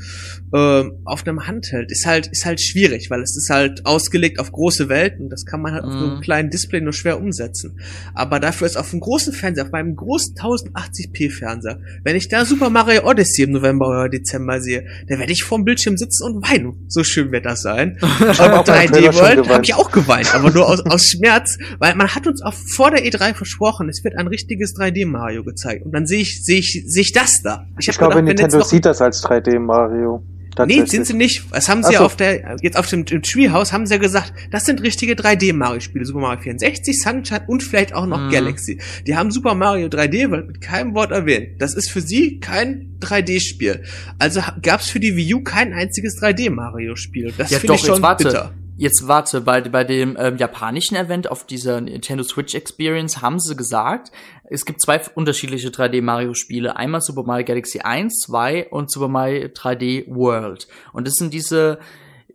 ähm, 0.53 0.99
auf 1.03 1.25
einem 1.25 1.47
Handheld 1.47 1.91
ist 1.91 2.05
halt 2.05 2.27
ist 2.27 2.45
halt 2.45 2.61
schwierig, 2.61 3.09
weil 3.09 3.21
es 3.23 3.35
ist 3.35 3.49
halt 3.49 3.87
ausgelegt 3.87 4.39
auf 4.39 4.51
große 4.51 4.87
Welten 4.87 5.23
und 5.25 5.29
das 5.31 5.45
kann 5.45 5.61
man 5.63 5.73
halt 5.73 5.83
auf 5.83 5.93
so 5.93 5.97
einem 5.97 6.17
Mhm. 6.17 6.21
kleinen 6.21 6.49
Display 6.51 6.79
nur 6.81 6.93
schwer 6.93 7.19
umsetzen. 7.19 7.79
Aber 8.13 8.39
dafür 8.39 8.67
ist 8.67 8.77
auf 8.77 8.91
einem 8.91 8.99
großen 8.99 9.33
Fernseher, 9.33 9.65
auf 9.65 9.71
meinem 9.71 9.95
großen 9.95 10.35
1080p 10.35 11.31
Fernseher, 11.31 11.79
wenn 12.03 12.15
ich 12.15 12.27
da 12.27 12.45
Super 12.45 12.69
Mario 12.69 13.09
Odyssey 13.09 13.45
im 13.45 13.51
November 13.53 13.87
oder 13.87 14.09
Dezember 14.09 14.61
sehe, 14.61 14.85
dann 15.07 15.17
werde 15.17 15.31
ich 15.31 15.43
vorm 15.55 15.63
Bildschirm 15.63 15.95
sitzen 15.97 16.23
und 16.25 16.49
weinen. 16.49 16.85
So 16.89 17.03
schön 17.03 17.31
wird 17.31 17.45
das 17.45 17.61
sein. 17.61 17.97
Ich 18.35 18.39
habe 18.39 18.59
auch 18.59 18.65
beim 18.65 18.87
Trailer 18.87 19.09
3D 19.09 19.13
schon 19.13 19.21
World 19.21 19.35
geweint. 19.35 19.53
habe 19.53 19.63
ich 19.63 19.73
auch 19.75 19.91
geweint, 19.91 20.35
aber 20.35 20.51
nur 20.51 20.67
aus, 20.67 20.81
aus 20.85 21.05
Schmerz, 21.05 21.57
weil 21.79 21.95
man 21.95 22.13
hat 22.13 22.27
uns 22.27 22.41
auch 22.41 22.53
vor 22.53 22.91
der 22.91 23.05
E3 23.05 23.33
versprochen, 23.33 23.87
es 23.87 24.03
wird 24.03 24.17
ein 24.17 24.27
richtiges 24.27 24.75
3D 24.75 25.05
Mario 25.05 25.43
gezeigt 25.43 25.85
und 25.85 25.93
dann 25.93 26.05
sehe 26.05 26.21
ich 26.21 26.43
sehe 26.43 26.59
ich 26.59 26.83
sehe 26.87 27.01
ich 27.01 27.11
das 27.11 27.41
da. 27.43 27.65
Ich, 27.79 27.87
hab 27.87 27.97
glaube, 27.97 28.15
gedacht, 28.15 28.27
Nintendo 28.27 28.61
sieht 28.61 28.85
das 28.85 29.01
als 29.01 29.23
3D 29.23 29.59
Mario. 29.59 30.23
Nee, 30.65 30.85
sind 30.85 31.05
sie 31.05 31.13
nicht. 31.13 31.43
Das 31.51 31.67
haben 31.67 31.83
sie 31.83 31.93
ja 31.93 32.01
auf 32.01 32.15
der, 32.15 32.57
jetzt 32.61 32.77
auf 32.77 32.87
dem, 32.87 33.05
dem 33.05 33.21
Treehouse 33.21 33.73
haben 33.73 33.85
sie 33.85 33.95
ja 33.95 33.99
gesagt, 33.99 34.33
das 34.51 34.65
sind 34.65 34.81
richtige 34.81 35.13
3D-Mario-Spiele. 35.13 36.05
Super 36.05 36.19
Mario 36.19 36.41
64, 36.41 37.01
Sunshine 37.01 37.43
und 37.47 37.63
vielleicht 37.63 37.93
auch 37.93 38.05
noch 38.05 38.19
mhm. 38.19 38.31
Galaxy. 38.31 38.79
Die 39.05 39.15
haben 39.15 39.31
Super 39.31 39.55
Mario 39.55 39.87
3D 39.87 40.27
mit 40.27 40.61
keinem 40.61 40.93
Wort 40.95 41.11
erwähnt. 41.11 41.61
Das 41.61 41.73
ist 41.73 41.91
für 41.91 42.01
sie 42.01 42.39
kein 42.39 42.97
3D-Spiel. 43.01 43.83
Also 44.19 44.41
gab's 44.61 44.89
für 44.89 44.99
die 44.99 45.15
Wii 45.15 45.35
U 45.35 45.43
kein 45.43 45.73
einziges 45.73 46.21
3D-Mario-Spiel. 46.21 47.33
Das 47.37 47.51
ja, 47.51 47.59
finde 47.59 47.75
ich 47.75 47.81
schon 47.81 48.01
warte. 48.01 48.23
bitter. 48.23 48.53
Jetzt 48.77 49.07
warte, 49.07 49.41
bei, 49.41 49.61
bei 49.61 49.85
dem 49.85 50.17
ähm, 50.19 50.37
japanischen 50.37 50.95
Event 50.95 51.31
auf 51.31 51.45
dieser 51.45 51.79
Nintendo 51.79 52.23
Switch 52.23 52.53
Experience 52.53 53.21
haben 53.21 53.39
sie 53.39 53.55
gesagt, 53.55 54.11
es 54.49 54.65
gibt 54.65 54.81
zwei 54.81 55.01
unterschiedliche 55.15 55.69
3D 55.69 56.01
Mario 56.01 56.33
Spiele. 56.33 56.75
Einmal 56.75 56.99
Super 56.99 57.23
Mario 57.23 57.45
Galaxy 57.45 57.79
1, 57.79 58.25
2 58.27 58.69
und 58.69 58.91
Super 58.91 59.07
Mario 59.07 59.47
3D 59.47 60.13
World. 60.13 60.67
Und 60.91 61.07
das 61.07 61.13
sind 61.13 61.33
diese, 61.33 61.79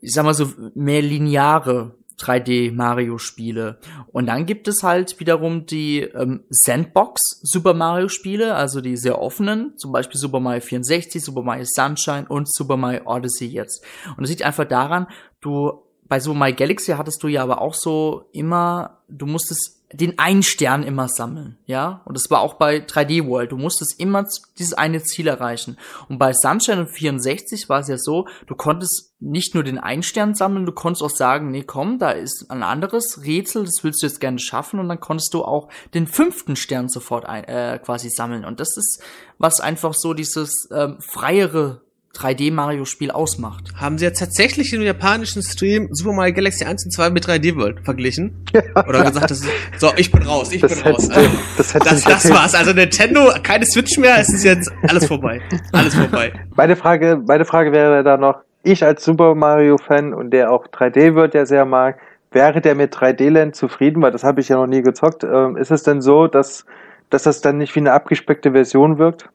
ich 0.00 0.12
sag 0.12 0.24
mal 0.24 0.32
so, 0.32 0.50
mehr 0.74 1.02
lineare 1.02 1.94
3D 2.18 2.72
Mario 2.72 3.18
Spiele. 3.18 3.78
Und 4.12 4.26
dann 4.26 4.46
gibt 4.46 4.66
es 4.66 4.82
halt 4.82 5.20
wiederum 5.20 5.66
die 5.66 6.00
ähm, 6.00 6.44
Sandbox 6.48 7.40
Super 7.42 7.74
Mario 7.74 8.08
Spiele, 8.08 8.54
also 8.54 8.80
die 8.80 8.96
sehr 8.96 9.20
offenen, 9.20 9.76
zum 9.76 9.92
Beispiel 9.92 10.18
Super 10.18 10.40
Mario 10.40 10.60
64, 10.62 11.22
Super 11.22 11.42
Mario 11.42 11.64
Sunshine 11.66 12.26
und 12.28 12.50
Super 12.50 12.78
Mario 12.78 13.02
Odyssey 13.04 13.46
jetzt. 13.46 13.84
Und 14.08 14.22
das 14.22 14.30
liegt 14.30 14.42
einfach 14.42 14.66
daran, 14.66 15.06
du 15.40 15.82
bei 16.10 16.18
so 16.18 16.34
My 16.34 16.52
Galaxy 16.52 16.92
hattest 16.92 17.22
du 17.22 17.28
ja 17.28 17.40
aber 17.40 17.60
auch 17.60 17.72
so 17.72 18.28
immer, 18.32 18.98
du 19.08 19.26
musstest 19.26 19.80
den 19.92 20.18
einen 20.18 20.42
Stern 20.42 20.82
immer 20.82 21.08
sammeln, 21.08 21.56
ja? 21.66 22.02
Und 22.04 22.16
das 22.16 22.30
war 22.30 22.40
auch 22.40 22.54
bei 22.54 22.78
3D 22.78 23.28
World. 23.28 23.52
Du 23.52 23.56
musstest 23.56 23.98
immer 23.98 24.24
dieses 24.58 24.74
eine 24.74 25.04
Ziel 25.04 25.28
erreichen. 25.28 25.78
Und 26.08 26.18
bei 26.18 26.32
Sunshine 26.32 26.80
und 26.80 26.88
64 26.88 27.68
war 27.68 27.80
es 27.80 27.88
ja 27.88 27.96
so, 27.96 28.26
du 28.48 28.56
konntest 28.56 29.14
nicht 29.20 29.54
nur 29.54 29.62
den 29.62 29.78
einen 29.78 30.02
Stern 30.02 30.34
sammeln, 30.34 30.66
du 30.66 30.72
konntest 30.72 31.04
auch 31.04 31.10
sagen, 31.10 31.52
nee, 31.52 31.62
komm, 31.62 32.00
da 32.00 32.10
ist 32.10 32.50
ein 32.50 32.64
anderes 32.64 33.20
Rätsel, 33.24 33.64
das 33.64 33.82
willst 33.84 34.02
du 34.02 34.06
jetzt 34.06 34.20
gerne 34.20 34.40
schaffen. 34.40 34.80
Und 34.80 34.88
dann 34.88 34.98
konntest 34.98 35.32
du 35.32 35.44
auch 35.44 35.68
den 35.94 36.08
fünften 36.08 36.56
Stern 36.56 36.88
sofort 36.88 37.24
ein, 37.24 37.44
äh, 37.44 37.78
quasi 37.80 38.10
sammeln. 38.10 38.44
Und 38.44 38.58
das 38.58 38.76
ist, 38.76 39.00
was 39.38 39.60
einfach 39.60 39.94
so 39.94 40.12
dieses 40.12 40.68
ähm, 40.72 40.98
freiere 41.00 41.82
3D-Mario-Spiel 42.16 43.10
ausmacht. 43.10 43.72
Haben 43.76 43.98
sie 43.98 44.04
jetzt 44.04 44.18
tatsächlich 44.18 44.72
im 44.72 44.82
japanischen 44.82 45.42
Stream 45.42 45.88
Super 45.92 46.12
Mario 46.12 46.34
Galaxy 46.34 46.64
1 46.64 46.84
und 46.84 46.90
2 46.90 47.10
mit 47.10 47.26
3D 47.26 47.56
World 47.56 47.80
verglichen? 47.84 48.44
Oder 48.88 49.04
gesagt, 49.04 49.30
das 49.30 49.40
ist, 49.40 49.48
so, 49.78 49.90
ich 49.96 50.10
bin 50.10 50.22
raus, 50.22 50.52
ich 50.52 50.60
das 50.60 50.82
bin 50.82 50.92
raus. 50.92 51.08
Du, 51.08 51.20
das, 51.56 51.72
das, 51.72 52.04
das 52.04 52.30
war's. 52.30 52.54
Also 52.54 52.72
Nintendo, 52.72 53.32
keine 53.42 53.64
Switch 53.64 53.96
mehr, 53.98 54.18
es 54.18 54.28
ist 54.28 54.44
jetzt 54.44 54.70
alles 54.88 55.06
vorbei. 55.06 55.40
Alles 55.72 55.94
vorbei. 55.94 56.32
Meine 56.56 56.76
Frage, 56.76 57.22
meine 57.26 57.44
Frage 57.44 57.72
wäre 57.72 58.02
da 58.02 58.16
noch, 58.16 58.40
ich 58.62 58.84
als 58.84 59.04
Super 59.04 59.34
Mario-Fan 59.34 60.12
und 60.12 60.30
der 60.30 60.50
auch 60.50 60.66
3D 60.66 61.14
World 61.14 61.34
ja 61.34 61.46
sehr 61.46 61.64
mag, 61.64 61.98
wäre 62.32 62.60
der 62.60 62.74
mit 62.74 62.94
3D-Land 62.94 63.56
zufrieden, 63.56 64.02
weil 64.02 64.12
das 64.12 64.24
habe 64.24 64.40
ich 64.40 64.48
ja 64.48 64.56
noch 64.56 64.66
nie 64.66 64.82
gezockt. 64.82 65.24
Ähm, 65.24 65.56
ist 65.56 65.70
es 65.70 65.82
denn 65.82 66.00
so, 66.00 66.26
dass, 66.26 66.66
dass 67.08 67.24
das 67.24 67.40
dann 67.40 67.58
nicht 67.58 67.74
wie 67.74 67.80
eine 67.80 67.92
abgespeckte 67.92 68.52
Version 68.52 68.98
wirkt? 68.98 69.28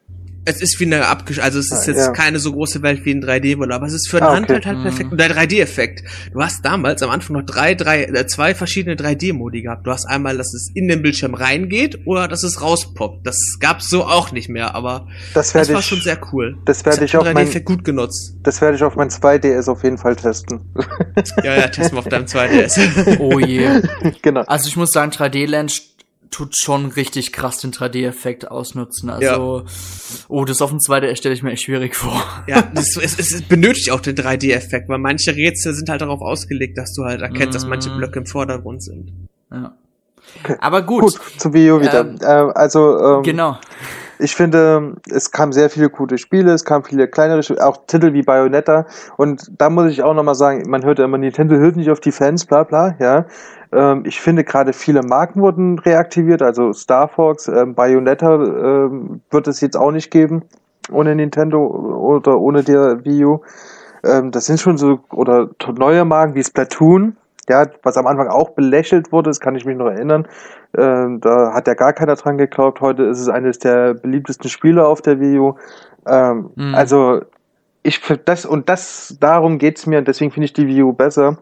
Es 0.46 0.62
ist 0.62 0.80
wie 0.80 0.86
eine 0.86 1.08
abgesch 1.08 1.40
also 1.40 1.60
es 1.60 1.72
ist 1.72 1.88
ah, 1.88 1.92
jetzt 1.92 2.06
ja. 2.06 2.12
keine 2.12 2.40
so 2.40 2.54
große 2.54 2.82
Welt 2.84 3.04
wie 3.04 3.12
ein 3.12 3.24
3D-Modell, 3.24 3.74
aber 3.74 3.88
es 3.88 3.94
ist 3.94 4.08
für 4.08 4.18
einen 4.18 4.26
ah, 4.26 4.30
okay. 4.30 4.38
Handheld 4.38 4.66
halt 4.66 4.82
perfekt. 4.84 5.12
Und 5.12 5.20
der 5.20 5.36
3D-Effekt. 5.36 6.04
Du 6.32 6.42
hast 6.42 6.64
damals 6.64 7.02
am 7.02 7.10
Anfang 7.10 7.36
noch 7.38 7.46
drei, 7.46 7.74
drei, 7.74 8.04
äh, 8.04 8.28
zwei 8.28 8.54
verschiedene 8.54 8.96
3D-Modi 8.96 9.64
gehabt. 9.64 9.86
Du 9.88 9.92
hast 9.92 10.06
einmal, 10.06 10.38
dass 10.38 10.54
es 10.54 10.70
in 10.74 10.88
den 10.88 11.02
Bildschirm 11.02 11.34
reingeht 11.34 12.06
oder 12.06 12.28
dass 12.28 12.44
es 12.44 12.62
rauspoppt. 12.62 13.26
Das 13.26 13.58
gab's 13.60 13.90
so 13.90 14.06
auch 14.06 14.32
nicht 14.32 14.50
mehr, 14.50 14.76
aber 14.76 15.08
das, 15.34 15.54
das 15.54 15.70
war 15.70 15.80
ich, 15.80 15.86
schon 15.86 16.02
sehr 16.02 16.20
cool. 16.32 16.58
Das 16.66 16.86
werde 16.86 17.06
ich 17.06 17.18
auf 17.18 17.34
mein, 17.34 17.66
gut 17.66 17.84
genutzt. 17.84 18.36
Das 18.44 18.62
werde 18.62 18.78
ich 18.78 18.84
auf 18.84 18.96
mein 18.96 19.10
2DS 19.10 19.70
auf 19.70 19.84
jeden 19.84 19.98
Fall 19.98 20.16
testen. 20.16 20.62
ja, 21.44 21.56
ja, 21.56 21.68
testen 21.68 21.98
wir 21.98 22.00
auf 22.00 22.08
deinem 22.08 22.26
2DS. 22.26 23.18
oh 23.20 23.40
je. 23.40 23.66
Genau. 24.22 24.42
Also 24.42 24.68
ich 24.68 24.78
muss 24.78 24.92
sagen, 24.92 25.12
3D-Land 25.12 25.95
tut 26.36 26.58
schon 26.58 26.88
richtig 26.88 27.32
krass 27.32 27.60
den 27.60 27.72
3D-Effekt 27.72 28.52
ausnutzen. 28.52 29.10
Also, 29.10 29.60
ja. 29.60 29.64
oh, 30.28 30.44
das 30.44 30.62
auf 30.62 30.70
dem 30.70 30.80
2D 30.80 31.16
stelle 31.16 31.34
ich 31.34 31.44
mir 31.44 31.52
echt 31.52 31.64
schwierig 31.64 31.96
vor. 31.96 32.22
Ja, 32.46 32.62
das, 32.74 32.98
es, 32.98 33.18
es 33.18 33.42
benötigt 33.44 33.90
auch 33.92 34.02
den 34.02 34.18
3D-Effekt, 34.18 34.90
weil 34.90 34.98
manche 34.98 35.34
Rätsel 35.34 35.74
sind 35.74 35.90
halt 35.90 36.02
darauf 36.02 36.20
ausgelegt, 36.20 36.78
dass 36.78 36.94
du 36.94 37.06
halt 37.06 37.22
erkennst, 37.22 37.52
mm. 37.52 37.54
dass 37.54 37.66
manche 37.66 37.90
mm. 37.90 37.98
Blöcke 37.98 38.20
im 38.20 38.26
Vordergrund 38.26 38.84
sind. 38.84 39.14
Ja. 39.50 39.78
Okay. 40.44 40.58
Aber 40.60 40.82
gut. 40.82 41.04
Gut, 41.04 41.22
zu 41.38 41.54
Wii 41.54 41.72
U 41.72 41.80
wieder. 41.80 42.02
Ähm, 42.02 42.18
äh, 42.20 42.26
also, 42.26 43.00
ähm, 43.00 43.24
genau. 43.24 43.58
Ich 44.20 44.36
finde, 44.36 44.96
es 45.10 45.32
kamen 45.32 45.54
sehr 45.54 45.70
viele 45.70 45.90
gute 45.90 46.18
Spiele, 46.18 46.52
es 46.54 46.66
kamen 46.66 46.84
viele 46.84 47.08
kleinere 47.08 47.44
Spiele, 47.44 47.66
auch 47.66 47.86
Titel 47.88 48.12
wie 48.14 48.24
Bayonetta. 48.24 48.88
Und 49.16 49.52
da 49.58 49.70
muss 49.70 49.90
ich 49.90 50.04
auch 50.04 50.14
nochmal 50.14 50.36
sagen, 50.36 50.70
man 50.70 50.84
hört 50.84 51.00
ja 51.00 51.06
immer, 51.06 51.18
Nintendo 51.18 51.56
hört 51.56 51.78
nicht 51.78 51.90
auf 51.90 52.00
die 52.02 52.12
Fans, 52.12 52.46
bla 52.46 52.64
bla, 52.64 52.96
ja. 53.00 53.26
Ähm, 53.76 54.04
ich 54.06 54.20
finde 54.20 54.44
gerade 54.44 54.74
viele 54.74 55.04
Marken 55.04 55.42
wurden 55.42 55.78
reaktiviert, 55.78 56.42
also 56.42 56.74
Star 56.74 57.08
Fox, 57.08 57.48
ähm, 57.48 57.76
Bayonetta 57.76 58.36
ähm, 58.36 59.22
wird 59.30 59.48
es 59.48 59.62
jetzt 59.62 59.78
auch 59.78 59.92
nicht 59.92 60.10
geben 60.10 60.44
ohne 60.92 61.16
Nintendo 61.16 61.66
oder 61.66 62.40
ohne 62.40 62.64
der 62.64 63.04
Wii 63.04 63.26
U. 63.26 63.42
Das 64.04 64.46
sind 64.46 64.60
schon 64.60 64.78
so, 64.78 65.00
oder 65.12 65.50
neue 65.76 66.06
Marken 66.06 66.36
wie 66.36 66.44
Splatoon, 66.44 67.18
ja, 67.50 67.66
was 67.82 67.98
am 67.98 68.06
Anfang 68.08 68.28
auch 68.28 68.52
belächelt 68.52 69.12
wurde, 69.12 69.30
das 69.30 69.40
kann 69.40 69.56
ich 69.56 69.66
mich 69.66 69.78
noch 69.78 69.88
erinnern. 69.88 70.28
Ähm, 70.78 71.22
da 71.22 71.54
hat 71.54 71.68
ja 71.68 71.74
gar 71.74 71.94
keiner 71.94 72.16
dran 72.16 72.38
geglaubt. 72.38 72.82
Heute 72.82 73.04
ist 73.04 73.20
es 73.20 73.30
eines 73.30 73.60
der 73.60 73.94
beliebtesten 73.96 74.50
Spiele 74.50 74.86
auf 74.86 75.02
der 75.02 75.20
Wii 75.20 75.40
U. 75.40 75.56
Ähm, 76.08 76.52
mhm. 76.56 76.76
Also 76.76 77.22
ich 77.82 78.02
das 78.26 78.46
und 78.46 78.68
das 78.70 79.18
darum 79.20 79.58
geht's 79.58 79.86
mir 79.86 80.00
und 80.00 80.08
deswegen 80.08 80.32
finde 80.32 80.46
ich 80.46 80.54
die 80.54 80.68
Wii 80.68 80.84
U 80.84 80.94
besser 80.94 81.38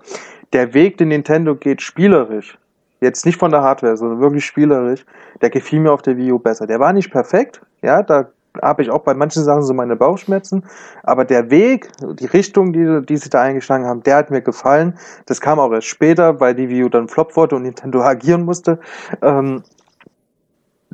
der 0.53 0.73
Weg, 0.73 0.97
den 0.97 1.09
Nintendo 1.09 1.55
geht, 1.55 1.81
spielerisch, 1.81 2.57
jetzt 3.01 3.25
nicht 3.25 3.37
von 3.37 3.51
der 3.51 3.61
Hardware, 3.61 3.97
sondern 3.97 4.21
wirklich 4.21 4.45
spielerisch, 4.45 5.05
der 5.41 5.49
gefiel 5.49 5.79
mir 5.79 5.91
auf 5.91 6.01
der 6.01 6.17
Wii 6.17 6.31
U 6.31 6.39
besser. 6.39 6.67
Der 6.67 6.79
war 6.79 6.93
nicht 6.93 7.11
perfekt, 7.11 7.61
ja, 7.81 8.01
da 8.01 8.29
habe 8.61 8.83
ich 8.83 8.91
auch 8.91 9.01
bei 9.01 9.13
manchen 9.15 9.43
Sachen 9.43 9.63
so 9.63 9.73
meine 9.73 9.95
Bauchschmerzen, 9.95 10.63
aber 11.01 11.25
der 11.25 11.49
Weg, 11.49 11.89
die 12.19 12.25
Richtung, 12.25 12.71
die, 12.71 13.01
die 13.05 13.17
sie 13.17 13.29
da 13.29 13.41
eingeschlagen 13.41 13.85
haben, 13.85 14.03
der 14.03 14.17
hat 14.17 14.29
mir 14.29 14.41
gefallen. 14.41 14.97
Das 15.25 15.41
kam 15.41 15.59
auch 15.59 15.71
erst 15.71 15.87
später, 15.87 16.39
weil 16.39 16.53
die 16.53 16.69
Wii 16.69 16.83
U 16.83 16.89
dann 16.89 17.07
flop 17.07 17.35
wurde 17.35 17.55
und 17.55 17.63
Nintendo 17.63 18.01
agieren 18.03 18.43
musste. 18.43 18.79
Ähm, 19.21 19.63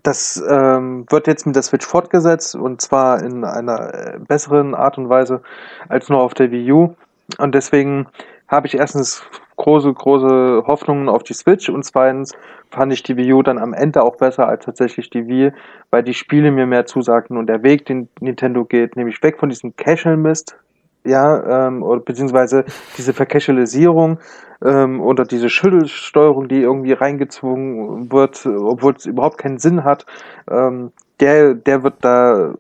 das 0.03 0.41
ähm, 0.49 1.05
wird 1.10 1.28
jetzt 1.28 1.45
mit 1.45 1.57
der 1.57 1.64
Switch 1.64 1.86
fortgesetzt 1.86 2.55
und 2.55 2.80
zwar 2.80 3.22
in 3.22 3.43
einer 3.43 3.93
äh, 3.93 4.20
besseren 4.20 4.74
Art 4.74 4.97
und 4.97 5.10
Weise 5.10 5.41
als 5.89 6.07
nur 6.07 6.22
auf 6.22 6.34
der 6.34 6.51
Wii 6.51 6.72
U. 6.72 6.95
Und 7.38 7.53
deswegen 7.53 8.07
habe 8.50 8.68
ich 8.68 8.76
erstens 8.76 9.24
große, 9.56 9.93
große 9.93 10.64
Hoffnungen 10.66 11.08
auf 11.08 11.24
die 11.24 11.34
Switch 11.34 11.70
und 11.70 11.84
zweitens 11.84 12.34
fand 12.72 12.91
ich 12.91 13.04
die 13.04 13.16
Wii 13.16 13.34
U 13.34 13.43
dann 13.43 13.60
am 13.60 13.74
Ende 13.74 14.04
auch 14.04 14.18
besser 14.18 14.47
als 14.47 14.66
tatsächlich 14.66 15.10
die 15.10 15.28
Wii, 15.28 15.52
weil 15.91 16.04
die 16.04 16.14
Spiele 16.14 16.52
mir 16.52 16.66
mehr 16.66 16.86
zusagten 16.86 17.38
und 17.38 17.47
der 17.47 17.64
Weg, 17.64 17.86
den 17.86 18.10
Nintendo 18.20 18.66
geht, 18.66 18.95
nämlich 18.95 19.22
weg 19.22 19.39
von 19.39 19.50
diesem 19.50 19.76
Casual-Mist, 19.76 20.58
ja, 21.06 21.68
ähm, 21.68 21.84
oder 21.84 22.02
beziehungsweise 22.02 22.66
diese 22.97 23.14
Vercasualisierung 23.14 24.20
ähm, 24.64 25.02
oder 25.02 25.24
diese 25.24 25.50
Schüttelsteuerung, 25.50 26.47
die 26.47 26.62
irgendwie 26.62 26.93
reingezwungen 26.93 28.12
wird, 28.12 28.45
obwohl 28.45 28.95
es 28.95 29.06
überhaupt 29.06 29.38
keinen 29.38 29.60
Sinn 29.60 29.84
hat, 29.84 30.06
ähm, 30.50 30.91
der, 31.20 31.54
der 31.54 31.84
wird 31.84 31.95
da 32.02 32.54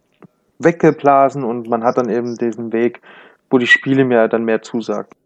weggeblasen 0.59 1.43
und 1.43 1.69
man 1.69 1.83
hat 1.83 1.97
dann 1.97 2.09
eben 2.09 2.35
diesen 2.35 2.71
Weg, 2.73 3.01
wo 3.49 3.57
die 3.57 3.67
Spiele 3.67 4.05
mir 4.05 4.27
dann 4.27 4.45
mehr 4.45 4.61
zusagten. 4.61 5.18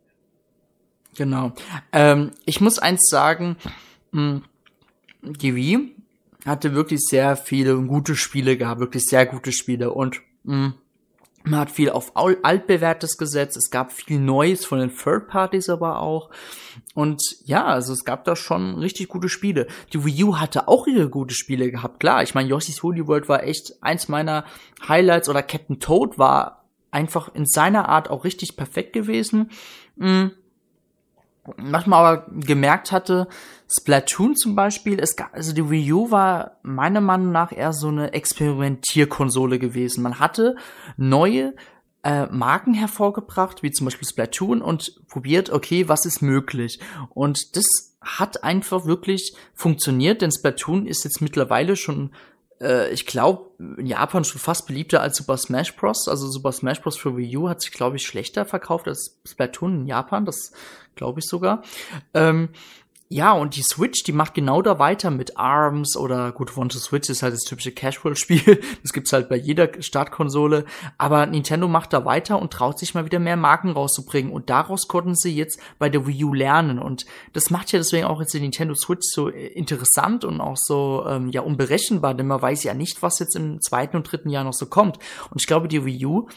Genau. 1.16 1.53
Ähm, 1.91 2.32
ich 2.45 2.61
muss 2.61 2.80
eins 2.80 3.07
sagen, 3.09 3.57
mh, 4.11 4.41
die 5.22 5.55
Wii 5.55 5.95
hatte 6.45 6.76
wirklich 6.76 7.01
sehr 7.01 7.38
viele 7.38 7.76
gute 7.84 8.16
Spiele 8.16 8.57
gehabt, 8.57 8.82
wirklich 8.82 9.03
sehr 9.05 9.26
gute 9.26 9.51
Spiele 9.51 9.91
und 9.91 10.22
mh, 10.43 10.53
hm, 10.53 10.74
man 11.45 11.59
hat 11.59 11.72
viel 11.72 11.89
auf 11.89 12.14
altbewährtes 12.16 13.18
gesetzt, 13.18 13.57
es 13.57 13.70
gab 13.70 13.91
viel 13.91 14.18
Neues 14.18 14.66
von 14.66 14.80
den 14.80 14.95
Third 14.95 15.28
Parties 15.28 15.68
aber 15.68 15.99
auch. 15.99 16.30
Und 16.93 17.22
ja, 17.43 17.66
also 17.66 17.91
es 17.91 18.05
gab 18.05 18.24
da 18.24 18.38
schon 18.38 18.76
richtig 18.76 19.09
gute 19.09 19.28
Spiele. 19.28 19.68
Die 19.91 20.05
Wii 20.05 20.24
U 20.24 20.38
hatte 20.38 20.70
auch 20.70 20.88
ihre 20.88 21.09
gute 21.09 21.36
Spiele 21.36 21.70
gehabt, 21.70 21.99
klar. 21.99 22.24
Ich 22.24 22.34
meine, 22.34 22.47
Yoshi's 22.47 22.82
Woolly 22.82 23.07
World 23.07 23.28
war 23.28 23.43
echt 23.43 23.74
eins 23.82 24.07
meiner 24.07 24.45
Highlights 24.88 25.28
oder 25.28 25.43
Captain 25.43 25.82
Toad 25.82 26.18
war 26.18 26.64
einfach 26.91 27.34
in 27.36 27.45
seiner 27.45 27.89
Art 27.89 28.09
auch 28.09 28.24
richtig 28.24 28.55
perfekt 28.55 28.93
gewesen. 28.93 29.51
Mhm 29.97 30.32
manchmal 31.57 32.05
aber 32.05 32.25
gemerkt 32.31 32.91
hatte, 32.91 33.27
Splatoon 33.67 34.35
zum 34.35 34.55
Beispiel, 34.55 34.99
es 34.99 35.15
gab, 35.15 35.33
also 35.33 35.53
die 35.53 35.69
Wii 35.69 35.93
U 35.93 36.11
war 36.11 36.57
meiner 36.63 37.01
Meinung 37.01 37.31
nach 37.31 37.51
eher 37.51 37.73
so 37.73 37.87
eine 37.87 38.13
Experimentierkonsole 38.13 39.59
gewesen. 39.59 40.03
Man 40.03 40.19
hatte 40.19 40.55
neue 40.95 41.53
äh, 42.03 42.27
Marken 42.27 42.73
hervorgebracht, 42.73 43.63
wie 43.63 43.71
zum 43.71 43.85
Beispiel 43.85 44.07
Splatoon 44.07 44.61
und 44.61 45.01
probiert, 45.07 45.49
okay, 45.49 45.87
was 45.89 46.05
ist 46.05 46.21
möglich? 46.21 46.79
Und 47.09 47.55
das 47.55 47.65
hat 48.01 48.43
einfach 48.43 48.85
wirklich 48.85 49.35
funktioniert, 49.53 50.21
denn 50.21 50.31
Splatoon 50.31 50.85
ist 50.85 51.03
jetzt 51.05 51.21
mittlerweile 51.21 51.75
schon 51.75 52.11
äh, 52.64 52.91
ich 52.91 53.05
glaube, 53.05 53.51
in 53.78 53.86
Japan 53.86 54.24
schon 54.24 54.39
fast 54.39 54.66
beliebter 54.68 55.01
als 55.01 55.18
Super 55.18 55.38
Smash 55.38 55.76
Bros. 55.76 56.07
Also 56.07 56.28
Super 56.28 56.51
Smash 56.51 56.82
Bros. 56.82 56.97
für 56.97 57.16
Wii 57.18 57.38
U 57.38 57.49
hat 57.49 57.61
sich, 57.61 57.72
glaube 57.72 57.97
ich, 57.97 58.05
schlechter 58.05 58.45
verkauft 58.45 58.88
als 58.88 59.20
Splatoon 59.26 59.82
in 59.82 59.88
Japan. 59.88 60.26
Das 60.26 60.51
glaube 60.95 61.20
ich 61.20 61.26
sogar. 61.28 61.64
Ähm, 62.14 62.49
ja, 63.14 63.32
und 63.34 63.55
die 63.55 63.61
Switch, 63.61 64.01
die 64.01 64.11
macht 64.11 64.34
genau 64.34 64.64
da 64.64 64.80
weiter 64.80 65.11
mit 65.11 65.38
ARMS 65.38 65.95
oder 65.97 66.32
gut, 66.32 66.57
One 66.57 66.70
to 66.70 66.80
Switch 66.80 67.11
ist 67.11 67.22
halt 67.22 67.34
das 67.34 67.43
typische 67.43 67.72
Casual-Spiel. 67.72 68.59
Das 68.82 68.91
gibt's 68.91 69.14
halt 69.14 69.30
bei 69.30 69.36
jeder 69.36 69.70
Startkonsole. 69.82 70.66
Aber 70.97 71.26
Nintendo 71.28 71.68
macht 71.68 71.93
da 71.93 72.05
weiter 72.05 72.41
und 72.41 72.51
traut 72.51 72.80
sich 72.80 72.95
mal 72.95 73.05
wieder 73.05 73.20
mehr 73.20 73.38
Marken 73.38 73.72
rauszubringen. 73.72 74.32
Und 74.32 74.49
daraus 74.49 74.88
konnten 74.88 75.16
sie 75.16 75.36
jetzt 75.36 75.59
bei 75.78 75.89
der 75.89 76.07
Wii 76.07 76.24
U 76.24 76.34
lernen. 76.34 76.80
Und 76.80 77.05
das 77.34 77.51
macht 77.51 77.72
ja 77.72 77.78
deswegen 77.78 78.05
auch 78.05 78.20
jetzt 78.20 78.34
die 78.34 78.39
Nintendo 78.39 78.74
Switch 78.74 79.07
so 79.14 79.28
interessant 79.28 80.26
und 80.26 80.41
auch 80.41 80.57
so 80.57 81.05
ähm, 81.07 81.30
ja 81.30 81.41
unberechenbar, 81.41 82.16
denn 82.16 82.28
man 82.28 82.41
weiß 82.41 82.64
ja 82.64 82.74
nicht, 82.74 83.03
was 83.03 83.20
jetzt 83.20 83.36
im 83.36 83.61
zweiten 83.61 83.95
und 83.95 84.11
dritten 84.11 84.30
Jahr 84.30 84.43
noch 84.43 84.53
so 84.53 84.66
kommt. 84.66 84.97
Und 85.30 85.39
ich 85.39 85.45
glaube, 85.45 85.68
die 85.68 85.86
Wii 85.86 86.05
U 86.07 86.28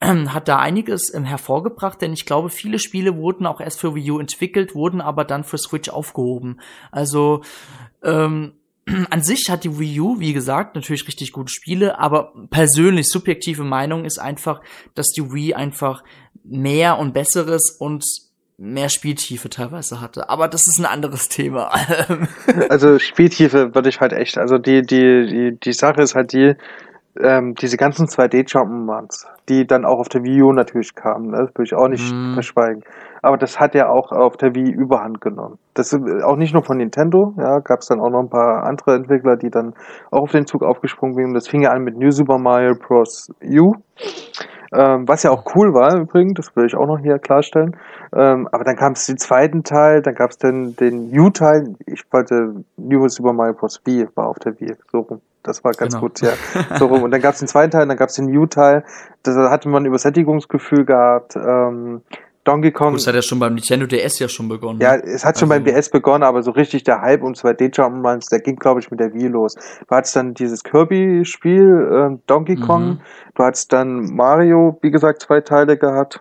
hat 0.02 0.48
da 0.48 0.58
einiges 0.58 1.12
ähm, 1.14 1.24
hervorgebracht, 1.24 2.00
denn 2.00 2.12
ich 2.12 2.26
glaube, 2.26 2.50
viele 2.50 2.78
Spiele 2.78 3.16
wurden 3.16 3.46
auch 3.46 3.60
erst 3.60 3.80
für 3.80 3.94
Wii 3.94 4.10
U 4.12 4.18
entwickelt, 4.18 4.74
wurden 4.74 5.00
aber 5.00 5.24
dann 5.24 5.44
für 5.44 5.58
Switch 5.58 5.88
aufgehoben. 5.88 6.60
Also 6.90 7.42
ähm, 8.02 8.52
an 9.10 9.22
sich 9.22 9.48
hat 9.48 9.64
die 9.64 9.78
Wii 9.78 10.00
U, 10.00 10.20
wie 10.20 10.32
gesagt, 10.32 10.74
natürlich 10.74 11.06
richtig 11.06 11.32
gute 11.32 11.52
Spiele, 11.52 11.98
aber 11.98 12.32
persönlich 12.50 13.08
subjektive 13.08 13.64
Meinung 13.64 14.04
ist 14.04 14.18
einfach, 14.18 14.60
dass 14.94 15.08
die 15.08 15.32
Wii 15.32 15.54
einfach 15.54 16.04
mehr 16.44 16.98
und 16.98 17.12
besseres 17.12 17.76
und 17.78 18.04
mehr 18.58 18.88
Spieltiefe 18.88 19.50
teilweise 19.50 20.00
hatte. 20.00 20.30
Aber 20.30 20.48
das 20.48 20.62
ist 20.66 20.78
ein 20.78 20.86
anderes 20.86 21.28
Thema. 21.28 21.70
also 22.70 22.98
Spieltiefe 22.98 23.74
würde 23.74 23.88
ich 23.88 24.00
halt 24.00 24.12
echt, 24.12 24.38
also 24.38 24.56
die, 24.56 24.82
die, 24.82 25.26
die, 25.26 25.60
die 25.60 25.72
Sache 25.72 26.00
ist 26.00 26.14
halt 26.14 26.32
die, 26.32 26.54
ähm, 27.20 27.54
diese 27.54 27.76
ganzen 27.76 28.06
2D-Jump'n'Runs, 28.06 29.26
die 29.48 29.66
dann 29.66 29.84
auch 29.84 29.98
auf 29.98 30.08
der 30.08 30.22
Wii 30.24 30.42
U 30.42 30.52
natürlich 30.52 30.94
kamen, 30.94 31.30
ne? 31.30 31.38
das 31.38 31.50
würde 31.50 31.64
ich 31.64 31.74
auch 31.74 31.88
nicht 31.88 32.12
mm. 32.12 32.34
verschweigen. 32.34 32.82
Aber 33.22 33.36
das 33.36 33.58
hat 33.58 33.74
ja 33.74 33.88
auch 33.88 34.12
auf 34.12 34.36
der 34.36 34.54
Wii 34.54 34.70
Überhand 34.70 35.20
genommen. 35.20 35.58
Das 35.74 35.92
ist 35.92 36.24
auch 36.24 36.36
nicht 36.36 36.52
nur 36.54 36.62
von 36.62 36.76
Nintendo, 36.76 37.34
ja, 37.38 37.58
gab 37.60 37.80
es 37.80 37.86
dann 37.88 38.00
auch 38.00 38.10
noch 38.10 38.20
ein 38.20 38.30
paar 38.30 38.64
andere 38.64 38.94
Entwickler, 38.94 39.36
die 39.36 39.50
dann 39.50 39.74
auch 40.10 40.22
auf 40.22 40.32
den 40.32 40.46
Zug 40.46 40.62
aufgesprungen 40.62 41.14
sind. 41.14 41.34
Das 41.34 41.48
fing 41.48 41.62
ja 41.62 41.70
an 41.70 41.82
mit 41.82 41.96
New 41.96 42.10
Super 42.10 42.38
Mario 42.38 42.74
Bros. 42.74 43.30
U. 43.42 43.74
Ähm, 44.74 45.06
was 45.06 45.22
ja 45.22 45.30
auch 45.30 45.44
cool 45.54 45.72
war 45.74 45.96
übrigens, 45.96 46.34
das 46.34 46.56
will 46.56 46.66
ich 46.66 46.74
auch 46.74 46.86
noch 46.86 46.98
hier 46.98 47.18
klarstellen. 47.18 47.76
Ähm, 48.14 48.48
aber 48.50 48.64
dann 48.64 48.76
kam 48.76 48.92
es 48.92 49.06
den 49.06 49.16
zweiten 49.16 49.62
Teil, 49.62 50.02
dann 50.02 50.14
gab 50.14 50.30
es 50.30 50.38
den, 50.38 50.74
den 50.76 51.16
U-Teil. 51.18 51.74
Ich 51.86 52.02
wollte 52.10 52.64
New 52.76 53.06
Super 53.08 53.32
Mario 53.32 53.54
Bros. 53.54 53.78
B 53.78 54.06
war 54.14 54.28
auf 54.28 54.38
der 54.38 54.60
Wii, 54.60 54.74
so 54.90 55.00
rum. 55.00 55.20
Das 55.46 55.64
war 55.64 55.72
ganz 55.72 55.94
genau. 55.94 56.08
gut, 56.08 56.20
ja. 56.20 56.32
So 56.78 56.86
rum. 56.86 57.02
Und 57.02 57.10
dann 57.10 57.20
gab 57.20 57.34
es 57.34 57.40
den 57.40 57.48
zweiten 57.48 57.70
Teil, 57.70 57.86
dann 57.86 57.96
gab 57.96 58.08
es 58.08 58.16
den 58.16 58.26
New-Teil. 58.26 58.84
Da 59.22 59.50
hatte 59.50 59.68
man 59.68 59.84
Übersättigungsgefühl 59.84 60.84
gehabt. 60.84 61.36
Ähm, 61.36 62.02
Donkey 62.46 62.70
Kong. 62.70 62.94
Das 62.94 63.06
hat 63.06 63.14
ja 63.14 63.22
schon 63.22 63.40
beim 63.40 63.54
Nintendo 63.54 63.86
DS 63.86 64.20
ja 64.20 64.28
schon 64.28 64.48
begonnen. 64.48 64.80
Ja, 64.80 64.94
es 64.94 65.24
hat 65.24 65.38
schon 65.38 65.50
also. 65.50 65.64
beim 65.64 65.74
DS 65.74 65.90
begonnen, 65.90 66.22
aber 66.22 66.42
so 66.42 66.52
richtig 66.52 66.84
der 66.84 67.00
Hype 67.02 67.22
um 67.22 67.32
2D 67.32 67.74
Jump'n'Runs, 67.74 68.30
der 68.30 68.40
ging, 68.40 68.56
glaube 68.56 68.80
ich, 68.80 68.90
mit 68.90 69.00
der 69.00 69.12
Wii 69.12 69.28
los. 69.28 69.54
Du 69.54 69.94
hattest 69.94 70.14
dann 70.14 70.34
dieses 70.34 70.62
Kirby-Spiel, 70.62 72.12
äh, 72.12 72.18
Donkey 72.26 72.56
Kong. 72.56 72.86
Mhm. 72.86 73.00
Du 73.34 73.42
hattest 73.42 73.72
dann 73.72 74.14
Mario, 74.14 74.78
wie 74.80 74.92
gesagt, 74.92 75.22
zwei 75.22 75.40
Teile 75.40 75.76
gehabt. 75.76 76.20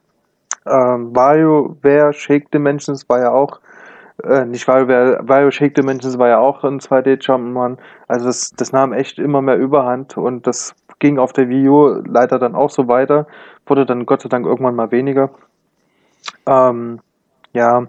Ähm, 0.66 1.12
Mario, 1.14 1.78
Wer 1.84 2.12
Shake 2.12 2.50
Dimensions 2.50 3.08
war 3.08 3.20
ja 3.20 3.32
auch 3.32 3.60
äh, 4.24 4.46
nicht 4.46 4.68
Wario 4.68 5.52
Shake 5.52 5.76
Dimensions 5.76 6.18
war 6.18 6.30
ja 6.30 6.40
auch 6.40 6.64
ein 6.64 6.80
2D 6.80 7.22
Jump'n'Run. 7.22 7.78
Also 8.08 8.26
das, 8.28 8.52
das 8.52 8.72
nahm 8.72 8.94
echt 8.94 9.20
immer 9.20 9.42
mehr 9.42 9.58
Überhand 9.58 10.18
und 10.18 10.48
das 10.48 10.76
ging 11.00 11.20
auf 11.20 11.34
der 11.34 11.50
Wii 11.50 11.68
U 11.68 12.02
leider 12.06 12.40
dann 12.40 12.56
auch 12.56 12.70
so 12.70 12.88
weiter. 12.88 13.28
Wurde 13.66 13.86
dann 13.86 14.06
Gott 14.06 14.22
sei 14.22 14.30
Dank 14.30 14.46
irgendwann 14.46 14.76
mal 14.76 14.92
weniger. 14.92 15.32
Ähm, 16.46 17.00
ja, 17.54 17.88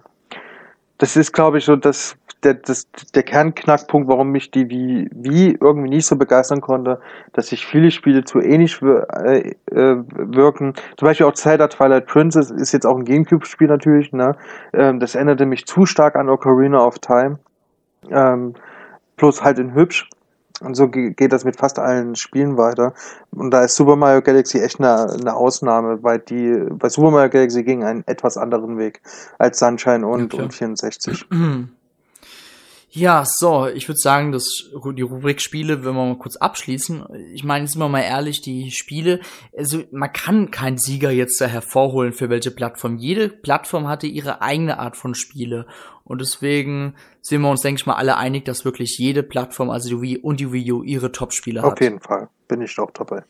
das 0.99 1.17
ist, 1.17 1.33
glaube 1.33 1.59
ich, 1.59 1.65
so 1.65 1.77
das, 1.77 2.17
der, 2.43 2.55
das, 2.55 2.89
der 3.15 3.23
Kernknackpunkt, 3.23 4.09
warum 4.09 4.31
mich 4.31 4.51
die 4.51 4.71
wie, 4.71 5.09
wie 5.13 5.57
irgendwie 5.61 5.89
nicht 5.89 6.07
so 6.07 6.17
begeistern 6.17 6.61
konnte, 6.61 7.01
dass 7.33 7.49
sich 7.49 7.67
viele 7.67 7.91
Spiele 7.91 8.25
zu 8.25 8.41
ähnlich 8.41 8.81
äh, 8.83 9.55
äh, 9.71 9.97
wirken. 10.15 10.75
Zum 10.97 11.07
Beispiel 11.07 11.27
auch 11.27 11.35
Zelda 11.35 11.69
Twilight 11.69 12.07
Princess 12.07 12.51
ist 12.51 12.73
jetzt 12.73 12.87
auch 12.87 12.97
ein 12.97 13.05
Gamecube-Spiel 13.05 13.69
natürlich, 13.69 14.13
ne? 14.13 14.37
Ähm, 14.73 15.01
das 15.01 15.15
erinnerte 15.15 15.47
mich 15.47 15.67
zu 15.67 15.87
stark 15.87 16.17
an 16.17 16.29
Ocarina 16.29 16.85
of 16.85 16.99
Time. 16.99 17.39
Ähm, 18.11 18.55
plus 19.17 19.43
halt 19.43 19.59
in 19.59 19.75
hübsch. 19.75 20.09
Und 20.61 20.75
so 20.75 20.89
geht 20.89 21.33
das 21.33 21.45
mit 21.45 21.57
fast 21.57 21.79
allen 21.79 22.17
Spielen 22.17 22.57
weiter. 22.57 22.95
Und 23.31 23.51
da 23.51 23.65
ist 23.65 23.77
Super 23.77 23.97
Mario 23.97 24.23
Galaxy 24.23 24.59
echt 24.59 24.81
eine, 24.81 25.13
eine 25.13 25.35
Ausnahme, 25.35 26.03
weil 26.03 26.19
die, 26.21 26.65
bei 26.71 26.89
Super 26.89 27.11
Mario 27.11 27.29
Galaxy 27.29 27.63
ging 27.63 27.85
einen 27.85 28.05
etwas 28.07 28.39
anderen 28.39 28.79
Weg 28.79 29.03
als 29.39 29.59
Sunshine 29.59 30.07
und, 30.07 30.33
ja, 30.33 30.45
und 30.45 30.55
64. 30.55 31.27
Ja, 32.97 33.25
so, 33.27 33.67
ich 33.67 33.89
würde 33.89 33.99
sagen, 33.99 34.33
dass 34.33 34.71
die 34.73 35.03
Rubrik 35.03 35.43
Spiele, 35.43 35.85
wenn 35.85 35.95
wir 35.95 36.07
mal 36.07 36.17
kurz 36.17 36.37
abschließen. 36.37 37.05
Ich 37.35 37.45
meine, 37.45 37.69
sind 37.69 37.79
wir 37.79 37.91
mal 37.91 38.01
ehrlich, 38.01 38.41
die 38.41 38.71
Spiele, 38.71 39.21
also 39.55 39.83
man 39.91 40.15
kann 40.15 40.51
keinen 40.51 40.79
Sieger 40.79 41.11
jetzt 41.11 41.39
da 41.39 41.45
hervorholen 41.45 42.15
für 42.15 42.31
welche 42.31 42.51
Plattform. 42.51 42.97
Jede 42.97 43.29
Plattform 43.29 43.87
hatte 43.87 44.07
ihre 44.07 44.41
eigene 44.41 44.79
Art 44.79 44.97
von 44.97 45.15
Spiele. 45.15 45.67
Und 46.05 46.23
deswegen 46.23 46.95
sind 47.21 47.43
wir 47.43 47.51
uns, 47.51 47.61
denke 47.61 47.81
ich 47.81 47.87
mal, 47.87 47.97
alle 47.97 48.17
einig, 48.17 48.47
dass 48.47 48.65
wirklich 48.65 48.97
jede 48.99 49.23
Plattform, 49.23 49.69
also 49.69 49.91
die 49.91 50.01
Wii 50.01 50.19
und 50.19 50.41
die 50.41 50.51
Wii 50.51 50.73
U, 50.73 50.83
ihre 50.83 51.13
Top-Spiele 51.13 51.61
hat. 51.61 51.73
Auf 51.73 51.81
jeden 51.83 52.01
Fall, 52.01 52.31
bin 52.49 52.63
ich 52.63 52.79
auch 52.79 52.93
dabei. 52.93 53.25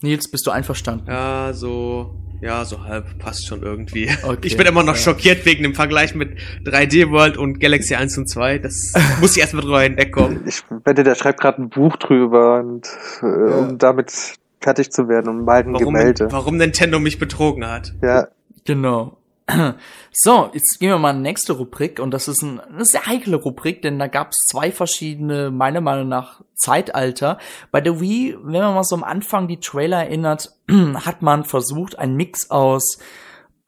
Nils, 0.00 0.30
bist 0.30 0.46
du 0.46 0.50
einverstanden? 0.50 1.08
Ja, 1.08 1.52
so, 1.52 2.14
ja, 2.40 2.64
so 2.64 2.84
halb 2.84 3.18
passt 3.18 3.46
schon 3.46 3.62
irgendwie. 3.62 4.10
Okay, 4.22 4.38
ich 4.42 4.56
bin 4.56 4.66
immer 4.66 4.82
noch 4.82 4.94
ja. 4.94 5.00
schockiert 5.00 5.44
wegen 5.44 5.62
dem 5.62 5.74
Vergleich 5.74 6.14
mit 6.14 6.38
3D 6.64 7.10
World 7.10 7.36
und 7.36 7.58
Galaxy 7.58 7.94
1 7.94 8.16
und 8.18 8.28
2. 8.28 8.58
Das 8.58 8.92
muss 9.20 9.36
ich 9.36 9.42
erstmal 9.42 9.62
drüber 9.62 9.82
hinwegkommen. 9.82 10.46
Ich 10.46 10.62
wette, 10.84 11.04
der 11.04 11.14
schreibt 11.14 11.40
gerade 11.40 11.62
ein 11.62 11.68
Buch 11.68 11.96
drüber 11.96 12.60
und 12.60 12.86
äh, 13.22 13.26
ja. 13.26 13.56
um 13.56 13.78
damit 13.78 14.12
fertig 14.60 14.90
zu 14.90 15.08
werden 15.08 15.28
und 15.28 15.44
mal 15.44 15.60
ein 15.60 15.72
warum, 15.72 15.94
Gemälde. 15.94 16.28
Warum 16.30 16.56
Nintendo 16.56 16.98
mich 17.00 17.18
betrogen 17.18 17.66
hat. 17.66 17.94
Ja. 18.02 18.28
Genau. 18.64 19.17
So, 20.12 20.50
jetzt 20.52 20.78
gehen 20.80 20.90
wir 20.90 20.98
mal 20.98 21.10
in 21.10 21.18
die 21.18 21.22
nächste 21.22 21.52
Rubrik 21.52 22.00
und 22.00 22.10
das 22.10 22.26
ist 22.26 22.42
ein, 22.42 22.58
eine 22.60 22.84
sehr 22.84 23.06
heikle 23.06 23.36
Rubrik, 23.36 23.82
denn 23.82 23.98
da 23.98 24.08
gab 24.08 24.30
es 24.30 24.36
zwei 24.50 24.72
verschiedene, 24.72 25.50
meiner 25.50 25.80
Meinung 25.80 26.08
nach, 26.08 26.40
Zeitalter. 26.56 27.38
Bei 27.70 27.80
der 27.80 28.00
Wii, 28.00 28.36
wenn 28.42 28.60
man 28.60 28.74
mal 28.74 28.82
so 28.82 28.96
am 28.96 29.04
Anfang 29.04 29.46
die 29.46 29.60
Trailer 29.60 29.98
erinnert, 29.98 30.56
hat 30.70 31.22
man 31.22 31.44
versucht, 31.44 31.98
einen 31.98 32.16
Mix 32.16 32.50
aus 32.50 32.98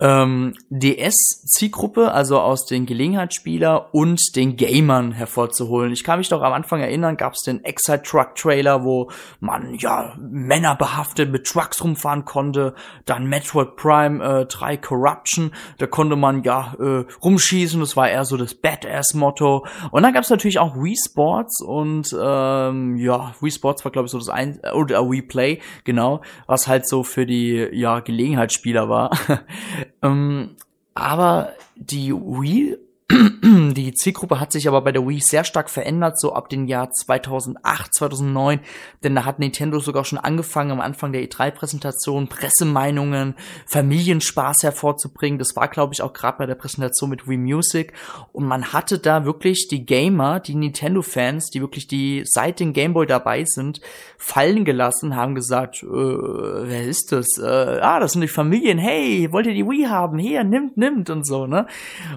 ähm, 0.01 0.55
DS-Zielgruppe, 0.71 2.13
also 2.13 2.41
aus 2.41 2.65
den 2.67 2.87
Gelegenheitsspieler 2.87 3.95
und 3.95 4.35
den 4.35 4.57
Gamern 4.57 5.13
hervorzuholen. 5.13 5.93
Ich 5.93 6.05
kann 6.05 6.19
mich 6.19 6.29
doch 6.29 6.43
am 6.43 6.53
Anfang 6.53 6.81
erinnern, 6.81 7.17
gab 7.17 7.35
es 7.35 7.41
den 7.41 7.63
Excite 7.65 8.03
Truck 8.03 8.35
Trailer, 8.35 8.85
wo 8.85 9.11
man 9.41 9.75
ja 9.75 10.15
Männer 10.19 10.75
behaftet 10.75 11.31
mit 11.31 11.47
Trucks 11.47 11.85
rumfahren 11.85 12.25
konnte. 12.25 12.75
Dann 13.05 13.27
Metroid 13.27 13.77
Prime 13.77 14.25
äh, 14.25 14.47
3 14.47 14.79
Corruption, 14.79 15.53
da 15.79 15.87
konnte 15.87 16.17
man 16.17 16.43
ja 16.43 16.75
äh, 16.79 17.05
rumschießen. 17.23 17.81
Das 17.81 17.97
war 17.97 18.09
eher 18.09 18.25
so 18.25 18.37
das 18.37 18.55
Badass-Motto. 18.55 19.67
Und 19.91 20.03
dann 20.03 20.15
gab 20.15 20.25
es 20.25 20.31
natürlich 20.31 20.59
auch 20.59 20.77
Wii 20.77 20.97
Sports 20.97 21.63
und 21.63 22.17
ähm, 22.19 22.97
ja 22.97 23.35
Wii 23.41 23.51
Sports 23.51 23.85
war 23.85 23.93
glaube 23.93 24.07
ich 24.07 24.13
so 24.13 24.19
das 24.19 24.29
ein 24.29 24.61
oder 24.75 25.11
Wii 25.11 25.23
Play 25.23 25.61
genau, 25.85 26.23
was 26.47 26.67
halt 26.69 26.89
so 26.89 27.03
für 27.03 27.27
die 27.27 27.69
ja 27.73 28.01
Gelegenheitsspieler 28.01 28.89
war. 28.89 29.11
Ähm, 30.03 30.57
aber 30.95 31.55
die 31.77 32.13
Wii 32.13 32.77
die 33.43 33.93
Zielgruppe 33.93 34.39
hat 34.39 34.53
sich 34.53 34.69
aber 34.69 34.83
bei 34.83 34.93
der 34.93 35.07
Wii 35.07 35.21
sehr 35.21 35.43
stark 35.43 35.69
verändert, 35.69 36.21
so 36.21 36.33
ab 36.33 36.49
dem 36.49 36.67
Jahr 36.67 36.91
2008, 36.91 37.95
2009, 37.95 38.61
denn 39.03 39.15
da 39.15 39.25
hat 39.25 39.41
Nintendo 39.41 39.81
sogar 39.81 40.05
schon 40.05 40.19
angefangen, 40.19 40.71
am 40.71 40.81
Anfang 40.81 41.13
der 41.13 41.23
E3-Präsentation 41.23 42.29
Pressemeinungen, 42.29 43.35
Familienspaß 43.67 44.63
hervorzubringen. 44.63 45.39
Das 45.39 45.57
war, 45.57 45.69
glaube 45.69 45.93
ich, 45.93 46.03
auch 46.03 46.13
gerade 46.13 46.39
bei 46.39 46.47
der 46.47 46.55
Präsentation 46.55 47.11
mit 47.11 47.27
Wii 47.27 47.39
Music. 47.39 47.93
Und 48.33 48.45
man 48.47 48.73
hatte 48.73 48.99
da 48.99 49.25
wirklich 49.25 49.67
die 49.69 49.85
Gamer, 49.85 50.39
die 50.39 50.55
Nintendo-Fans, 50.55 51.51
die 51.51 51.61
wirklich 51.61 51.89
die 51.89 52.23
seit 52.25 52.61
dem 52.61 52.73
Gameboy 52.73 53.07
dabei 53.07 53.45
sind, 53.45 53.81
fallen 54.19 54.65
gelassen, 54.65 55.17
haben 55.17 55.35
gesagt, 55.35 55.83
äh, 55.83 55.87
wer 55.87 56.85
ist 56.85 57.11
das? 57.11 57.27
Äh, 57.39 57.81
ah, 57.81 57.99
das 57.99 58.13
sind 58.13 58.21
die 58.21 58.29
Familien. 58.29 58.79
Hey, 58.79 59.33
wollt 59.33 59.47
ihr 59.47 59.55
die 59.55 59.67
Wii 59.67 59.87
haben? 59.87 60.19
Hier, 60.19 60.45
nimmt, 60.45 60.77
nimmt 60.77 61.11
und 61.11 61.27
so, 61.27 61.47
ne? 61.47 61.67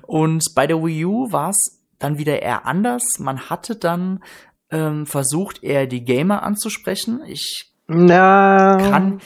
Und 0.03 0.43
bei 0.53 0.67
der 0.67 0.82
Wii 0.85 1.05
U 1.05 1.31
war 1.31 1.49
es 1.49 1.81
dann 1.99 2.17
wieder 2.17 2.41
eher 2.41 2.65
anders. 2.65 3.03
Man 3.19 3.49
hatte 3.49 3.75
dann 3.75 4.23
ähm, 4.71 5.05
versucht, 5.05 5.63
eher 5.63 5.87
die 5.87 6.03
Gamer 6.03 6.43
anzusprechen. 6.43 7.21
Ich 7.27 7.73
na. 7.87 8.77
kann, 8.77 9.19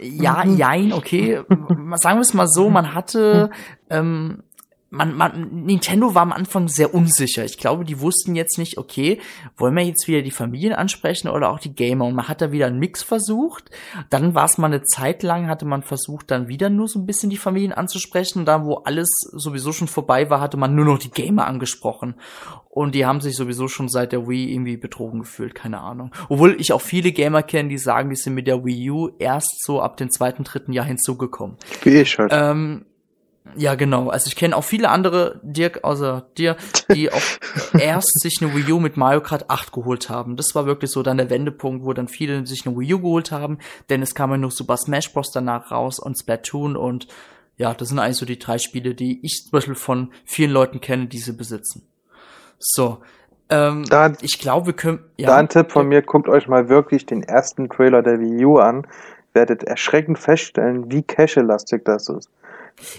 ja, 0.00 0.44
jein, 0.44 0.92
okay. 0.92 1.42
Sagen 1.94 2.18
wir 2.18 2.22
es 2.22 2.34
mal 2.34 2.48
so, 2.48 2.70
man 2.70 2.94
hatte 2.94 3.50
ähm, 3.90 4.42
man, 4.94 5.16
man, 5.16 5.64
Nintendo 5.64 6.14
war 6.14 6.22
am 6.22 6.32
Anfang 6.32 6.68
sehr 6.68 6.94
unsicher. 6.94 7.44
Ich 7.44 7.58
glaube, 7.58 7.84
die 7.84 8.00
wussten 8.00 8.34
jetzt 8.34 8.58
nicht, 8.58 8.78
okay, 8.78 9.20
wollen 9.56 9.74
wir 9.74 9.82
jetzt 9.82 10.06
wieder 10.08 10.22
die 10.22 10.30
Familien 10.30 10.72
ansprechen 10.72 11.28
oder 11.28 11.50
auch 11.50 11.58
die 11.58 11.74
Gamer? 11.74 12.06
Und 12.06 12.14
man 12.14 12.28
hat 12.28 12.40
da 12.40 12.52
wieder 12.52 12.66
einen 12.66 12.78
Mix 12.78 13.02
versucht. 13.02 13.70
Dann 14.10 14.34
war 14.34 14.44
es 14.46 14.58
mal 14.58 14.68
eine 14.68 14.82
Zeit 14.84 15.22
lang, 15.22 15.48
hatte 15.48 15.66
man 15.66 15.82
versucht, 15.82 16.30
dann 16.30 16.48
wieder 16.48 16.70
nur 16.70 16.88
so 16.88 16.98
ein 16.98 17.06
bisschen 17.06 17.30
die 17.30 17.36
Familien 17.36 17.72
anzusprechen. 17.72 18.40
Und 18.40 18.46
da, 18.46 18.64
wo 18.64 18.76
alles 18.76 19.08
sowieso 19.32 19.72
schon 19.72 19.88
vorbei 19.88 20.30
war, 20.30 20.40
hatte 20.40 20.56
man 20.56 20.74
nur 20.74 20.84
noch 20.84 20.98
die 20.98 21.10
Gamer 21.10 21.46
angesprochen. 21.46 22.14
Und 22.70 22.94
die 22.94 23.06
haben 23.06 23.20
sich 23.20 23.36
sowieso 23.36 23.68
schon 23.68 23.88
seit 23.88 24.12
der 24.12 24.26
Wii 24.26 24.52
irgendwie 24.52 24.76
betrogen 24.76 25.20
gefühlt, 25.20 25.54
keine 25.54 25.80
Ahnung. 25.80 26.10
Obwohl 26.28 26.60
ich 26.60 26.72
auch 26.72 26.80
viele 26.80 27.12
Gamer 27.12 27.42
kenne, 27.42 27.68
die 27.68 27.78
sagen, 27.78 28.10
die 28.10 28.16
sind 28.16 28.34
mit 28.34 28.46
der 28.46 28.64
Wii 28.64 28.90
U 28.90 29.10
erst 29.18 29.64
so 29.64 29.80
ab 29.80 29.96
dem 29.96 30.10
zweiten, 30.10 30.44
dritten 30.44 30.72
Jahr 30.72 30.86
hinzugekommen. 30.86 31.56
Wie 31.82 32.00
ich 32.00 32.18
halt. 32.18 32.32
Ähm, 32.34 32.86
ja, 33.56 33.74
genau. 33.74 34.08
Also 34.08 34.28
ich 34.28 34.36
kenne 34.36 34.56
auch 34.56 34.64
viele 34.64 34.88
andere, 34.88 35.40
Dirk, 35.42 35.84
außer 35.84 36.26
dir, 36.38 36.56
die 36.92 37.10
auch 37.12 37.20
erst 37.78 38.20
sich 38.20 38.38
eine 38.40 38.54
Wii 38.54 38.72
U 38.72 38.80
mit 38.80 38.96
Mario 38.96 39.20
Kart 39.20 39.50
8 39.50 39.72
geholt 39.72 40.08
haben. 40.08 40.36
Das 40.36 40.54
war 40.54 40.66
wirklich 40.66 40.90
so 40.90 41.02
dann 41.02 41.18
der 41.18 41.30
Wendepunkt, 41.30 41.84
wo 41.84 41.92
dann 41.92 42.08
viele 42.08 42.46
sich 42.46 42.66
eine 42.66 42.76
Wii 42.76 42.94
U 42.94 43.00
geholt 43.00 43.30
haben, 43.32 43.58
denn 43.90 44.02
es 44.02 44.14
kam 44.14 44.30
ja 44.30 44.36
noch 44.38 44.50
Super 44.50 44.76
Smash 44.76 45.12
Bros. 45.12 45.30
danach 45.30 45.70
raus 45.70 45.98
und 45.98 46.18
Splatoon 46.18 46.76
und 46.76 47.06
ja, 47.56 47.72
das 47.74 47.88
sind 47.90 47.98
eigentlich 48.00 48.16
so 48.16 48.26
die 48.26 48.38
drei 48.38 48.58
Spiele, 48.58 48.94
die 48.94 49.20
ich 49.24 49.42
zum 49.44 49.52
Beispiel 49.52 49.76
von 49.76 50.10
vielen 50.24 50.50
Leuten 50.50 50.80
kenne, 50.80 51.06
die 51.06 51.18
sie 51.18 51.32
besitzen. 51.34 51.86
So. 52.58 52.98
Ähm, 53.50 53.84
Da- 53.88 54.12
ich 54.22 54.38
glaube, 54.40 54.66
wir 54.66 54.72
können. 54.72 55.00
Ja, 55.18 55.28
da 55.28 55.36
ein 55.36 55.48
Tipp 55.48 55.70
von 55.70 55.86
mir, 55.86 56.02
guckt 56.02 56.28
euch 56.28 56.48
mal 56.48 56.68
wirklich 56.68 57.04
den 57.06 57.22
ersten 57.22 57.68
Trailer 57.68 58.02
der 58.02 58.18
Wii 58.18 58.44
U 58.46 58.58
an. 58.58 58.86
Werdet 59.34 59.62
erschreckend 59.64 60.18
feststellen, 60.18 60.90
wie 60.90 61.02
cache-lastig 61.02 61.84
das 61.84 62.08
ist. 62.08 62.28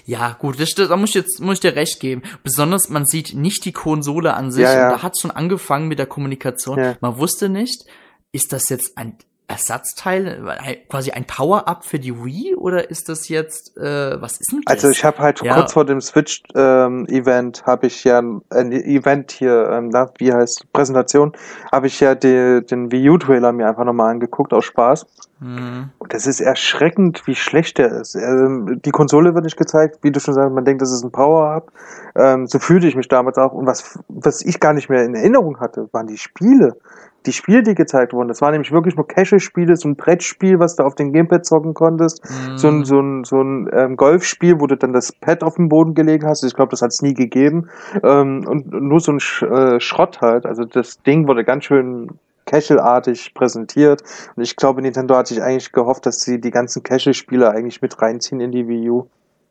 Ja, 0.05 0.35
gut, 0.39 0.59
das, 0.59 0.69
da 0.71 0.95
muss 0.95 1.09
ich 1.09 1.15
jetzt 1.15 1.39
muss 1.39 1.55
ich 1.55 1.59
dir 1.59 1.75
recht 1.75 1.99
geben. 1.99 2.23
Besonders 2.43 2.89
man 2.89 3.05
sieht 3.05 3.33
nicht 3.33 3.65
die 3.65 3.71
Konsole 3.71 4.33
an 4.33 4.51
sich 4.51 4.63
Ja, 4.63 4.73
ja. 4.73 4.85
und 4.85 4.91
da 4.97 5.03
hat 5.03 5.19
schon 5.19 5.31
angefangen 5.31 5.87
mit 5.87 5.99
der 5.99 6.07
Kommunikation. 6.07 6.79
Ja. 6.79 6.97
Man 7.01 7.17
wusste 7.17 7.49
nicht, 7.49 7.83
ist 8.31 8.51
das 8.53 8.69
jetzt 8.69 8.97
ein 8.97 9.17
Ersatzteil, 9.47 10.47
ein- 10.49 10.77
quasi 10.89 11.11
ein 11.11 11.25
Power-up 11.25 11.85
für 11.85 11.99
die 11.99 12.15
Wii 12.23 12.55
oder 12.55 12.89
ist 12.89 13.09
das 13.09 13.29
jetzt 13.29 13.77
äh, 13.77 14.19
was 14.21 14.33
ist 14.39 14.51
denn 14.51 14.61
das? 14.65 14.73
Also 14.75 14.89
ich 14.89 15.03
habe 15.05 15.19
halt 15.19 15.41
Ja. 15.43 15.53
kurz 15.55 15.73
vor 15.73 15.85
dem 15.85 16.01
Switch-Event 16.01 17.65
habe 17.65 17.87
ich 17.87 18.03
ja 18.03 18.19
ein 18.19 18.41
ein 18.49 18.71
Event 18.71 19.31
hier, 19.31 19.69
ähm, 19.71 19.89
na, 19.91 20.09
wie 20.17 20.33
heißt 20.33 20.71
Präsentation, 20.73 21.33
habe 21.71 21.87
ich 21.87 21.99
ja 21.99 22.15
die, 22.15 22.65
den 22.65 22.91
Wii 22.91 23.09
U-Trailer 23.11 23.51
mir 23.51 23.67
einfach 23.67 23.83
nochmal 23.85 24.11
angeguckt 24.11 24.53
aus 24.53 24.65
Spaß. 24.65 25.05
Hm, 25.41 25.89
Und 25.99 26.13
das 26.13 26.27
ist 26.27 26.39
erschreckend, 26.39 27.27
wie 27.27 27.35
schlecht 27.35 27.77
der 27.77 27.91
ist. 27.91 28.15
Ähm, 28.15 28.81
die 28.83 28.91
Konsole 28.91 29.33
wird 29.35 29.43
nicht 29.43 29.57
gezeigt, 29.57 29.99
wie 30.01 30.11
du 30.11 30.19
schon 30.19 30.33
sagst, 30.33 30.53
man 30.53 30.63
denkt, 30.65 30.81
das 30.81 30.91
ist 30.91 31.03
ein 31.03 31.11
Power-Up. 31.11 31.71
Ähm, 32.15 32.47
so 32.47 32.59
fühlte 32.59 32.87
ich 32.87 32.95
mich 32.95 33.09
damals 33.09 33.37
auch. 33.37 33.51
Und 33.51 33.65
was, 33.65 33.99
was 34.07 34.41
ich 34.41 34.59
gar 34.59 34.73
nicht 34.73 34.89
mehr 34.89 35.03
in 35.03 35.13
Erinnerung 35.15 35.59
hatte, 35.59 35.89
waren 35.91 36.07
die 36.07 36.17
Spiele. 36.17 36.77
Die 37.25 37.33
Spiele, 37.33 37.63
die 37.63 37.75
gezeigt 37.75 38.13
wurden. 38.13 38.27
Das 38.27 38.41
waren 38.41 38.51
nämlich 38.51 38.71
wirklich 38.71 38.95
nur 38.95 39.07
Casual-Spiele, 39.07 39.75
so 39.77 39.87
ein 39.89 39.95
Brettspiel, 39.95 40.59
was 40.59 40.75
du 40.75 40.83
auf 40.83 40.95
dem 40.95 41.11
Gamepad 41.11 41.45
zocken 41.45 41.73
konntest. 41.73 42.21
hm. 42.27 42.57
So 42.57 42.67
ein, 42.69 42.85
so 42.85 42.99
ein, 42.99 43.23
so 43.23 43.41
ein 43.41 43.69
ähm, 43.73 43.95
Golfspiel, 43.97 44.59
wo 44.59 44.67
du 44.67 44.77
dann 44.77 44.93
das 44.93 45.11
Pad 45.11 45.43
auf 45.43 45.55
dem 45.55 45.69
Boden 45.69 45.93
gelegen 45.93 46.25
hast. 46.27 46.43
Ich 46.43 46.53
glaube, 46.53 46.71
das 46.71 46.81
hat 46.81 46.91
es 46.91 47.01
nie 47.01 47.13
gegeben. 47.13 47.69
Ähm, 48.03 48.45
und 48.47 48.71
nur 48.71 48.99
so 48.99 49.11
ein 49.13 49.19
Sch 49.19 49.43
äh, 49.43 49.79
Schrott 49.79 50.21
halt. 50.21 50.45
Also 50.45 50.63
das 50.65 51.01
Ding 51.03 51.27
wurde 51.27 51.43
ganz 51.43 51.65
schön 51.65 52.09
casual-artig 52.45 53.33
präsentiert. 53.33 54.03
Und 54.35 54.43
ich 54.43 54.55
glaube, 54.55 54.81
Nintendo 54.81 55.15
hat 55.15 55.27
sich 55.27 55.41
eigentlich 55.41 55.71
gehofft, 55.71 56.05
dass 56.05 56.19
sie 56.21 56.39
die 56.39 56.51
ganzen 56.51 56.83
Casual-Spiele 56.83 57.49
eigentlich 57.49 57.81
mit 57.81 57.99
reinziehen 58.01 58.39
in 58.39 58.51
die 58.51 58.67
Wii 58.67 58.89
U. 58.89 59.07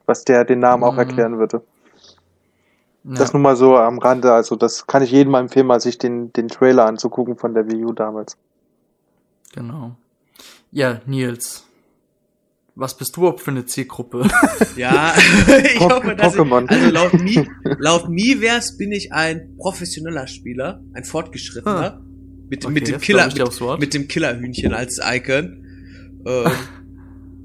Was 0.07 0.25
der 0.25 0.45
den 0.45 0.61
Namen 0.61 0.85
auch 0.85 0.93
Mhm. 0.93 0.99
erklären 0.99 1.39
würde. 1.39 1.63
Ja. 3.05 3.15
Das 3.15 3.33
nur 3.33 3.43
mal 3.43 3.57
so 3.57 3.77
am 3.77 3.99
Rande. 3.99 4.33
Also 4.33 4.57
das 4.57 4.87
kann 4.87 5.03
ich 5.03 5.11
jedem 5.11 5.33
mal 5.33 5.41
empfehlen, 5.41 5.67
mal 5.67 5.81
sich 5.81 5.99
den, 5.99 6.33
den 6.33 6.49
Trailer 6.49 6.87
anzugucken 6.87 7.37
von 7.37 7.55
der 7.55 7.71
Wii 7.71 7.85
U 7.85 7.93
damals. 7.93 8.37
Genau. 9.55 9.97
Ja, 10.73 11.01
Nils. 11.07 11.65
Was 12.77 12.97
bist 12.97 13.17
du 13.17 13.37
für 13.37 13.51
eine 13.53 13.67
Zielgruppe? 13.67 14.27
Ja, 14.77 15.15
ich 15.65 15.79
Po- 15.79 15.91
hoffe, 15.91 16.17
dass 16.17 16.35
Pokémon. 16.35 16.65
ich, 16.65 16.71
also 16.71 16.91
laut 16.91 17.13
Mi, 17.21 17.49
laut 17.79 18.09
Miiverse 18.09 18.77
bin 18.77 18.91
ich 18.91 19.13
ein 19.13 19.55
professioneller 19.57 20.27
Spieler, 20.27 20.81
ein 20.95 21.05
fortgeschrittener, 21.05 22.01
mit, 22.49 22.65
Okay, 22.65 22.75
mit 22.75 22.89
dem 22.89 23.01
Killer, 23.01 23.27
mit, 23.29 23.79
mit 23.81 23.95
dem 23.95 24.09
Killerhühnchen 24.09 24.75
als 24.75 24.99
Icon. 25.05 25.65
Ähm, 26.27 26.51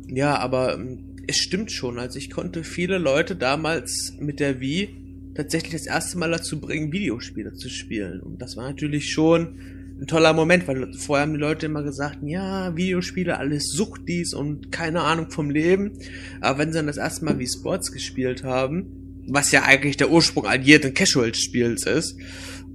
ja, 0.07 0.39
aber 0.39 0.73
ähm, 0.73 1.15
es 1.27 1.37
stimmt 1.37 1.71
schon. 1.71 1.99
Also 1.99 2.17
ich 2.17 2.31
konnte 2.31 2.63
viele 2.63 2.97
Leute 2.97 3.35
damals 3.35 4.13
mit 4.19 4.39
der 4.39 4.59
Wii 4.59 5.08
tatsächlich 5.39 5.71
das 5.71 5.85
erste 5.85 6.17
Mal 6.17 6.31
dazu 6.31 6.59
bringen, 6.59 6.91
Videospiele 6.91 7.53
zu 7.53 7.69
spielen. 7.69 8.19
Und 8.19 8.41
das 8.41 8.57
war 8.57 8.67
natürlich 8.67 9.09
schon 9.09 9.57
ein 10.01 10.05
toller 10.05 10.33
Moment, 10.33 10.67
weil 10.67 10.93
vorher 10.93 11.25
haben 11.25 11.33
die 11.33 11.39
Leute 11.39 11.65
immer 11.65 11.81
gesagt, 11.81 12.19
ja, 12.23 12.75
Videospiele, 12.75 13.37
alles 13.37 13.69
Suchtis 13.71 14.33
und 14.33 14.69
keine 14.71 15.01
Ahnung 15.01 15.31
vom 15.31 15.49
Leben. 15.49 15.93
Aber 16.41 16.59
wenn 16.59 16.73
sie 16.73 16.79
dann 16.79 16.87
das 16.87 16.97
erste 16.97 17.23
Mal 17.23 17.39
wie 17.39 17.47
Sports 17.47 17.93
gespielt 17.93 18.43
haben, 18.43 19.23
was 19.29 19.51
ja 19.53 19.63
eigentlich 19.63 19.95
der 19.95 20.11
Ursprung 20.11 20.45
all 20.45 20.61
jeden 20.61 20.93
Casual-Spiels 20.93 21.85
ist, 21.85 22.17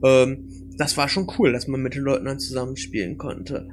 ähm, 0.03 0.49
das 0.79 0.97
war 0.97 1.11
schon 1.11 1.31
cool, 1.39 1.53
dass 1.53 1.69
man 1.69 1.83
mit 1.83 1.95
den 1.95 2.03
Leuten 2.03 2.25
dann 2.25 2.41
zusammen 2.41 2.79
spielen 2.79 3.19
konnte. 3.19 3.69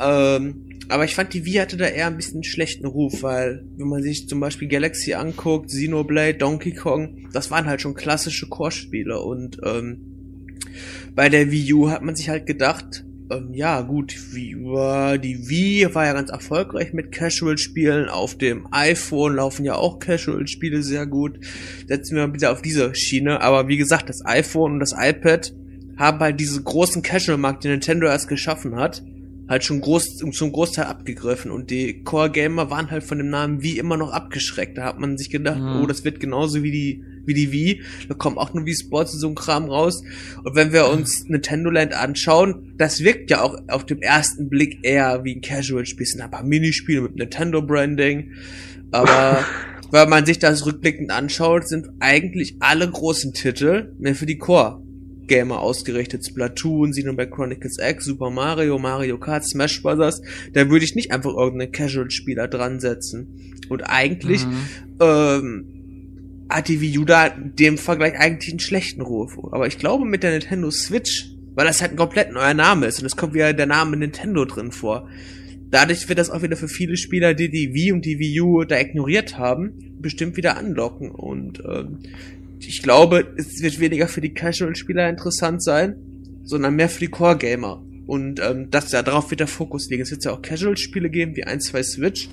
Ähm, 0.00 0.67
aber 0.88 1.04
ich 1.04 1.14
fand, 1.14 1.34
die 1.34 1.44
Wii 1.44 1.54
hatte 1.54 1.76
da 1.76 1.86
eher 1.86 2.06
ein 2.06 2.16
bisschen 2.16 2.42
schlechten 2.44 2.86
Ruf, 2.86 3.22
weil, 3.22 3.64
wenn 3.76 3.88
man 3.88 4.02
sich 4.02 4.28
zum 4.28 4.40
Beispiel 4.40 4.68
Galaxy 4.68 5.14
anguckt, 5.14 5.68
Xenoblade, 5.68 6.34
Donkey 6.38 6.72
Kong, 6.72 7.28
das 7.32 7.50
waren 7.50 7.66
halt 7.66 7.80
schon 7.82 7.94
klassische 7.94 8.48
Core-Spiele 8.48 9.20
und 9.20 9.58
ähm, 9.64 10.00
bei 11.14 11.28
der 11.28 11.50
Wii 11.50 11.72
U 11.74 11.90
hat 11.90 12.02
man 12.02 12.14
sich 12.16 12.28
halt 12.28 12.46
gedacht, 12.46 13.04
ähm, 13.30 13.52
ja 13.52 13.82
gut, 13.82 14.14
war- 14.14 15.18
die 15.18 15.48
Wii 15.48 15.94
war 15.94 16.06
ja 16.06 16.12
ganz 16.14 16.30
erfolgreich 16.30 16.92
mit 16.92 17.12
Casual-Spielen, 17.12 18.08
auf 18.08 18.36
dem 18.38 18.66
iPhone 18.70 19.34
laufen 19.36 19.64
ja 19.64 19.74
auch 19.74 19.98
Casual-Spiele 19.98 20.82
sehr 20.82 21.06
gut, 21.06 21.38
setzen 21.86 22.16
wir 22.16 22.26
mal 22.26 22.34
wieder 22.34 22.52
auf 22.52 22.62
diese 22.62 22.94
Schiene, 22.94 23.40
aber 23.40 23.68
wie 23.68 23.76
gesagt, 23.76 24.08
das 24.08 24.24
iPhone 24.24 24.74
und 24.74 24.80
das 24.80 24.94
iPad 24.98 25.52
haben 25.98 26.20
halt 26.20 26.38
diese 26.40 26.62
großen 26.62 27.02
Casual-Markt, 27.02 27.64
den 27.64 27.72
Nintendo 27.72 28.06
erst 28.06 28.28
geschaffen 28.28 28.76
hat, 28.76 29.02
halt 29.48 29.64
schon 29.64 29.80
groß, 29.80 30.16
zum 30.16 30.52
Großteil 30.52 30.84
abgegriffen 30.84 31.50
und 31.50 31.70
die 31.70 32.02
Core-Gamer 32.02 32.70
waren 32.70 32.90
halt 32.90 33.02
von 33.02 33.18
dem 33.18 33.30
Namen 33.30 33.62
Wii 33.62 33.78
immer 33.78 33.96
noch 33.96 34.12
abgeschreckt. 34.12 34.76
Da 34.76 34.84
hat 34.84 34.98
man 34.98 35.16
sich 35.16 35.30
gedacht, 35.30 35.58
Mhm. 35.58 35.80
oh, 35.82 35.86
das 35.86 36.04
wird 36.04 36.20
genauso 36.20 36.62
wie 36.62 36.70
die, 36.70 37.02
wie 37.24 37.32
die 37.34 37.50
Wii. 37.50 37.82
Da 38.08 38.14
kommen 38.14 38.36
auch 38.38 38.52
nur 38.52 38.66
Wii 38.66 38.74
Sports 38.76 39.14
und 39.14 39.20
so 39.20 39.28
ein 39.28 39.34
Kram 39.34 39.64
raus. 39.70 40.02
Und 40.44 40.54
wenn 40.54 40.72
wir 40.72 40.88
uns 40.88 41.24
Nintendo 41.28 41.70
Land 41.70 41.94
anschauen, 41.94 42.74
das 42.76 43.00
wirkt 43.02 43.30
ja 43.30 43.40
auch 43.42 43.56
auf 43.68 43.86
dem 43.86 44.02
ersten 44.02 44.48
Blick 44.50 44.80
eher 44.82 45.24
wie 45.24 45.36
ein 45.36 45.40
Casual-Spiel. 45.40 46.04
Es 46.04 46.10
sind 46.12 46.20
ein 46.20 46.30
paar 46.30 46.44
Minispiele 46.44 47.00
mit 47.00 47.16
Nintendo-Branding. 47.16 48.32
Aber 48.90 49.44
wenn 49.90 50.08
man 50.10 50.26
sich 50.26 50.38
das 50.38 50.66
rückblickend 50.66 51.10
anschaut, 51.10 51.66
sind 51.68 51.88
eigentlich 52.00 52.56
alle 52.60 52.88
großen 52.90 53.32
Titel 53.32 53.92
mehr 53.98 54.14
für 54.14 54.26
die 54.26 54.38
Core. 54.38 54.82
Gamer 55.28 55.60
ausgerichtet. 55.60 56.26
Splatoon, 56.26 56.90
Xenoblade 56.90 57.30
Chronicles 57.30 57.76
X, 57.78 58.06
Super 58.06 58.30
Mario, 58.30 58.78
Mario 58.78 59.18
Kart, 59.18 59.46
Smash 59.46 59.82
Bros. 59.82 60.20
Da 60.52 60.70
würde 60.70 60.84
ich 60.84 60.94
nicht 60.94 61.12
einfach 61.12 61.34
irgendeinen 61.34 61.72
Casual-Spieler 61.72 62.48
dran 62.48 62.80
setzen. 62.80 63.52
Und 63.68 63.82
eigentlich 63.82 64.44
Mhm. 64.46 64.52
ähm, 65.00 65.64
hat 66.48 66.68
die 66.68 66.80
Wii 66.80 66.98
U 66.98 67.04
da 67.04 67.28
dem 67.28 67.76
Vergleich 67.78 68.18
eigentlich 68.18 68.50
einen 68.52 68.60
schlechten 68.60 69.02
Ruf. 69.02 69.36
Aber 69.52 69.66
ich 69.66 69.78
glaube 69.78 70.04
mit 70.06 70.22
der 70.22 70.30
Nintendo 70.32 70.70
Switch, 70.70 71.30
weil 71.54 71.66
das 71.66 71.82
halt 71.82 71.92
ein 71.92 71.96
komplett 71.96 72.32
neuer 72.32 72.54
Name 72.54 72.86
ist 72.86 73.00
und 73.00 73.06
es 73.06 73.16
kommt 73.16 73.34
wieder 73.34 73.52
der 73.52 73.66
Name 73.66 73.96
Nintendo 73.96 74.44
drin 74.46 74.72
vor. 74.72 75.08
Dadurch 75.70 76.08
wird 76.08 76.18
das 76.18 76.30
auch 76.30 76.42
wieder 76.42 76.56
für 76.56 76.68
viele 76.68 76.96
Spieler, 76.96 77.34
die 77.34 77.50
die 77.50 77.74
Wii 77.74 77.92
und 77.92 78.06
die 78.06 78.18
Wii 78.18 78.40
U 78.40 78.64
da 78.64 78.80
ignoriert 78.80 79.36
haben, 79.36 79.72
bestimmt 80.00 80.38
wieder 80.38 80.56
anlocken. 80.56 81.10
Und 81.10 81.62
ähm, 81.68 81.98
ich 82.60 82.82
glaube, 82.82 83.34
es 83.36 83.62
wird 83.62 83.80
weniger 83.80 84.08
für 84.08 84.20
die 84.20 84.34
Casual-Spieler 84.34 85.08
interessant 85.08 85.62
sein, 85.62 85.96
sondern 86.44 86.74
mehr 86.74 86.88
für 86.88 87.00
die 87.00 87.08
Core-Gamer. 87.08 87.82
Und 88.06 88.40
ähm, 88.40 88.70
das 88.70 88.90
ja 88.92 89.02
darauf 89.02 89.30
wird 89.30 89.40
der 89.40 89.48
Fokus 89.48 89.88
liegen. 89.90 90.02
Es 90.02 90.10
wird 90.10 90.24
ja 90.24 90.32
auch 90.32 90.42
Casual-Spiele 90.42 91.10
geben, 91.10 91.36
wie 91.36 91.44
1, 91.44 91.66
2 91.66 91.82
Switch. 91.82 92.28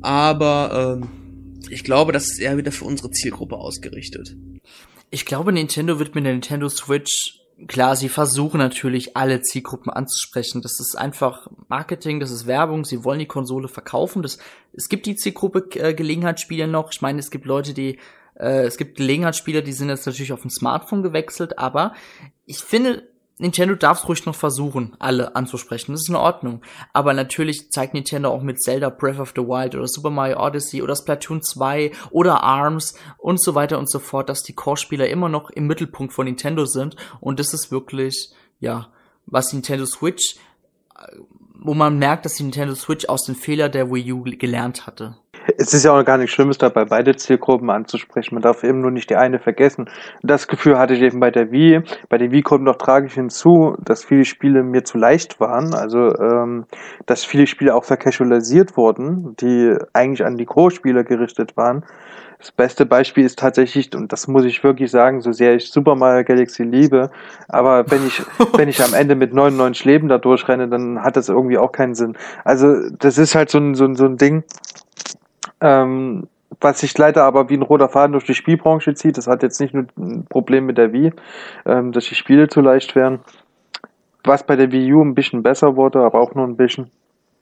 Aber 0.00 1.00
ähm, 1.00 1.08
ich 1.70 1.84
glaube, 1.84 2.12
das 2.12 2.24
ist 2.24 2.38
eher 2.38 2.56
wieder 2.56 2.72
für 2.72 2.84
unsere 2.84 3.10
Zielgruppe 3.10 3.56
ausgerichtet. 3.56 4.36
Ich 5.10 5.26
glaube, 5.26 5.52
Nintendo 5.52 5.98
wird 5.98 6.14
mit 6.14 6.24
der 6.24 6.32
Nintendo 6.32 6.68
Switch, 6.68 7.40
klar, 7.66 7.96
sie 7.96 8.08
versuchen 8.08 8.58
natürlich 8.58 9.16
alle 9.16 9.42
Zielgruppen 9.42 9.90
anzusprechen. 9.90 10.62
Das 10.62 10.80
ist 10.80 10.96
einfach 10.96 11.48
Marketing, 11.68 12.20
das 12.20 12.30
ist 12.30 12.46
Werbung, 12.46 12.84
sie 12.84 13.04
wollen 13.04 13.18
die 13.18 13.26
Konsole 13.26 13.68
verkaufen. 13.68 14.22
Das, 14.22 14.38
es 14.72 14.88
gibt 14.88 15.06
die 15.06 15.16
Zielgruppe 15.16 15.68
äh, 15.78 15.94
Gelegenheitsspieler 15.94 16.66
noch. 16.66 16.92
Ich 16.92 17.02
meine, 17.02 17.18
es 17.18 17.30
gibt 17.30 17.44
Leute, 17.44 17.74
die, 17.74 17.98
äh, 18.34 18.64
es 18.64 18.76
gibt 18.76 18.96
Gelegenheitsspieler, 18.96 19.62
die 19.62 19.72
sind 19.72 19.88
jetzt 19.88 20.06
natürlich 20.06 20.32
auf 20.32 20.44
ein 20.44 20.50
Smartphone 20.50 21.02
gewechselt, 21.02 21.58
aber 21.58 21.94
ich 22.46 22.58
finde, 22.58 23.08
Nintendo 23.38 23.74
darf 23.74 23.98
es 24.02 24.08
ruhig 24.08 24.24
noch 24.24 24.36
versuchen, 24.36 24.94
alle 25.00 25.34
anzusprechen. 25.34 25.92
Das 25.92 26.02
ist 26.02 26.08
in 26.08 26.14
Ordnung. 26.14 26.62
Aber 26.92 27.12
natürlich 27.12 27.70
zeigt 27.70 27.94
Nintendo 27.94 28.30
auch 28.30 28.42
mit 28.42 28.62
Zelda 28.62 28.88
Breath 28.88 29.18
of 29.18 29.32
the 29.34 29.42
Wild 29.42 29.74
oder 29.74 29.88
Super 29.88 30.10
Mario 30.10 30.38
Odyssey 30.38 30.80
oder 30.80 30.94
Splatoon 30.94 31.42
2 31.42 31.90
oder 32.10 32.42
ARMS 32.44 32.94
und 33.18 33.42
so 33.42 33.56
weiter 33.56 33.78
und 33.78 33.90
so 33.90 33.98
fort, 33.98 34.28
dass 34.28 34.42
die 34.42 34.54
Core-Spieler 34.54 35.08
immer 35.08 35.28
noch 35.28 35.50
im 35.50 35.66
Mittelpunkt 35.66 36.12
von 36.12 36.26
Nintendo 36.26 36.66
sind. 36.66 36.94
Und 37.20 37.40
das 37.40 37.52
ist 37.52 37.72
wirklich, 37.72 38.30
ja, 38.60 38.92
was 39.26 39.52
Nintendo 39.52 39.86
Switch, 39.86 40.36
äh, 40.96 41.16
wo 41.54 41.74
man 41.74 41.98
merkt, 41.98 42.24
dass 42.24 42.34
die 42.34 42.44
Nintendo 42.44 42.74
Switch 42.76 43.06
aus 43.06 43.24
den 43.24 43.34
Fehlern 43.34 43.72
der 43.72 43.90
Wii 43.90 44.12
U 44.12 44.22
gelernt 44.22 44.86
hatte. 44.86 45.16
Es 45.58 45.74
ist 45.74 45.84
ja 45.84 45.92
auch 45.92 46.04
gar 46.04 46.18
nicht 46.18 46.30
Schlimmes 46.30 46.58
dabei, 46.58 46.84
beide 46.84 47.16
Zielgruppen 47.16 47.70
anzusprechen. 47.70 48.34
Man 48.34 48.42
darf 48.42 48.64
eben 48.64 48.80
nur 48.80 48.90
nicht 48.90 49.10
die 49.10 49.16
eine 49.16 49.38
vergessen. 49.38 49.88
Das 50.22 50.48
Gefühl 50.48 50.78
hatte 50.78 50.94
ich 50.94 51.02
eben 51.02 51.20
bei 51.20 51.30
der 51.30 51.50
Wii. 51.50 51.82
Bei 52.08 52.18
der 52.18 52.30
Wii 52.30 52.42
kommt 52.42 52.64
noch 52.64 52.76
tragisch 52.76 53.14
hinzu, 53.14 53.76
dass 53.84 54.04
viele 54.04 54.24
Spiele 54.24 54.62
mir 54.62 54.84
zu 54.84 54.98
leicht 54.98 55.40
waren. 55.40 55.74
Also, 55.74 56.16
ähm, 56.18 56.66
dass 57.06 57.24
viele 57.24 57.46
Spiele 57.46 57.74
auch 57.74 57.84
vercasualisiert 57.84 58.76
wurden, 58.76 59.36
die 59.40 59.74
eigentlich 59.92 60.24
an 60.24 60.36
die 60.36 60.46
Großspieler 60.46 61.04
gerichtet 61.04 61.56
waren. 61.56 61.84
Das 62.42 62.50
beste 62.50 62.86
Beispiel 62.86 63.24
ist 63.24 63.38
tatsächlich, 63.38 63.94
und 63.94 64.12
das 64.12 64.26
muss 64.26 64.44
ich 64.44 64.64
wirklich 64.64 64.90
sagen, 64.90 65.20
so 65.20 65.30
sehr 65.30 65.54
ich 65.54 65.70
Super 65.70 65.94
Mario 65.94 66.24
Galaxy 66.24 66.64
liebe, 66.64 67.08
aber 67.46 67.88
wenn 67.88 68.04
ich, 68.04 68.20
wenn 68.56 68.68
ich 68.68 68.82
am 68.82 68.94
Ende 68.94 69.14
mit 69.14 69.32
99 69.32 69.84
Leben 69.84 70.08
da 70.08 70.18
durchrenne, 70.18 70.66
dann 70.66 71.04
hat 71.04 71.16
das 71.16 71.28
irgendwie 71.28 71.56
auch 71.56 71.70
keinen 71.70 71.94
Sinn. 71.94 72.16
Also, 72.44 72.90
das 72.98 73.16
ist 73.16 73.36
halt 73.36 73.48
so 73.48 73.58
ein, 73.58 73.76
so 73.76 73.84
ein, 73.84 73.94
so 73.94 74.06
ein 74.06 74.16
Ding, 74.16 74.42
ähm, 75.62 76.28
was 76.60 76.80
sich 76.80 76.96
leider 76.98 77.24
aber 77.24 77.48
wie 77.48 77.56
ein 77.56 77.62
roter 77.62 77.88
Faden 77.88 78.12
durch 78.12 78.24
die 78.24 78.34
Spielbranche 78.34 78.94
zieht. 78.94 79.16
Das 79.16 79.26
hat 79.26 79.42
jetzt 79.42 79.60
nicht 79.60 79.74
nur 79.74 79.86
ein 79.96 80.26
Problem 80.28 80.66
mit 80.66 80.78
der 80.78 80.92
Wii, 80.92 81.12
ähm, 81.64 81.92
dass 81.92 82.04
die 82.04 82.14
Spiele 82.14 82.48
zu 82.48 82.60
leicht 82.60 82.94
wären. 82.94 83.20
Was 84.24 84.44
bei 84.44 84.56
der 84.56 84.70
Wii 84.70 84.92
U 84.92 85.02
ein 85.02 85.14
bisschen 85.14 85.42
besser 85.42 85.76
wurde, 85.76 86.00
aber 86.00 86.20
auch 86.20 86.34
nur 86.34 86.46
ein 86.46 86.56
bisschen. 86.56 86.90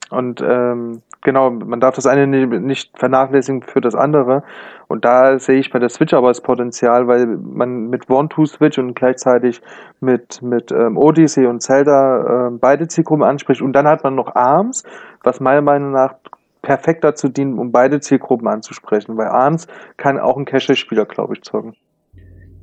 Und 0.09 0.41
ähm, 0.41 1.03
genau, 1.21 1.49
man 1.51 1.79
darf 1.79 1.95
das 1.95 2.05
eine 2.05 2.27
nicht 2.27 2.97
vernachlässigen 2.97 3.61
für 3.61 3.79
das 3.79 3.95
andere. 3.95 4.43
Und 4.87 5.05
da 5.05 5.39
sehe 5.39 5.59
ich 5.59 5.71
bei 5.71 5.79
der 5.79 5.89
Switch 5.89 6.13
aber 6.13 6.27
das 6.27 6.41
Potenzial, 6.41 7.07
weil 7.07 7.27
man 7.27 7.89
mit 7.89 8.09
One-Two-Switch 8.09 8.77
und 8.77 8.93
gleichzeitig 8.93 9.61
mit, 10.01 10.41
mit 10.41 10.71
ähm, 10.71 10.97
Odyssey 10.97 11.45
und 11.45 11.61
Zelda 11.61 12.47
äh, 12.47 12.51
beide 12.51 12.89
Zielgruppen 12.89 13.23
anspricht. 13.23 13.61
Und 13.61 13.71
dann 13.73 13.87
hat 13.87 14.03
man 14.03 14.15
noch 14.15 14.35
ARMS, 14.35 14.83
was 15.23 15.39
meiner 15.39 15.61
Meinung 15.61 15.91
nach 15.91 16.15
perfekt 16.61 17.03
dazu 17.03 17.27
dienen, 17.29 17.57
um 17.59 17.71
beide 17.71 17.99
Zielgruppen 17.99 18.47
anzusprechen, 18.47 19.17
weil 19.17 19.27
ARMS 19.27 19.67
kann 19.97 20.19
auch 20.19 20.37
ein 20.37 20.45
Casual-Spieler, 20.45 21.05
glaube 21.05 21.33
ich, 21.35 21.41
zocken. 21.41 21.73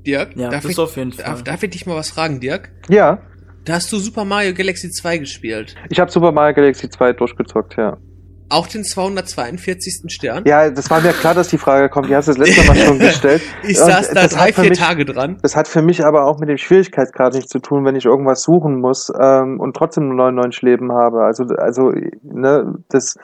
Dirk, 0.06 0.36
Ja, 0.36 0.48
darf, 0.50 0.62
das 0.62 0.72
ich, 0.72 0.78
auf 0.78 0.96
jeden 0.96 1.12
Fall. 1.12 1.24
darf, 1.24 1.42
darf 1.42 1.62
ich 1.62 1.70
dich 1.70 1.86
mal 1.86 1.96
was 1.96 2.10
fragen, 2.10 2.40
Dirk? 2.40 2.70
Ja, 2.88 3.18
Da 3.64 3.74
hast 3.74 3.92
du 3.92 3.98
Super 3.98 4.24
Mario 4.24 4.54
Galaxy 4.54 4.90
2 4.90 5.18
gespielt. 5.18 5.74
ich 5.90 5.98
habe 6.00 6.10
Super 6.10 6.32
Mario 6.32 6.54
Galaxy 6.54 6.88
2 6.88 7.12
durchgezockt, 7.14 7.76
ja. 7.76 7.96
Auch 8.50 8.66
den 8.66 8.82
242. 8.82 10.04
Stern? 10.10 10.44
Ja, 10.46 10.70
das 10.70 10.88
war 10.90 11.02
mir 11.02 11.12
klar, 11.12 11.34
dass 11.34 11.48
die 11.48 11.58
Frage 11.58 11.90
kommt. 11.90 12.08
Die 12.08 12.16
hast 12.16 12.28
du 12.28 12.32
das 12.32 12.38
letzte 12.38 12.66
Mal 12.66 12.76
schon 12.76 12.98
gestellt. 12.98 13.42
Ich 13.62 13.78
Und 13.78 13.86
saß 13.86 14.08
da 14.08 14.22
das 14.22 14.32
drei, 14.32 14.48
hat 14.48 14.54
für 14.54 14.60
vier 14.62 14.70
mich- 14.70 14.78
Tage 14.78 15.04
dran. 15.04 15.36
Das 15.42 15.54
hat 15.54 15.68
für 15.68 15.82
mich 15.82 16.02
aber 16.06 16.24
auch 16.24 16.38
mit 16.38 16.48
dem 16.48 16.56
Schwierigkeitsgrad 16.56 17.34
nichts 17.34 17.50
zu 17.50 17.58
tun, 17.58 17.84
wenn 17.84 17.94
ich 17.94 18.06
irgendwas 18.06 18.42
suchen 18.42 18.80
muss 18.80 19.12
ähm, 19.20 19.60
und 19.60 19.76
trotzdem 19.76 20.08
nur 20.08 20.16
99 20.16 20.62
Leben 20.62 20.92
habe. 20.92 21.24
Also, 21.24 21.44
also 21.58 21.92
ne, 22.22 22.74
das, 22.88 23.18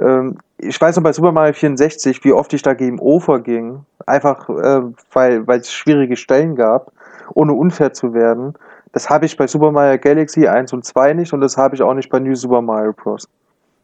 ähm, 0.00 0.38
ich 0.58 0.80
weiß 0.80 0.96
noch 0.96 1.02
bei 1.02 1.12
Super 1.12 1.32
Mario 1.32 1.52
64, 1.52 2.24
wie 2.24 2.32
oft 2.32 2.52
ich 2.52 2.62
da 2.62 2.74
gegen 2.74 2.98
Over 2.98 3.40
ging, 3.40 3.84
einfach 4.06 4.48
äh, 4.48 4.82
weil 5.12 5.46
weil 5.46 5.60
es 5.60 5.72
schwierige 5.72 6.16
Stellen 6.16 6.56
gab, 6.56 6.92
ohne 7.34 7.52
unfair 7.52 7.92
zu 7.92 8.14
werden. 8.14 8.54
Das 8.92 9.10
habe 9.10 9.26
ich 9.26 9.36
bei 9.36 9.46
Super 9.46 9.72
Mario 9.72 9.98
Galaxy 9.98 10.46
1 10.46 10.72
und 10.72 10.84
2 10.84 11.14
nicht 11.14 11.32
und 11.32 11.40
das 11.40 11.56
habe 11.56 11.74
ich 11.74 11.82
auch 11.82 11.94
nicht 11.94 12.08
bei 12.08 12.18
New 12.18 12.34
Super 12.34 12.62
Mario 12.62 12.92
Bros. 12.92 13.28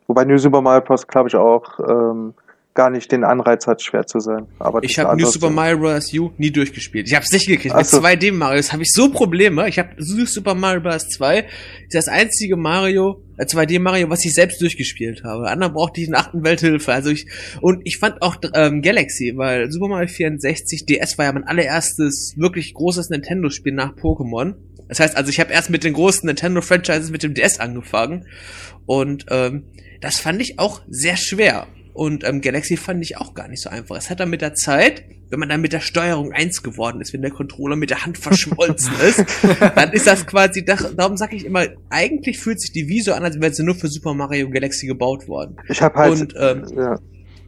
Wobei 0.06 0.24
New 0.24 0.38
Super 0.38 0.62
Mario 0.62 0.82
Bros. 0.82 1.06
glaube 1.06 1.28
ich 1.28 1.36
auch 1.36 1.78
ähm, 1.80 2.34
gar 2.74 2.90
nicht 2.90 3.12
den 3.12 3.24
Anreiz 3.24 3.66
hat, 3.66 3.82
schwer 3.82 4.06
zu 4.06 4.20
sein. 4.20 4.46
Aber 4.58 4.80
das 4.80 4.90
Ich 4.90 4.98
habe 4.98 5.20
New 5.20 5.26
Super. 5.26 5.50
Mario 5.50 5.78
Bros. 5.78 6.12
U 6.14 6.30
nie 6.38 6.50
durchgespielt. 6.50 7.06
Ich 7.06 7.14
habe 7.14 7.24
es 7.24 7.32
nicht 7.32 7.46
gekriegt. 7.46 7.74
Mit 7.74 7.86
so. 7.86 7.98
2D 7.98 8.32
Marios 8.32 8.72
habe 8.72 8.82
ich 8.82 8.90
so 8.92 9.10
Probleme. 9.10 9.68
Ich 9.68 9.78
habe 9.78 9.90
New 9.98 10.24
Super 10.26 10.54
Mario 10.54 10.80
Bros. 10.80 11.08
2 11.08 11.38
ist 11.40 11.94
das 11.94 12.08
einzige 12.08 12.56
Mario, 12.56 13.22
äh, 13.36 13.44
2D 13.44 13.78
Mario, 13.78 14.08
was 14.08 14.24
ich 14.24 14.32
selbst 14.32 14.60
durchgespielt 14.60 15.22
habe. 15.24 15.48
Anderen 15.48 15.74
brauchte 15.74 16.00
ich 16.00 16.08
in 16.08 16.14
achten 16.14 16.44
Welt 16.44 16.60
Hilfe. 16.60 16.92
Also 16.92 17.10
ich 17.10 17.26
und 17.60 17.82
ich 17.84 17.98
fand 17.98 18.22
auch 18.22 18.36
ähm, 18.54 18.80
Galaxy, 18.80 19.34
weil 19.36 19.70
Super 19.70 19.88
Mario 19.88 20.08
64 20.08 20.86
DS 20.86 21.18
war 21.18 21.26
ja 21.26 21.32
mein 21.32 21.44
allererstes 21.44 22.34
wirklich 22.36 22.72
großes 22.74 23.10
Nintendo 23.10 23.50
Spiel 23.50 23.74
nach 23.74 23.94
Pokémon. 23.94 24.54
Das 24.88 25.00
heißt, 25.00 25.16
also 25.16 25.30
ich 25.30 25.40
habe 25.40 25.52
erst 25.52 25.70
mit 25.70 25.84
den 25.84 25.92
großen 25.92 26.26
Nintendo 26.26 26.60
Franchises 26.60 27.10
mit 27.10 27.22
dem 27.22 27.34
DS 27.34 27.60
angefangen 27.60 28.26
und 28.86 29.26
ähm, 29.30 29.64
das 30.00 30.18
fand 30.18 30.42
ich 30.42 30.58
auch 30.58 30.80
sehr 30.88 31.16
schwer. 31.16 31.66
Und 31.94 32.24
ähm, 32.24 32.40
Galaxy 32.40 32.76
fand 32.76 33.02
ich 33.02 33.18
auch 33.18 33.34
gar 33.34 33.48
nicht 33.48 33.62
so 33.62 33.68
einfach. 33.68 33.96
Es 33.96 34.08
hat 34.08 34.20
dann 34.20 34.30
mit 34.30 34.40
der 34.40 34.54
Zeit, 34.54 35.04
wenn 35.30 35.38
man 35.38 35.48
dann 35.50 35.60
mit 35.60 35.72
der 35.74 35.80
Steuerung 35.80 36.32
eins 36.32 36.62
geworden 36.62 37.00
ist, 37.02 37.12
wenn 37.12 37.20
der 37.22 37.30
Controller 37.30 37.76
mit 37.76 37.90
der 37.90 38.04
Hand 38.06 38.16
verschmolzen 38.18 38.92
ist, 39.06 39.24
dann 39.76 39.92
ist 39.92 40.06
das 40.06 40.26
quasi, 40.26 40.64
da- 40.64 40.76
darum 40.96 41.16
sage 41.18 41.36
ich 41.36 41.44
immer, 41.44 41.66
eigentlich 41.90 42.38
fühlt 42.38 42.60
sich 42.60 42.72
die 42.72 42.88
Wii 42.88 43.02
so 43.02 43.12
an, 43.12 43.24
als 43.24 43.38
wäre 43.40 43.52
sie 43.52 43.62
nur 43.62 43.74
für 43.74 43.88
Super 43.88 44.14
Mario 44.14 44.48
Galaxy 44.48 44.86
gebaut 44.86 45.28
worden. 45.28 45.56
Ich 45.68 45.82
habe 45.82 45.94
halt 45.96 46.12
Und, 46.20 46.34
ähm, 46.38 46.64
ja. 46.76 46.98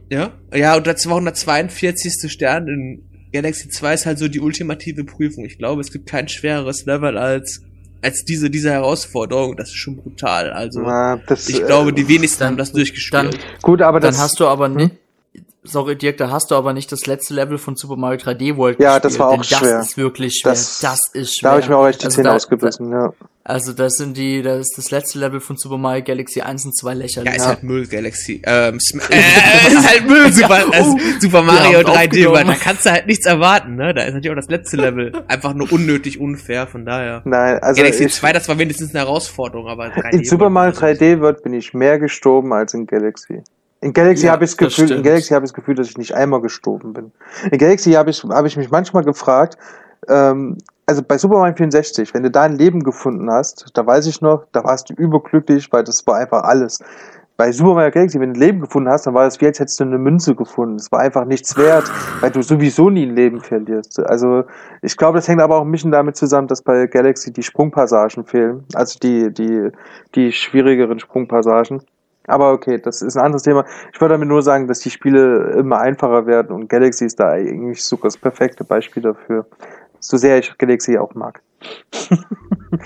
Ja, 0.07 0.31
ja, 0.53 0.75
und 0.77 0.85
der 0.85 0.95
242. 0.95 2.31
Stern 2.31 2.67
in 2.67 3.03
Galaxy 3.33 3.69
2 3.69 3.93
ist 3.95 4.05
halt 4.05 4.19
so 4.19 4.27
die 4.27 4.39
ultimative 4.39 5.03
Prüfung. 5.03 5.45
Ich 5.45 5.57
glaube, 5.57 5.81
es 5.81 5.91
gibt 5.91 6.07
kein 6.07 6.27
schwereres 6.27 6.85
Level 6.85 7.17
als 7.17 7.61
als 8.01 8.23
diese 8.25 8.49
diese 8.49 8.71
Herausforderung. 8.71 9.55
Das 9.57 9.69
ist 9.69 9.75
schon 9.77 9.97
brutal. 9.97 10.51
Also 10.51 10.81
Na, 10.81 11.17
das, 11.27 11.49
ich 11.49 11.61
äh, 11.61 11.65
glaube, 11.65 11.93
die 11.93 12.07
wenigsten 12.07 12.39
dann- 12.39 12.47
haben 12.49 12.57
das 12.57 12.71
durchgespielt. 12.71 13.13
dann- 13.33 13.35
Gut, 13.61 13.81
aber 13.81 13.99
Dann 13.99 14.11
das, 14.11 14.19
hast 14.21 14.39
du 14.39 14.47
aber 14.47 14.67
Hm? 14.67 14.91
Sorry 15.65 15.95
Dirk, 15.95 16.17
da 16.17 16.29
hast 16.31 16.51
du 16.51 16.55
aber 16.55 16.73
nicht 16.73 16.91
das 16.91 17.05
letzte 17.05 17.33
Level 17.33 17.57
von 17.57 17.75
Super 17.75 17.95
Mario 17.97 18.19
3D 18.19 18.55
World 18.57 18.79
Ja, 18.79 18.93
gespielt, 18.99 19.05
das 19.05 19.19
war 19.19 19.27
auch 19.29 19.33
denn 19.35 19.43
schwer. 19.43 19.77
Das 19.77 19.87
ist 19.89 19.97
wirklich 19.97 20.39
schwer. 20.41 20.51
Das- 20.51 20.79
Das, 20.79 20.99
ist 21.13 21.37
schwer. 21.39 21.49
da 21.49 21.51
habe 21.53 21.61
ich 21.61 21.69
mir 21.69 21.77
auch 21.77 21.87
echt 21.87 22.01
die 22.01 22.05
Also 22.05 22.15
Zähne 22.15 22.29
da- 22.29 22.35
ausgebissen, 22.35 22.91
ja. 22.91 23.13
Also 23.47 23.73
das 23.73 23.93
sind 23.97 24.17
die, 24.17 24.41
das 24.41 24.61
ist 24.61 24.73
das 24.75 24.89
letzte 24.89 25.19
Level 25.19 25.39
von 25.39 25.55
Super 25.55 25.77
Mario 25.77 26.03
Galaxy 26.03 26.41
1 26.41 26.65
und 26.65 26.75
2 26.75 26.89
Ja, 26.93 26.97
lächerlich. 26.97 27.35
ist 27.35 27.45
halt 27.47 27.61
Müll 27.61 27.85
Galaxy. 27.85 28.41
Ähm, 28.43 28.79
Sm 28.79 28.97
äh, 29.11 29.71
ist 29.71 29.87
halt 29.87 30.07
Müll 30.07 30.33
Super, 30.33 30.59
Ja, 30.61 30.81
oh. 30.81 30.97
Super 31.19 31.43
Mario 31.43 31.71
Wir 31.71 31.77
haben's 31.85 32.15
3D, 32.15 32.31
weil 32.31 32.43
da 32.45 32.53
kannst 32.55 32.87
du 32.87 32.91
halt 32.91 33.05
nichts 33.05 33.27
erwarten, 33.27 33.75
ne? 33.75 33.93
Da 33.93 34.01
ist 34.01 34.13
natürlich 34.15 34.31
auch 34.31 34.35
das 34.41 34.49
letzte 34.49 34.77
Level 34.77 35.11
einfach 35.27 35.53
nur 35.53 35.71
unnötig 35.71 36.19
unfair, 36.19 36.65
von 36.65 36.85
daher. 36.85 37.21
Nein, 37.25 37.59
also 37.59 37.79
Galaxy 37.79 38.05
ich, 38.05 38.13
2, 38.13 38.33
das 38.33 38.49
war 38.49 38.57
wenigstens 38.57 38.95
eine 38.95 39.05
Herausforderung, 39.05 39.67
aber 39.67 39.89
3D 39.89 40.13
in 40.13 40.25
Super 40.25 40.49
Mario 40.49 40.73
war- 40.81 40.89
3D 40.89 41.21
World 41.21 41.43
bin 41.43 41.53
ich 41.53 41.71
mehr 41.75 41.99
gestorben 41.99 42.51
als 42.51 42.73
in 42.73 42.87
Galaxy. 42.87 43.43
In 43.85 43.93
Galaxy 43.93 44.25
Ja, 44.25 44.31
habe 44.31 44.45
ich 44.45 44.49
das 44.49 44.57
das 44.57 44.75
Gefühl, 44.75 44.97
in. 44.97 45.03
Galaxy 45.03 45.31
habe 45.35 45.45
ich 45.45 45.51
das 45.51 45.53
Gefühl, 45.53 45.75
dass 45.75 45.87
ich 45.87 45.97
nicht 45.99 46.15
einmal 46.15 46.41
gestorben 46.41 46.93
bin. 46.93 47.11
In 47.51 47.59
Galaxy 47.59 47.91
habe 47.91 48.09
ich, 48.09 48.23
habe 48.23 48.47
ich 48.47 48.57
mich 48.57 48.71
manchmal 48.71 49.03
gefragt, 49.03 49.59
ähm, 50.07 50.57
also 50.87 51.03
bei 51.03 51.19
Super 51.19 51.35
Mario 51.35 51.53
64, 51.55 52.11
wenn 52.15 52.23
du 52.23 52.31
da 52.31 52.41
ein 52.41 52.57
Leben 52.57 52.81
gefunden 52.81 53.29
hast, 53.29 53.67
da 53.75 53.85
weiß 53.85 54.07
ich 54.07 54.21
noch, 54.21 54.47
da 54.53 54.63
warst 54.63 54.89
du 54.89 54.95
überglücklich, 54.95 55.71
weil 55.71 55.83
das 55.83 56.05
war 56.07 56.15
einfach 56.15 56.45
alles. 56.45 56.79
Bei 57.37 57.51
Super 57.51 57.75
Mario 57.75 57.91
Galaxy, 57.91 58.19
wenn 58.19 58.33
du 58.33 58.39
ein 58.39 58.41
Leben 58.41 58.61
gefunden 58.61 58.89
hast, 58.89 59.05
dann 59.05 59.13
war 59.13 59.25
das 59.25 59.39
wie 59.39 59.45
als 59.45 59.59
hättest 59.59 59.79
du 59.79 59.83
eine 59.83 59.99
Münze 59.99 60.33
gefunden. 60.33 60.77
Es 60.77 60.91
war 60.91 61.01
einfach 61.01 61.25
nichts 61.25 61.55
wert, 61.55 61.83
weil 62.21 62.31
du 62.31 62.41
sowieso 62.41 62.89
nie 62.89 63.05
ein 63.05 63.15
Leben 63.15 63.39
verlierst. 63.39 63.99
Also 63.99 64.45
ich 64.81 64.97
glaube, 64.97 65.19
das 65.19 65.27
hängt 65.27 65.41
aber 65.41 65.57
auch 65.57 65.63
ein 65.63 65.71
bisschen 65.71 65.91
damit 65.91 66.15
zusammen, 66.15 66.47
dass 66.47 66.63
bei 66.63 66.87
Galaxy 66.87 67.31
die 67.31 67.43
Sprungpassagen 67.43 68.25
fehlen. 68.25 68.63
Also 68.73 68.97
die, 68.97 69.31
die, 69.31 69.69
die 70.15 70.31
schwierigeren 70.31 70.97
Sprungpassagen. 70.97 71.83
Aber 72.27 72.51
okay, 72.51 72.79
das 72.79 73.01
ist 73.01 73.15
ein 73.17 73.25
anderes 73.25 73.43
Thema. 73.43 73.65
Ich 73.93 74.01
würde 74.01 74.13
damit 74.15 74.27
nur 74.27 74.41
sagen, 74.41 74.67
dass 74.67 74.79
die 74.79 74.91
Spiele 74.91 75.51
immer 75.57 75.79
einfacher 75.79 76.25
werden 76.25 76.55
und 76.55 76.69
Galaxy 76.69 77.05
ist 77.05 77.19
da 77.19 77.29
eigentlich 77.29 77.83
sogar 77.83 78.05
das 78.05 78.17
perfekte 78.17 78.63
Beispiel 78.63 79.03
dafür. 79.03 79.45
So 79.99 80.17
sehr 80.17 80.37
ich 80.39 80.57
Galaxy 80.57 80.97
auch 80.97 81.13
mag. 81.15 81.41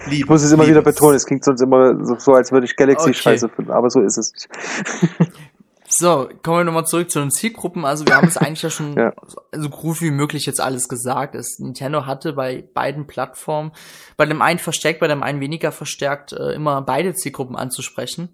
Lieb, 0.07 0.22
Ich 0.22 0.30
muss 0.30 0.44
es 0.44 0.52
immer 0.52 0.64
lieb 0.64 0.72
wieder 0.72 0.82
betonen, 0.82 1.16
es 1.16 1.26
klingt 1.26 1.44
sonst 1.44 1.61
immer 1.61 2.06
so, 2.06 2.16
so 2.18 2.34
als 2.34 2.52
würde 2.52 2.66
ich 2.66 2.76
Galaxy 2.76 3.10
Okay. 3.10 3.14
scheiße 3.20 3.49
finden, 3.49 3.72
aber 3.72 3.90
so 3.90 4.02
ist 4.02 4.18
es 4.18 4.34
nicht. 4.34 4.49
So, 5.91 6.30
kommen 6.44 6.60
wir 6.60 6.64
nochmal 6.66 6.86
zurück 6.86 7.10
zu 7.10 7.20
den 7.20 7.32
Zielgruppen. 7.32 7.84
Also 7.84 8.06
wir 8.06 8.16
haben 8.16 8.28
es 8.28 8.38
eigentlich 8.38 8.61
ja 8.61 8.70
schon 8.70 8.94
Ja. 8.98 9.11
so 9.52 9.70
grob 9.70 10.02
wie 10.02 10.11
möglich 10.11 10.45
jetzt 10.45 10.61
alles 10.61 10.88
gesagt. 10.88 11.34
Es, 11.34 11.57
Nintendo 11.57 12.06
hatte 12.06 12.34
bei 12.34 12.64
beiden 12.76 13.07
Plattformen, 13.07 13.72
bei 14.16 14.28
dem 14.28 14.44
einen 14.44 14.60
verstärkt, 14.60 14.99
bei 14.99 15.07
dem 15.07 15.24
einen 15.24 15.41
weniger 15.41 15.72
verstärkt, 15.72 16.32
äh, 16.32 16.53
immer 16.53 16.84
beide 16.84 17.16
Zielgruppen 17.16 17.56
anzusprechen. 17.56 18.30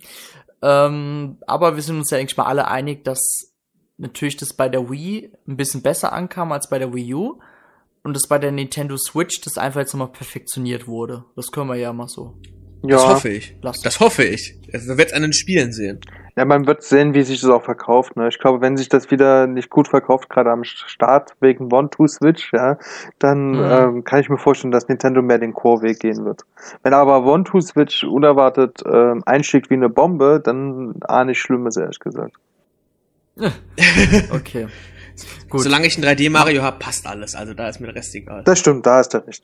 Ähm, 0.67 1.37
aber 1.45 1.75
wir 1.75 1.83
sind 1.83 1.97
uns 1.99 2.09
ja 2.09 2.17
eigentlich 2.17 2.37
mal 2.37 2.45
alle 2.45 2.67
einig, 2.67 3.03
dass 3.03 3.53
natürlich 3.97 4.35
das 4.35 4.53
bei 4.53 4.67
der 4.67 4.89
Wii 4.89 5.31
ein 5.47 5.57
bisschen 5.57 5.83
besser 5.83 6.11
ankam 6.11 6.51
als 6.51 6.69
bei 6.69 6.79
der 6.79 6.93
Wii 6.93 7.13
U. 7.13 7.39
Und 8.03 8.15
das 8.15 8.27
bei 8.27 8.37
der 8.39 8.51
Nintendo 8.51 8.97
Switch 8.97 9.41
das 9.41 9.57
einfach 9.57 9.79
jetzt 9.81 9.93
nochmal 9.93 10.11
perfektioniert 10.11 10.87
wurde. 10.87 11.25
Das 11.35 11.51
können 11.51 11.69
wir 11.69 11.75
ja 11.75 11.93
mal 11.93 12.07
so 12.07 12.37
Ja, 12.83 12.97
Das 12.97 13.07
hoffe 13.07 13.29
ich. 13.29 13.55
lassen. 13.61 13.81
Das 13.83 13.99
hoffe 13.99 14.23
ich. 14.23 14.59
Also, 14.73 14.87
wir 14.89 14.97
werden 14.97 15.07
es 15.09 15.13
an 15.13 15.21
den 15.23 15.33
Spielen 15.33 15.71
sehen. 15.71 15.99
Ja, 16.37 16.43
man 16.43 16.67
wird 16.67 16.83
sehen, 16.83 17.13
wie 17.13 17.23
sich 17.23 17.39
das 17.39 17.49
auch 17.49 17.63
verkauft. 17.63 18.17
Ne? 18.17 18.27
Ich 18.27 18.39
glaube, 18.39 18.59
wenn 18.59 18.75
sich 18.75 18.89
das 18.89 19.09
wieder 19.09 19.47
nicht 19.47 19.69
gut 19.69 19.87
verkauft, 19.87 20.29
gerade 20.29 20.51
am 20.51 20.63
Start 20.65 21.33
wegen 21.39 21.71
One-Two-Switch, 21.71 22.51
ja, 22.53 22.77
dann 23.19 23.51
Mhm. 23.53 23.71
ähm, 23.71 24.03
kann 24.03 24.19
ich 24.19 24.27
mir 24.29 24.37
vorstellen, 24.37 24.71
dass 24.71 24.89
Nintendo 24.89 25.21
mehr 25.21 25.37
den 25.39 25.53
Core-Weg 25.53 25.99
gehen 25.99 26.25
wird. 26.25 26.41
Wenn 26.83 26.93
aber 26.93 27.23
One-Two-Switch 27.25 28.03
unerwartet 28.03 28.83
ähm, 28.85 29.23
einschlägt 29.25 29.69
wie 29.69 29.75
eine 29.75 29.87
Bombe, 29.89 30.41
dann 30.43 30.95
ahne 31.07 31.31
ich 31.31 31.39
Schlimmes, 31.39 31.77
ehrlich 31.77 31.99
gesagt. 31.99 32.33
Okay. 34.31 34.67
Gut. 35.49 35.61
Solange 35.61 35.87
ich 35.87 35.97
ein 35.97 36.03
3D 36.03 36.29
Mario 36.29 36.61
habe, 36.63 36.77
passt 36.79 37.07
alles. 37.07 37.35
Also 37.35 37.53
da 37.53 37.69
ist 37.69 37.79
mir 37.79 37.87
der 37.87 37.95
Rest 37.95 38.13
egal. 38.15 38.43
Das 38.43 38.59
stimmt, 38.59 38.85
da 38.85 38.99
ist 38.99 39.13
er 39.13 39.25
recht. 39.25 39.43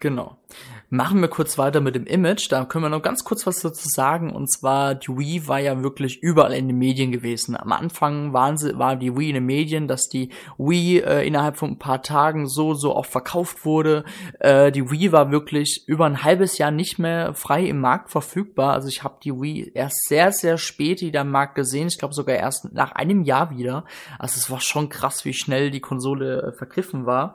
Genau. 0.00 0.36
Machen 0.92 1.20
wir 1.20 1.28
kurz 1.28 1.56
weiter 1.56 1.80
mit 1.80 1.94
dem 1.94 2.04
Image. 2.04 2.50
Da 2.50 2.64
können 2.64 2.84
wir 2.84 2.88
noch 2.88 3.00
ganz 3.00 3.22
kurz 3.22 3.46
was 3.46 3.60
dazu 3.60 3.88
sagen. 3.88 4.32
Und 4.34 4.50
zwar, 4.50 4.96
die 4.96 5.06
Wii 5.06 5.46
war 5.46 5.60
ja 5.60 5.80
wirklich 5.84 6.20
überall 6.20 6.52
in 6.52 6.66
den 6.66 6.78
Medien 6.78 7.12
gewesen. 7.12 7.56
Am 7.56 7.70
Anfang 7.70 8.32
waren 8.32 8.58
sie, 8.58 8.76
war 8.76 8.96
die 8.96 9.16
Wii 9.16 9.28
in 9.28 9.34
den 9.34 9.46
Medien, 9.46 9.86
dass 9.86 10.08
die 10.08 10.30
Wii 10.58 10.98
äh, 10.98 11.24
innerhalb 11.24 11.58
von 11.58 11.70
ein 11.70 11.78
paar 11.78 12.02
Tagen 12.02 12.48
so, 12.48 12.74
so 12.74 12.96
auch 12.96 13.06
verkauft 13.06 13.64
wurde. 13.64 14.02
Äh, 14.40 14.72
die 14.72 14.90
Wii 14.90 15.12
war 15.12 15.30
wirklich 15.30 15.84
über 15.86 16.06
ein 16.06 16.24
halbes 16.24 16.58
Jahr 16.58 16.72
nicht 16.72 16.98
mehr 16.98 17.34
frei 17.34 17.66
im 17.66 17.78
Markt 17.78 18.10
verfügbar. 18.10 18.72
Also 18.72 18.88
ich 18.88 19.04
habe 19.04 19.20
die 19.22 19.32
Wii 19.32 19.70
erst 19.72 20.08
sehr, 20.08 20.32
sehr 20.32 20.58
spät 20.58 21.02
wieder 21.02 21.20
im 21.20 21.30
Markt 21.30 21.54
gesehen. 21.54 21.86
Ich 21.86 21.98
glaube 21.98 22.14
sogar 22.14 22.34
erst 22.34 22.72
nach 22.72 22.90
einem 22.90 23.22
Jahr 23.22 23.56
wieder. 23.56 23.84
Also 24.18 24.38
es 24.38 24.50
war 24.50 24.60
schon 24.60 24.88
krass, 24.88 25.24
wie 25.24 25.34
schnell 25.34 25.70
die 25.70 25.78
Konsole 25.78 26.48
äh, 26.48 26.52
vergriffen 26.52 27.06
war. 27.06 27.34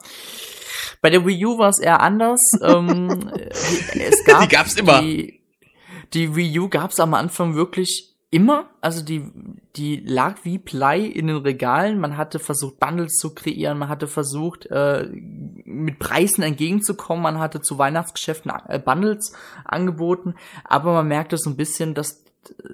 Bei 1.01 1.09
der 1.09 1.25
Wii 1.25 1.45
U 1.45 1.57
war 1.57 1.69
es 1.69 1.79
eher 1.79 2.01
anders. 2.01 2.41
ähm, 2.61 3.31
äh, 3.33 3.44
es 3.49 4.23
gab 4.25 4.41
Die 4.41 4.47
gab's 4.47 4.75
immer. 4.75 5.01
Die, 5.01 5.41
die 6.13 6.35
Wii 6.35 6.59
U 6.59 6.69
gab's 6.69 6.99
am 6.99 7.13
Anfang 7.13 7.55
wirklich 7.55 8.15
immer. 8.35 8.69
Also 8.81 9.01
die, 9.01 9.31
die 9.77 9.97
lag 9.97 10.39
wie 10.43 10.57
Blei 10.57 10.99
in 10.99 11.27
den 11.27 11.37
Regalen. 11.37 11.99
Man 11.99 12.17
hatte 12.17 12.39
versucht, 12.39 12.79
Bundles 12.79 13.13
zu 13.13 13.33
kreieren. 13.33 13.77
Man 13.77 13.87
hatte 13.87 14.07
versucht, 14.07 14.65
äh, 14.67 15.07
mit 15.09 15.99
Preisen 15.99 16.43
entgegenzukommen. 16.43 17.23
Man 17.23 17.39
hatte 17.39 17.61
zu 17.61 17.77
Weihnachtsgeschäften 17.77 18.51
äh, 18.67 18.77
Bundles 18.77 19.31
angeboten. 19.63 20.35
Aber 20.65 20.93
man 20.93 21.07
merkte 21.07 21.37
so 21.37 21.49
ein 21.49 21.55
bisschen, 21.55 21.93
dass 21.93 22.24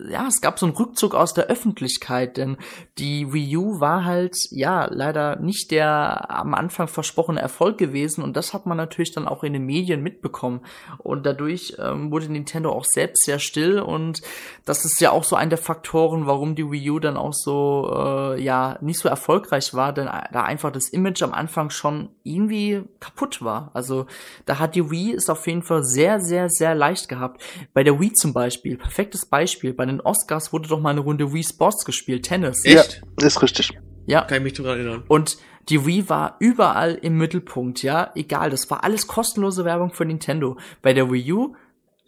ja, 0.10 0.28
es 0.28 0.42
gab 0.42 0.60
so 0.60 0.66
einen 0.66 0.76
Rückzug 0.76 1.16
aus 1.16 1.34
der 1.34 1.46
Öffentlichkeit, 1.46 2.38
denn 2.38 2.58
die 2.98 3.32
Wii 3.32 3.58
U 3.58 3.80
war 3.80 4.06
halt, 4.06 4.36
ja, 4.50 4.86
leider 4.92 5.38
nicht 5.38 5.72
der 5.72 6.30
am 6.30 6.54
Anfang 6.54 6.88
versprochene 6.88 7.42
Erfolg 7.42 7.78
gewesen 7.78 8.24
und 8.24 8.36
das 8.36 8.54
hat 8.54 8.66
man 8.66 8.78
natürlich 8.78 9.14
dann 9.14 9.28
auch 9.28 9.44
in 9.44 9.54
den 9.54 9.66
Medien 9.66 10.02
mitbekommen 10.02 10.62
und 10.98 11.26
dadurch 11.26 11.76
ähm, 11.80 12.12
wurde 12.12 12.32
Nintendo 12.32 12.72
auch 12.72 12.86
selbst 12.86 13.26
sehr 13.26 13.40
still 13.40 13.80
und 13.80 14.22
das 14.66 14.86
ist 14.86 15.00
ja 15.02 15.12
auch 15.12 15.24
so 15.24 15.36
ein 15.36 15.50
der 15.50 15.58
Faktoren, 15.58 16.26
warum 16.26 16.56
die 16.56 16.70
Wii 16.70 16.90
U 16.92 17.00
dann 17.00 17.18
auch 17.18 17.34
so, 17.34 17.92
äh, 17.94 18.42
ja, 18.42 18.78
nicht 18.82 19.00
so 19.00 19.10
erfolgreich 19.10 19.74
war, 19.74 19.94
denn 19.94 20.06
da 20.06 20.44
einfach 20.44 20.72
das 20.72 20.90
Image 20.90 21.22
am 21.22 21.34
Anfang 21.34 21.70
schon 21.70 22.10
irgendwie 22.24 22.84
kaputt 23.00 23.44
war. 23.44 23.70
Also 23.74 24.08
da 24.46 24.60
hat 24.60 24.76
die 24.76 24.90
Wii 24.90 25.14
es 25.14 25.30
auf 25.30 25.46
jeden 25.48 25.62
Fall 25.62 25.84
sehr, 25.84 26.20
sehr, 26.20 26.50
sehr 26.50 26.74
leicht 26.74 27.10
gehabt. 27.10 27.42
Bei 27.74 27.84
der 27.84 28.00
Wii 28.00 28.14
zum 28.14 28.34
Beispiel, 28.34 28.78
perfektes 28.78 29.26
Beispiel, 29.26 29.61
bei 29.70 29.86
den 29.86 30.02
Oscars 30.02 30.52
wurde 30.52 30.68
doch 30.68 30.80
mal 30.80 30.90
eine 30.90 31.02
Runde 31.02 31.32
Wii 31.34 31.44
Sports 31.44 31.86
gespielt, 31.86 32.24
Tennis. 32.24 32.66
Echt? 32.66 33.02
Ja, 33.20 33.28
ist 33.28 33.42
richtig. 33.42 33.72
Ja. 34.08 34.24
Kann 34.24 34.38
ich 34.38 34.44
mich 34.44 34.54
daran 34.54 34.80
erinnern. 34.80 35.04
Und 35.08 35.38
die 35.70 35.86
Wii 35.86 36.10
war 36.10 36.38
überall 36.40 36.96
im 36.96 37.18
Mittelpunkt, 37.18 37.84
ja, 37.84 38.12
egal, 38.16 38.50
das 38.50 38.70
war 38.72 38.84
alles 38.84 39.08
kostenlose 39.08 39.64
Werbung 39.64 39.92
für 39.92 40.06
Nintendo. 40.06 40.58
Bei 40.82 40.94
der 40.94 41.12
Wii 41.12 41.32
U, 41.34 41.56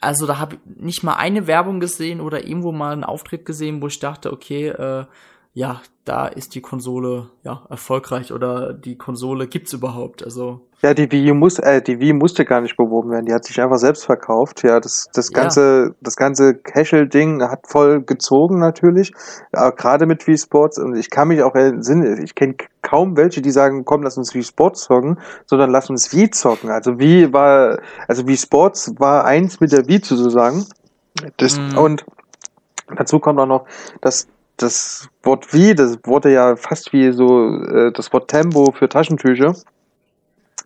also 0.02 0.26
da 0.26 0.40
habe 0.40 0.56
ich 0.56 0.82
nicht 0.82 1.04
mal 1.04 1.16
eine 1.16 1.48
Werbung 1.48 1.80
gesehen 1.80 2.20
oder 2.20 2.46
irgendwo 2.46 2.72
mal 2.72 2.94
einen 2.94 3.04
Auftritt 3.04 3.46
gesehen, 3.46 3.82
wo 3.82 3.88
ich 3.88 4.00
dachte, 4.00 4.34
okay, 4.34 4.70
äh, 4.70 5.06
ja, 5.54 5.82
da 6.04 6.28
ist 6.28 6.56
die 6.56 6.62
Konsole 6.62 7.30
ja 7.44 7.66
erfolgreich 7.70 8.34
oder 8.34 8.74
die 8.74 8.98
Konsole 8.98 9.48
gibt's 9.48 9.72
überhaupt. 9.74 10.24
Also 10.24 10.68
Ja, 10.84 10.94
die 10.94 11.10
Wii 11.10 11.32
U 11.32 11.34
muss, 11.34 11.60
äh, 11.60 11.82
die 11.82 12.00
Wii 12.02 12.12
musste 12.12 12.44
gar 12.44 12.60
nicht 12.60 12.76
beworben 12.76 13.10
werden. 13.10 13.26
Die 13.26 13.34
hat 13.34 13.46
sich 13.46 13.62
einfach 13.62 13.78
selbst 13.78 14.04
verkauft. 14.06 14.64
Ja, 14.64 14.82
das, 14.82 15.08
das 15.14 15.30
Ja. 15.32 15.40
ganze, 15.40 15.96
das 16.02 16.18
ganze 16.18 16.56
Casual-Ding 16.56 17.42
hat 17.42 17.66
voll 17.68 18.02
gezogen 18.02 18.60
natürlich. 18.60 19.14
Aber 19.54 19.72
gerade 19.72 20.06
mit 20.06 20.28
Wii 20.28 20.38
Sports. 20.38 20.78
Und 20.78 20.96
ich 20.98 21.10
kann 21.10 21.30
mich 21.30 21.42
auch 21.42 21.56
entsinnen, 21.56 22.22
ich 22.22 22.36
kenne 22.36 22.56
kaum 22.82 23.16
welche, 23.16 23.42
die 23.42 23.52
sagen, 23.52 23.86
komm, 23.86 24.04
lass 24.04 24.18
uns 24.18 24.34
Wii 24.36 24.44
Sports 24.44 24.84
zocken, 24.84 25.20
sondern 25.46 25.70
lass 25.72 25.90
uns 25.90 26.14
Wii 26.14 26.30
zocken. 26.32 26.70
Also 26.70 27.00
Wii 27.00 27.32
war, 27.32 27.80
also 28.10 28.28
Wii 28.28 28.36
Sports 28.38 28.94
war 29.00 29.24
eins 29.24 29.62
mit 29.62 29.72
der 29.72 29.88
Wii 29.88 30.02
sozusagen. 30.04 30.66
Das, 31.38 31.58
Mhm. 31.58 31.78
Und 31.78 32.06
dazu 32.98 33.20
kommt 33.20 33.40
auch 33.40 33.46
noch, 33.46 33.66
dass 34.02 34.28
das 34.58 35.08
Wort 35.24 35.54
Wii, 35.54 35.76
das 35.76 35.98
wurde 36.04 36.34
ja 36.34 36.58
fast 36.58 36.92
wie 36.92 37.14
so 37.14 37.48
äh, 37.64 37.92
das 37.94 38.12
Wort 38.12 38.30
Tempo 38.30 38.74
für 38.78 38.90
Taschentücher 38.90 39.56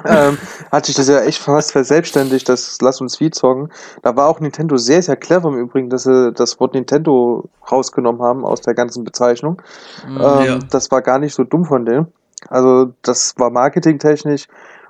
ähm, 0.05 0.37
hat 0.71 0.85
sich 0.85 0.95
das 0.95 1.07
ja 1.07 1.21
echt 1.21 1.39
fast 1.41 1.71
verselbstständigt, 1.71 2.47
das 2.47 2.77
Lass 2.81 3.01
uns 3.01 3.19
Wii 3.19 3.31
zocken. 3.31 3.71
Da 4.03 4.15
war 4.15 4.27
auch 4.27 4.39
Nintendo 4.39 4.77
sehr, 4.77 5.01
sehr 5.01 5.15
clever 5.15 5.49
im 5.49 5.57
Übrigen, 5.57 5.89
dass 5.89 6.03
sie 6.03 6.31
das 6.33 6.59
Wort 6.59 6.73
Nintendo 6.73 7.45
rausgenommen 7.71 8.21
haben 8.21 8.45
aus 8.45 8.61
der 8.61 8.73
ganzen 8.73 9.03
Bezeichnung. 9.03 9.61
mm, 10.07 10.17
Ähm, 10.21 10.45
Ja. 10.45 10.59
Das 10.69 10.91
war 10.91 11.01
gar 11.01 11.19
nicht 11.19 11.33
so 11.33 11.43
dumm 11.43 11.65
von 11.65 11.85
denen. 11.85 12.07
Also 12.49 12.93
das 13.01 13.33
war 13.37 13.49
marketingtechnisch, 13.49 14.47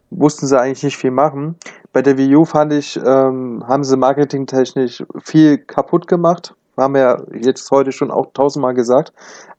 mussten 0.09 0.47
sie 0.47 0.59
eigentlich 0.59 0.84
nicht 0.84 0.97
viel 0.97 1.11
machen. 1.11 1.55
Bei 1.93 2.01
der 2.01 2.17
Wii 2.17 2.35
U 2.35 2.45
fand 2.45 2.73
ich, 2.73 2.97
ähm, 2.97 3.63
haben 3.67 3.84
sie 3.84 3.97
marketingtechnisch 3.97 5.03
viel 5.23 5.57
kaputt 5.57 6.07
gemacht. 6.07 6.53
Haben 6.75 6.93
wir 6.93 7.01
ja 7.01 7.17
jetzt 7.34 7.71
heute 7.71 7.91
schon 7.91 8.11
auch 8.11 8.27
tausendmal 8.34 8.75
gesagt. 8.75 9.11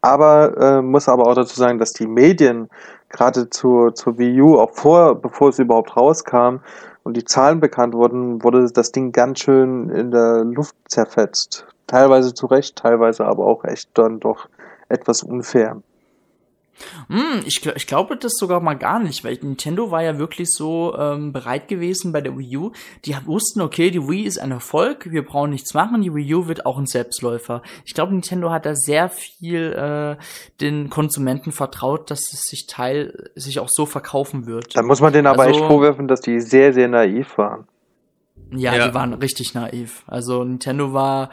Aber 0.02 0.56
äh, 0.56 0.82
muss 0.82 1.08
aber 1.08 1.26
auch 1.26 1.34
dazu 1.34 1.56
sagen, 1.56 1.78
dass 1.78 1.92
die 1.92 2.06
Medien 2.06 2.68
gerade 3.08 3.50
zur, 3.50 3.94
zur 3.94 4.18
Wii 4.18 4.40
U, 4.40 4.58
auch 4.58 4.72
vor, 4.72 5.14
bevor 5.14 5.50
es 5.50 5.58
überhaupt 5.58 5.96
rauskam 5.96 6.58
und 7.02 7.16
die 7.16 7.24
Zahlen 7.24 7.60
bekannt 7.60 7.94
wurden, 7.94 8.42
wurde 8.42 8.70
das 8.70 8.92
Ding 8.92 9.12
ganz 9.12 9.40
schön 9.40 9.88
in 9.90 10.10
der 10.10 10.44
Luft 10.44 10.76
zerfetzt. 10.88 11.66
Teilweise 11.86 12.34
zu 12.34 12.46
Recht, 12.46 12.76
teilweise 12.76 13.24
aber 13.24 13.46
auch 13.46 13.64
echt 13.64 13.90
dann 13.94 14.20
doch 14.20 14.48
etwas 14.88 15.22
unfair. 15.22 15.80
Hm, 17.08 17.42
ich, 17.46 17.64
ich 17.66 17.86
glaube 17.86 18.16
das 18.16 18.32
sogar 18.36 18.60
mal 18.60 18.74
gar 18.74 18.98
nicht, 18.98 19.24
weil 19.24 19.38
Nintendo 19.42 19.90
war 19.90 20.02
ja 20.02 20.18
wirklich 20.18 20.48
so 20.50 20.96
ähm, 20.96 21.32
bereit 21.32 21.68
gewesen 21.68 22.12
bei 22.12 22.20
der 22.20 22.36
Wii 22.38 22.56
U. 22.56 22.72
Die 23.04 23.16
wussten, 23.26 23.60
okay, 23.60 23.90
die 23.90 24.06
Wii 24.08 24.22
ist 24.24 24.38
ein 24.38 24.50
Erfolg, 24.52 25.10
wir 25.10 25.24
brauchen 25.24 25.50
nichts 25.50 25.74
machen, 25.74 26.02
die 26.02 26.14
Wii 26.14 26.34
U 26.34 26.46
wird 26.48 26.66
auch 26.66 26.78
ein 26.78 26.86
Selbstläufer. 26.86 27.62
Ich 27.84 27.94
glaube, 27.94 28.12
Nintendo 28.12 28.50
hat 28.50 28.66
da 28.66 28.74
sehr 28.74 29.08
viel 29.08 29.72
äh, 29.72 30.22
den 30.60 30.90
Konsumenten 30.90 31.52
vertraut, 31.52 32.10
dass 32.10 32.32
es 32.32 32.42
sich 32.42 32.66
Teil 32.66 33.30
sich 33.34 33.58
auch 33.60 33.68
so 33.70 33.86
verkaufen 33.86 34.46
wird. 34.46 34.76
Da 34.76 34.82
muss 34.82 35.00
man 35.00 35.12
denen 35.12 35.26
aber 35.26 35.42
Also- 35.44 35.58
echt 35.60 35.66
vorwerfen, 35.66 36.08
dass 36.08 36.20
die 36.20 36.40
sehr, 36.40 36.72
sehr 36.72 36.88
naiv 36.88 37.36
waren. 37.38 37.66
Ja, 38.50 38.74
Ja. 38.74 38.88
die 38.88 38.94
waren 38.94 39.12
richtig 39.14 39.52
naiv. 39.54 40.04
Also 40.06 40.42
Nintendo 40.44 40.92
war, 40.94 41.28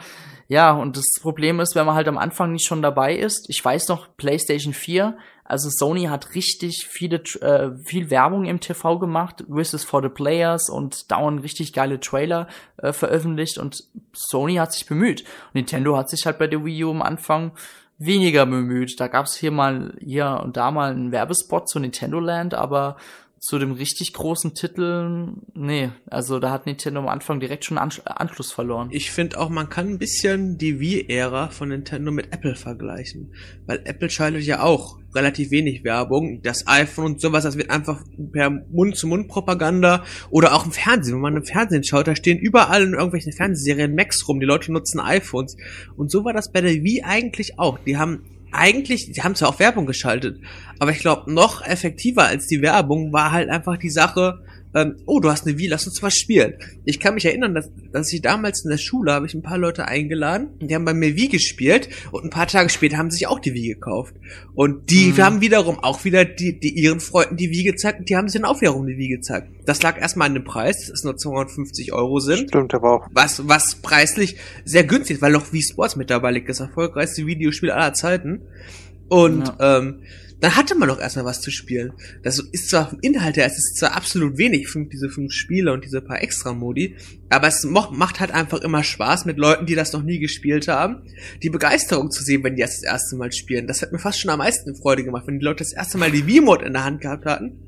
ja, 0.48 0.72
und 0.72 0.96
das 0.96 1.06
Problem 1.20 1.60
ist, 1.60 1.74
wenn 1.74 1.86
man 1.86 1.96
halt 1.96 2.08
am 2.08 2.18
Anfang 2.18 2.52
nicht 2.52 2.66
schon 2.66 2.82
dabei 2.82 3.16
ist, 3.16 3.46
ich 3.48 3.64
weiß 3.64 3.88
noch, 3.88 4.16
PlayStation 4.16 4.72
4, 4.72 5.16
also 5.44 5.68
Sony 5.70 6.04
hat 6.04 6.34
richtig 6.34 6.86
viele, 6.88 7.16
äh, 7.40 7.70
viel 7.84 8.10
Werbung 8.10 8.46
im 8.46 8.60
TV 8.60 8.98
gemacht, 8.98 9.44
Wishes 9.48 9.84
for 9.84 10.02
the 10.02 10.08
Players 10.08 10.68
und 10.68 11.10
dauernd 11.10 11.42
richtig 11.42 11.72
geile 11.72 12.00
Trailer 12.00 12.48
äh, 12.78 12.92
veröffentlicht 12.92 13.58
und 13.58 13.84
Sony 14.12 14.56
hat 14.56 14.72
sich 14.72 14.86
bemüht. 14.86 15.24
Nintendo 15.52 15.96
hat 15.96 16.10
sich 16.10 16.26
halt 16.26 16.38
bei 16.38 16.46
der 16.46 16.64
Wii 16.64 16.84
U 16.84 16.90
am 16.90 17.02
Anfang 17.02 17.52
weniger 17.98 18.44
bemüht. 18.44 19.00
Da 19.00 19.08
gab's 19.08 19.36
hier 19.36 19.50
mal, 19.50 19.94
hier 20.00 20.40
und 20.42 20.56
da 20.56 20.70
mal 20.70 20.90
einen 20.90 21.12
Werbespot 21.12 21.68
zu 21.68 21.78
Nintendo 21.78 22.20
Land, 22.20 22.54
aber 22.54 22.96
zu 23.38 23.58
dem 23.58 23.72
richtig 23.72 24.14
großen 24.14 24.54
Titel, 24.54 25.34
nee, 25.54 25.90
also 26.10 26.38
da 26.38 26.50
hat 26.50 26.66
Nintendo 26.66 27.00
am 27.00 27.08
Anfang 27.08 27.38
direkt 27.38 27.64
schon 27.64 27.76
Ansch 27.76 28.00
Anschluss 28.04 28.50
verloren. 28.50 28.88
Ich 28.90 29.10
finde 29.10 29.38
auch, 29.38 29.50
man 29.50 29.68
kann 29.68 29.88
ein 29.88 29.98
bisschen 29.98 30.56
die 30.56 30.80
Wii-Ära 30.80 31.50
von 31.50 31.68
Nintendo 31.68 32.10
mit 32.12 32.32
Apple 32.32 32.54
vergleichen. 32.54 33.34
Weil 33.66 33.82
Apple 33.84 34.08
schaltet 34.08 34.44
ja 34.44 34.62
auch 34.62 34.98
relativ 35.14 35.50
wenig 35.50 35.84
Werbung. 35.84 36.40
Das 36.42 36.66
iPhone 36.66 37.12
und 37.12 37.20
sowas, 37.20 37.44
das 37.44 37.56
wird 37.56 37.70
einfach 37.70 38.02
per 38.32 38.50
Mund-zu-Mund-Propaganda 38.50 40.04
oder 40.30 40.54
auch 40.54 40.64
im 40.64 40.72
Fernsehen. 40.72 41.14
Wenn 41.14 41.22
man 41.22 41.36
im 41.36 41.44
Fernsehen 41.44 41.84
schaut, 41.84 42.08
da 42.08 42.16
stehen 42.16 42.38
überall 42.38 42.82
in 42.82 42.94
irgendwelchen 42.94 43.32
Fernsehserien 43.32 43.94
Macs 43.94 44.26
rum. 44.28 44.40
Die 44.40 44.46
Leute 44.46 44.72
nutzen 44.72 44.98
iPhones. 44.98 45.56
Und 45.96 46.10
so 46.10 46.24
war 46.24 46.32
das 46.32 46.52
bei 46.52 46.62
der 46.62 46.72
Wii 46.72 47.02
eigentlich 47.02 47.58
auch. 47.58 47.78
Die 47.78 47.96
haben 47.96 48.24
eigentlich, 48.56 49.12
die 49.12 49.22
haben 49.22 49.34
zwar 49.34 49.50
auch 49.50 49.58
Werbung 49.58 49.86
geschaltet, 49.86 50.40
aber 50.78 50.90
ich 50.90 50.98
glaube, 50.98 51.32
noch 51.32 51.64
effektiver 51.64 52.24
als 52.24 52.46
die 52.46 52.62
Werbung 52.62 53.12
war 53.12 53.32
halt 53.32 53.48
einfach 53.50 53.76
die 53.76 53.90
Sache, 53.90 54.44
ähm, 54.76 54.96
oh, 55.06 55.20
du 55.20 55.30
hast 55.30 55.46
eine 55.46 55.56
Wii, 55.56 55.68
lass 55.68 55.86
uns 55.86 56.02
was 56.02 56.14
spielen. 56.14 56.52
Ich 56.84 57.00
kann 57.00 57.14
mich 57.14 57.24
erinnern, 57.24 57.54
dass, 57.54 57.70
dass 57.92 58.12
ich 58.12 58.20
damals 58.20 58.62
in 58.62 58.70
der 58.70 58.76
Schule 58.76 59.10
habe 59.10 59.24
ich 59.24 59.32
ein 59.32 59.40
paar 59.40 59.56
Leute 59.56 59.88
eingeladen, 59.88 60.50
die 60.60 60.74
haben 60.74 60.84
bei 60.84 60.92
mir 60.92 61.16
Wii 61.16 61.28
gespielt 61.28 61.88
und 62.12 62.24
ein 62.24 62.30
paar 62.30 62.46
Tage 62.46 62.68
später 62.68 62.98
haben 62.98 63.10
sie 63.10 63.16
sich 63.16 63.26
auch 63.26 63.38
die 63.38 63.54
Wii 63.54 63.68
gekauft. 63.68 64.14
Und 64.54 64.90
die 64.90 65.12
mhm. 65.12 65.18
haben 65.18 65.40
wiederum 65.40 65.78
auch 65.78 66.04
wieder 66.04 66.26
die, 66.26 66.60
die 66.60 66.78
ihren 66.78 67.00
Freunden 67.00 67.38
die 67.38 67.50
Wii 67.50 67.64
gezeigt 67.64 68.00
und 68.00 68.10
die 68.10 68.16
haben 68.16 68.28
sich 68.28 68.38
dann 68.38 68.48
auch 68.48 68.60
wiederum 68.60 68.86
die 68.86 68.98
Wii 68.98 69.08
gezeigt. 69.08 69.48
Das 69.64 69.82
lag 69.82 69.98
erstmal 69.98 70.28
an 70.28 70.34
dem 70.34 70.44
Preis, 70.44 70.88
das 70.90 71.04
nur 71.04 71.16
250 71.16 71.94
Euro 71.94 72.20
sind. 72.20 72.50
Stimmt 72.50 72.74
aber 72.74 72.92
auch. 72.92 73.08
Was, 73.12 73.48
was 73.48 73.76
preislich 73.76 74.36
sehr 74.66 74.84
günstig 74.84 75.16
ist, 75.16 75.22
weil 75.22 75.34
auch 75.36 75.54
Wii 75.54 75.62
Sports 75.62 75.96
mittlerweile 75.96 76.42
das 76.42 76.60
erfolgreichste 76.60 77.24
Videospiel 77.24 77.70
aller 77.70 77.94
Zeiten. 77.94 78.42
Und 79.08 79.48
ja. 79.58 79.78
ähm, 79.78 80.00
dann 80.40 80.54
hatte 80.54 80.74
man 80.74 80.88
doch 80.88 81.00
erstmal 81.00 81.24
was 81.24 81.40
zu 81.40 81.50
spielen. 81.50 81.92
Das 82.22 82.38
ist 82.38 82.70
zwar 82.70 82.90
vom 82.90 82.98
Inhalt 83.00 83.36
her, 83.36 83.46
es 83.46 83.56
ist 83.56 83.78
zwar 83.78 83.96
absolut 83.96 84.36
wenig, 84.36 84.68
fünf, 84.68 84.90
diese 84.90 85.08
fünf 85.08 85.32
Spiele 85.32 85.72
und 85.72 85.84
diese 85.84 86.00
paar 86.00 86.22
Extra-Modi, 86.22 86.96
aber 87.30 87.48
es 87.48 87.64
macht 87.64 88.20
halt 88.20 88.32
einfach 88.32 88.60
immer 88.60 88.82
Spaß 88.82 89.24
mit 89.24 89.38
Leuten, 89.38 89.66
die 89.66 89.74
das 89.74 89.92
noch 89.92 90.02
nie 90.02 90.18
gespielt 90.18 90.68
haben, 90.68 91.02
die 91.42 91.50
Begeisterung 91.50 92.10
zu 92.10 92.22
sehen, 92.22 92.44
wenn 92.44 92.56
die 92.56 92.62
das 92.62 92.80
das 92.80 92.84
erste 92.84 93.16
Mal 93.16 93.32
spielen. 93.32 93.66
Das 93.66 93.82
hat 93.82 93.92
mir 93.92 93.98
fast 93.98 94.20
schon 94.20 94.30
am 94.30 94.38
meisten 94.38 94.76
Freude 94.76 95.04
gemacht, 95.04 95.26
wenn 95.26 95.38
die 95.38 95.44
Leute 95.44 95.64
das 95.64 95.72
erste 95.72 95.98
Mal 95.98 96.10
die 96.10 96.22
V-Mode 96.22 96.66
in 96.66 96.74
der 96.74 96.84
Hand 96.84 97.00
gehabt 97.00 97.24
hatten 97.24 97.58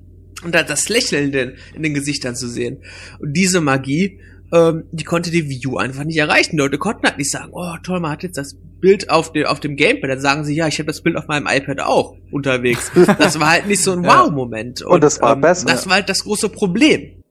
und 0.45 0.55
da 0.55 0.63
das 0.63 0.89
Lächeln 0.89 1.27
in 1.27 1.33
den, 1.33 1.53
in 1.75 1.83
den 1.83 1.95
Gesichtern 1.95 2.37
zu 2.37 2.49
sehen. 2.49 2.79
Und 3.19 3.33
diese 3.33 3.61
Magie, 3.61 4.21
ähm, 4.53 4.85
die 4.93 5.05
konnte 5.05 5.31
die 5.31 5.49
Wii 5.49 5.67
U 5.67 5.77
einfach 5.77 6.05
nicht 6.05 6.17
erreichen. 6.17 6.53
Die 6.53 6.57
Leute 6.59 6.79
konnten 6.79 7.07
halt 7.07 7.19
nicht 7.19 7.31
sagen, 7.31 7.51
oh 7.53 7.75
toll, 7.83 8.01
man 8.01 8.13
hat 8.13 8.23
jetzt 8.23 8.39
das 8.39 8.57
Bild 8.81 9.11
auf, 9.11 9.33
dem 9.33 9.47
auf 9.47 9.61
dem 9.61 9.77
Gamepad, 9.77 10.11
dann 10.11 10.21
sagen 10.21 10.45
sie, 10.45 10.55
ja, 10.55 10.67
ich 10.69 10.79
habe 10.79 10.87
das 10.87 11.03
Bild 11.03 11.17
auf 11.17 11.27
meinem 11.27 11.47
iPad 11.47 11.81
auch 11.81 12.15
unterwegs. 12.31 12.91
Das 13.19 13.41
war 13.41 13.51
halt 13.51 13.67
nicht 13.67 13.83
so 13.83 13.93
ein 13.93 14.05
Wow-Moment. 14.05 14.83
Und, 14.83 14.95
und, 14.95 15.05
das 15.05 15.21
war 15.21 15.35
ähm, 15.35 15.41
besser. 15.41 15.67
Das 15.67 15.87
war 15.87 15.97
halt 15.97 16.09
das 16.09 16.25
große 16.25 16.49
Problem. 16.49 17.23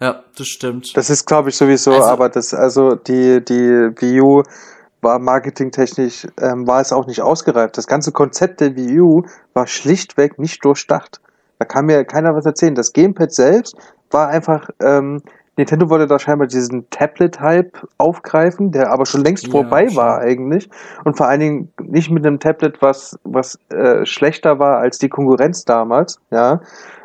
Ja, 0.00 0.24
das 0.36 0.48
stimmt. 0.48 0.96
Das 0.96 1.08
ist, 1.08 1.24
glaube 1.26 1.50
ich, 1.50 1.56
sowieso, 1.56 1.92
also, 1.92 2.04
aber 2.06 2.28
das, 2.28 2.52
also 2.52 2.94
die, 2.96 3.42
die 3.44 3.54
Wii 3.54 4.20
U 4.20 4.42
war 5.00 5.18
marketingtechnisch, 5.18 6.26
ähm, 6.40 6.66
war 6.66 6.80
es 6.80 6.92
auch 6.92 7.06
nicht 7.06 7.20
ausgereift. 7.20 7.78
Das 7.78 7.86
ganze 7.86 8.10
Konzept 8.10 8.60
der 8.60 8.74
Wii 8.74 9.00
U 9.00 9.22
war 9.52 9.66
schlichtweg 9.66 10.38
nicht 10.38 10.64
durchdacht. 10.64 11.20
Da 11.58 11.64
kann 11.64 11.86
mir 11.86 12.04
keiner 12.04 12.34
was 12.34 12.44
erzählen. 12.44 12.74
Das 12.74 12.92
Gamepad 12.92 13.32
selbst 13.32 13.76
war 14.14 14.28
einfach, 14.28 14.70
ähm, 14.80 15.20
Nintendo 15.56 15.88
wollte 15.90 16.06
da 16.06 16.18
scheinbar 16.18 16.48
diesen 16.48 16.88
Tablet-Hype 16.90 17.86
aufgreifen, 17.98 18.72
der 18.72 18.90
aber 18.90 19.06
schon 19.06 19.22
längst 19.22 19.46
ja, 19.46 19.50
vorbei 19.52 19.88
schon. 19.88 19.96
war 19.96 20.18
eigentlich. 20.18 20.68
Und 21.04 21.16
vor 21.16 21.28
allen 21.28 21.40
Dingen 21.40 21.72
nicht 21.80 22.10
mit 22.10 22.26
einem 22.26 22.40
Tablet, 22.40 22.82
was, 22.82 23.18
was 23.24 23.58
äh, 23.68 24.04
schlechter 24.04 24.58
war 24.58 24.78
als 24.78 24.98
die 24.98 25.08
Konkurrenz 25.08 25.64
damals. 25.64 26.18
Ja, 26.30 26.60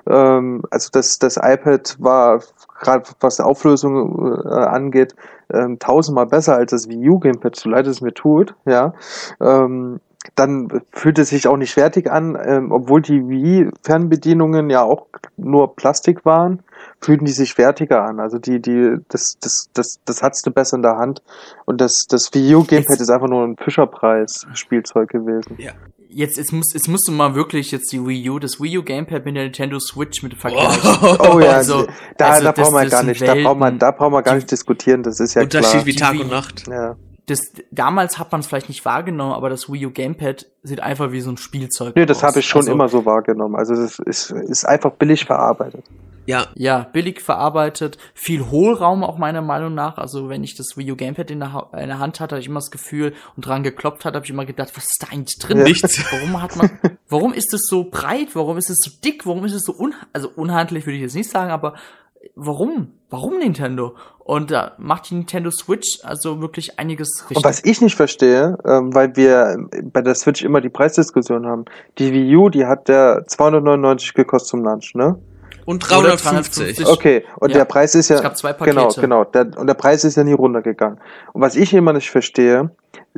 ähm, 0.07 0.63
Also 0.71 0.89
das, 0.91 1.19
das 1.19 1.37
iPad 1.37 1.97
war 1.99 2.41
gerade 2.79 3.03
was 3.19 3.35
die 3.35 3.43
Auflösung 3.43 4.41
äh, 4.43 4.47
angeht, 4.49 5.15
ähm, 5.53 5.77
tausendmal 5.77 6.25
besser 6.25 6.55
als 6.55 6.71
das 6.71 6.87
Wii 6.89 7.09
U 7.09 7.19
Gamepad, 7.19 7.55
so 7.55 7.69
leid 7.69 7.87
es 7.87 8.01
mir 8.01 8.13
tut. 8.13 8.55
Ja, 8.65 8.93
ähm, 9.41 9.99
dann 10.35 10.81
fühlt 10.91 11.17
es 11.17 11.29
sich 11.29 11.47
auch 11.47 11.57
nicht 11.57 11.73
fertig 11.73 12.11
an, 12.11 12.37
ähm, 12.41 12.71
obwohl 12.71 13.01
die 13.01 13.27
Wii-Fernbedienungen 13.27 14.69
ja 14.69 14.83
auch 14.83 15.07
nur 15.37 15.75
Plastik 15.75 16.25
waren, 16.25 16.59
fühlten 17.01 17.25
die 17.25 17.31
sich 17.31 17.53
fertiger 17.53 18.03
an. 18.03 18.19
Also 18.19 18.37
die, 18.37 18.61
die, 18.61 18.97
das, 19.07 19.37
das, 19.39 19.69
das, 19.73 19.99
das 20.05 20.21
hattest 20.21 20.45
du 20.45 20.51
besser 20.51 20.75
in 20.75 20.83
der 20.83 20.97
Hand. 20.97 21.21
Und 21.65 21.79
das, 21.79 22.05
das 22.07 22.33
Wii 22.33 22.55
U 22.55 22.63
Gamepad 22.63 22.99
ist 22.99 23.09
einfach 23.09 23.29
nur 23.29 23.45
ein 23.45 23.55
Fischerpreis-Spielzeug 23.57 25.09
gewesen. 25.09 25.55
Ja. 25.57 25.71
Jetzt, 26.11 26.37
jetzt 26.37 26.51
muss, 26.51 26.73
jetzt 26.73 26.87
musst 26.87 27.07
du 27.07 27.11
mal 27.11 27.35
wirklich 27.35 27.71
jetzt 27.71 27.91
die 27.93 28.03
Wii 28.05 28.31
U, 28.31 28.39
das 28.39 28.59
Wii 28.59 28.79
U 28.79 28.83
Gamepad 28.83 29.25
mit 29.25 29.35
der 29.35 29.43
Nintendo 29.43 29.79
Switch 29.79 30.23
mit 30.23 30.33
vergleichen. 30.33 30.97
Oh, 31.01 31.15
oh 31.35 31.39
ja, 31.39 31.51
also, 31.51 31.87
da, 32.17 32.29
also 32.29 32.45
da 32.45 32.51
brauchen 32.51 32.73
wir 32.73 32.89
gar 32.89 33.03
nicht, 33.03 33.21
da 33.21 33.35
brauchen 33.35 33.59
wir, 33.59 33.71
da 33.71 33.91
brauchen 33.91 34.13
wir 34.13 34.23
gar 34.23 34.35
nicht 34.35 34.49
diskutieren, 34.49 35.03
das 35.03 35.19
ist 35.19 35.35
ja 35.35 35.43
Unterschied 35.43 35.71
klar. 35.71 35.85
wie 35.85 35.95
Tag 35.95 36.19
und 36.19 36.31
Nacht. 36.31 36.67
Ja 36.67 36.95
das, 37.29 37.51
damals 37.71 38.17
hat 38.17 38.31
man 38.31 38.41
es 38.41 38.47
vielleicht 38.47 38.69
nicht 38.69 38.85
wahrgenommen, 38.85 39.33
aber 39.33 39.49
das 39.49 39.71
Wii 39.71 39.87
U 39.87 39.91
Gamepad 39.91 40.47
sieht 40.63 40.79
einfach 40.79 41.11
wie 41.11 41.21
so 41.21 41.29
ein 41.29 41.37
Spielzeug 41.37 41.95
Nee, 41.95 42.05
das 42.05 42.23
habe 42.23 42.39
ich 42.39 42.47
schon 42.47 42.61
also, 42.61 42.71
immer 42.71 42.89
so 42.89 43.05
wahrgenommen. 43.05 43.55
Also 43.55 43.73
es 43.73 43.99
ist, 43.99 44.31
ist 44.31 44.65
einfach 44.65 44.91
billig 44.91 45.25
verarbeitet. 45.25 45.85
Ja. 46.25 46.45
Ja, 46.53 46.87
billig 46.91 47.21
verarbeitet, 47.21 47.97
viel 48.13 48.51
Hohlraum 48.51 49.03
auch 49.03 49.17
meiner 49.17 49.41
Meinung 49.41 49.73
nach. 49.73 49.97
Also 49.97 50.29
wenn 50.29 50.43
ich 50.43 50.55
das 50.55 50.77
Wii 50.77 50.91
U 50.91 50.95
Gamepad 50.95 51.31
in 51.31 51.39
der, 51.39 51.53
ha 51.53 51.69
in 51.73 51.87
der 51.87 51.99
Hand 51.99 52.19
hatte, 52.19 52.35
hatte 52.35 52.41
ich 52.41 52.47
immer 52.47 52.59
das 52.59 52.71
Gefühl 52.71 53.13
und 53.35 53.45
dran 53.45 53.63
geklopft 53.63 54.05
hat, 54.05 54.15
habe 54.15 54.25
ich 54.25 54.31
immer 54.31 54.45
gedacht, 54.45 54.71
was 54.75 54.83
ist 54.83 54.97
da 55.01 55.07
eigentlich 55.11 55.39
drin? 55.39 55.57
Ja. 55.59 55.63
Nichts. 55.63 55.99
Warum 56.11 56.41
hat 56.41 56.55
man, 56.55 56.79
warum 57.09 57.33
ist 57.33 57.53
es 57.53 57.67
so 57.67 57.85
breit? 57.89 58.35
Warum 58.35 58.57
ist 58.57 58.69
es 58.69 58.77
so 58.79 58.91
dick? 59.03 59.25
Warum 59.25 59.45
ist 59.45 59.53
es 59.53 59.63
so 59.63 59.73
un, 59.75 59.93
also 60.13 60.29
unhandlich 60.35 60.85
würde 60.85 60.97
ich 60.97 61.01
jetzt 61.01 61.15
nicht 61.15 61.29
sagen, 61.29 61.51
aber 61.51 61.73
warum? 62.35 62.93
Warum 63.09 63.39
Nintendo? 63.39 63.95
Und 64.19 64.51
da 64.51 64.73
macht 64.77 65.09
die 65.09 65.15
Nintendo 65.15 65.49
Switch 65.49 65.99
also 66.03 66.41
wirklich 66.41 66.79
einiges 66.79 67.23
richtig. 67.23 67.37
Und 67.37 67.43
was 67.43 67.63
ich 67.63 67.81
nicht 67.81 67.95
verstehe, 67.95 68.57
ähm, 68.65 68.93
weil 68.93 69.15
wir 69.15 69.57
bei 69.91 70.01
der 70.01 70.15
Switch 70.15 70.43
immer 70.43 70.61
die 70.61 70.69
Preisdiskussion 70.69 71.47
haben, 71.47 71.65
die 71.97 72.13
Wii 72.13 72.35
U, 72.35 72.49
die 72.49 72.65
hat 72.65 72.87
der 72.87 73.25
299 73.25 74.13
gekostet 74.13 74.49
zum 74.49 74.63
Lunch, 74.63 74.93
ne? 74.93 75.17
Und 75.65 75.87
350. 75.87 76.87
Okay, 76.87 77.23
und 77.37 77.51
ja. 77.51 77.59
der 77.59 77.65
Preis 77.65 77.93
ist 77.93 78.09
ja. 78.09 78.15
Es 78.15 78.23
gab 78.23 78.37
zwei 78.37 78.53
Pakete. 78.53 78.75
Genau, 78.75 78.89
genau. 78.89 79.23
Der, 79.23 79.57
und 79.57 79.67
der 79.67 79.75
Preis 79.75 80.03
ist 80.03 80.17
ja 80.17 80.23
nie 80.23 80.33
runtergegangen. 80.33 80.99
Und 81.33 81.41
was 81.41 81.55
ich 81.55 81.73
immer 81.73 81.93
nicht 81.93 82.09
verstehe, 82.09 82.71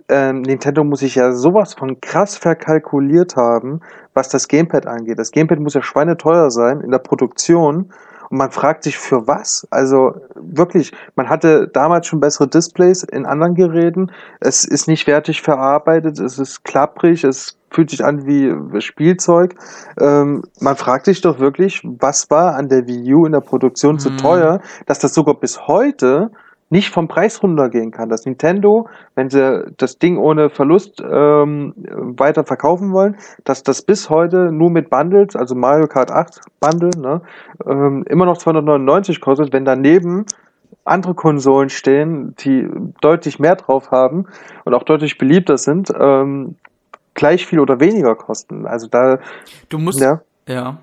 ähm, 0.10 0.42
Nintendo 0.42 0.84
muss 0.84 1.00
sich 1.00 1.16
ja 1.16 1.32
sowas 1.32 1.74
von 1.74 2.02
krass 2.02 2.38
verkalkuliert 2.38 3.36
haben, 3.36 3.82
was 4.14 4.30
das 4.30 4.48
Gamepad 4.48 4.86
angeht. 4.86 5.20
Das 5.20 5.32
Gamepad 5.32 5.60
muss 5.60 5.76
ja 5.76 5.82
schweineteuer 5.82 6.52
sein 6.52 6.82
in 6.82 6.92
der 6.92 7.00
Produktion 7.00 7.94
und 8.32 8.38
man 8.38 8.52
fragt 8.52 8.84
sich, 8.84 8.98
für 8.98 9.28
was? 9.28 9.68
Also 9.70 10.16
wirklich, 10.36 10.94
man 11.16 11.30
hatte 11.30 11.68
damals 11.68 12.08
schon 12.08 12.22
bessere 12.22 12.48
Displays 12.48 13.04
in 13.04 13.26
anderen 13.26 13.56
Geräten. 13.56 14.12
Es 14.40 14.64
ist 14.64 14.88
nicht 14.88 15.04
fertig 15.04 15.42
verarbeitet, 15.42 16.18
es 16.20 16.40
ist 16.40 16.64
klapprig, 16.64 17.26
es 17.26 17.58
fühlt 17.70 17.90
sich 17.90 18.04
an 18.04 18.26
wie 18.26 18.82
Spielzeug. 18.82 19.56
Ähm, 20.00 20.44
man 20.60 20.76
fragt 20.78 21.06
sich 21.06 21.22
doch 21.22 21.40
wirklich, 21.40 21.82
was 21.84 22.30
war 22.30 22.56
an 22.56 22.70
der 22.70 22.88
Wii 22.88 23.14
U 23.14 23.26
in 23.26 23.34
der 23.34 23.42
Produktion 23.42 23.96
mhm. 23.96 24.00
zu 24.00 24.16
teuer, 24.16 24.62
dass 24.86 25.00
das 25.00 25.14
sogar 25.14 25.36
bis 25.36 25.68
heute 25.68 26.32
nicht 26.72 26.90
vom 26.90 27.08
Preis 27.08 27.44
runtergehen 27.44 27.92
kann. 27.92 28.10
Das 28.10 28.26
Nintendo, 28.26 28.88
wenn 29.14 29.30
sie 29.30 29.66
das 29.78 30.00
Ding 30.00 30.18
ohne 30.18 30.50
Verlust 30.50 31.02
ähm, 31.02 31.74
weiter 31.76 32.46
verkaufen 32.46 32.94
wollen, 32.94 33.18
dass 33.44 33.62
das 33.62 33.82
bis 33.82 34.10
heute 34.10 34.52
nur 34.52 34.72
mit 34.72 34.90
Bundles, 34.90 35.36
also 35.36 35.54
Mario 35.54 35.88
Kart 35.88 36.12
8 36.12 36.40
Bundle, 36.60 36.92
ne, 36.98 37.22
ähm, 37.68 38.06
immer 38.08 38.26
noch 38.26 38.38
299 38.38 39.20
kostet, 39.20 39.52
wenn 39.54 39.66
daneben 39.66 40.26
andere 40.86 41.14
Konsolen 41.14 41.70
stehen, 41.70 42.36
die 42.40 42.68
deutlich 43.02 43.38
mehr 43.38 43.58
drauf 43.58 43.92
haben 43.92 44.28
und 44.64 44.74
auch 44.74 44.84
deutlich 44.84 45.18
beliebter 45.18 45.58
sind, 45.58 45.92
ähm, 46.00 46.56
gleich 47.14 47.46
viel 47.46 47.60
oder 47.60 47.82
weniger 47.82 48.16
kosten. 48.16 48.66
Also 48.66 48.88
da. 48.88 49.20
Du 49.70 49.78
musst. 49.78 50.00
Ja. 50.00 50.22
ja. 50.48 50.78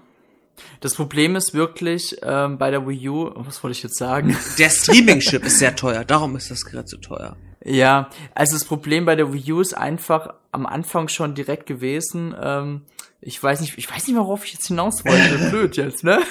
Das 0.81 0.95
Problem 0.95 1.37
ist 1.37 1.55
wirklich 1.55 2.17
ähm, 2.23 2.59
bei 2.59 2.71
der 2.71 2.87
Wii 2.87 3.09
U, 3.09 3.31
was 3.35 3.63
wollte 3.63 3.77
ich 3.77 3.83
jetzt 3.83 3.99
sagen? 3.99 4.37
Der 4.59 4.71
Streaming-Chip 4.71 5.45
ist 5.47 5.59
sehr 5.59 5.77
teuer, 5.77 6.05
darum 6.05 6.37
ist 6.37 6.51
das 6.51 6.65
Gerät 6.65 6.89
so 6.89 6.97
teuer. 6.99 7.37
Ja, 7.65 8.11
also 8.35 8.55
das 8.55 8.65
Problem 8.65 9.05
bei 9.05 9.17
der 9.17 9.33
Wii 9.33 9.53
U 9.53 9.61
ist 9.61 9.77
einfach 9.77 10.35
am 10.53 10.67
Anfang 10.67 11.09
schon 11.09 11.35
direkt 11.35 11.67
gewesen. 11.67 12.35
Ähm, 12.41 12.83
ich 13.21 13.43
weiß 13.43 13.61
nicht, 13.61 13.77
ich 13.77 13.91
weiß 13.91 14.07
nicht, 14.07 14.17
worauf 14.17 14.45
ich 14.45 14.53
jetzt 14.53 14.69
hinaus 14.69 15.05
wollte. 15.05 15.39
Blöd 15.51 15.77
jetzt, 15.77 16.05
ne? 16.05 16.21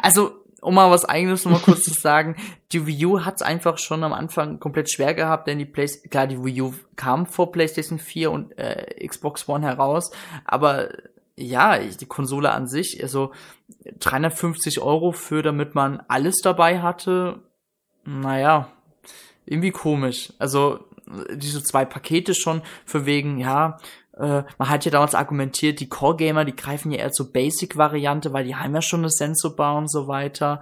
Also 0.00 0.38
um 0.60 0.74
mal 0.74 0.90
was 0.90 1.04
eigenes 1.04 1.44
noch 1.44 1.52
mal 1.52 1.60
kurz 1.60 1.82
zu 1.82 1.92
sagen, 1.92 2.36
die 2.72 2.86
Wii 2.86 3.06
U 3.06 3.24
hat 3.24 3.36
es 3.36 3.42
einfach 3.42 3.78
schon 3.78 4.04
am 4.04 4.12
Anfang 4.12 4.58
komplett 4.60 4.90
schwer 4.90 5.14
gehabt, 5.14 5.46
denn 5.46 5.58
die 5.58 5.64
Play 5.64 5.86
klar, 6.10 6.26
die 6.26 6.42
Wii 6.42 6.62
U 6.62 6.74
kam 6.96 7.26
vor 7.26 7.52
PlayStation 7.52 7.98
4 7.98 8.30
und 8.30 8.58
äh, 8.58 9.06
Xbox 9.06 9.48
One 9.48 9.66
heraus, 9.66 10.10
aber 10.44 10.90
ja, 11.38 11.78
die 11.78 12.06
Konsole 12.06 12.50
an 12.50 12.66
sich, 12.66 13.02
also 13.02 13.32
350 14.00 14.80
Euro 14.80 15.12
für, 15.12 15.42
damit 15.42 15.74
man 15.74 16.02
alles 16.08 16.36
dabei 16.42 16.80
hatte, 16.80 17.40
naja, 18.04 18.68
irgendwie 19.46 19.70
komisch. 19.70 20.32
Also 20.38 20.80
diese 21.32 21.62
zwei 21.62 21.84
Pakete 21.84 22.34
schon 22.34 22.62
für 22.84 23.06
wegen, 23.06 23.38
ja, 23.38 23.78
äh, 24.18 24.42
man 24.58 24.68
hat 24.68 24.84
ja 24.84 24.90
damals 24.90 25.14
argumentiert, 25.14 25.80
die 25.80 25.88
Core-Gamer, 25.88 26.44
die 26.44 26.56
greifen 26.56 26.90
ja 26.90 26.98
eher 26.98 27.12
zur 27.12 27.32
Basic-Variante, 27.32 28.32
weil 28.32 28.44
die 28.44 28.56
haben 28.56 28.74
ja 28.74 28.82
schon 28.82 29.00
eine 29.00 29.10
Sensobar 29.10 29.76
und 29.76 29.90
so 29.90 30.08
weiter. 30.08 30.60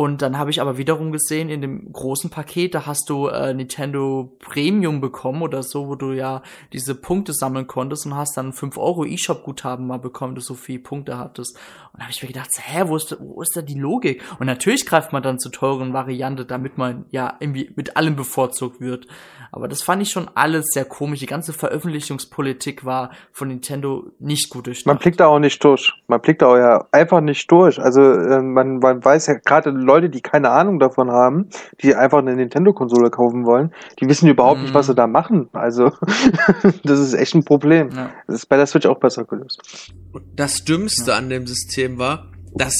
Und 0.00 0.22
dann 0.22 0.38
habe 0.38 0.48
ich 0.48 0.62
aber 0.62 0.78
wiederum 0.78 1.12
gesehen, 1.12 1.50
in 1.50 1.60
dem 1.60 1.92
großen 1.92 2.30
Paket, 2.30 2.74
da 2.74 2.86
hast 2.86 3.10
du 3.10 3.26
äh, 3.26 3.52
Nintendo 3.52 4.34
Premium 4.38 5.02
bekommen 5.02 5.42
oder 5.42 5.62
so, 5.62 5.88
wo 5.88 5.94
du 5.94 6.12
ja 6.12 6.40
diese 6.72 6.94
Punkte 6.94 7.34
sammeln 7.34 7.66
konntest 7.66 8.06
und 8.06 8.16
hast 8.16 8.34
dann 8.38 8.54
5 8.54 8.78
Euro 8.78 9.04
E-Shop-Guthaben 9.04 9.86
mal 9.86 9.98
bekommen, 9.98 10.34
du 10.34 10.40
so 10.40 10.54
viele 10.54 10.78
Punkte 10.78 11.18
hattest. 11.18 11.54
Und 11.92 11.98
da 11.98 12.04
habe 12.04 12.12
ich 12.12 12.22
mir 12.22 12.28
gedacht, 12.28 12.48
hä, 12.56 12.84
wo 12.86 12.96
ist, 12.96 13.14
wo 13.20 13.42
ist 13.42 13.54
da 13.54 13.60
die 13.60 13.78
Logik? 13.78 14.22
Und 14.38 14.46
natürlich 14.46 14.86
greift 14.86 15.12
man 15.12 15.22
dann 15.22 15.38
zur 15.38 15.52
teuren 15.52 15.92
Variante, 15.92 16.46
damit 16.46 16.78
man 16.78 17.04
ja 17.10 17.36
irgendwie 17.38 17.70
mit 17.76 17.98
allem 17.98 18.16
bevorzugt 18.16 18.80
wird. 18.80 19.06
Aber 19.52 19.68
das 19.68 19.82
fand 19.82 20.00
ich 20.00 20.10
schon 20.10 20.30
alles 20.34 20.66
sehr 20.72 20.84
komisch. 20.84 21.18
Die 21.18 21.26
ganze 21.26 21.52
Veröffentlichungspolitik 21.52 22.84
war 22.84 23.10
von 23.32 23.48
Nintendo 23.48 24.12
nicht 24.18 24.48
gut 24.48 24.66
durchdacht. 24.66 24.86
Man 24.86 24.98
blickt 24.98 25.20
da 25.20 25.26
auch 25.26 25.40
nicht 25.40 25.62
durch. 25.62 25.92
Man 26.06 26.20
blickt 26.20 26.40
da 26.40 26.46
auch 26.46 26.56
ja 26.56 26.86
einfach 26.92 27.20
nicht 27.20 27.50
durch. 27.50 27.78
Also 27.80 28.00
äh, 28.00 28.40
man, 28.40 28.78
man 28.78 29.04
weiß 29.04 29.26
ja 29.26 29.34
gerade 29.34 29.70
Leute, 29.90 30.08
die 30.08 30.20
keine 30.20 30.50
Ahnung 30.50 30.78
davon 30.78 31.10
haben, 31.10 31.48
die 31.82 31.96
einfach 31.96 32.18
eine 32.18 32.36
Nintendo-Konsole 32.36 33.10
kaufen 33.10 33.44
wollen, 33.44 33.72
die 33.98 34.08
wissen 34.08 34.28
überhaupt 34.28 34.60
mm. 34.60 34.62
nicht, 34.62 34.74
was 34.74 34.86
sie 34.86 34.94
da 34.94 35.08
machen. 35.08 35.48
Also 35.52 35.90
das 36.84 37.00
ist 37.00 37.14
echt 37.14 37.34
ein 37.34 37.44
Problem. 37.44 37.90
Ja. 37.90 38.10
Das 38.28 38.36
ist 38.36 38.46
bei 38.46 38.56
der 38.56 38.66
Switch 38.66 38.86
auch 38.86 39.00
besser 39.00 39.24
gelöst. 39.24 39.92
Das 40.36 40.64
Dümmste 40.64 41.10
ja. 41.10 41.16
an 41.16 41.28
dem 41.28 41.48
System 41.48 41.98
war, 41.98 42.28
dass 42.54 42.74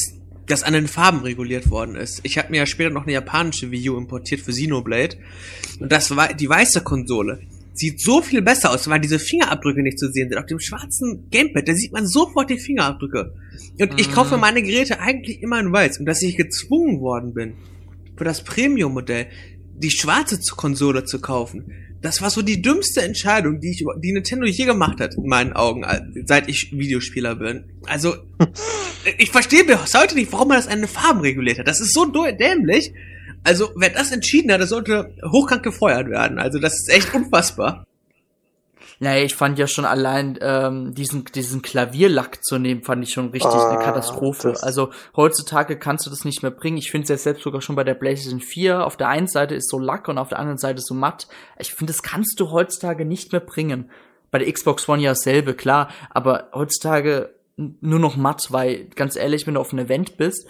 das 0.46 0.62
an 0.62 0.72
den 0.72 0.86
Farben 0.86 1.20
reguliert 1.20 1.70
worden 1.70 1.96
ist. 1.96 2.20
Ich 2.22 2.38
habe 2.38 2.50
mir 2.50 2.58
ja 2.58 2.66
später 2.66 2.90
noch 2.90 3.04
eine 3.04 3.12
japanische 3.12 3.70
Wii 3.70 3.90
U 3.90 3.96
importiert 3.96 4.40
für 4.40 4.52
Xenoblade 4.52 5.16
und 5.80 5.90
das 5.90 6.14
war 6.16 6.28
die 6.28 6.48
weiße 6.48 6.82
Konsole. 6.82 7.40
Sieht 7.72 8.00
so 8.00 8.20
viel 8.20 8.42
besser 8.42 8.70
aus, 8.72 8.88
weil 8.88 9.00
diese 9.00 9.18
Fingerabdrücke 9.18 9.82
nicht 9.82 9.98
zu 9.98 10.10
sehen 10.10 10.28
sind. 10.28 10.38
Auf 10.38 10.46
dem 10.46 10.60
schwarzen 10.60 11.28
Gamepad, 11.30 11.68
da 11.68 11.74
sieht 11.74 11.92
man 11.92 12.06
sofort 12.06 12.50
die 12.50 12.58
Fingerabdrücke. 12.58 13.32
Und 13.80 13.92
mhm. 13.92 13.98
ich 13.98 14.12
kaufe 14.12 14.36
meine 14.36 14.62
Geräte 14.62 15.00
eigentlich 15.00 15.42
immer 15.42 15.60
in 15.60 15.72
weiß 15.72 15.98
und 15.98 16.06
dass 16.06 16.22
ich 16.22 16.36
gezwungen 16.36 17.00
worden 17.00 17.34
bin, 17.34 17.54
für 18.16 18.24
das 18.24 18.44
Premium-Modell 18.44 19.28
die 19.78 19.90
schwarze 19.90 20.38
Konsole 20.54 21.04
zu 21.04 21.20
kaufen 21.20 21.72
das 22.02 22.22
war 22.22 22.30
so 22.30 22.42
die 22.42 22.62
dümmste 22.62 23.02
Entscheidung, 23.02 23.60
die 23.60 23.72
ich 23.72 23.84
die 23.98 24.12
Nintendo 24.12 24.46
je 24.46 24.64
gemacht 24.64 25.00
hat, 25.00 25.14
in 25.16 25.26
meinen 25.26 25.52
Augen, 25.52 25.84
seit 26.24 26.48
ich 26.48 26.72
Videospieler 26.72 27.36
bin. 27.36 27.64
Also, 27.86 28.16
ich 29.18 29.30
verstehe 29.30 29.64
bis 29.64 29.94
heute 29.94 30.14
nicht, 30.14 30.32
warum 30.32 30.48
man 30.48 30.56
das 30.56 30.66
eine 30.66 30.88
Farben 30.88 31.20
reguliert 31.20 31.58
hat. 31.58 31.68
Das 31.68 31.80
ist 31.80 31.92
so 31.92 32.06
dämlich. 32.06 32.92
Also, 33.44 33.70
wer 33.76 33.90
das 33.90 34.12
entschieden 34.12 34.52
hat, 34.52 34.60
der 34.60 34.66
sollte 34.66 35.14
hochkrank 35.30 35.62
gefeuert 35.62 36.08
werden. 36.08 36.38
Also, 36.38 36.58
das 36.58 36.74
ist 36.74 36.90
echt 36.90 37.14
unfassbar. 37.14 37.86
Naja, 39.02 39.24
ich 39.24 39.34
fand 39.34 39.58
ja 39.58 39.66
schon 39.66 39.86
allein 39.86 40.38
ähm, 40.42 40.92
diesen, 40.92 41.24
diesen 41.24 41.62
Klavierlack 41.62 42.44
zu 42.44 42.58
nehmen, 42.58 42.82
fand 42.82 43.02
ich 43.02 43.14
schon 43.14 43.30
richtig 43.30 43.50
ah, 43.50 43.70
eine 43.70 43.82
Katastrophe. 43.82 44.54
Also 44.60 44.90
heutzutage 45.16 45.78
kannst 45.78 46.04
du 46.04 46.10
das 46.10 46.26
nicht 46.26 46.42
mehr 46.42 46.50
bringen. 46.50 46.76
Ich 46.76 46.90
finde 46.90 47.04
es 47.04 47.08
ja 47.08 47.16
selbst 47.16 47.42
sogar 47.42 47.62
schon 47.62 47.76
bei 47.76 47.84
der 47.84 47.94
PlayStation 47.94 48.40
4. 48.40 48.84
Auf 48.84 48.98
der 48.98 49.08
einen 49.08 49.26
Seite 49.26 49.54
ist 49.54 49.70
so 49.70 49.78
Lack 49.78 50.08
und 50.08 50.18
auf 50.18 50.28
der 50.28 50.38
anderen 50.38 50.58
Seite 50.58 50.82
so 50.82 50.92
matt. 50.92 51.28
Ich 51.58 51.72
finde, 51.72 51.94
das 51.94 52.02
kannst 52.02 52.38
du 52.40 52.50
heutzutage 52.50 53.06
nicht 53.06 53.32
mehr 53.32 53.40
bringen. 53.40 53.90
Bei 54.30 54.38
der 54.38 54.52
Xbox 54.52 54.86
One 54.86 55.00
ja 55.00 55.12
dasselbe, 55.12 55.54
klar, 55.54 55.88
aber 56.10 56.50
heutzutage 56.54 57.34
nur 57.56 58.00
noch 58.00 58.16
matt, 58.16 58.48
weil 58.50 58.84
ganz 58.96 59.16
ehrlich, 59.16 59.46
wenn 59.46 59.54
du 59.54 59.60
auf 59.60 59.72
einem 59.72 59.86
Event 59.86 60.18
bist, 60.18 60.46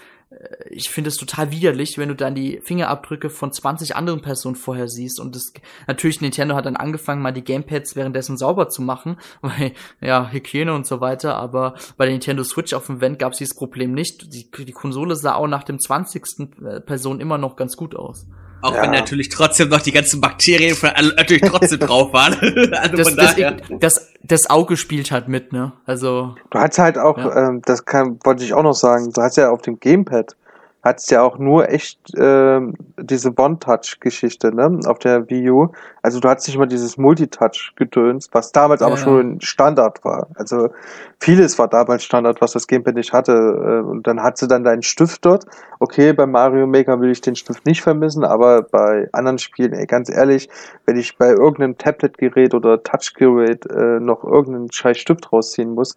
ich 0.71 0.91
finde 0.91 1.09
es 1.09 1.17
total 1.17 1.51
widerlich, 1.51 1.99
wenn 1.99 2.09
du 2.09 2.15
dann 2.15 2.37
die 2.37 2.61
Fingerabdrücke 2.63 3.31
von 3.31 3.53
20 3.53 3.97
anderen 3.97 4.23
Personen 4.23 4.55
vorher 4.55 4.89
siehst. 4.89 5.19
Und 5.19 5.35
das 5.35 5.53
natürlich, 5.89 6.21
Nintendo 6.21 6.55
hat 6.55 6.67
dann 6.67 6.77
angefangen, 6.77 7.21
mal 7.21 7.33
die 7.33 7.43
Gamepads 7.43 7.97
währenddessen 7.97 8.37
sauber 8.37 8.69
zu 8.69 8.81
machen, 8.81 9.17
weil, 9.41 9.73
ja, 10.01 10.31
Hygiene 10.31 10.73
und 10.73 10.87
so 10.87 11.01
weiter. 11.01 11.37
Aber 11.37 11.75
bei 11.97 12.05
der 12.05 12.13
Nintendo 12.13 12.45
Switch 12.45 12.73
auf 12.75 12.87
dem 12.87 12.99
Event 12.99 13.19
gab 13.19 13.33
es 13.33 13.39
dieses 13.39 13.57
Problem 13.57 13.93
nicht. 13.93 14.33
Die, 14.33 14.49
die 14.51 14.73
Konsole 14.73 15.17
sah 15.17 15.35
auch 15.35 15.49
nach 15.49 15.65
dem 15.65 15.81
20. 15.81 16.23
Äh, 16.65 16.81
Person 16.81 17.21
immer 17.21 17.39
noch 17.39 17.57
ganz 17.57 17.77
gut 17.77 17.97
aus. 17.97 18.27
Auch 18.63 18.75
ja. 18.75 18.83
wenn 18.83 18.91
natürlich 18.91 19.29
trotzdem 19.29 19.69
noch 19.69 19.81
die 19.81 19.93
ganzen 19.93 20.21
Bakterien 20.21 20.77
von, 20.77 20.91
natürlich 21.17 21.43
trotzdem 21.43 21.79
drauf 21.81 22.13
waren. 22.13 22.35
also 22.75 22.97
das, 22.97 23.17
das, 23.17 23.37
das, 23.81 24.13
das, 24.23 24.51
Auge 24.51 24.77
spielt 24.77 25.11
halt 25.11 25.29
mit, 25.29 25.53
ne? 25.53 25.73
Also. 25.87 26.35
Du 26.51 26.59
hast 26.59 26.79
halt 26.79 26.99
auch, 26.99 27.19
ja. 27.19 27.49
ähm, 27.49 27.63
das 27.65 27.85
kann, 27.85 28.19
wollte 28.25 28.45
ich 28.45 28.55
auch 28.55 28.63
noch 28.63 28.75
sagen, 28.75 29.13
du 29.13 29.23
hast 29.23 29.37
ja 29.37 29.51
auf 29.51 29.63
dem 29.63 29.81
Gamepad 29.81 30.37
hat 30.83 31.11
ja 31.11 31.23
auch 31.23 31.39
nur 31.39 31.69
echt 31.69 32.15
äh, 32.17 32.61
diese 32.99 33.33
One-Touch-Geschichte, 33.37 34.55
ne, 34.55 34.81
auf 34.87 34.99
der 34.99 35.29
Wii 35.29 35.51
U. 35.51 35.69
Also 36.03 36.21
du 36.21 36.29
hattest 36.29 36.49
nicht 36.49 36.57
mal 36.57 36.67
dieses 36.67 36.97
Multitouch-Gedöns, 36.97 38.31
was 38.33 38.53
damals 38.53 38.81
ja, 38.81 38.87
aber 38.87 38.97
schon 38.97 39.41
Standard 39.43 40.03
war. 40.05 40.29
Also 40.37 40.71
vieles 41.19 41.59
war 41.59 41.69
damals 41.69 42.05
Standard, 42.05 42.41
was 42.41 42.53
das 42.53 42.67
Gamepad 42.67 42.95
nicht 42.95 43.13
hatte. 43.13 43.33
Äh, 43.33 43.87
und 43.87 44.07
dann 44.07 44.23
hat 44.23 44.39
sie 44.39 44.49
dann 44.49 44.65
deinen 44.65 44.83
Stift 44.83 45.25
dort. 45.27 45.45
Okay, 45.81 46.15
bei 46.15 46.27
Mario 46.27 46.67
Maker 46.67 46.99
will 47.01 47.11
ich 47.11 47.21
den 47.21 47.37
Stift 47.37 47.67
nicht 47.67 47.83
vermissen, 47.83 48.25
aber 48.25 48.63
bei 48.63 49.09
anderen 49.13 49.39
Spielen, 49.39 49.75
ey, 49.75 49.87
ganz 49.87 50.09
ehrlich, 50.09 50.49
wenn 50.87 50.97
ich 50.97 51.19
bei 51.19 51.29
irgendeinem 51.29 51.77
Tablet-Gerät 51.77 52.55
oder 52.55 52.83
Touch-Gerät 52.83 53.67
äh, 53.67 54.01
noch 54.01 54.25
irgendeinen 54.25 54.73
scheiß 54.73 54.97
Stift 54.97 55.31
rausziehen 55.31 55.75
muss, 55.75 55.97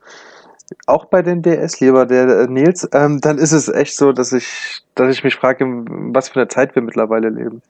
auch 0.86 1.06
bei 1.06 1.22
den 1.22 1.42
DS, 1.42 1.80
lieber 1.80 2.06
der 2.06 2.28
äh, 2.28 2.48
Nils, 2.48 2.88
ähm, 2.94 3.20
dann 3.22 3.38
ist 3.38 3.52
es 3.52 3.70
echt 3.70 3.96
so, 3.96 4.12
dass 4.12 4.34
ich, 4.34 4.84
dass 4.96 5.16
ich 5.16 5.24
mich 5.24 5.36
frage, 5.36 5.66
was 5.66 6.30
für 6.30 6.40
eine 6.40 6.48
Zeit 6.48 6.76
wir 6.76 6.82
mittlerweile 6.82 7.30
leben. 7.30 7.62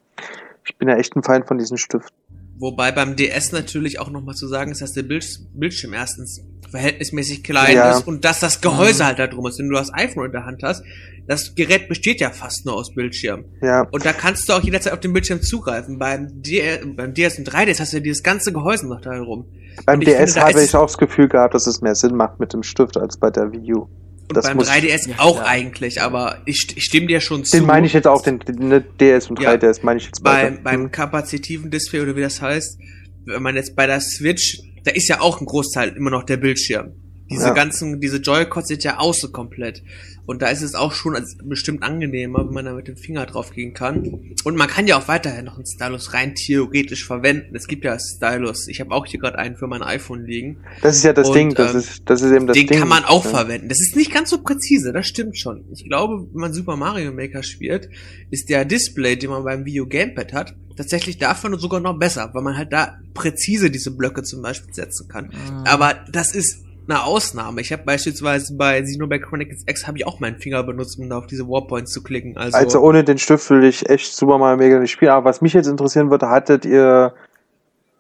Ich 0.66 0.78
bin 0.78 0.88
ja 0.90 0.96
echt 0.96 1.16
ein 1.16 1.24
Feind 1.24 1.48
von 1.48 1.58
diesen 1.58 1.78
Stiften. 1.78 2.16
Wobei 2.64 2.94
beim 2.94 3.18
DS 3.18 3.52
natürlich 3.52 4.00
auch 4.00 4.10
nochmal 4.10 4.36
zu 4.36 4.48
sagen 4.48 4.72
ist, 4.72 4.82
dass 4.82 4.94
der 4.94 5.04
Bild 5.04 5.28
Bildschirm 5.54 5.94
erstens 5.94 6.42
verhältnismäßig 6.72 7.44
klein 7.44 7.76
ja. 7.76 7.92
ist 7.92 8.08
und 8.08 8.24
dass 8.24 8.40
das 8.40 8.62
Gehäuse 8.62 9.04
mhm. 9.04 9.08
halt 9.08 9.20
da 9.20 9.28
drum 9.28 9.46
ist. 9.48 9.60
Wenn 9.60 9.68
du 9.68 9.76
das 9.76 9.94
iPhone 9.94 10.28
in 10.28 10.32
der 10.32 10.46
Hand 10.46 10.64
hast, 10.64 10.82
das 11.28 11.56
Gerät 11.56 11.90
besteht 11.90 12.22
ja 12.22 12.30
fast 12.30 12.66
nur 12.66 12.76
aus 12.76 12.96
Bildschirm. 12.96 13.44
Ja. 13.62 13.82
Und 13.92 14.06
da 14.06 14.14
kannst 14.14 14.48
du 14.48 14.54
auch 14.54 14.62
jederzeit 14.62 14.94
auf 14.94 15.02
den 15.02 15.12
Bildschirm 15.12 15.42
zugreifen. 15.42 16.00
Beim, 16.00 16.42
D 16.42 16.80
beim 16.96 17.14
DS 17.14 17.38
und 17.38 17.52
3DS 17.52 17.82
hast 17.82 17.92
du 17.92 17.98
ja 17.98 18.04
dieses 18.04 18.24
ganze 18.24 18.54
Gehäuse 18.54 18.88
noch 18.88 19.02
da 19.02 19.12
herum. 19.12 19.46
Beim 19.86 20.00
DS 20.00 20.32
finde, 20.32 20.48
habe 20.48 20.64
ich 20.64 20.74
auch 20.74 20.86
das 20.86 20.98
Gefühl 20.98 21.28
gehabt, 21.28 21.54
dass 21.56 21.68
es 21.68 21.82
mehr 21.82 21.96
Sinn 21.96 22.16
macht 22.16 22.40
mit 22.40 22.54
dem 22.54 22.64
Stift 22.64 22.96
als 22.96 23.18
bei 23.18 23.30
der 23.30 23.52
Wii 23.52 23.74
U. 23.74 23.90
Und 24.36 24.44
das 24.44 24.48
beim 24.48 24.60
3DS 24.60 25.10
ja, 25.10 25.16
auch 25.20 25.38
ja. 25.38 25.46
eigentlich, 25.46 26.02
aber 26.02 26.42
ich, 26.46 26.74
ich 26.76 26.84
stimme 26.84 27.08
dir 27.08 27.22
schon 27.22 27.46
zu. 27.46 27.58
Den 27.58 27.66
meine 27.66 27.86
ich 27.86 27.94
jetzt 27.94 28.08
auch, 28.08 28.22
den, 28.22 28.40
den 28.40 28.84
DS 29.00 29.30
und 29.30 29.40
3DS 29.40 29.80
meine 29.84 30.00
ich 30.00 30.06
jetzt 30.06 30.24
beim, 30.24 30.64
beim 30.64 30.84
hm. 30.84 30.92
kapazitiven 30.92 31.70
Display 31.70 32.02
oder 32.02 32.16
wie 32.16 32.22
das 32.22 32.42
heißt, 32.42 32.80
wenn 33.26 33.44
man 33.44 33.56
jetzt 33.56 33.76
bei 33.76 33.88
der 33.88 34.02
Switch, 34.02 34.60
da 34.84 34.92
ist 34.92 35.08
ja 35.08 35.22
auch 35.22 35.40
ein 35.40 35.46
Großteil 35.46 35.90
immer 35.90 36.10
noch 36.10 36.24
der 36.24 36.38
Bildschirm. 36.38 36.96
Diese 37.30 37.48
ja. 37.48 37.54
ganzen, 37.54 38.00
diese 38.00 38.18
Joy-Cons 38.18 38.68
sind 38.68 38.84
ja 38.84 38.98
außen 38.98 39.32
komplett. 39.32 39.82
Und 40.26 40.42
da 40.42 40.48
ist 40.48 40.62
es 40.62 40.74
auch 40.74 40.94
schon 40.94 41.18
bestimmt 41.44 41.84
angenehmer, 41.84 42.46
wenn 42.46 42.54
man 42.54 42.66
da 42.66 42.74
mit 42.74 42.88
dem 42.88 42.96
Finger 42.96 43.26
drauf 43.26 43.52
gehen 43.52 43.74
kann. 43.74 44.36
Und 44.46 44.56
man 44.56 44.70
kann 44.70 44.88
ja 44.88 44.98
auch 44.98 45.10
weiterhin 45.10 45.44
noch 45.44 45.58
einen 45.58 45.66
Stylus 45.66 46.14
rein 46.14 46.34
theoretisch 46.34 47.06
verwenden. 47.06 47.56
Es 47.56 47.68
gibt 47.68 47.84
ja 47.84 47.98
Stylus. 48.00 48.70
Ich 48.70 48.80
habe 48.80 48.92
auch 48.92 49.06
hier 49.06 49.20
gerade 49.20 49.38
einen 49.38 49.58
für 49.58 49.68
mein 49.68 49.82
iPhone 49.82 50.26
liegen. 50.26 50.58
Das 50.82 50.96
ist 50.96 51.04
ja 51.04 51.12
das 51.12 51.28
und, 51.28 51.36
Ding. 51.36 51.54
Das, 51.56 51.74
ähm, 51.74 51.80
ist, 51.80 52.04
das 52.06 52.22
ist 52.22 52.32
eben 52.32 52.48
das 52.48 52.56
den 52.56 52.68
Ding. 52.68 52.78
Den 52.78 52.80
kann 52.80 52.88
man 52.88 53.04
auch 53.04 53.26
ja. 53.26 53.32
verwenden. 53.32 53.68
Das 53.68 53.82
ist 53.82 53.98
nicht 53.98 54.14
ganz 54.14 54.30
so 54.30 54.42
präzise, 54.42 54.94
das 54.94 55.08
stimmt 55.08 55.38
schon. 55.38 55.66
Ich 55.74 55.84
glaube, 55.84 56.26
wenn 56.32 56.40
man 56.40 56.54
Super 56.54 56.78
Mario 56.78 57.12
Maker 57.12 57.44
spielt, 57.44 57.90
ist 58.32 58.50
der 58.50 58.64
Display, 58.64 59.18
den 59.18 59.30
man 59.30 59.44
beim 59.44 59.66
Video 59.66 59.86
Gamepad 59.86 60.32
hat, 60.32 60.56
tatsächlich 60.78 61.18
davon 61.18 61.58
sogar 61.60 61.82
noch 61.82 62.00
besser, 62.00 62.30
weil 62.34 62.44
man 62.44 62.58
halt 62.58 62.72
da 62.72 62.98
präzise 63.14 63.70
diese 63.70 63.92
Blöcke 63.92 64.24
zum 64.24 64.42
Beispiel 64.42 64.74
setzen 64.74 65.10
kann. 65.10 65.26
Mhm. 65.26 65.66
Aber 65.66 65.96
das 66.12 66.34
ist 66.34 66.63
eine 66.88 67.04
Ausnahme. 67.04 67.62
Ich 67.62 67.72
habe 67.72 67.84
beispielsweise 67.84 68.56
bei 68.56 68.82
Xenoblade 68.82 69.24
Chronicles 69.24 69.64
X 69.68 69.88
habe 69.88 69.98
ich 69.98 70.08
auch 70.08 70.20
meinen 70.20 70.38
Finger 70.38 70.64
benutzt, 70.64 71.00
um 71.00 71.10
da 71.10 71.18
auf 71.18 71.28
diese 71.28 71.48
Warpoints 71.48 71.92
zu 71.92 72.04
klicken. 72.04 72.38
Also, 72.38 72.58
also 72.58 72.80
ohne 72.82 73.04
den 73.04 73.18
Stift 73.18 73.50
will 73.50 73.64
ich 73.64 73.90
echt 73.90 74.16
Super 74.16 74.38
Mario 74.38 74.58
Mega 74.58 74.80
nicht 74.80 74.92
spielen. 74.92 75.12
Aber 75.12 75.26
was 75.26 75.42
mich 75.42 75.54
jetzt 75.54 75.68
interessieren 75.68 76.12
würde, 76.12 76.30
hattet 76.30 76.66
ihr 76.66 77.14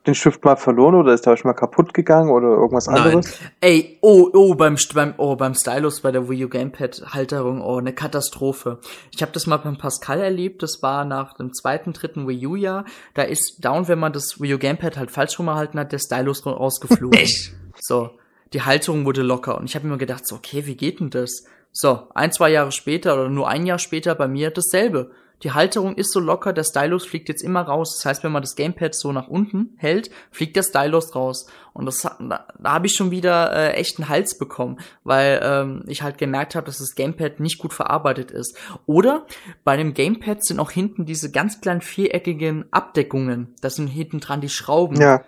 den 0.05 0.15
Stift 0.15 0.43
mal 0.43 0.57
verloren 0.57 0.95
oder 0.95 1.13
ist 1.13 1.25
der 1.25 1.31
euch 1.31 1.45
mal 1.45 1.53
kaputt 1.53 1.93
gegangen 1.93 2.29
oder 2.29 2.49
irgendwas 2.49 2.87
Nein. 2.87 3.01
anderes? 3.01 3.39
Ey, 3.61 3.97
oh, 4.01 4.29
oh, 4.33 4.53
beim, 4.53 4.75
beim, 4.93 5.13
oh, 5.17 5.37
beim 5.37 5.53
Stylus 5.53 6.01
bei 6.01 6.11
der 6.11 6.29
Wii 6.29 6.45
U 6.45 6.49
Gamepad 6.49 7.03
Halterung, 7.13 7.61
oh, 7.61 7.77
eine 7.77 7.93
Katastrophe. 7.93 8.79
Ich 9.15 9.21
habe 9.21 9.31
das 9.31 9.47
mal 9.47 9.57
beim 9.57 9.77
Pascal 9.77 10.19
erlebt, 10.19 10.61
das 10.61 10.81
war 10.81 11.05
nach 11.05 11.37
dem 11.37 11.53
zweiten, 11.53 11.93
dritten 11.93 12.27
Wii 12.27 12.47
U 12.47 12.55
Jahr. 12.57 12.83
Da 13.13 13.21
ist 13.21 13.59
down, 13.61 13.87
wenn 13.87 13.99
man 13.99 14.11
das 14.11 14.41
Wii 14.41 14.55
U 14.55 14.57
Gamepad 14.57 14.97
halt 14.97 15.09
falsch 15.09 15.39
rumgehalten 15.39 15.79
hat, 15.79 15.93
der 15.93 15.99
Stylus 15.99 16.45
rausgeflogen. 16.45 17.17
Echt? 17.17 17.53
So 17.79 18.09
die 18.53 18.61
Halterung 18.61 19.05
wurde 19.05 19.21
locker. 19.21 19.57
Und 19.57 19.65
ich 19.65 19.75
habe 19.75 19.87
mir 19.87 19.97
gedacht, 19.97 20.27
so, 20.27 20.35
okay, 20.35 20.65
wie 20.65 20.75
geht 20.75 20.99
denn 20.99 21.09
das? 21.09 21.45
So, 21.71 22.07
ein, 22.13 22.31
zwei 22.31 22.49
Jahre 22.51 22.71
später 22.71 23.15
oder 23.15 23.29
nur 23.29 23.47
ein 23.47 23.65
Jahr 23.65 23.79
später 23.79 24.13
bei 24.15 24.27
mir 24.27 24.51
dasselbe. 24.51 25.11
Die 25.41 25.51
Halterung 25.51 25.95
ist 25.95 26.13
so 26.13 26.21
locker, 26.21 26.53
der 26.53 26.63
Stylus 26.63 27.05
fliegt 27.05 27.27
jetzt 27.27 27.43
immer 27.43 27.63
raus. 27.63 27.97
Das 27.97 28.05
heißt, 28.05 28.23
wenn 28.23 28.31
man 28.31 28.43
das 28.43 28.55
Gamepad 28.55 28.95
so 28.95 29.11
nach 29.11 29.27
unten 29.27 29.73
hält, 29.77 30.09
fliegt 30.31 30.55
der 30.55 30.63
Stylus 30.63 31.15
raus. 31.15 31.47
Und 31.73 31.85
das, 31.85 32.01
da, 32.01 32.47
da 32.57 32.71
habe 32.71 32.85
ich 32.85 32.93
schon 32.93 33.11
wieder 33.11 33.51
äh, 33.53 33.73
echt 33.73 33.97
einen 33.97 34.07
Hals 34.07 34.37
bekommen, 34.37 34.79
weil 35.03 35.41
ähm, 35.43 35.83
ich 35.87 36.01
halt 36.01 36.17
gemerkt 36.17 36.55
habe, 36.55 36.67
dass 36.67 36.77
das 36.77 36.95
Gamepad 36.95 37.41
nicht 37.41 37.57
gut 37.57 37.73
verarbeitet 37.73 38.31
ist. 38.31 38.57
Oder 38.85 39.25
bei 39.65 39.75
dem 39.75 39.93
Gamepad 39.93 40.45
sind 40.45 40.59
auch 40.59 40.71
hinten 40.71 41.05
diese 41.05 41.29
ganz 41.31 41.59
kleinen 41.59 41.81
viereckigen 41.81 42.65
Abdeckungen. 42.71 43.53
Das 43.59 43.75
sind 43.75 43.87
hinten 43.87 44.21
dran 44.21 44.39
die 44.39 44.49
Schrauben. 44.49 45.01
Ja 45.01 45.23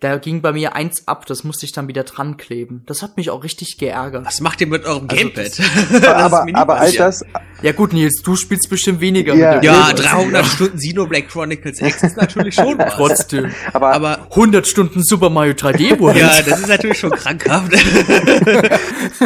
da 0.00 0.16
ging 0.18 0.40
bei 0.42 0.52
mir 0.52 0.74
eins 0.74 1.06
ab, 1.06 1.26
das 1.26 1.44
musste 1.44 1.66
ich 1.66 1.72
dann 1.72 1.88
wieder 1.88 2.04
dran 2.04 2.36
kleben. 2.36 2.82
Das 2.86 3.02
hat 3.02 3.16
mich 3.16 3.30
auch 3.30 3.42
richtig 3.44 3.78
geärgert. 3.78 4.24
Was 4.26 4.40
macht 4.40 4.60
ihr 4.60 4.66
mit 4.66 4.84
eurem 4.84 5.06
Also 5.08 5.16
Gamepad? 5.16 5.46
das- 5.46 5.56
Das 6.00 6.04
aber, 6.06 6.44
nie 6.44 6.54
aber 6.54 6.78
all 6.78 6.92
das, 6.92 7.24
Ja 7.62 7.72
gut, 7.72 7.92
Nils, 7.92 8.22
du 8.22 8.36
spielst 8.36 8.68
bestimmt 8.70 9.00
weniger 9.00 9.34
Ja, 9.34 9.54
mit 9.54 9.64
dem 9.64 9.66
Ja, 9.66 9.86
Gamepad. 9.92 10.04
300 10.12 10.46
Stunden 10.54 10.78
Xenoblade 10.78 11.26
Chronicles 11.26 11.80
X 11.80 12.02
ist 12.02 12.16
natürlich 12.16 12.54
schon 12.54 12.78
was. 12.78 12.94
Trotzdem. 12.94 13.50
aber, 13.72 13.92
Aber 13.92 14.18
100 14.30 14.66
Stunden 14.66 15.02
Super 15.04 15.30
Mario 15.30 15.52
3D 15.54 15.98
World. 16.00 16.16
ja, 16.18 16.42
das 16.42 16.60
ist 16.60 16.68
natürlich 16.68 16.98
schon 16.98 17.10
krankhaft. 17.10 17.72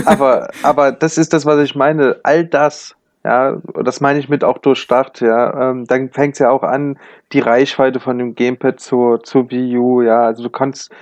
aber, 0.05 0.49
aber 0.63 0.93
das 0.93 1.19
ist 1.19 1.33
das, 1.33 1.45
was 1.47 1.63
ich 1.65 1.75
meine. 1.75 2.17
All 2.23 2.45
das, 2.47 2.95
ja, 3.25 3.59
das 3.85 4.01
meine 4.01 4.19
ich 4.19 4.29
mit 4.29 4.43
auch 4.43 4.59
durchdacht, 4.59 5.21
ja. 5.21 5.71
Ähm, 5.71 5.85
dann 5.87 6.11
fängt 6.11 6.35
es 6.35 6.39
ja 6.41 6.51
auch 6.51 6.63
an, 6.63 6.99
die 7.33 7.41
Reichweite 7.41 8.01
von 8.01 8.19
dem 8.19 8.35
Gamepad 8.35 8.81
zur, 8.81 9.23
zur 9.23 9.51
Wii 9.51 9.79
U, 9.79 10.03
ja. 10.03 10.23
Also 10.23 10.43
du 10.43 10.51
kannst 10.51 10.93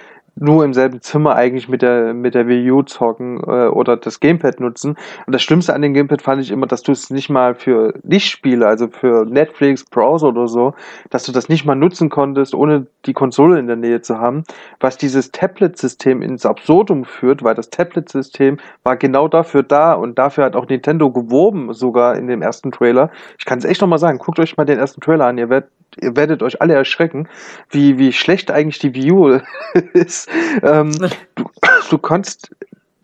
nur 0.40 0.64
im 0.64 0.72
selben 0.72 1.02
Zimmer 1.02 1.36
eigentlich 1.36 1.68
mit 1.68 1.82
der 1.82 2.14
mit 2.14 2.34
der 2.34 2.48
Wii 2.48 2.70
U 2.70 2.82
zocken 2.82 3.40
äh, 3.46 3.68
oder 3.68 3.96
das 3.96 4.20
Gamepad 4.20 4.58
nutzen. 4.58 4.96
Und 5.26 5.34
das 5.34 5.42
Schlimmste 5.42 5.74
an 5.74 5.82
dem 5.82 5.94
Gamepad 5.94 6.22
fand 6.22 6.42
ich 6.42 6.50
immer, 6.50 6.66
dass 6.66 6.82
du 6.82 6.92
es 6.92 7.10
nicht 7.10 7.28
mal 7.28 7.54
für 7.54 7.94
Lichtspiele, 8.02 8.66
also 8.66 8.88
für 8.88 9.26
Netflix, 9.26 9.84
Browser 9.84 10.28
oder 10.28 10.48
so, 10.48 10.74
dass 11.10 11.24
du 11.24 11.32
das 11.32 11.48
nicht 11.48 11.66
mal 11.66 11.74
nutzen 11.74 12.08
konntest, 12.08 12.54
ohne 12.54 12.86
die 13.06 13.12
Konsole 13.12 13.58
in 13.58 13.66
der 13.66 13.76
Nähe 13.76 14.00
zu 14.00 14.18
haben, 14.18 14.44
was 14.80 14.96
dieses 14.96 15.30
Tablet-System 15.30 16.22
ins 16.22 16.46
Absurdum 16.46 17.04
führt, 17.04 17.42
weil 17.42 17.54
das 17.54 17.70
Tablet-System 17.70 18.58
war 18.82 18.96
genau 18.96 19.28
dafür 19.28 19.62
da 19.62 19.92
und 19.92 20.18
dafür 20.18 20.44
hat 20.44 20.56
auch 20.56 20.68
Nintendo 20.68 21.10
geworben, 21.10 21.72
sogar 21.74 22.16
in 22.16 22.26
dem 22.26 22.40
ersten 22.40 22.72
Trailer. 22.72 23.10
Ich 23.38 23.44
kann 23.44 23.58
es 23.58 23.64
echt 23.64 23.80
nochmal 23.80 23.98
sagen, 23.98 24.18
guckt 24.18 24.38
euch 24.38 24.56
mal 24.56 24.64
den 24.64 24.78
ersten 24.78 25.00
Trailer 25.00 25.26
an, 25.26 25.36
ihr 25.36 25.50
werdet, 25.50 25.70
ihr 26.00 26.16
werdet 26.16 26.42
euch 26.42 26.62
alle 26.62 26.74
erschrecken, 26.74 27.28
wie, 27.68 27.98
wie 27.98 28.12
schlecht 28.12 28.50
eigentlich 28.50 28.78
die 28.78 29.12
U 29.12 29.38
ist. 29.92 30.29
Ähm, 30.62 30.92
du, 31.34 31.44
du 31.90 31.98
konntest 31.98 32.50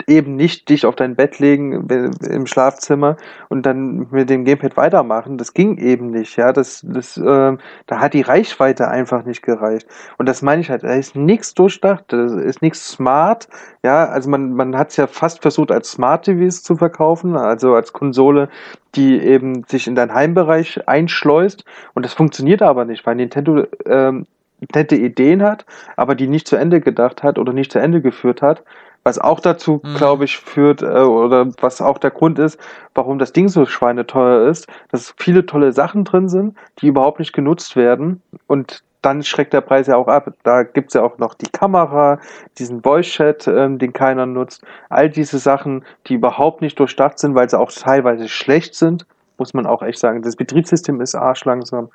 eben 0.06 0.36
nicht 0.36 0.68
dich 0.68 0.86
auf 0.86 0.94
dein 0.94 1.16
Bett 1.16 1.38
legen 1.38 1.88
im 1.88 2.46
Schlafzimmer 2.46 3.16
und 3.48 3.66
dann 3.66 4.06
mit 4.10 4.30
dem 4.30 4.44
Gamepad 4.44 4.76
weitermachen. 4.76 5.36
Das 5.36 5.52
ging 5.52 5.78
eben 5.78 6.10
nicht, 6.10 6.36
ja. 6.36 6.52
Das, 6.52 6.84
das, 6.86 7.16
ähm, 7.16 7.58
da 7.86 8.00
hat 8.00 8.14
die 8.14 8.22
Reichweite 8.22 8.88
einfach 8.88 9.24
nicht 9.24 9.42
gereicht. 9.42 9.86
Und 10.18 10.28
das 10.28 10.42
meine 10.42 10.60
ich 10.60 10.70
halt, 10.70 10.84
da 10.84 10.94
ist 10.94 11.16
nichts 11.16 11.54
durchdacht, 11.54 12.04
da 12.08 12.24
ist 12.40 12.62
nichts 12.62 12.88
smart, 12.88 13.48
ja. 13.82 14.06
Also 14.06 14.30
man, 14.30 14.52
man 14.52 14.76
hat 14.76 14.90
es 14.90 14.96
ja 14.96 15.06
fast 15.06 15.42
versucht, 15.42 15.72
als 15.72 15.90
Smart 15.90 16.24
TVs 16.24 16.62
zu 16.62 16.76
verkaufen, 16.76 17.36
also 17.36 17.74
als 17.74 17.92
Konsole, 17.92 18.48
die 18.94 19.18
eben 19.20 19.64
sich 19.64 19.86
in 19.86 19.94
deinen 19.94 20.14
Heimbereich 20.14 20.86
einschleust. 20.88 21.64
Und 21.94 22.04
das 22.04 22.14
funktioniert 22.14 22.62
aber 22.62 22.84
nicht, 22.84 23.04
weil 23.06 23.16
Nintendo 23.16 23.64
ähm, 23.86 24.26
nette 24.74 24.96
Ideen 24.96 25.42
hat, 25.42 25.64
aber 25.96 26.14
die 26.14 26.26
nicht 26.28 26.48
zu 26.48 26.56
Ende 26.56 26.80
gedacht 26.80 27.22
hat 27.22 27.38
oder 27.38 27.52
nicht 27.52 27.72
zu 27.72 27.78
Ende 27.78 28.00
geführt 28.00 28.42
hat. 28.42 28.62
Was 29.04 29.18
auch 29.20 29.38
dazu, 29.38 29.80
Mhm. 29.84 29.94
glaube 29.94 30.24
ich, 30.24 30.36
führt, 30.38 30.82
äh, 30.82 30.86
oder 30.86 31.46
was 31.60 31.80
auch 31.80 31.98
der 31.98 32.10
Grund 32.10 32.38
ist, 32.40 32.58
warum 32.94 33.18
das 33.20 33.32
Ding 33.32 33.48
so 33.48 33.64
schweineteuer 33.64 34.48
ist, 34.48 34.66
dass 34.90 35.14
viele 35.16 35.46
tolle 35.46 35.72
Sachen 35.72 36.02
drin 36.04 36.28
sind, 36.28 36.56
die 36.80 36.88
überhaupt 36.88 37.20
nicht 37.20 37.32
genutzt 37.32 37.76
werden. 37.76 38.20
Und 38.48 38.82
dann 39.02 39.22
schreckt 39.22 39.52
der 39.52 39.60
Preis 39.60 39.86
ja 39.86 39.96
auch 39.96 40.08
ab. 40.08 40.32
Da 40.42 40.64
gibt's 40.64 40.94
ja 40.94 41.02
auch 41.02 41.18
noch 41.18 41.34
die 41.34 41.48
Kamera, 41.48 42.18
diesen 42.58 42.82
Voice-Chat, 42.82 43.46
ähm, 43.46 43.78
den 43.78 43.92
keiner 43.92 44.26
nutzt. 44.26 44.64
All 44.88 45.08
diese 45.08 45.38
Sachen, 45.38 45.84
die 46.08 46.14
überhaupt 46.14 46.60
nicht 46.60 46.80
durchdacht 46.80 47.20
sind, 47.20 47.36
weil 47.36 47.48
sie 47.48 47.56
auch 47.58 47.70
teilweise 47.70 48.28
schlecht 48.28 48.74
sind, 48.74 49.06
muss 49.38 49.54
man 49.54 49.66
auch 49.66 49.82
echt 49.82 49.98
sagen. 49.98 50.22
Das 50.22 50.36
Betriebssystem 50.36 51.00
ist 51.00 51.14
arschlangsam. 51.14 51.90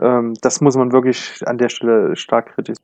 Ähm, 0.00 0.34
das 0.42 0.60
muss 0.60 0.76
man 0.76 0.92
wirklich 0.92 1.40
an 1.46 1.58
der 1.58 1.68
Stelle 1.68 2.16
stark 2.16 2.54
kritisieren. 2.54 2.82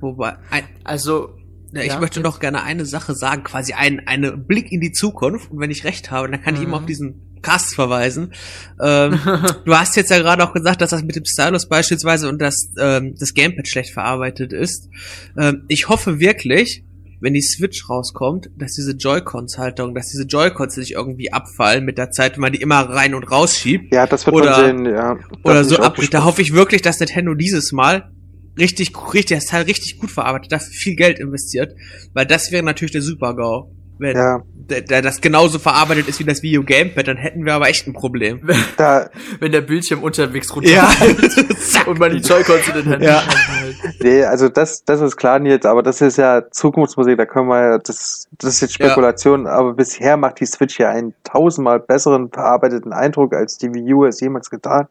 Wobei, 0.00 0.36
ein, 0.50 0.64
Also, 0.84 1.30
Ja, 1.72 1.82
ich 1.82 1.88
Ja, 1.88 2.00
möchte 2.00 2.20
noch 2.20 2.38
gerne 2.38 2.62
eine 2.62 2.84
Sache 2.86 3.12
sagen, 3.14 3.42
quasi 3.42 3.72
ein 3.74 4.06
eine 4.06 4.36
Blick 4.36 4.70
in 4.70 4.80
die 4.80 4.92
Zukunft. 4.92 5.50
Und 5.50 5.58
wenn 5.58 5.70
ich 5.70 5.84
recht 5.84 6.10
habe, 6.12 6.30
dann 6.30 6.40
kann 6.40 6.54
ich 6.54 6.60
Mhm. 6.60 6.68
immer 6.68 6.76
auf 6.78 6.86
diesen 6.86 7.40
Cast 7.42 7.74
verweisen. 7.74 8.32
Ähm, 8.80 9.18
du 9.64 9.74
hast 9.76 9.96
jetzt 9.96 10.10
ja 10.10 10.18
gerade 10.18 10.44
auch 10.44 10.52
gesagt, 10.54 10.80
dass 10.80 10.90
das 10.90 11.02
mit 11.02 11.16
dem 11.16 11.24
Stylus 11.26 11.68
beispielsweise 11.68 12.28
und 12.28 12.40
das, 12.40 12.54
ähm, 12.78 13.14
das 13.18 13.34
Gamepad 13.34 13.68
schlecht 13.68 13.92
verarbeitet 13.92 14.52
ist. 14.52 14.88
Ähm, 15.36 15.64
ich 15.68 15.88
hoffe 15.88 16.20
wirklich, 16.20 16.84
wenn 17.20 17.34
die 17.34 17.42
Switch 17.42 17.88
rauskommt, 17.88 18.50
dass 18.56 18.72
diese 18.74 18.92
Joy-Cons-Halterung, 18.92 19.94
dass 19.94 20.08
diese 20.10 20.24
Joy-Cons 20.24 20.76
nicht 20.76 20.92
irgendwie 20.92 21.32
abfallen 21.32 21.84
mit 21.84 21.98
der 21.98 22.10
Zeit, 22.10 22.34
wenn 22.34 22.42
man 22.42 22.52
die 22.52 22.60
immer 22.60 22.80
rein 22.80 23.14
und 23.14 23.24
rausschiebt 23.30 23.92
Ja, 23.94 24.06
das 24.06 24.26
wird 24.26 24.36
Oder- 24.36 24.50
man 24.50 24.84
sehen, 24.84 24.94
ja. 24.94 25.18
oder 25.44 25.64
so 25.64 25.76
abbricht. 25.78 26.12
Da 26.14 26.24
hoffe 26.24 26.42
ich 26.42 26.52
wirklich, 26.52 26.82
dass 26.82 27.00
Nintendo 27.00 27.34
dieses 27.34 27.72
Mal 27.72 28.10
richtig, 28.58 28.92
richtig, 29.14 29.38
das 29.38 29.46
Teil 29.46 29.64
richtig 29.64 29.98
gut 29.98 30.10
verarbeitet, 30.10 30.52
dafür 30.52 30.72
viel 30.72 30.96
Geld 30.96 31.18
investiert, 31.18 31.74
weil 32.14 32.26
das 32.26 32.52
wäre 32.52 32.62
natürlich 32.62 32.92
der 32.92 33.02
Super-GAU. 33.02 33.70
Wenn 33.98 34.16
Ja, 34.16 34.42
der, 34.54 34.82
der 34.82 35.00
das 35.02 35.20
genauso 35.20 35.58
verarbeitet 35.58 36.08
ist 36.08 36.18
wie 36.18 36.24
das 36.24 36.42
Wii 36.42 36.58
U 36.58 36.64
Gamepad, 36.64 37.06
dann 37.08 37.16
hätten 37.16 37.44
wir 37.46 37.54
aber 37.54 37.68
echt 37.68 37.86
ein 37.86 37.92
Problem. 37.92 38.40
da, 38.76 39.08
wenn 39.40 39.52
der 39.52 39.60
Bildschirm 39.62 40.02
unterwegs 40.02 40.48
Ja. 40.62 40.84
runterfällt 40.86 41.58
Zack. 41.60 41.86
und 41.86 41.98
man 41.98 42.10
die 42.10 42.18
Joy-Cons 42.18 42.68
in 42.68 42.74
den 42.74 42.84
Händen 42.84 43.04
Ja. 43.04 43.22
hält. 43.22 43.76
nee, 44.00 44.22
also 44.24 44.48
das, 44.48 44.84
das 44.84 45.00
ist 45.00 45.16
klar 45.16 45.40
jetzt, 45.46 45.66
aber 45.66 45.82
das 45.82 46.00
ist 46.00 46.18
ja 46.18 46.42
Zukunftsmusik, 46.50 47.16
da 47.16 47.26
können 47.26 47.48
wir 47.48 47.62
ja, 47.70 47.78
das, 47.78 48.26
das 48.38 48.54
ist 48.54 48.60
jetzt 48.60 48.78
Ja. 48.78 48.86
Spekulation, 48.86 49.46
aber 49.46 49.74
bisher 49.74 50.16
macht 50.16 50.40
die 50.40 50.46
Switch 50.46 50.78
ja 50.78 50.90
einen 50.90 51.14
tausendmal 51.24 51.80
besseren 51.80 52.30
verarbeiteten 52.30 52.92
Eindruck, 52.92 53.34
als 53.34 53.56
die 53.58 53.72
Wii 53.72 53.94
U 53.94 54.04
es 54.04 54.20
jemals 54.20 54.50
getan 54.50 54.80
hat. 54.80 54.88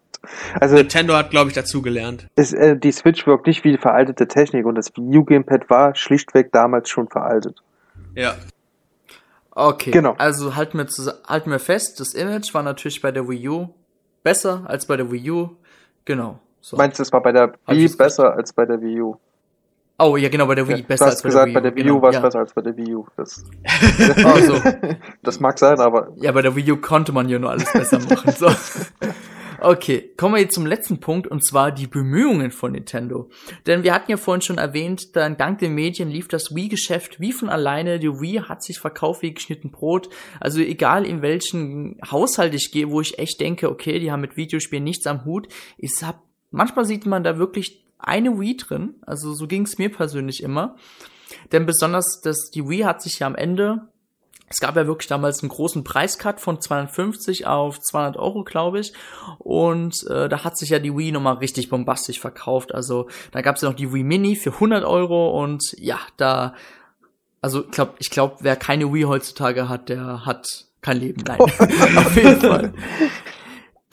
Also 0.60 0.76
Nintendo 0.76 1.14
hat, 1.16 1.30
glaube 1.30 1.50
ich, 1.50 1.56
dazugelernt. 1.56 2.28
ist, 2.36 2.54
äh, 2.54 2.76
die 2.78 2.92
Switch 2.92 3.28
wirkt 3.28 3.46
nicht 3.46 3.64
wie 3.64 3.78
veraltete 3.78 4.28
Technik 4.28 4.66
und 4.66 4.76
das 4.76 4.92
Wii 4.96 5.18
U 5.20 5.24
Gamepad 5.24 5.70
war 5.70 5.94
schlichtweg 5.96 6.52
damals 6.52 6.90
schon 6.90 7.08
veraltet. 7.08 7.62
Ja. 8.16 8.34
Okay, 9.58 9.92
Genau. 9.92 10.16
also 10.18 10.56
halten 10.56 10.78
wir, 10.78 10.86
halten 11.28 11.50
wir 11.50 11.60
fest, 11.60 12.00
das 12.00 12.14
Image 12.14 12.54
war 12.54 12.62
natürlich 12.62 13.02
bei 13.02 13.12
der 13.12 13.28
Wii 13.28 13.48
U 13.50 13.70
besser 14.22 14.64
als 14.68 14.86
bei 14.86 14.98
der 14.98 15.10
Wii 15.12 15.32
U. 15.32 15.50
Genau. 16.04 16.40
So. 16.62 16.76
Meinst 16.78 17.00
du, 17.00 17.04
es 17.04 17.12
war 17.14 17.22
bei 17.22 17.32
der 17.32 17.54
Wii 17.68 17.88
besser 17.96 18.34
als 18.34 18.52
bei 18.54 18.66
der 18.66 18.82
Wii 18.82 19.02
U? 19.02 19.16
oh, 19.98 20.18
ja, 20.18 20.28
genau, 20.28 20.46
bei 20.46 20.56
der 20.56 20.68
Wii 20.68 20.78
Ja, 20.78 20.84
besser 20.86 21.06
du 21.06 21.10
als 21.12 21.16
hast 21.16 21.24
bei 21.24 21.30
gesagt, 21.30 21.56
der 21.56 21.56
Wii 21.56 21.56
U. 21.56 21.62
bei 21.62 21.62
der 21.62 21.76
Wii 21.76 21.84
genau, 21.84 21.96
U 21.98 22.02
war 22.02 22.10
es 22.10 22.16
ja. 22.16 22.22
besser 22.22 22.40
als 22.40 22.54
bei 22.54 22.62
der 22.62 22.76
Wii 22.78 22.96
U. 22.96 23.08
Das, 23.16 23.46
Oh, 24.26 24.38
so. 24.46 24.62
das 25.24 25.40
mag 25.40 25.58
sein, 25.58 25.80
aber 25.80 26.10
Ja, 26.18 26.32
bei 26.34 26.42
der 26.42 26.54
Wii 26.56 26.72
U 26.74 26.78
konnte 26.78 27.12
man 27.14 27.30
ja 27.30 27.40
nur 27.40 27.52
alles 27.52 27.72
besser 27.72 28.00
machen. 28.00 28.32
So. 28.34 28.50
Okay, 29.62 30.12
kommen 30.18 30.36
wir 30.36 30.42
jetzt 30.42 30.56
zum 30.56 30.66
letzten 30.66 31.00
Punkt 31.00 31.28
und 31.28 31.46
zwar 31.46 31.72
die 31.72 31.88
Bemühungen 31.88 32.52
von 32.52 32.74
Nintendo. 32.74 33.30
Denn 33.66 33.84
wir 33.84 33.94
hatten 33.94 34.12
ja 34.12 34.18
vorhin 34.18 34.42
schon 34.42 34.58
erwähnt, 34.58 35.16
dann 35.16 35.38
dank 35.38 35.60
den 35.60 35.74
Medien 35.74 36.10
lief 36.10 36.28
das 36.28 36.56
Wii-Geschäft 36.56 37.20
wie 37.20 37.32
von 37.32 37.50
alleine. 37.50 38.00
Die 38.00 38.10
Wii 38.10 38.44
hat 38.48 38.64
sich 38.64 38.80
verkauft 38.80 39.22
wie 39.22 39.34
geschnitten 39.34 39.72
Brot. 39.72 40.10
Also 40.40 40.60
egal 40.60 41.06
in 41.06 41.22
welchen 41.22 41.98
Haushalt 42.10 42.54
ich 42.54 42.72
gehe, 42.72 42.90
wo 42.92 43.02
ich 43.02 43.20
echt 43.20 43.40
denke, 43.40 43.70
okay, 43.70 44.00
die 44.00 44.12
haben 44.12 44.22
mit 44.22 44.38
Videospielen 44.38 44.84
nichts 44.84 45.08
am 45.08 45.26
Hut. 45.26 45.48
Ich 45.78 45.92
hab, 46.02 46.22
manchmal 46.52 46.86
sieht 46.86 47.06
man 47.06 47.24
da 47.24 47.38
wirklich 47.38 47.86
eine 47.98 48.40
Wii 48.40 48.58
drin. 48.58 48.96
Also 49.02 49.34
so 49.34 49.48
ging 49.48 49.64
es 49.64 49.78
mir 49.78 49.90
persönlich 49.90 50.44
immer. 50.44 50.76
Denn 51.52 51.66
besonders 51.66 52.22
das, 52.24 52.50
die 52.52 52.68
Wii 52.68 52.82
hat 52.82 53.02
sich 53.02 53.20
ja 53.20 53.28
am 53.28 53.36
Ende 53.36 53.88
es 54.48 54.60
gab 54.60 54.76
ja 54.76 54.86
wirklich 54.86 55.08
damals 55.08 55.42
einen 55.42 55.50
großen 55.50 55.84
Preiscut 55.84 56.40
von 56.40 56.62
250 56.62 57.48
auf 57.48 57.80
200 57.80 58.18
Euro, 58.18 58.44
glaube 58.44 58.80
ich. 58.80 58.94
Und 59.40 59.96
äh, 60.10 60.30
da 60.30 60.44
hat 60.44 60.58
sich 60.58 60.70
ja 60.70 60.80
die 60.80 60.96
Wii 60.96 61.12
nochmal 61.12 61.38
richtig 61.38 61.70
bombastisch 61.70 62.20
verkauft. 62.20 62.74
Also 62.74 63.08
da 63.32 63.42
gab 63.42 63.56
es 63.56 63.64
ja 63.64 63.70
noch 63.70 63.76
die 63.76 63.92
Wii 63.92 64.04
Mini 64.04 64.36
für 64.36 64.52
100 64.52 64.84
Euro 64.84 65.42
und 65.42 65.64
ja, 65.78 66.00
da, 66.18 66.54
also 67.42 67.66
ich 67.66 67.72
glaube, 67.72 67.94
ich 67.98 68.10
glaub, 68.12 68.38
wer 68.42 68.56
keine 68.56 68.94
Wii 68.94 69.04
heutzutage 69.04 69.68
hat, 69.68 69.90
der 69.90 70.26
hat 70.26 70.48
kein 70.82 70.98
Leben. 70.98 71.24
Nein, 71.26 71.40
auf 71.42 72.16
jeden 72.16 72.40
Fall. 72.40 72.74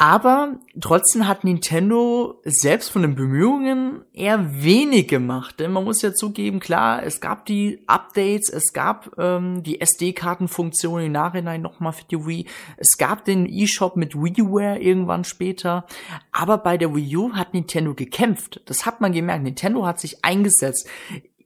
Aber 0.02 0.56
trotzdem 0.80 1.28
hat 1.28 1.44
Nintendo 1.44 2.40
selbst 2.44 2.88
von 2.88 3.02
den 3.02 3.14
Bemühungen 3.14 4.04
eher 4.12 4.60
wenig 4.60 5.06
gemacht. 5.06 5.60
Denn 5.60 5.70
man 5.70 5.84
muss 5.84 6.02
ja 6.02 6.12
zugeben, 6.12 6.58
klar, 6.58 7.04
es 7.04 7.20
gab 7.20 7.46
die 7.46 7.84
Updates, 7.86 8.48
es 8.48 8.72
gab 8.72 9.16
ähm, 9.16 9.62
die 9.62 9.80
SD-Kartenfunktion 9.80 11.02
im 11.02 11.12
Nachhinein 11.12 11.62
nochmal 11.62 11.92
für 11.92 12.04
die 12.06 12.26
Wii, 12.26 12.46
es 12.78 12.98
gab 12.98 13.24
den 13.26 13.46
eShop 13.46 13.94
mit 13.94 14.16
WiiWare 14.16 14.80
irgendwann 14.80 15.22
später. 15.22 15.86
Aber 16.32 16.58
bei 16.58 16.76
der 16.76 16.92
Wii 16.92 17.16
U 17.18 17.32
hat 17.34 17.54
Nintendo 17.54 17.94
gekämpft. 17.94 18.60
Das 18.66 18.84
hat 18.84 19.00
man 19.00 19.12
gemerkt. 19.12 19.44
Nintendo 19.44 19.86
hat 19.86 20.00
sich 20.00 20.24
eingesetzt 20.24 20.88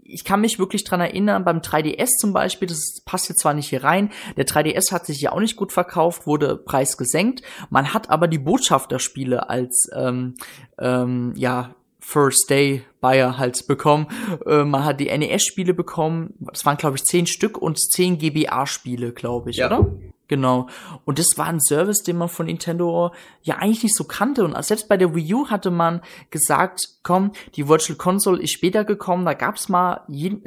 ich 0.08 0.24
kann 0.24 0.40
mich 0.40 0.58
wirklich 0.58 0.84
dran 0.84 1.00
erinnern, 1.00 1.44
beim 1.44 1.58
3DS 1.58 2.10
zum 2.20 2.32
Beispiel, 2.32 2.68
das 2.68 3.02
passt 3.04 3.28
jetzt 3.28 3.40
zwar 3.40 3.54
nicht 3.54 3.68
hier 3.68 3.84
rein, 3.84 4.10
der 4.36 4.46
3DS 4.46 4.92
hat 4.92 5.06
sich 5.06 5.20
ja 5.20 5.32
auch 5.32 5.40
nicht 5.40 5.56
gut 5.56 5.72
verkauft, 5.72 6.26
wurde 6.26 6.56
Preis 6.56 6.96
gesenkt. 6.96 7.42
Man 7.70 7.92
hat 7.94 8.10
aber 8.10 8.28
die 8.28 8.38
Botschafterspiele 8.38 9.48
als 9.48 9.88
ähm, 9.94 10.34
ähm, 10.78 11.32
ja 11.36 11.74
First 11.98 12.48
Day 12.50 12.84
Buyer 13.00 13.36
halt 13.36 13.66
bekommen. 13.66 14.06
Äh, 14.46 14.62
man 14.64 14.84
hat 14.84 15.00
die 15.00 15.06
NES-Spiele 15.16 15.74
bekommen. 15.74 16.34
Das 16.38 16.64
waren, 16.64 16.76
glaube 16.76 16.96
ich, 16.96 17.04
zehn 17.04 17.26
Stück 17.26 17.58
und 17.58 17.78
zehn 17.80 18.18
GBA-Spiele, 18.18 19.12
glaube 19.12 19.50
ich, 19.50 19.56
Ja. 19.56 19.66
oder? 19.66 19.90
Genau. 20.28 20.68
Und 21.04 21.18
das 21.18 21.26
war 21.36 21.46
ein 21.46 21.60
Service, 21.60 22.02
den 22.02 22.16
man 22.16 22.28
von 22.28 22.46
Nintendo 22.46 23.12
ja 23.42 23.56
eigentlich 23.56 23.84
nicht 23.84 23.96
so 23.96 24.04
kannte. 24.04 24.44
Und 24.44 24.60
selbst 24.64 24.88
bei 24.88 24.96
der 24.96 25.14
Wii 25.14 25.34
U 25.34 25.48
hatte 25.48 25.70
man 25.70 26.00
gesagt, 26.30 26.80
komm, 27.02 27.32
die 27.54 27.68
Virtual 27.68 27.96
Console 27.96 28.42
ist 28.42 28.52
später 28.52 28.84
gekommen. 28.84 29.24
Da 29.24 29.34
gab's 29.34 29.68
mal, 29.68 30.00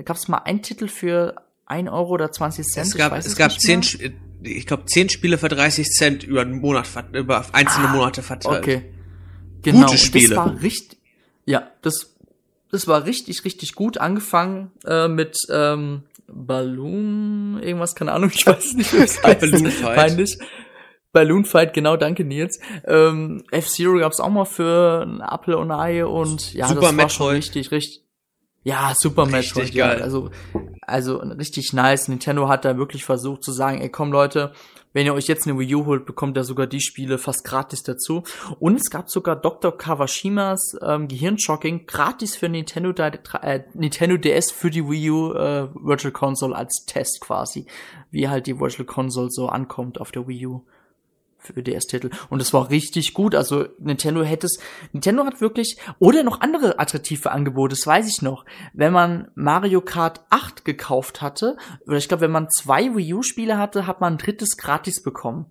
gab's 0.03 0.27
mal 0.27 0.39
einen 0.39 0.61
Titel 0.61 0.87
für 0.87 1.35
ein 1.65 1.87
Euro 1.87 2.09
oder 2.13 2.31
20 2.31 2.65
Cent. 2.65 2.87
Es 2.87 2.95
gab, 2.95 3.17
es 3.17 3.35
gab 3.35 3.51
zehn, 3.51 3.81
ich 4.43 4.67
glaube, 4.67 4.85
zehn 4.85 5.07
Spiele 5.09 5.37
für 5.37 5.49
30 5.49 5.87
Cent 5.87 6.23
über 6.23 6.41
einen 6.41 6.59
Monat, 6.59 6.87
über 7.13 7.45
einzelne 7.53 7.89
ah, 7.89 7.93
Monate 7.93 8.21
verteilt. 8.21 8.63
Okay. 8.63 8.93
Genau. 9.61 9.85
Gute 9.85 9.97
Spiele. 9.97 10.35
das 10.35 10.37
war 10.37 10.61
richtig, 10.61 10.99
ja, 11.45 11.69
das, 11.81 12.15
das 12.71 12.87
war 12.87 13.05
richtig, 13.05 13.45
richtig 13.45 13.75
gut 13.75 13.97
angefangen 13.97 14.71
äh, 14.85 15.07
mit 15.07 15.37
ähm, 15.49 16.03
Balloon, 16.33 17.59
irgendwas, 17.61 17.95
keine 17.95 18.11
Ahnung, 18.13 18.31
ich 18.33 18.45
weiß 18.45 18.73
nicht, 18.73 18.93
wie 18.93 18.97
es 19.03 19.21
heißt. 19.23 19.41
Balloon 19.41 19.71
Fight. 19.71 19.95
Peinlich. 19.95 20.37
Balloon 21.11 21.45
Fight, 21.45 21.73
genau, 21.73 21.97
danke 21.97 22.23
Nils. 22.23 22.59
Ähm, 22.85 23.43
F-Zero 23.51 23.97
gab's 23.99 24.19
auch 24.19 24.29
mal 24.29 24.45
für 24.45 25.03
ein 25.07 25.21
Apple 25.21 25.57
und 25.57 25.71
ein 25.71 25.79
Ei 25.79 26.05
und 26.05 26.53
ja, 26.53 26.67
Super 26.67 26.81
das 26.81 26.85
war 26.85 26.93
Metroid. 26.93 27.11
schon 27.13 27.27
richtig, 27.29 27.71
richtig. 27.71 28.03
Ja, 28.63 28.93
Super 28.95 29.23
richtig 29.23 29.55
Metroid, 29.55 29.73
geil. 29.75 29.97
Ja, 29.99 30.03
also, 30.03 30.29
also 30.81 31.17
richtig 31.17 31.73
nice. 31.73 32.07
Nintendo 32.09 32.47
hat 32.47 32.65
da 32.65 32.77
wirklich 32.77 33.05
versucht 33.05 33.43
zu 33.43 33.51
sagen, 33.51 33.81
ey 33.81 33.89
komm 33.89 34.11
Leute, 34.11 34.51
wenn 34.93 35.05
ihr 35.05 35.13
euch 35.13 35.27
jetzt 35.27 35.47
eine 35.47 35.57
Wii 35.59 35.75
U 35.75 35.85
holt, 35.85 36.05
bekommt 36.05 36.37
ihr 36.37 36.43
sogar 36.43 36.67
die 36.67 36.81
Spiele 36.81 37.17
fast 37.17 37.43
gratis 37.43 37.83
dazu. 37.83 38.23
Und 38.59 38.75
es 38.75 38.89
gab 38.89 39.09
sogar 39.09 39.35
Dr. 39.35 39.77
Kawashimas 39.77 40.75
ähm, 40.81 41.07
Gehirnshocking 41.07 41.85
gratis 41.85 42.35
für 42.35 42.49
Nintendo, 42.49 42.91
äh, 42.91 43.61
Nintendo 43.73 44.17
DS 44.17 44.51
für 44.51 44.69
die 44.69 44.87
Wii 44.87 45.09
U 45.11 45.33
äh, 45.33 45.67
Virtual 45.75 46.11
Console 46.11 46.55
als 46.55 46.85
Test 46.85 47.21
quasi, 47.21 47.65
wie 48.11 48.27
halt 48.27 48.47
die 48.47 48.59
Virtual 48.59 48.85
Console 48.85 49.29
so 49.29 49.47
ankommt 49.47 50.01
auf 50.01 50.11
der 50.11 50.27
Wii 50.27 50.47
U 50.47 50.65
für 51.53 51.63
DS-Titel. 51.63 52.09
Und 52.29 52.41
es 52.41 52.53
war 52.53 52.69
richtig 52.69 53.13
gut. 53.13 53.35
Also 53.35 53.65
Nintendo 53.79 54.23
hätte 54.23 54.47
es, 54.47 54.59
Nintendo 54.91 55.25
hat 55.25 55.41
wirklich, 55.41 55.77
oder 55.99 56.23
noch 56.23 56.41
andere 56.41 56.79
attraktive 56.79 57.31
Angebote, 57.31 57.75
das 57.75 57.85
weiß 57.85 58.07
ich 58.07 58.21
noch. 58.21 58.45
Wenn 58.73 58.93
man 58.93 59.31
Mario 59.35 59.81
Kart 59.81 60.21
8 60.29 60.65
gekauft 60.65 61.21
hatte, 61.21 61.57
oder 61.85 61.97
ich 61.97 62.07
glaube, 62.07 62.21
wenn 62.21 62.31
man 62.31 62.49
zwei 62.49 62.95
Wii 62.95 63.13
U-Spiele 63.15 63.57
hatte, 63.57 63.87
hat 63.87 64.01
man 64.01 64.13
ein 64.13 64.17
drittes 64.17 64.57
gratis 64.57 65.01
bekommen. 65.01 65.47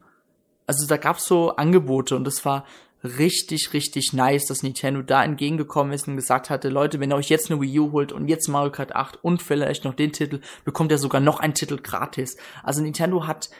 Also 0.66 0.86
da 0.86 0.96
gab's 0.96 1.26
so 1.26 1.56
Angebote 1.56 2.14
und 2.14 2.24
das 2.24 2.44
war 2.44 2.64
richtig, 3.04 3.72
richtig 3.72 4.12
nice, 4.12 4.46
dass 4.46 4.62
Nintendo 4.62 5.02
da 5.02 5.22
entgegengekommen 5.22 5.92
ist 5.92 6.08
und 6.08 6.16
gesagt 6.16 6.50
hatte, 6.50 6.68
Leute, 6.68 7.00
wenn 7.00 7.12
ihr 7.12 7.16
euch 7.16 7.28
jetzt 7.28 7.50
eine 7.50 7.60
Wii 7.60 7.78
U 7.80 7.92
holt 7.92 8.12
und 8.12 8.28
jetzt 8.28 8.48
Mario 8.48 8.72
Kart 8.72 8.94
8 8.94 9.22
und 9.22 9.42
vielleicht 9.42 9.84
noch 9.84 9.94
den 9.94 10.12
Titel, 10.12 10.40
bekommt 10.64 10.90
ihr 10.90 10.98
sogar 10.98 11.20
noch 11.20 11.40
einen 11.40 11.54
Titel 11.54 11.78
gratis. 11.80 12.36
Also 12.62 12.82
Nintendo 12.82 13.26
hat 13.26 13.50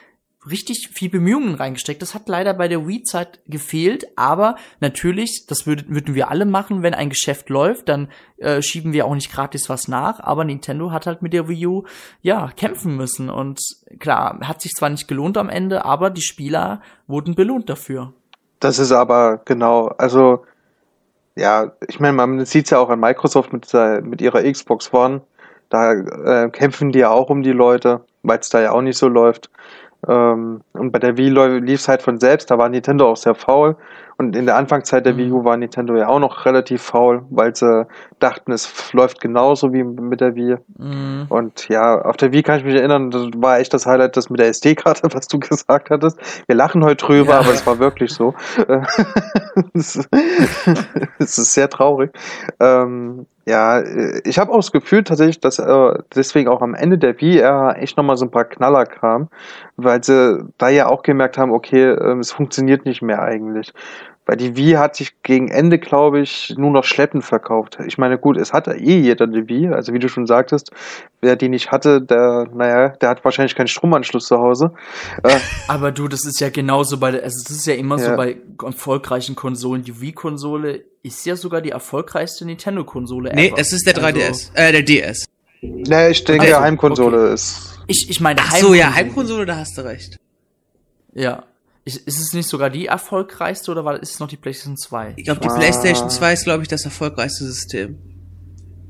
richtig 0.49 0.89
viel 0.93 1.09
Bemühungen 1.09 1.55
reingesteckt. 1.55 2.01
Das 2.01 2.13
hat 2.13 2.29
leider 2.29 2.53
bei 2.53 2.67
der 2.67 2.87
Wii-Zeit 2.87 3.39
gefehlt, 3.47 4.07
aber 4.15 4.55
natürlich, 4.79 5.45
das 5.47 5.67
würd, 5.67 5.89
würden 5.89 6.15
wir 6.15 6.29
alle 6.29 6.45
machen, 6.45 6.81
wenn 6.81 6.93
ein 6.93 7.09
Geschäft 7.09 7.49
läuft, 7.49 7.89
dann 7.89 8.09
äh, 8.37 8.61
schieben 8.61 8.93
wir 8.93 9.05
auch 9.05 9.15
nicht 9.15 9.31
gratis 9.31 9.67
was 9.67 9.87
nach, 9.87 10.19
aber 10.21 10.45
Nintendo 10.45 10.91
hat 10.91 11.07
halt 11.07 11.21
mit 11.21 11.33
der 11.33 11.49
Wii 11.49 11.67
U, 11.67 11.83
ja, 12.21 12.51
kämpfen 12.55 12.95
müssen 12.95 13.29
und 13.29 13.59
klar, 13.99 14.39
hat 14.43 14.61
sich 14.61 14.71
zwar 14.71 14.89
nicht 14.89 15.07
gelohnt 15.07 15.37
am 15.37 15.49
Ende, 15.49 15.83
aber 15.83 16.09
die 16.09 16.21
Spieler 16.21 16.81
wurden 17.07 17.35
belohnt 17.35 17.69
dafür. 17.69 18.13
Das 18.59 18.79
ist 18.79 18.91
aber 18.91 19.41
genau, 19.43 19.87
also 19.87 20.45
ja, 21.35 21.73
ich 21.87 21.99
meine, 21.99 22.13
man 22.13 22.45
sieht's 22.45 22.69
ja 22.69 22.79
auch 22.79 22.89
an 22.89 22.99
Microsoft 22.99 23.53
mit, 23.53 23.71
mit 24.03 24.21
ihrer 24.21 24.43
Xbox 24.49 24.93
One, 24.93 25.21
da 25.69 25.93
äh, 25.93 26.49
kämpfen 26.49 26.91
die 26.91 26.99
ja 26.99 27.09
auch 27.09 27.29
um 27.29 27.43
die 27.43 27.51
Leute, 27.51 28.01
weil 28.23 28.39
es 28.39 28.49
da 28.49 28.61
ja 28.61 28.71
auch 28.71 28.81
nicht 28.81 28.97
so 28.97 29.07
läuft. 29.07 29.49
Ähm, 30.07 30.61
und 30.73 30.91
bei 30.91 30.99
der 30.99 31.17
Wii 31.17 31.29
lief 31.59 31.81
es 31.81 31.87
halt 31.87 32.01
von 32.01 32.19
selbst, 32.19 32.49
da 32.49 32.57
war 32.57 32.69
Nintendo 32.69 33.09
auch 33.09 33.17
sehr 33.17 33.35
faul. 33.35 33.75
Und 34.17 34.35
in 34.35 34.45
der 34.45 34.57
Anfangszeit 34.57 35.05
der 35.05 35.13
mhm. 35.13 35.17
Wii 35.17 35.31
U 35.31 35.43
war 35.45 35.55
Nintendo 35.55 35.95
ja 35.95 36.07
auch 36.07 36.19
noch 36.19 36.45
relativ 36.45 36.81
faul, 36.81 37.23
weil 37.29 37.55
sie 37.55 37.87
dachten, 38.19 38.51
es 38.51 38.91
läuft 38.91 39.21
genauso 39.21 39.71
wie 39.71 39.83
mit 39.83 40.19
der 40.19 40.35
Wii. 40.35 40.57
Mhm. 40.77 41.25
Und 41.29 41.69
ja, 41.69 42.01
auf 42.01 42.17
der 42.17 42.33
Wii 42.33 42.43
kann 42.43 42.59
ich 42.59 42.65
mich 42.65 42.75
erinnern, 42.75 43.11
das 43.11 43.27
war 43.37 43.59
echt 43.59 43.73
das 43.73 43.85
Highlight, 43.85 44.17
das 44.17 44.29
mit 44.29 44.39
der 44.39 44.47
SD-Karte, 44.47 45.03
was 45.13 45.27
du 45.27 45.39
gesagt 45.39 45.89
hattest. 45.89 46.19
Wir 46.47 46.55
lachen 46.55 46.83
heute 46.83 47.05
drüber, 47.05 47.31
ja. 47.31 47.39
aber 47.39 47.51
es 47.51 47.65
war 47.65 47.79
wirklich 47.79 48.11
so. 48.11 48.33
es 49.73 49.95
ist 51.19 51.53
sehr 51.53 51.69
traurig. 51.69 52.11
Ähm, 52.59 53.25
ja, 53.49 53.83
ich 54.25 54.37
habe 54.37 54.51
auch 54.51 54.57
das 54.57 54.71
Gefühl 54.71 55.03
tatsächlich, 55.03 55.39
dass 55.39 55.57
äh, 55.57 55.93
deswegen 56.13 56.49
auch 56.49 56.61
am 56.61 56.75
Ende 56.75 56.99
der 56.99 57.19
Wii 57.19 57.39
echt 57.39 57.97
nochmal 57.97 58.15
so 58.15 58.25
ein 58.25 58.31
paar 58.31 58.45
Knaller 58.45 58.85
kam, 58.85 59.29
weil 59.75 60.03
sie 60.03 60.45
da 60.59 60.69
ja 60.69 60.87
auch 60.87 61.01
gemerkt 61.01 61.39
haben, 61.39 61.51
okay, 61.51 61.83
äh, 61.83 62.19
es 62.19 62.31
funktioniert 62.31 62.85
nicht 62.85 63.01
mehr 63.01 63.23
eigentlich. 63.23 63.73
Weil 64.29 64.37
die 64.37 64.55
Wii 64.55 64.73
hat 64.73 64.95
sich 64.95 65.23
gegen 65.23 65.47
Ende, 65.47 65.79
glaube 65.79 66.19
ich, 66.21 66.53
nur 66.55 66.69
noch 66.69 66.83
schleppend 66.83 67.25
verkauft. 67.25 67.79
Ich 67.87 67.97
meine, 67.97 68.19
gut, 68.19 68.37
es 68.37 68.53
hatte 68.53 68.75
eh 68.75 68.99
jeder 68.99 69.25
eine 69.25 69.49
Wii. 69.49 69.69
Also 69.69 69.91
wie 69.91 69.97
du 69.97 70.07
schon 70.07 70.27
sagtest, 70.27 70.69
wer 71.19 71.35
die 71.35 71.49
nicht 71.49 71.71
hatte, 71.71 71.99
der, 71.99 72.47
naja, 72.53 72.89
der 72.89 73.09
hat 73.09 73.25
wahrscheinlich 73.25 73.55
keinen 73.55 73.69
Stromanschluss 73.69 74.27
zu 74.27 74.37
Hause. 74.37 74.71
Äh, 75.23 75.35
Aber 75.67 75.91
du, 75.91 76.07
das 76.07 76.25
ist 76.25 76.39
ja 76.41 76.51
genauso 76.51 76.99
bei, 76.99 77.07
also 77.07 77.41
es 77.43 77.49
ist 77.49 77.65
ja 77.65 77.73
immer 77.73 77.97
ja. 77.97 78.11
so 78.11 78.15
bei 78.15 78.37
erfolgreichen 78.63 79.35
Konsolen. 79.35 79.81
Die 79.83 79.99
Wii-Konsole 79.99 80.83
ist 81.01 81.25
ja 81.25 81.35
sogar 81.35 81.61
die 81.61 81.71
erfolgreichste 81.71 82.45
Nintendo-Konsole 82.45 83.33
Nee, 83.33 83.47
ever. 83.47 83.57
es 83.57 83.73
ist 83.73 83.87
der 83.87 83.95
3DS, 83.95 84.27
also, 84.27 84.51
äh, 84.53 84.71
der 84.71 84.83
DS. 84.83 85.25
Nee, 85.61 86.09
ich 86.09 86.23
denke, 86.23 86.43
also, 86.43 86.59
Heimkonsole 86.59 87.17
okay. 87.17 87.33
ist. 87.33 87.79
Ich, 87.87 88.11
ich 88.11 88.21
meine, 88.21 88.41
Ach 88.43 88.55
so, 88.57 88.75
ja, 88.75 88.93
Heimkonsole, 88.93 89.47
da 89.47 89.55
hast 89.55 89.75
du 89.75 89.81
recht. 89.81 90.19
Ja, 91.15 91.45
ist, 91.95 92.07
ist 92.07 92.19
es 92.19 92.33
nicht 92.33 92.47
sogar 92.47 92.69
die 92.69 92.85
erfolgreichste 92.85 93.71
oder 93.71 93.85
war, 93.85 94.01
ist 94.01 94.13
es 94.13 94.19
noch 94.19 94.27
die 94.27 94.37
PlayStation 94.37 94.77
2? 94.77 95.13
Ich 95.17 95.25
glaube, 95.25 95.41
die 95.41 95.49
ah. 95.49 95.57
PlayStation 95.57 96.09
2 96.09 96.33
ist, 96.33 96.43
glaube 96.43 96.63
ich, 96.63 96.69
das 96.69 96.85
erfolgreichste 96.85 97.45
System. 97.45 97.97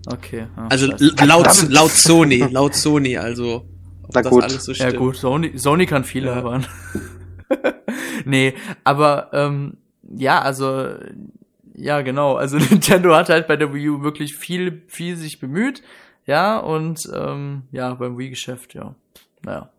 Okay. 0.08 0.48
Ja, 0.56 0.68
also 0.70 0.88
laut, 1.26 1.70
laut 1.70 1.92
Sony, 1.92 2.38
laut 2.50 2.76
Sony, 2.76 3.18
also. 3.18 3.66
Na 4.14 4.22
gut. 4.22 4.50
So 4.50 4.72
ja 4.72 4.92
gut, 4.92 5.18
Sony, 5.18 5.58
Sony 5.58 5.86
kann 5.86 6.04
viel 6.04 6.26
ja. 6.26 6.36
labern. 6.36 6.66
nee, 8.26 8.54
aber 8.84 9.30
ähm, 9.34 9.78
ja, 10.04 10.42
also 10.42 10.90
ja 11.76 12.02
genau, 12.02 12.36
also 12.36 12.58
Nintendo 12.70 13.16
hat 13.16 13.30
halt 13.30 13.48
bei 13.48 13.56
der 13.56 13.74
Wii 13.74 13.90
U 13.90 14.02
wirklich 14.02 14.36
viel, 14.36 14.84
viel 14.88 15.16
sich 15.16 15.40
bemüht, 15.40 15.84
ja 16.26 16.58
und 16.58 17.02
ähm, 17.14 17.64
ja 17.72 17.94
beim 17.94 18.18
Wii-Geschäft, 18.18 18.74
ja, 18.74 18.96
naja. 19.44 19.70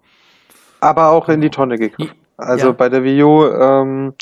Aber 0.81 1.11
auch 1.11 1.29
in 1.29 1.41
die 1.41 1.51
Tonne 1.51 1.77
gegriffen. 1.77 2.15
Also 2.41 2.67
ja. 2.69 2.73
bei 2.73 2.89
der 2.89 3.05
Wii 3.05 3.23
U 3.23 3.47
ähm, 3.47 4.15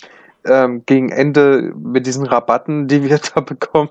ähm, 0.44 0.82
gegen 0.86 1.10
Ende 1.10 1.72
mit 1.76 2.06
diesen 2.06 2.26
Rabatten, 2.26 2.88
die 2.88 3.02
wir 3.02 3.18
da 3.34 3.40
bekommen. 3.40 3.90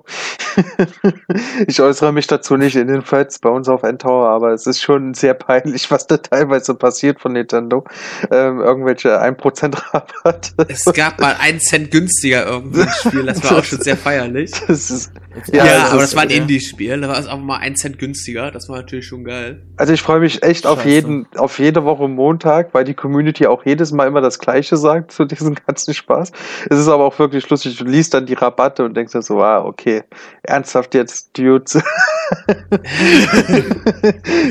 ich 1.68 1.82
äußere 1.82 2.12
mich 2.12 2.28
dazu 2.28 2.58
nicht 2.58 2.76
in 2.76 2.88
den 2.88 3.04
Threads 3.04 3.40
bei 3.40 3.50
uns 3.50 3.70
auf 3.70 3.84
Endtower, 3.84 4.28
aber 4.30 4.54
es 4.54 4.66
ist 4.66 4.82
schon 4.82 5.14
sehr 5.14 5.34
peinlich, 5.34 5.92
was 5.92 6.08
da 6.08 6.18
teilweise 6.18 6.74
passiert 6.74 7.20
von 7.20 7.34
Nintendo. 7.34 7.84
Ähm, 8.32 8.60
irgendwelche 8.60 9.22
1% 9.22 9.94
Rabatte. 9.94 10.54
Es 10.68 10.86
gab 10.86 11.20
mal 11.20 11.36
einen 11.40 11.60
Cent 11.60 11.92
günstiger 11.92 12.48
irgendein 12.48 12.90
Spiel, 12.90 13.26
das 13.26 13.44
war 13.44 13.60
auch 13.60 13.64
schon 13.64 13.82
sehr 13.82 13.98
feierlich. 13.98 14.52
Das 14.68 14.90
ist, 14.90 15.12
ja, 15.52 15.66
ja 15.66 15.80
das 15.80 15.92
aber 15.92 16.02
das 16.02 16.16
war 16.16 16.24
ein 16.24 16.30
Indie-Spiel, 16.30 17.02
da 17.02 17.10
war 17.10 17.20
es 17.20 17.28
auch 17.28 17.40
mal 17.40 17.58
ein 17.58 17.76
Cent 17.76 18.00
günstiger, 18.00 18.52
das 18.52 18.70
war 18.70 18.78
natürlich 18.78 19.06
schon 19.06 19.24
geil. 19.24 19.64
Also 19.78 19.94
ich 19.94 20.02
freue 20.02 20.20
mich 20.20 20.44
echt 20.44 20.64
Scheiße. 20.64 20.74
auf 20.74 20.86
jeden, 20.86 21.28
auf 21.36 21.60
jede 21.60 21.84
Woche 21.84 22.08
Montag, 22.08 22.74
weil 22.74 22.84
die 22.84 22.94
Community 22.94 23.48
auch 23.48 23.66
jedes 23.66 23.92
Mal 23.92 24.08
immer 24.08 24.22
das 24.22 24.40
Gleiche 24.40 24.78
sagt 24.78 25.12
zu 25.12 25.26
diesem 25.26 25.56
ganzen 25.68 25.94
Spaß. 25.94 26.32
Es 26.70 26.80
ist 26.80 26.88
aber 26.88 27.04
auch 27.06 27.20
wirklich 27.20 27.50
lustig. 27.50 27.78
Du 27.78 27.86
liest 27.86 28.14
dann 28.14 28.26
die 28.26 28.34
Rabatte 28.34 28.84
und 28.86 28.96
denkst 28.96 29.14
dir 29.14 29.22
so, 29.22 29.42
ah, 29.42 29.64
okay, 29.64 30.04
ernsthaft 30.44 30.94
jetzt, 30.96 31.38
Dudes. 31.38 31.76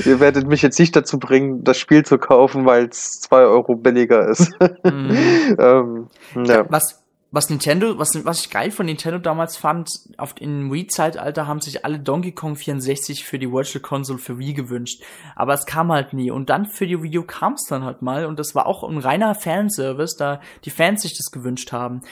Ihr 0.05 0.21
werdet 0.21 0.47
mich 0.47 0.63
jetzt 0.63 0.79
nicht 0.79 0.95
dazu 0.97 1.19
bringen, 1.19 1.65
das 1.65 1.79
Spiel 1.79 2.05
zu 2.05 2.19
kaufen, 2.19 2.65
weil 2.67 2.87
es 2.87 3.21
zwei 3.21 3.43
Euro 3.43 3.75
billiger 3.75 4.29
ist. 4.29 4.53
Mhm. 4.85 5.17
ähm, 5.59 6.07
ja. 6.45 6.65
Was, 6.69 7.03
was 7.33 7.51
Nintendo, 7.51 7.99
was, 7.99 8.25
was 8.25 8.41
ich 8.41 8.51
geil 8.51 8.71
von 8.71 8.87
Nintendo 8.87 9.19
damals 9.19 9.57
fand, 9.57 9.91
auf 10.17 10.35
in 10.41 10.73
Wii-Zeitalter 10.73 11.47
haben 11.47 11.61
sich 11.61 11.85
alle 11.85 11.99
Donkey 11.99 12.33
Kong 12.33 12.57
64 12.57 13.25
für 13.25 13.39
die 13.39 13.51
Virtual 13.51 13.83
Console 13.83 14.19
für 14.19 14.39
Wii 14.39 14.55
gewünscht. 14.55 15.03
Aber 15.35 15.53
es 15.53 15.67
kam 15.67 15.91
halt 15.91 16.13
nie. 16.13 16.31
Und 16.31 16.51
dann 16.51 16.67
für 16.67 16.87
die 16.87 17.03
Wii 17.03 17.19
U 17.19 17.23
kam 17.25 17.55
es 17.55 17.67
dann 17.69 17.85
halt 17.85 18.01
mal. 18.01 18.27
Und 18.27 18.39
das 18.39 18.55
war 18.55 18.67
auch 18.67 18.85
ein 18.85 18.99
reiner 18.99 19.35
Fanservice, 19.35 20.17
da 20.17 20.41
die 20.65 20.71
Fans 20.71 21.03
sich 21.03 21.17
das 21.17 21.33
gewünscht 21.33 21.73
haben. 21.73 22.03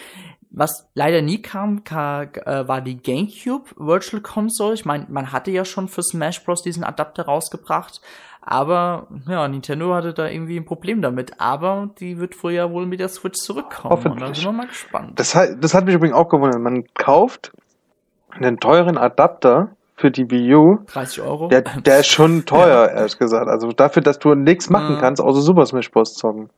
Was 0.51 0.89
leider 0.95 1.20
nie 1.23 1.43
kam, 1.43 1.82
äh, 1.85 2.69
war 2.69 2.81
die 2.81 2.97
GameCube 2.97 3.70
Virtual 3.77 4.23
Console. 4.23 4.74
Ich 4.74 4.85
meine, 4.85 5.07
man 5.09 5.32
hatte 5.32 5.51
ja 5.51 5.65
schon 5.65 5.89
für 5.89 6.03
Smash 6.03 6.45
Bros. 6.45 6.62
diesen 6.62 6.85
Adapter 6.85 7.24
rausgebracht, 7.24 8.01
aber 8.47 9.07
ja, 9.27 9.49
Nintendo 9.49 9.95
hatte 9.95 10.12
da 10.12 10.29
irgendwie 10.29 10.59
ein 10.59 10.66
Problem 10.66 11.01
damit. 11.01 11.41
Aber 11.41 11.91
die 11.99 12.19
wird 12.19 12.43
wohl 12.43 12.53
ja 12.53 12.71
wohl 12.71 12.85
mit 12.85 13.01
der 13.01 13.09
Switch 13.09 13.41
zurückkommen. 13.41 14.07
Und 14.07 14.21
da 14.21 14.27
sind 14.35 14.45
wir 14.45 14.53
mal 14.53 14.66
gespannt. 14.66 15.19
Das 15.19 15.35
hat, 15.35 15.62
das 15.62 15.73
hat 15.73 15.87
mich 15.87 15.95
übrigens 15.95 16.15
auch 16.15 16.29
gewundert. 16.29 16.61
Man 16.61 16.85
kauft 16.95 17.53
einen 18.31 18.61
teuren 18.61 18.99
Adapter 18.99 19.71
für 19.97 20.11
die 20.11 20.31
Wii 20.31 20.55
U. 20.55 20.79
30 20.93 21.23
Euro? 21.23 21.49
Der, 21.49 21.62
der 21.62 22.01
ist 22.01 22.09
schon 22.09 22.45
teuer, 22.47 22.89
ja. 22.89 22.99
ehrlich 22.99 23.19
gesagt. 23.19 23.49
Also 23.49 23.73
dafür, 23.73 24.03
dass 24.03 24.19
du 24.19 24.35
nichts 24.35 24.69
machen 24.69 24.97
mhm. 24.97 25.01
kannst, 25.01 25.23
außer 25.23 25.41
Super 25.41 25.65
Smash 25.65 25.91
Bros. 25.91 26.15
zocken. 26.15 26.51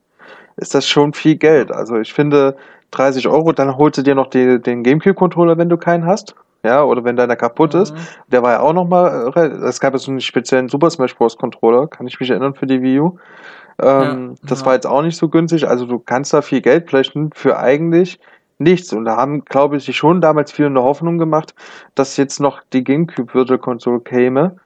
ist 0.57 0.75
das 0.75 0.89
schon 0.89 1.13
viel 1.13 1.37
Geld. 1.37 1.71
Also 1.71 1.99
ich 1.99 2.13
finde 2.13 2.57
30 2.91 3.29
Euro, 3.29 3.53
dann 3.53 3.77
holst 3.77 3.99
du 3.99 4.03
dir 4.03 4.15
noch 4.15 4.29
die, 4.29 4.61
den 4.61 4.83
Gamecube-Controller, 4.83 5.59
wenn 5.59 5.69
du 5.69 5.77
keinen 5.77 6.07
hast. 6.07 6.35
Ja, 6.67 6.83
oder 6.83 7.05
wenn 7.05 7.17
deiner 7.17 7.37
kaputt 7.37 7.75
ist. 7.75 7.95
Mhm. 7.95 7.99
Der 8.33 8.43
war 8.43 8.53
ja 8.53 8.61
auch 8.61 8.73
nochmal, 8.73 9.33
es 9.65 9.79
gab 9.79 9.93
ja 9.93 9.99
so 9.99 10.11
einen 10.11 10.21
speziellen 10.21 10.69
Super 10.69 10.91
Smash 10.91 11.15
Bros. 11.17 11.37
Controller, 11.37 11.87
kann 11.87 12.07
ich 12.09 12.19
mich 12.19 12.29
erinnern, 12.31 12.55
für 12.55 12.67
die 12.67 12.83
Wii 12.83 13.01
U. 13.01 13.19
Ähm, 13.81 14.35
Ja, 14.35 14.49
das 14.49 14.61
ja. 14.61 14.67
war 14.67 14.75
jetzt 14.75 14.87
auch 14.87 15.03
nicht 15.03 15.17
so 15.17 15.29
günstig. 15.29 15.69
Also 15.69 15.87
du 15.87 16.01
kannst 16.01 16.35
da 16.35 16.43
viel 16.43 16.61
Geld 16.61 16.89
flechten 16.89 17.31
für 17.33 17.59
eigentlich 17.59 18.19
nichts. 18.59 18.93
Und 18.93 19.05
da 19.05 19.17
haben, 19.17 19.45
glaube 19.45 19.77
ich, 19.77 19.85
sich 19.85 19.97
schon 19.97 20.21
damals 20.21 20.51
viele 20.51 20.69
eine 20.69 20.83
Hoffnung 20.83 21.19
gemacht, 21.19 21.55
dass 21.95 22.17
jetzt 22.17 22.41
noch 22.41 22.63
die 22.73 22.83
GameCube 22.83 23.33
Virtual 23.33 23.59
Console 23.59 24.01
käme. 24.01 24.57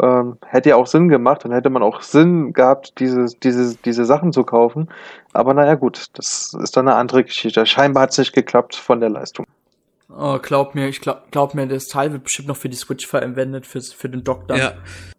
Ähm, 0.00 0.38
hätte 0.46 0.70
ja 0.70 0.76
auch 0.76 0.86
Sinn 0.86 1.08
gemacht, 1.08 1.44
dann 1.44 1.52
hätte 1.52 1.70
man 1.70 1.82
auch 1.82 2.00
Sinn 2.00 2.54
gehabt, 2.54 2.98
diese, 2.98 3.26
diese, 3.42 3.76
diese 3.84 4.04
Sachen 4.04 4.32
zu 4.32 4.42
kaufen. 4.42 4.88
Aber 5.32 5.54
naja, 5.54 5.74
gut, 5.74 6.06
das 6.14 6.56
ist 6.60 6.76
dann 6.76 6.88
eine 6.88 6.96
andere 6.96 7.24
Geschichte. 7.24 7.66
Scheinbar 7.66 8.04
hat 8.04 8.10
es 8.10 8.18
nicht 8.18 8.32
geklappt 8.32 8.74
von 8.74 9.00
der 9.00 9.10
Leistung. 9.10 9.46
Oh, 10.16 10.38
glaub 10.40 10.74
mir, 10.74 10.88
ich 10.88 11.00
glaub, 11.00 11.30
glaub 11.30 11.54
mir, 11.54 11.66
das 11.66 11.86
Teil 11.86 12.12
wird 12.12 12.24
bestimmt 12.24 12.48
noch 12.48 12.56
für 12.56 12.68
die 12.68 12.76
Switch 12.76 13.06
verwendet, 13.06 13.66
für, 13.66 13.80
für 13.80 14.08
den 14.08 14.24
Dock 14.24 14.46
dann, 14.48 14.58
Ja. 14.58 14.72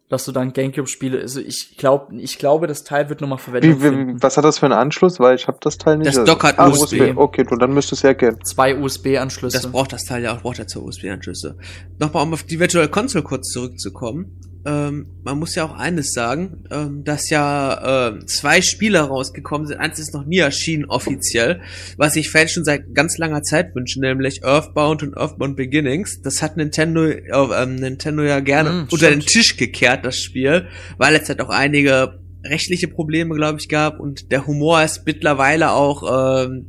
dass 0.09 0.25
du 0.25 0.31
dann 0.31 0.53
Gamecube-Spiele, 0.53 1.19
also 1.19 1.39
ich 1.39 1.75
glaub, 1.77 2.11
ich 2.11 2.37
glaube, 2.37 2.67
das 2.67 2.83
Teil 2.83 3.09
wird 3.09 3.19
nochmal 3.19 3.39
Verwendung 3.39 3.81
Wie, 3.81 3.91
wie, 4.15 4.21
was 4.21 4.37
hat 4.37 4.45
das 4.45 4.59
für 4.59 4.67
einen 4.67 4.73
Anschluss? 4.73 5.19
Weil 5.19 5.35
ich 5.35 5.47
habe 5.47 5.57
das 5.61 5.77
Teil 5.77 5.97
nicht. 5.97 6.15
Das 6.15 6.23
Dock 6.23 6.43
hat 6.43 6.59
ah, 6.59 6.67
USB. 6.67 7.13
Okay, 7.15 7.43
du, 7.43 7.55
dann 7.55 7.73
müsste 7.73 7.95
es 7.95 8.03
ja 8.03 8.13
gehen. 8.13 8.37
Zwei 8.43 8.77
USB-Anschlüsse. 8.77 9.57
Das 9.57 9.71
braucht 9.71 9.93
das 9.93 10.03
Teil 10.03 10.23
ja 10.23 10.35
auch, 10.35 10.41
braucht 10.41 10.59
ja 10.59 10.67
zur 10.67 10.83
USB-Anschlüsse. 10.83 11.57
Nochmal, 11.97 12.23
um 12.23 12.33
auf 12.33 12.43
die 12.43 12.59
Virtual 12.59 12.87
Console 12.87 13.23
kurz 13.23 13.49
zurückzukommen. 13.49 14.39
Ähm, 14.65 15.07
man 15.23 15.39
muss 15.39 15.55
ja 15.55 15.65
auch 15.65 15.75
eines 15.75 16.13
sagen, 16.13 16.63
ähm, 16.71 17.03
dass 17.03 17.29
ja 17.29 18.09
ähm, 18.09 18.27
zwei 18.27 18.61
Spiele 18.61 18.99
rausgekommen 19.01 19.67
sind. 19.67 19.79
Eins 19.79 19.99
ist 19.99 20.13
noch 20.13 20.25
nie 20.25 20.39
erschienen 20.39 20.85
offiziell, 20.85 21.61
was 21.97 22.13
sich 22.13 22.29
Fans 22.29 22.51
schon 22.53 22.63
seit 22.63 22.93
ganz 22.95 23.17
langer 23.17 23.43
Zeit 23.43 23.75
wünschen, 23.75 24.01
nämlich 24.01 24.43
Earthbound 24.43 25.03
und 25.03 25.17
Earthbound 25.17 25.57
Beginnings. 25.57 26.21
Das 26.21 26.41
hat 26.41 26.55
Nintendo, 26.55 27.05
äh, 27.05 27.23
ähm, 27.31 27.75
Nintendo 27.75 28.23
ja 28.23 28.39
gerne 28.39 28.69
Mm, 28.71 28.87
unter 28.89 29.09
den 29.09 29.21
stimmt. 29.21 29.27
Tisch 29.27 29.57
gekehrt, 29.57 30.05
das 30.05 30.17
Spiel, 30.17 30.67
weil 30.97 31.15
es 31.15 31.27
halt 31.27 31.41
auch 31.41 31.49
einige 31.49 32.22
rechtliche 32.43 32.87
Probleme, 32.87 33.35
glaube 33.35 33.59
ich, 33.59 33.69
gab 33.69 33.99
und 33.99 34.31
der 34.31 34.45
Humor 34.47 34.83
ist 34.83 35.05
mittlerweile 35.05 35.71
auch 35.71 36.45
ähm, 36.45 36.67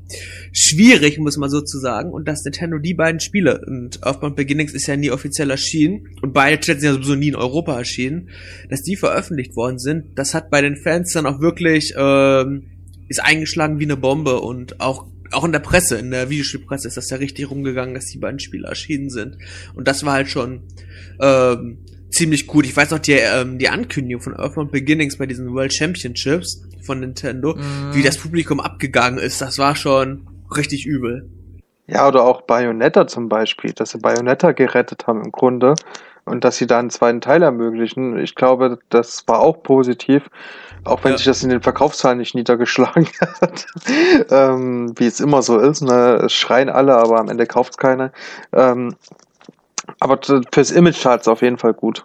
schwierig, 0.53 1.19
muss 1.19 1.37
man 1.37 1.51
so 1.51 1.61
zu 1.61 1.79
sagen. 1.79 2.13
Und 2.13 2.29
dass 2.29 2.45
Nintendo 2.45 2.79
die 2.79 2.95
beiden 2.95 3.21
Spiele, 3.21 3.61
und 3.67 4.05
Earthbound 4.05 4.37
Beginnings 4.37 4.73
ist 4.73 4.87
ja 4.87 4.97
nie 4.97 5.11
offiziell 5.11 5.51
erschienen, 5.51 6.09
und 6.23 6.33
beide 6.33 6.61
Titel 6.61 6.81
sind 6.81 6.89
ja 6.89 6.95
sowieso 6.95 7.15
nie 7.17 7.29
in 7.29 7.37
Europa 7.37 7.77
erschienen, 7.77 8.31
dass 8.71 8.83
die 8.83 8.97
veröffentlicht 8.97 9.57
worden 9.57 9.79
sind, 9.79 10.17
das 10.17 10.35
hat 10.35 10.51
bei 10.51 10.61
den 10.61 10.77
Fans 10.77 11.13
dann 11.13 11.27
auch 11.27 11.41
wirklich, 11.41 11.95
ähm, 11.97 12.65
ist 13.09 13.23
eingeschlagen 13.23 13.79
wie 13.81 13.85
eine 13.85 13.97
Bombe 13.97 14.41
und 14.41 14.81
auch 14.81 15.07
auch 15.31 15.45
in 15.45 15.53
der 15.53 15.59
Presse, 15.59 15.99
in 15.99 16.13
der 16.13 16.31
Videospielpresse 16.31 16.87
ist 16.87 16.97
das 16.97 17.11
ja 17.11 17.17
richtig 17.17 17.51
rumgegangen, 17.51 17.95
dass 17.95 18.07
die 18.07 18.19
beiden 18.19 18.39
Spiele 18.39 18.69
erschienen 18.69 19.11
sind. 19.11 19.37
Und 19.75 19.89
das 19.89 20.05
war 20.05 20.13
halt 20.13 20.29
schon 20.29 20.63
ähm, 21.21 21.79
ziemlich 22.15 22.47
gut. 22.47 22.65
Ich 22.67 22.77
weiß 22.77 22.91
noch, 22.91 22.99
die, 22.99 23.13
ähm, 23.13 23.59
die 23.59 23.69
Ankündigung 23.69 24.23
von 24.23 24.35
Earthbound 24.37 24.71
Beginnings 24.73 25.19
bei 25.19 25.27
diesen 25.27 25.53
World 25.53 25.73
Championships 25.73 26.63
von 26.87 27.01
Nintendo, 27.01 27.55
Mhm. 27.57 27.95
wie 27.95 28.03
das 28.03 28.19
Publikum 28.19 28.61
abgegangen 28.61 29.19
ist, 29.19 29.41
das 29.41 29.59
war 29.59 29.75
schon 29.77 30.27
richtig 30.57 30.87
übel. 30.87 31.29
Ja, 31.87 32.09
oder 32.09 32.25
auch 32.25 32.43
Bayonetta 32.43 33.07
zum 33.07 33.29
Beispiel, 33.29 33.73
dass 33.73 33.91
sie 33.91 33.99
Bayonetta 33.99 34.53
gerettet 34.53 35.07
haben 35.07 35.23
im 35.23 35.33
Grunde 35.33 35.75
und 36.25 36.43
dass 36.45 36.57
sie 36.57 36.67
da 36.67 36.79
einen 36.79 36.89
zweiten 36.91 37.21
Teil 37.21 37.43
ermöglichen. 37.43 38.19
Ich 38.19 38.35
glaube, 38.35 38.79
das 38.89 39.25
war 39.29 39.41
auch 39.41 39.63
positiv, 39.63 40.23
auch 40.85 41.05
wenn 41.05 41.13
Ja. 41.13 41.17
sich 41.19 41.27
das 41.27 41.43
in 41.43 41.51
den 41.51 41.61
Verkaufszahlen 41.63 42.17
nicht 42.19 42.35
niedergeschlagen 42.35 43.07
hat, 43.43 43.67
ähm, 44.31 44.93
wie 44.99 45.07
es 45.07 45.21
immer 45.21 45.43
so 45.43 45.59
ist. 45.59 45.83
Ne? 45.83 46.23
Es 46.25 46.33
schreien 46.33 46.71
alle, 46.71 46.95
aber 46.97 47.19
am 47.21 47.29
Ende 47.29 47.47
kauft 47.47 47.77
keiner. 47.77 48.13
Ähm, 48.55 48.95
aber 50.01 50.19
fürs 50.53 50.71
Image 50.71 51.03
tat 51.03 51.23
es 51.23 51.29
auf 51.29 51.43
jeden 51.43 51.59
Fall 51.59 51.75
gut. 51.75 52.05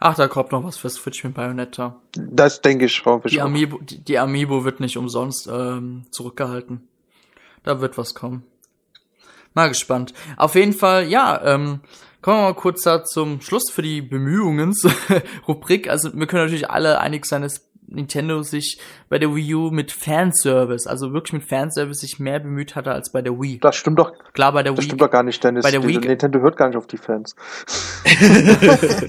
Ach, 0.00 0.14
da 0.14 0.28
kommt 0.28 0.52
noch 0.52 0.64
was 0.64 0.76
für 0.76 0.90
Switch 0.90 1.24
mit 1.24 1.34
Bayonetta. 1.34 1.96
Das 2.12 2.60
denke 2.60 2.84
ich, 2.84 3.02
ich 3.06 3.32
Die. 3.32 3.40
Amiibo, 3.40 3.78
die, 3.78 4.04
die 4.04 4.18
Amiibo 4.18 4.64
wird 4.64 4.80
nicht 4.80 4.98
umsonst 4.98 5.48
ähm, 5.50 6.04
zurückgehalten. 6.10 6.86
Da 7.62 7.80
wird 7.80 7.96
was 7.96 8.14
kommen. 8.14 8.44
Mal 9.54 9.68
gespannt. 9.68 10.12
Auf 10.36 10.56
jeden 10.56 10.74
Fall, 10.74 11.08
ja, 11.08 11.40
ähm, 11.44 11.80
kommen 12.20 12.38
wir 12.38 12.42
mal 12.42 12.54
kurz 12.54 12.82
da 12.82 13.04
zum 13.04 13.40
Schluss 13.40 13.70
für 13.70 13.82
die 13.82 14.02
Bemühungen-Rubrik. 14.02 15.88
Also 15.90 16.12
wir 16.12 16.26
können 16.26 16.42
natürlich 16.42 16.70
alle 16.70 17.00
einig 17.00 17.24
sein, 17.24 17.42
dass 17.42 17.66
Nintendo 17.94 18.42
sich 18.42 18.78
bei 19.08 19.18
der 19.18 19.34
Wii 19.34 19.54
U 19.54 19.70
mit 19.70 19.92
Fanservice, 19.92 20.88
also 20.88 21.12
wirklich 21.12 21.32
mit 21.34 21.44
Fanservice 21.44 22.00
sich 22.00 22.18
mehr 22.18 22.40
bemüht 22.40 22.76
hatte 22.76 22.92
als 22.92 23.10
bei 23.12 23.22
der 23.22 23.32
Wii. 23.40 23.58
Das 23.60 23.76
stimmt 23.76 23.98
doch, 23.98 24.12
Klar, 24.32 24.52
bei 24.52 24.62
der 24.62 24.72
das 24.72 24.80
Wii 24.80 24.84
stimmt 24.86 25.00
doch 25.02 25.10
gar 25.10 25.22
nicht, 25.22 25.42
Dennis. 25.42 25.62
bei 25.62 25.70
der 25.70 25.82
Wii- 25.82 26.00
Nintendo 26.06 26.40
hört 26.40 26.56
gar 26.56 26.68
nicht 26.68 26.76
auf 26.76 26.86
die 26.86 26.96
Fans. 26.98 27.34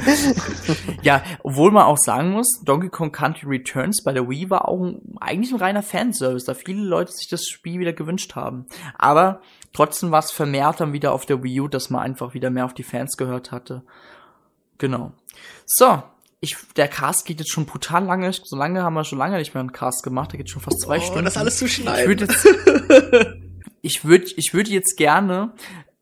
Ja, 1.02 1.24
obwohl 1.44 1.72
man 1.72 1.84
auch 1.84 1.98
sagen 1.98 2.32
muss, 2.32 2.48
Donkey 2.64 2.90
Kong 2.90 3.12
Country 3.12 3.48
Returns 3.48 4.04
bei 4.04 4.12
der 4.14 4.28
Wii 4.30 4.50
war 4.50 4.68
auch 4.68 4.82
ein, 4.84 5.02
eigentlich 5.20 5.52
ein 5.54 5.60
reiner 5.60 5.84
Fanservice, 5.84 6.46
da 6.46 6.54
viele 6.54 6.82
Leute 6.82 7.12
sich 7.12 7.28
das 7.30 7.46
Spiel 7.48 7.80
wieder 7.80 7.94
gewünscht 7.94 8.36
haben. 8.36 8.66
Aber 8.98 9.42
trotzdem 9.74 10.12
war 10.12 10.20
es 10.20 10.32
vermehrt 10.32 10.80
dann 10.80 10.94
wieder 10.94 11.14
auf 11.14 11.26
der 11.26 11.44
Wii 11.44 11.62
U, 11.62 11.68
dass 11.68 11.90
man 11.90 12.02
einfach 12.02 12.34
wieder 12.34 12.50
mehr 12.50 12.66
auf 12.66 12.74
die 12.74 12.84
Fans 12.84 13.18
gehört 13.18 13.52
hatte. 13.52 13.84
Genau. 14.78 15.12
So, 15.66 16.02
ich, 16.42 16.56
der 16.76 16.88
Cast 16.88 17.26
geht 17.26 17.40
jetzt 17.40 17.52
schon 17.52 17.66
brutal 17.66 18.04
lange, 18.06 18.32
so 18.32 18.56
lange 18.56 18.84
haben 18.84 18.94
wir 18.94 19.04
schon 19.04 19.18
lange 19.18 19.38
nicht 19.38 19.54
mehr 19.54 19.62
einen 19.62 19.72
Cast 19.72 20.04
gemacht, 20.04 20.32
der 20.32 20.38
geht 20.38 20.50
schon 20.50 20.62
fast 20.62 20.82
zwei 20.82 20.98
Oh, 21.00 21.02
Stunden. 21.02 21.26
das 21.26 21.38
alles 21.38 21.58
zu 21.58 21.66
Ich 21.66 21.74
schneiden. 21.76 22.08
würde 22.08 22.26
jetzt, 22.26 22.46
ich 23.82 24.06
würde, 24.06 24.26
ich 24.36 24.54
würde 24.54 24.70
jetzt 24.72 24.96
gerne 24.98 25.54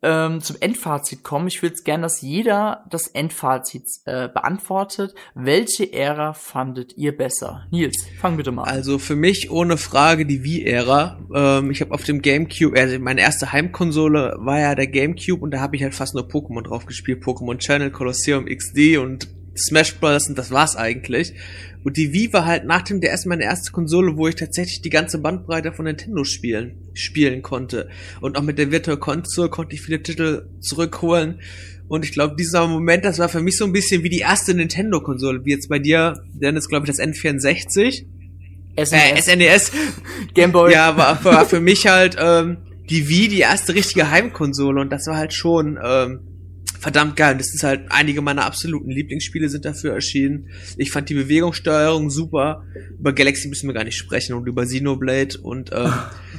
ähm, 0.06 0.42
zum 0.42 0.58
Endfazit 0.60 1.24
kommen. 1.24 1.48
Ich 1.48 1.62
würde 1.62 1.76
jetzt 1.76 1.86
gerne, 1.86 2.04
dass 2.04 2.20
jeder 2.22 2.84
das 2.90 3.08
Endfazit 3.08 3.86
äh, 4.04 4.28
beantwortet. 4.28 5.16
Welche 5.34 5.94
Ära 5.94 6.34
fandet 6.34 6.98
ihr 6.98 7.16
besser? 7.16 7.66
Nils, 7.72 8.06
fang 8.20 8.36
bitte 8.36 8.52
mal 8.52 8.64
an. 8.64 8.70
Also 8.70 9.00
für 9.00 9.16
mich 9.16 9.50
ohne 9.50 9.78
Frage 9.78 10.26
die 10.26 10.44
Wii-Ära. 10.44 11.20
Ähm, 11.34 11.72
ich 11.72 11.80
habe 11.80 11.94
auf 11.94 12.04
dem 12.04 12.22
GameCube, 12.22 12.78
also 12.78 13.00
meine 13.00 13.22
erste 13.22 13.54
Heimkonsole 13.54 14.36
war 14.40 14.60
ja 14.60 14.76
der 14.76 14.88
GameCube 14.88 15.42
und 15.42 15.52
da 15.52 15.62
habe 15.62 15.78
ich 15.78 15.84
halt 15.84 15.96
fast 15.96 16.16
nur 16.16 16.28
Pokémon 16.28 16.64
drauf 16.64 16.86
gespielt. 16.86 17.24
Pokémon 17.24 17.58
Channel, 17.60 17.90
Colosseum 17.92 18.46
XD 18.48 18.98
und 18.98 19.30
Smash 19.56 19.96
Bros. 19.96 20.28
und 20.28 20.38
das 20.38 20.52
war's 20.52 20.76
eigentlich. 20.76 21.34
Und 21.84 21.98
die 21.98 22.14
Wii 22.14 22.32
war 22.34 22.46
halt 22.46 22.66
nach 22.66 22.82
dem 22.82 23.02
DS 23.02 23.26
meine 23.26 23.44
erste 23.44 23.72
Konsole, 23.72 24.16
wo 24.16 24.28
ich 24.28 24.36
tatsächlich 24.36 24.82
die 24.82 24.90
ganze 24.90 25.18
Bandbreite 25.18 25.74
von 25.74 25.86
Nintendo 25.86 26.24
spielen, 26.24 26.76
spielen 26.94 27.42
konnte. 27.42 27.90
Und 28.22 28.38
auch 28.38 28.42
mit 28.42 28.58
der 28.58 28.72
Virtual 28.72 28.98
Console 28.98 29.50
konnte 29.50 29.76
ich 29.76 29.82
viele 29.82 30.02
Titel 30.02 30.48
zurückholen. 30.62 31.40
Und 31.90 32.06
ich 32.06 32.14
glaube, 32.14 32.36
dieser 32.38 32.68
Moment, 32.68 33.04
das 33.04 33.20
war 33.20 33.28
für 33.28 33.42
mich 33.42 33.58
so 33.58 33.66
ein 33.66 33.74
bisschen 33.74 34.04
wie 34.04 34.10
die 34.10 34.20
erste 34.20 34.54
Nintendo-Konsole, 34.54 35.44
wie 35.44 35.52
jetzt 35.52 35.68
bei 35.68 35.80
dir, 35.80 36.24
Dennis, 36.34 36.70
glaube 36.70 36.86
ich, 36.86 36.96
das 36.96 37.06
N64. 37.06 38.06
Äh, 38.76 38.86
SNES, 38.86 39.26
SNES. 39.26 39.72
Gameboy. 40.34 40.72
Ja, 40.72 40.98
war, 40.98 41.24
war 41.26 41.46
für 41.46 41.60
mich 41.60 41.86
halt 41.88 42.16
ähm, 42.18 42.58
die 42.90 43.10
Wii 43.10 43.28
die 43.28 43.40
erste 43.42 43.76
richtige 43.76 44.10
Heimkonsole 44.10 44.80
und 44.82 44.90
das 44.90 45.06
war 45.08 45.18
halt 45.18 45.34
schon 45.34 45.78
ähm, 45.84 46.22
verdammt 46.84 47.16
geil. 47.16 47.32
Und 47.32 47.40
das 47.40 47.54
ist 47.54 47.64
halt 47.64 47.86
einige 47.90 48.22
meiner 48.22 48.44
absoluten 48.44 48.90
Lieblingsspiele 48.90 49.48
sind 49.48 49.64
dafür 49.64 49.94
erschienen. 49.94 50.50
Ich 50.78 50.92
fand 50.92 51.08
die 51.08 51.14
Bewegungssteuerung 51.14 52.10
super. 52.10 52.66
Über 53.00 53.14
Galaxy 53.14 53.48
müssen 53.48 53.68
wir 53.68 53.74
gar 53.74 53.86
nicht 53.86 53.96
sprechen 53.96 54.34
und 54.34 54.48
über 54.48 54.66
Xenoblade 54.66 55.38
und 55.42 55.72
ähm, 55.74 55.94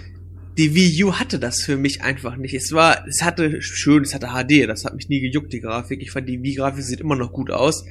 die 0.59 0.75
Wii 0.75 1.05
U 1.05 1.15
hatte 1.15 1.39
das 1.39 1.63
für 1.63 1.79
mich 1.79 2.03
einfach 2.03 2.37
nicht. 2.37 2.53
Es 2.53 2.73
war, 2.73 3.09
es 3.09 3.23
hatte 3.23 3.63
schön, 3.63 4.03
es 4.03 4.15
hatte 4.15 4.29
HD, 4.35 4.69
das 4.69 4.85
hat 4.85 4.95
mich 4.95 5.09
nie 5.09 5.21
gejuckt, 5.21 5.51
die 5.51 5.61
Grafik. 5.61 6.03
Ich 6.03 6.11
fand 6.11 6.29
die 6.29 6.43
Wii-Grafik 6.43 6.85
sieht 6.85 7.01
immer 7.01 7.17
noch 7.17 7.33
gut 7.33 7.51
aus. 7.51 7.87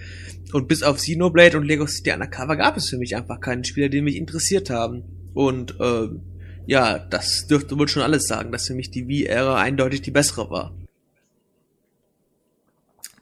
Und 0.53 0.67
bis 0.67 0.83
auf 0.83 0.97
Xenoblade 0.97 1.57
und 1.57 1.65
Lego 1.65 1.87
City 1.87 2.11
Undercover 2.11 2.55
gab 2.55 2.77
es 2.77 2.87
für 2.87 2.99
mich 2.99 3.15
einfach 3.15 3.39
keinen 3.41 3.63
Spieler, 3.63 3.89
die 3.89 4.01
mich 4.01 4.15
interessiert 4.15 4.69
haben. 4.69 5.03
Und 5.33 5.75
ähm, 5.81 6.21
ja, 6.67 6.99
das 6.99 7.47
dürfte 7.47 7.79
wohl 7.79 7.87
schon 7.87 8.03
alles 8.03 8.27
sagen, 8.27 8.51
dass 8.51 8.67
für 8.67 8.75
mich 8.75 8.91
die 8.91 9.07
Wii-Ära 9.07 9.59
eindeutig 9.59 10.03
die 10.03 10.11
bessere 10.11 10.51
war. 10.51 10.77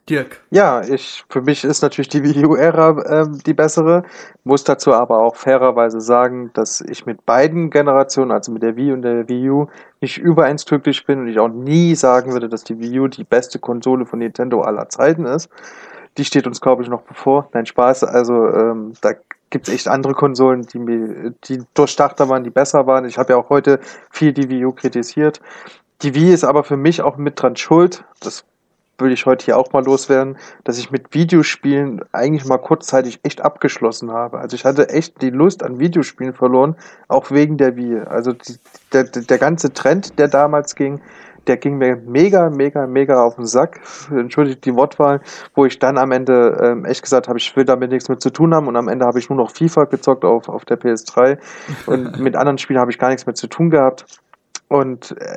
Dirk. 0.10 0.41
Ja, 0.49 0.82
ich, 0.82 1.23
für 1.30 1.41
mich 1.41 1.64
ist 1.64 1.82
natürlich 1.82 2.10
die 2.10 2.23
Wii 2.23 2.45
U-Ära 2.45 3.22
ähm, 3.22 3.40
die 3.45 3.53
bessere. 3.53 4.03
Muss 4.44 4.64
dazu 4.64 4.94
aber 4.94 5.19
auch 5.19 5.36
fairerweise 5.36 6.02
sagen, 6.02 6.49
dass 6.53 6.82
ich 6.82 7.06
mit 7.06 7.26
beiden 7.26 7.69
Generationen, 7.69 8.32
also 8.32 8.52
mit 8.52 8.64
der 8.64 8.76
Wii 8.76 8.94
und 8.94 9.03
der 9.03 9.30
Wii 9.30 9.49
U, 9.49 9.68
nicht 10.02 10.18
übereins 10.18 10.65
glücklich 10.65 11.06
bin 11.06 11.19
und 11.19 11.28
ich 11.28 11.40
auch 11.40 11.49
nie 11.49 11.95
sagen 11.95 12.34
würde, 12.34 12.49
dass 12.49 12.64
die 12.64 12.80
Wii 12.80 12.99
U 12.99 13.07
die 13.07 13.23
beste 13.23 13.60
Konsole 13.60 14.06
von 14.06 14.19
Nintendo 14.19 14.61
aller 14.61 14.90
Zeiten 14.90 15.26
ist. 15.26 15.49
Die 16.18 16.26
steht 16.26 16.48
uns, 16.48 16.60
glaube 16.60 16.84
ich, 16.84 16.90
noch 16.90 17.03
bevor. 17.03 17.48
Nein, 17.53 17.65
Spaß. 17.65 18.03
Also 18.03 18.48
ähm, 18.48 18.94
da 19.02 19.11
gibt's 19.52 19.69
echt 19.69 19.88
andere 19.88 20.14
Konsolen, 20.14 20.64
die 20.64 20.80
mir, 20.80 21.34
die 21.45 21.64
durchdachter 21.73 22.28
waren, 22.28 22.44
die 22.44 22.49
besser 22.49 22.88
waren. 22.88 23.06
Ich 23.06 23.18
habe 23.18 23.34
ja 23.34 23.40
auch 23.40 23.49
heute 23.49 23.80
viel 24.10 24.34
die 24.34 24.49
Wii 24.49 24.65
U 24.65 24.72
kritisiert. 24.72 25.40
Die 26.02 26.15
Wii 26.15 26.34
ist 26.34 26.44
aber 26.44 26.64
für 26.64 26.78
mich 26.78 27.02
auch 27.03 27.18
mit 27.18 27.41
dran 27.41 27.56
schuld. 27.56 28.03
Das 28.19 28.44
will 29.02 29.11
ich 29.11 29.26
heute 29.26 29.45
hier 29.45 29.57
auch 29.57 29.72
mal 29.73 29.84
loswerden, 29.84 30.38
dass 30.64 30.78
ich 30.78 30.91
mit 30.91 31.14
Videospielen 31.14 32.02
eigentlich 32.11 32.45
mal 32.45 32.57
kurzzeitig 32.57 33.19
echt 33.23 33.41
abgeschlossen 33.41 34.11
habe. 34.11 34.40
Also 34.40 34.56
ich 34.56 34.65
hatte 34.65 34.90
echt 34.90 35.22
die 35.22 35.30
Lust 35.30 35.64
an 35.64 35.80
Videospielen 35.80 36.34
verloren, 36.34 36.76
auch 37.07 37.32
wegen 37.32 37.57
der 37.57 37.76
Wii. 37.76 37.99
Also 38.02 38.34
die, 38.34 38.56
der, 38.94 39.03
der 39.03 39.38
ganze 39.38 39.73
Trend, 39.73 40.18
der 40.19 40.28
damals 40.28 40.76
ging, 40.76 41.02
der 41.48 41.57
ging 41.57 41.78
mir 41.78 41.95
mega, 41.95 42.49
mega, 42.49 42.86
mega 42.88 43.23
auf 43.23 43.36
den 43.36 43.45
Sack. 43.45 43.82
Entschuldigt 44.11 44.64
die 44.65 44.76
Wortwahl, 44.76 45.22
wo 45.56 45.65
ich 45.65 45.80
dann 45.80 45.98
am 45.98 46.11
Ende 46.11 46.57
ähm, 46.61 46.86
echt 46.86 47.02
gesagt 47.02 47.28
habe, 47.28 47.40
ich 47.40 47.56
will 47.56 47.65
damit 47.65 47.91
nichts 47.91 48.10
mit 48.10 48.22
zu 48.22 48.30
tun 48.30 48.53
haben 48.53 48.68
und 48.68 48.76
am 48.76 48.88
Ende 48.88 49.06
habe 49.06 49.19
ich 49.19 49.30
nur 49.30 49.38
noch 49.38 49.52
FIFA 49.52 49.86
gezockt 49.86 50.23
auf, 50.23 50.49
auf 50.49 50.65
der 50.65 50.80
PS3 50.80 51.40
und 51.88 52.19
mit 52.19 52.36
anderen 52.36 52.57
Spielen 52.57 52.80
habe 52.80 52.91
ich 52.91 52.99
gar 52.99 53.10
nichts 53.10 53.26
mehr 53.26 53.36
zu 53.36 53.48
tun 53.48 53.69
gehabt. 53.69 54.06
Und 54.68 55.15
äh, 55.19 55.36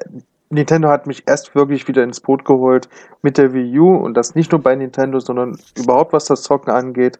Nintendo 0.50 0.88
hat 0.88 1.06
mich 1.06 1.24
erst 1.26 1.54
wirklich 1.54 1.88
wieder 1.88 2.02
ins 2.02 2.20
Boot 2.20 2.44
geholt 2.44 2.88
mit 3.22 3.38
der 3.38 3.52
Wii 3.52 3.78
U 3.78 3.96
und 3.96 4.14
das 4.14 4.34
nicht 4.34 4.52
nur 4.52 4.62
bei 4.62 4.74
Nintendo, 4.76 5.18
sondern 5.18 5.58
überhaupt 5.76 6.12
was 6.12 6.26
das 6.26 6.42
Zocken 6.42 6.72
angeht. 6.72 7.18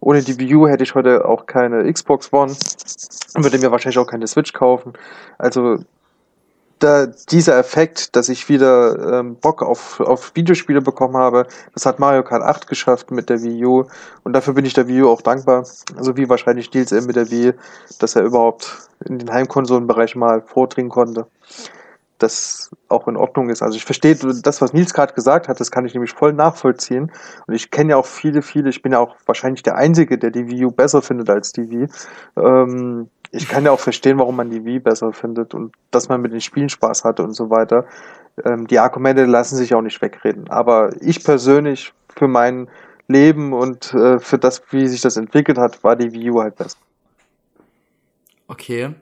Ohne 0.00 0.22
die 0.22 0.38
Wii 0.38 0.54
U 0.56 0.68
hätte 0.68 0.82
ich 0.82 0.94
heute 0.94 1.24
auch 1.24 1.46
keine 1.46 1.90
Xbox 1.90 2.32
One 2.32 2.52
und 3.34 3.42
würde 3.42 3.58
mir 3.58 3.70
wahrscheinlich 3.70 3.98
auch 3.98 4.06
keine 4.06 4.26
Switch 4.26 4.52
kaufen. 4.52 4.92
Also 5.38 5.78
da, 6.78 7.06
dieser 7.06 7.58
Effekt, 7.58 8.14
dass 8.16 8.28
ich 8.28 8.48
wieder 8.48 9.20
ähm, 9.20 9.36
Bock 9.36 9.62
auf, 9.62 10.00
auf 10.00 10.32
Videospiele 10.34 10.82
bekommen 10.82 11.16
habe, 11.16 11.46
das 11.72 11.86
hat 11.86 11.98
Mario 11.98 12.22
Kart 12.22 12.42
8 12.42 12.66
geschafft 12.66 13.10
mit 13.10 13.30
der 13.30 13.42
Wii 13.42 13.64
U 13.64 13.84
und 14.24 14.34
dafür 14.34 14.54
bin 14.54 14.66
ich 14.66 14.74
der 14.74 14.88
Wii 14.88 15.02
U 15.02 15.08
auch 15.08 15.22
dankbar. 15.22 15.64
Also 15.96 16.16
wie 16.16 16.28
wahrscheinlich 16.28 16.72
Nils 16.74 16.92
eben 16.92 17.06
mit 17.06 17.16
der 17.16 17.30
Wii, 17.30 17.54
dass 18.00 18.16
er 18.16 18.22
überhaupt 18.22 18.88
in 19.06 19.18
den 19.18 19.32
Heimkonsolenbereich 19.32 20.16
mal 20.16 20.42
vordringen 20.42 20.90
konnte. 20.90 21.26
Das 22.24 22.70
auch 22.88 23.06
in 23.06 23.18
Ordnung 23.18 23.50
ist. 23.50 23.62
Also 23.62 23.76
ich 23.76 23.84
verstehe 23.84 24.16
das, 24.16 24.62
was 24.62 24.72
Nils 24.72 24.94
gerade 24.94 25.12
gesagt 25.12 25.46
hat, 25.48 25.60
das 25.60 25.70
kann 25.70 25.84
ich 25.84 25.92
nämlich 25.92 26.12
voll 26.12 26.32
nachvollziehen. 26.32 27.12
Und 27.46 27.54
ich 27.54 27.70
kenne 27.70 27.90
ja 27.90 27.96
auch 27.98 28.06
viele, 28.06 28.40
viele, 28.40 28.70
ich 28.70 28.80
bin 28.80 28.92
ja 28.92 28.98
auch 28.98 29.14
wahrscheinlich 29.26 29.62
der 29.62 29.76
Einzige, 29.76 30.16
der 30.16 30.30
die 30.30 30.48
Wii 30.48 30.64
U 30.64 30.70
besser 30.70 31.02
findet 31.02 31.28
als 31.28 31.52
die 31.52 31.68
Wii. 31.70 31.88
Ähm, 32.36 33.10
ich 33.30 33.46
kann 33.46 33.64
ja 33.66 33.72
auch 33.72 33.80
verstehen, 33.80 34.18
warum 34.18 34.36
man 34.36 34.48
die 34.48 34.64
Wii 34.64 34.78
besser 34.78 35.12
findet 35.12 35.52
und 35.52 35.74
dass 35.90 36.08
man 36.08 36.22
mit 36.22 36.32
den 36.32 36.40
Spielen 36.40 36.70
Spaß 36.70 37.04
hatte 37.04 37.22
und 37.22 37.34
so 37.34 37.50
weiter. 37.50 37.84
Ähm, 38.42 38.66
die 38.66 38.78
Argumente 38.78 39.26
lassen 39.26 39.56
sich 39.56 39.74
auch 39.74 39.82
nicht 39.82 40.00
wegreden. 40.00 40.48
Aber 40.48 40.90
ich 41.02 41.22
persönlich 41.22 41.92
für 42.16 42.28
mein 42.28 42.68
Leben 43.06 43.52
und 43.52 43.92
äh, 43.92 44.18
für 44.18 44.38
das, 44.38 44.62
wie 44.70 44.88
sich 44.88 45.02
das 45.02 45.18
entwickelt 45.18 45.58
hat, 45.58 45.84
war 45.84 45.94
die 45.94 46.12
Wii 46.12 46.30
U 46.30 46.40
halt 46.40 46.56
besser. 46.56 46.78
Okay. 48.48 48.94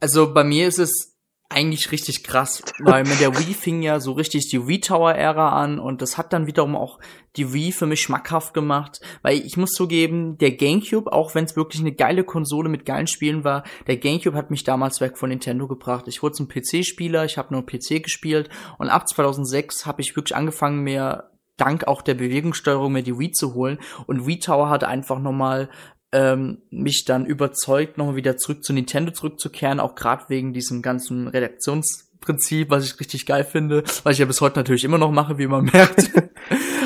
Also 0.00 0.32
bei 0.32 0.44
mir 0.44 0.68
ist 0.68 0.78
es 0.78 1.15
eigentlich 1.48 1.92
richtig 1.92 2.24
krass, 2.24 2.62
weil 2.80 3.04
mit 3.04 3.20
der 3.20 3.38
Wii 3.38 3.54
fing 3.60 3.82
ja 3.82 4.00
so 4.00 4.12
richtig 4.12 4.48
die 4.48 4.66
Wii 4.66 4.80
Tower 4.80 5.12
Ära 5.12 5.50
an 5.60 5.78
und 5.78 6.02
das 6.02 6.18
hat 6.18 6.32
dann 6.32 6.46
wiederum 6.46 6.76
auch 6.76 6.98
die 7.36 7.52
Wii 7.52 7.72
für 7.72 7.86
mich 7.86 8.00
schmackhaft 8.00 8.54
gemacht, 8.54 9.00
weil 9.22 9.38
ich 9.38 9.56
muss 9.56 9.72
zugeben, 9.72 10.38
der 10.38 10.52
GameCube, 10.52 11.12
auch 11.12 11.34
wenn 11.34 11.44
es 11.44 11.56
wirklich 11.56 11.80
eine 11.80 11.92
geile 11.92 12.24
Konsole 12.24 12.68
mit 12.68 12.86
geilen 12.86 13.06
Spielen 13.06 13.44
war, 13.44 13.64
der 13.86 13.96
GameCube 13.96 14.36
hat 14.36 14.50
mich 14.50 14.64
damals 14.64 15.00
weg 15.00 15.18
von 15.18 15.28
Nintendo 15.28 15.68
gebracht. 15.68 16.08
Ich 16.08 16.22
wurde 16.22 16.34
zum 16.34 16.48
PC-Spieler, 16.48 17.24
ich 17.24 17.38
habe 17.38 17.54
nur 17.54 17.64
PC 17.64 18.02
gespielt 18.02 18.48
und 18.78 18.88
ab 18.88 19.08
2006 19.08 19.86
habe 19.86 20.02
ich 20.02 20.16
wirklich 20.16 20.36
angefangen, 20.36 20.82
mir 20.82 21.30
dank 21.56 21.86
auch 21.86 22.02
der 22.02 22.14
Bewegungssteuerung 22.14 22.92
mir 22.92 23.02
die 23.02 23.18
Wii 23.18 23.32
zu 23.32 23.54
holen 23.54 23.78
und 24.06 24.26
Wii 24.26 24.38
Tower 24.38 24.68
hat 24.68 24.84
einfach 24.84 25.18
nochmal 25.18 25.70
ähm, 26.16 26.62
mich 26.70 27.04
dann 27.04 27.26
überzeugt, 27.26 27.98
nochmal 27.98 28.16
wieder 28.16 28.38
zurück 28.38 28.64
zu 28.64 28.72
Nintendo 28.72 29.12
zurückzukehren, 29.12 29.80
auch 29.80 29.94
gerade 29.94 30.24
wegen 30.28 30.54
diesem 30.54 30.80
ganzen 30.80 31.28
Redaktionsprinzip, 31.28 32.70
was 32.70 32.86
ich 32.86 32.98
richtig 32.98 33.26
geil 33.26 33.44
finde, 33.44 33.84
was 34.02 34.14
ich 34.14 34.20
ja 34.20 34.24
bis 34.24 34.40
heute 34.40 34.58
natürlich 34.58 34.84
immer 34.84 34.96
noch 34.96 35.10
mache, 35.10 35.36
wie 35.36 35.46
man 35.46 35.64
merkt. 35.72 36.10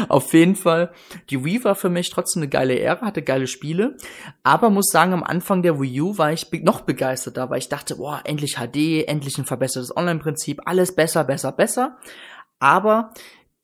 Auf 0.09 0.35
jeden 0.35 0.57
Fall. 0.57 0.91
Die 1.31 1.45
Wii 1.45 1.63
war 1.63 1.77
für 1.77 1.91
mich 1.91 2.11
trotzdem 2.11 2.43
eine 2.43 2.49
geile 2.49 2.77
Ära, 2.77 3.07
hatte 3.07 3.23
geile 3.23 3.47
Spiele. 3.47 3.97
Aber 4.43 4.69
muss 4.69 4.91
sagen, 4.91 5.13
am 5.13 5.23
Anfang 5.23 5.63
der 5.63 5.81
Wii 5.81 6.01
U 6.01 6.19
war 6.19 6.33
ich 6.33 6.51
noch 6.65 6.81
begeisterter, 6.81 7.51
weil 7.51 7.61
ich 7.61 7.69
dachte, 7.69 7.97
boah, 7.97 8.23
endlich 8.25 8.57
HD, 8.57 9.07
endlich 9.07 9.39
ein 9.39 9.45
verbessertes 9.45 9.97
Online-Prinzip, 9.97 10.63
alles 10.65 10.97
besser, 10.97 11.23
besser, 11.23 11.53
besser. 11.53 11.99
Aber 12.59 13.13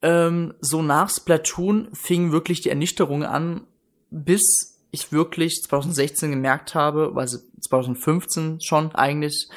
ähm, 0.03 0.55
so 0.61 0.81
nach 0.83 1.11
Splatoon 1.11 1.89
fing 1.93 2.31
wirklich 2.31 2.61
die 2.61 2.69
Ernüchterung 2.69 3.25
an, 3.25 3.67
bis 4.11 4.76
ich 4.97 5.13
wirklich 5.13 5.63
2016 5.63 6.31
gemerkt 6.31 6.75
habe, 6.75 7.13
also 7.15 7.39
2015 7.61 8.61
schon 8.61 8.95
eigentlich, 8.95 9.49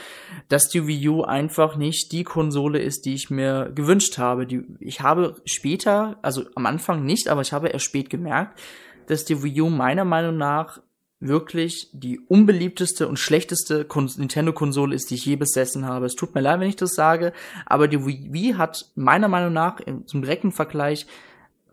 dass 0.48 0.70
die 0.70 0.88
Wii 0.88 1.10
U 1.10 1.24
einfach 1.24 1.76
nicht 1.76 2.11
die 2.11 2.24
Konsole 2.24 2.80
ist, 2.80 3.06
die 3.06 3.14
ich 3.14 3.30
mir 3.30 3.72
gewünscht 3.74 4.18
habe. 4.18 4.45
Die, 4.45 4.64
ich 4.80 5.02
habe 5.02 5.36
später, 5.45 6.18
also 6.22 6.45
am 6.56 6.66
Anfang 6.66 7.06
nicht, 7.06 7.30
aber 7.30 7.41
ich 7.41 7.53
habe 7.53 7.70
erst 7.70 7.86
spät 7.86 8.10
gemerkt, 8.10 8.60
dass 9.07 9.26
die 9.26 9.44
Wii 9.44 9.61
U 9.61 9.70
meiner 9.70 10.06
Meinung 10.06 10.38
nach 10.38 10.80
wirklich 11.20 11.90
die 11.91 12.20
unbeliebteste 12.20 13.07
und 13.07 13.20
schlechteste 13.20 13.86
Nintendo-Konsole 13.94 14.95
ist, 14.95 15.10
die 15.10 15.16
ich 15.16 15.26
je 15.26 15.36
besessen 15.36 15.86
habe. 15.86 16.06
Es 16.06 16.16
tut 16.16 16.34
mir 16.34 16.41
leid, 16.41 16.60
wenn 16.61 16.70
ich 16.70 16.78
das 16.78 16.95
sage, 16.95 17.34
aber 17.66 17.88
die 17.88 18.06
Wii 18.06 18.53
hat 18.53 18.86
meiner 18.95 19.28
Meinung 19.28 19.52
nach 19.52 19.82
im, 19.82 20.07
zum 20.07 20.22
direkten 20.22 20.52
Vergleich 20.52 21.07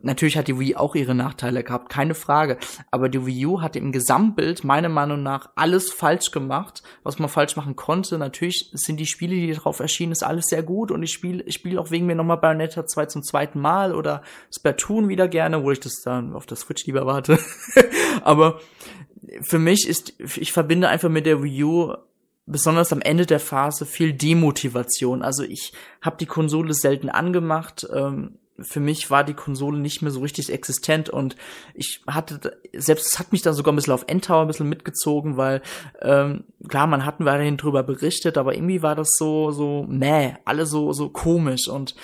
Natürlich 0.02 0.36
hat 0.36 0.47
die 0.47 0.59
Wii 0.59 0.77
auch 0.77 0.94
ihre 0.94 1.14
Nachteile 1.14 1.64
gehabt, 1.64 1.89
keine 1.89 2.14
Frage. 2.14 2.59
Aber 2.90 3.09
die 3.09 3.24
Wii 3.24 3.47
U 3.47 3.60
hat 3.62 3.77
im 3.77 3.93
Gesamtbild 3.93 4.62
meiner 4.62 4.89
Meinung 4.89 5.23
nach 5.23 5.51
alles 5.56 5.90
falsch 5.90 6.31
gemacht, 6.31 6.82
was 7.02 7.18
man 7.18 7.28
falsch 7.28 7.56
machen 7.56 7.77
konnte. 7.77 8.18
Natürlich 8.18 8.70
sind 8.73 9.01
die 9.01 9.06
Spiele, 9.06 9.35
die 9.35 9.52
darauf 9.52 9.81
erschienen, 9.81 10.12
ist 10.12 10.23
alles 10.23 10.47
sehr 10.47 10.62
gut 10.62 10.90
und 10.90 11.02
ich 11.02 11.12
spiele 11.12 11.43
ich 11.44 11.55
spiele 11.55 11.81
auch 11.81 11.90
wegen 11.90 12.06
mir 12.06 12.14
nochmal 12.14 12.36
Bayonetta 12.36 12.86
2 12.86 13.06
zum 13.06 13.23
zweiten 13.23 13.60
Mal 13.60 13.94
oder 13.94 14.23
Splatoon 14.55 15.09
wieder 15.09 15.28
gerne, 15.28 15.62
wo 15.62 15.70
ich 15.70 15.81
das 15.81 16.02
dann 16.05 16.35
auf 16.35 16.47
der 16.47 16.56
Switch 16.56 16.86
lieber 16.86 17.06
warte. 17.06 17.39
Aber 18.23 18.60
für 19.43 19.59
mich 19.59 19.89
ist, 19.89 20.14
ich 20.18 20.52
verbinde 20.52 20.89
einfach 20.89 21.09
mit 21.09 21.27
der 21.27 21.43
Wii 21.43 21.64
U 21.64 21.94
besonders 22.47 22.93
am 22.93 23.01
Ende 23.01 23.27
der 23.27 23.40
Phase 23.40 23.86
viel 23.86 24.12
Demotivation. 24.12 25.23
Also 25.23 25.43
ich 25.43 25.73
habe 26.01 26.16
die 26.18 26.27
Konsole 26.27 26.74
selten 26.74 27.09
angemacht. 27.09 27.86
Ähm, 27.93 28.39
für 28.60 28.80
mich 28.80 29.10
war 29.10 29.24
die 29.24 29.34
Konsole 29.34 29.78
nicht 29.78 30.02
mehr 30.02 30.10
so 30.10 30.20
richtig 30.20 30.52
existent 30.52 31.08
und 31.08 31.36
ich 31.74 32.02
hatte, 32.06 32.58
selbst 32.72 33.06
es 33.06 33.18
hat 33.18 33.32
mich 33.32 33.42
dann 33.42 33.54
sogar 33.54 33.72
ein 33.72 33.76
bisschen 33.76 33.92
auf 33.92 34.04
Endtower 34.06 34.42
ein 34.42 34.46
bisschen 34.46 34.68
mitgezogen, 34.68 35.36
weil 35.36 35.62
ähm, 36.00 36.44
klar, 36.68 36.86
man 36.86 37.04
hatten 37.04 37.24
weiterhin 37.24 37.56
drüber 37.56 37.82
berichtet, 37.82 38.38
aber 38.38 38.54
irgendwie 38.54 38.82
war 38.82 38.94
das 38.94 39.10
so, 39.18 39.50
so, 39.50 39.84
meh, 39.88 40.34
alle 40.44 40.66
so, 40.66 40.92
so 40.92 41.08
komisch 41.08 41.68
und 41.68 41.94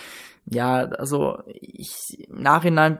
ja, 0.46 0.84
also 0.84 1.38
ich 1.46 1.94
im 2.28 2.42
Nachhinein 2.42 2.98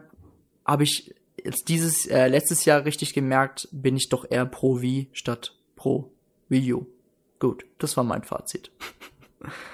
habe 0.64 0.84
ich 0.84 1.14
jetzt 1.44 1.68
dieses, 1.68 2.06
äh, 2.06 2.28
letztes 2.28 2.64
Jahr 2.64 2.84
richtig 2.84 3.14
gemerkt, 3.14 3.68
bin 3.72 3.96
ich 3.96 4.08
doch 4.08 4.24
eher 4.30 4.46
pro 4.46 4.80
Wii 4.80 5.08
statt 5.12 5.54
pro 5.76 6.10
Video. 6.48 6.86
Gut, 7.38 7.64
das 7.78 7.96
war 7.96 8.04
mein 8.04 8.22
Fazit. 8.22 8.70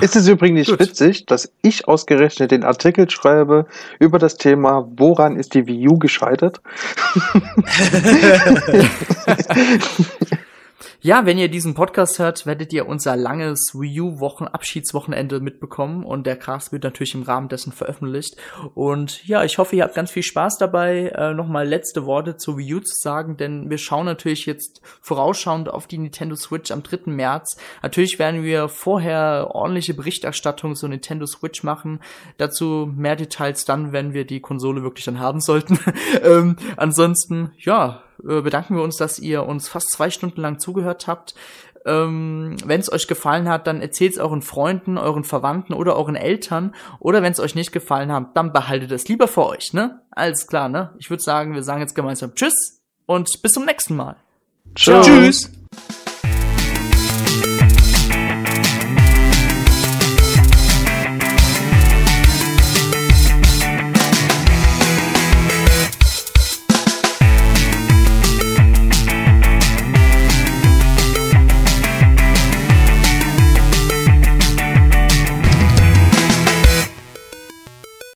Ist 0.00 0.16
es 0.16 0.28
übrigens 0.28 0.68
nicht 0.68 0.80
witzig, 0.80 1.26
dass 1.26 1.52
ich 1.62 1.88
ausgerechnet 1.88 2.50
den 2.50 2.64
Artikel 2.64 3.08
schreibe 3.10 3.66
über 3.98 4.18
das 4.18 4.36
Thema, 4.36 4.88
woran 4.96 5.36
ist 5.36 5.54
die 5.54 5.66
Wii 5.66 5.88
U 5.88 5.98
gescheitert? 5.98 6.60
Ja, 11.06 11.24
wenn 11.24 11.38
ihr 11.38 11.48
diesen 11.48 11.74
Podcast 11.74 12.18
hört, 12.18 12.46
werdet 12.46 12.72
ihr 12.72 12.88
unser 12.88 13.14
langes 13.14 13.70
Wii 13.74 14.00
U 14.00 14.18
Wochen 14.18 14.48
Abschiedswochenende 14.48 15.38
mitbekommen 15.38 16.02
und 16.02 16.26
der 16.26 16.34
Cast 16.34 16.72
wird 16.72 16.82
natürlich 16.82 17.14
im 17.14 17.22
Rahmen 17.22 17.48
dessen 17.48 17.70
veröffentlicht. 17.70 18.36
Und 18.74 19.24
ja, 19.24 19.44
ich 19.44 19.58
hoffe, 19.58 19.76
ihr 19.76 19.84
habt 19.84 19.94
ganz 19.94 20.10
viel 20.10 20.24
Spaß 20.24 20.58
dabei, 20.58 21.12
äh, 21.14 21.32
nochmal 21.32 21.64
letzte 21.68 22.06
Worte 22.06 22.38
zu 22.38 22.58
Wii 22.58 22.74
U 22.74 22.80
zu 22.80 22.92
sagen, 22.92 23.36
denn 23.36 23.70
wir 23.70 23.78
schauen 23.78 24.06
natürlich 24.06 24.46
jetzt 24.46 24.80
vorausschauend 25.00 25.68
auf 25.68 25.86
die 25.86 25.98
Nintendo 25.98 26.34
Switch 26.34 26.72
am 26.72 26.82
3. 26.82 27.12
März. 27.12 27.56
Natürlich 27.84 28.18
werden 28.18 28.42
wir 28.42 28.68
vorher 28.68 29.50
ordentliche 29.52 29.94
Berichterstattung 29.94 30.74
zur 30.74 30.88
Nintendo 30.88 31.26
Switch 31.26 31.62
machen. 31.62 32.00
Dazu 32.36 32.92
mehr 32.92 33.14
Details 33.14 33.64
dann, 33.64 33.92
wenn 33.92 34.12
wir 34.12 34.24
die 34.24 34.40
Konsole 34.40 34.82
wirklich 34.82 35.04
dann 35.04 35.20
haben 35.20 35.40
sollten. 35.40 35.78
ähm, 36.24 36.56
ansonsten, 36.76 37.52
ja, 37.58 38.02
äh, 38.22 38.40
bedanken 38.40 38.76
wir 38.76 38.82
uns, 38.82 38.96
dass 38.96 39.18
ihr 39.18 39.44
uns 39.44 39.68
fast 39.68 39.90
zwei 39.90 40.10
Stunden 40.10 40.40
lang 40.40 40.58
zugehört 40.58 41.06
habt. 41.06 41.34
Ähm, 41.84 42.56
wenn 42.64 42.80
es 42.80 42.92
euch 42.92 43.06
gefallen 43.06 43.48
hat, 43.48 43.66
dann 43.68 43.80
erzählt 43.80 44.12
es 44.12 44.18
euren 44.18 44.42
Freunden, 44.42 44.98
euren 44.98 45.22
Verwandten 45.22 45.72
oder 45.72 45.96
euren 45.96 46.16
Eltern. 46.16 46.74
Oder 46.98 47.22
wenn 47.22 47.32
es 47.32 47.40
euch 47.40 47.54
nicht 47.54 47.72
gefallen 47.72 48.12
hat, 48.12 48.36
dann 48.36 48.52
behaltet 48.52 48.90
es 48.90 49.06
lieber 49.08 49.28
für 49.28 49.46
euch, 49.46 49.72
ne? 49.72 50.02
Alles 50.10 50.46
klar, 50.48 50.68
ne? 50.68 50.92
Ich 50.98 51.10
würde 51.10 51.22
sagen, 51.22 51.54
wir 51.54 51.62
sagen 51.62 51.80
jetzt 51.80 51.94
gemeinsam 51.94 52.34
Tschüss 52.34 52.82
und 53.06 53.30
bis 53.42 53.52
zum 53.52 53.64
nächsten 53.64 53.94
Mal. 53.94 54.16
Ciao. 54.76 55.00
Tschüss. 55.02 55.50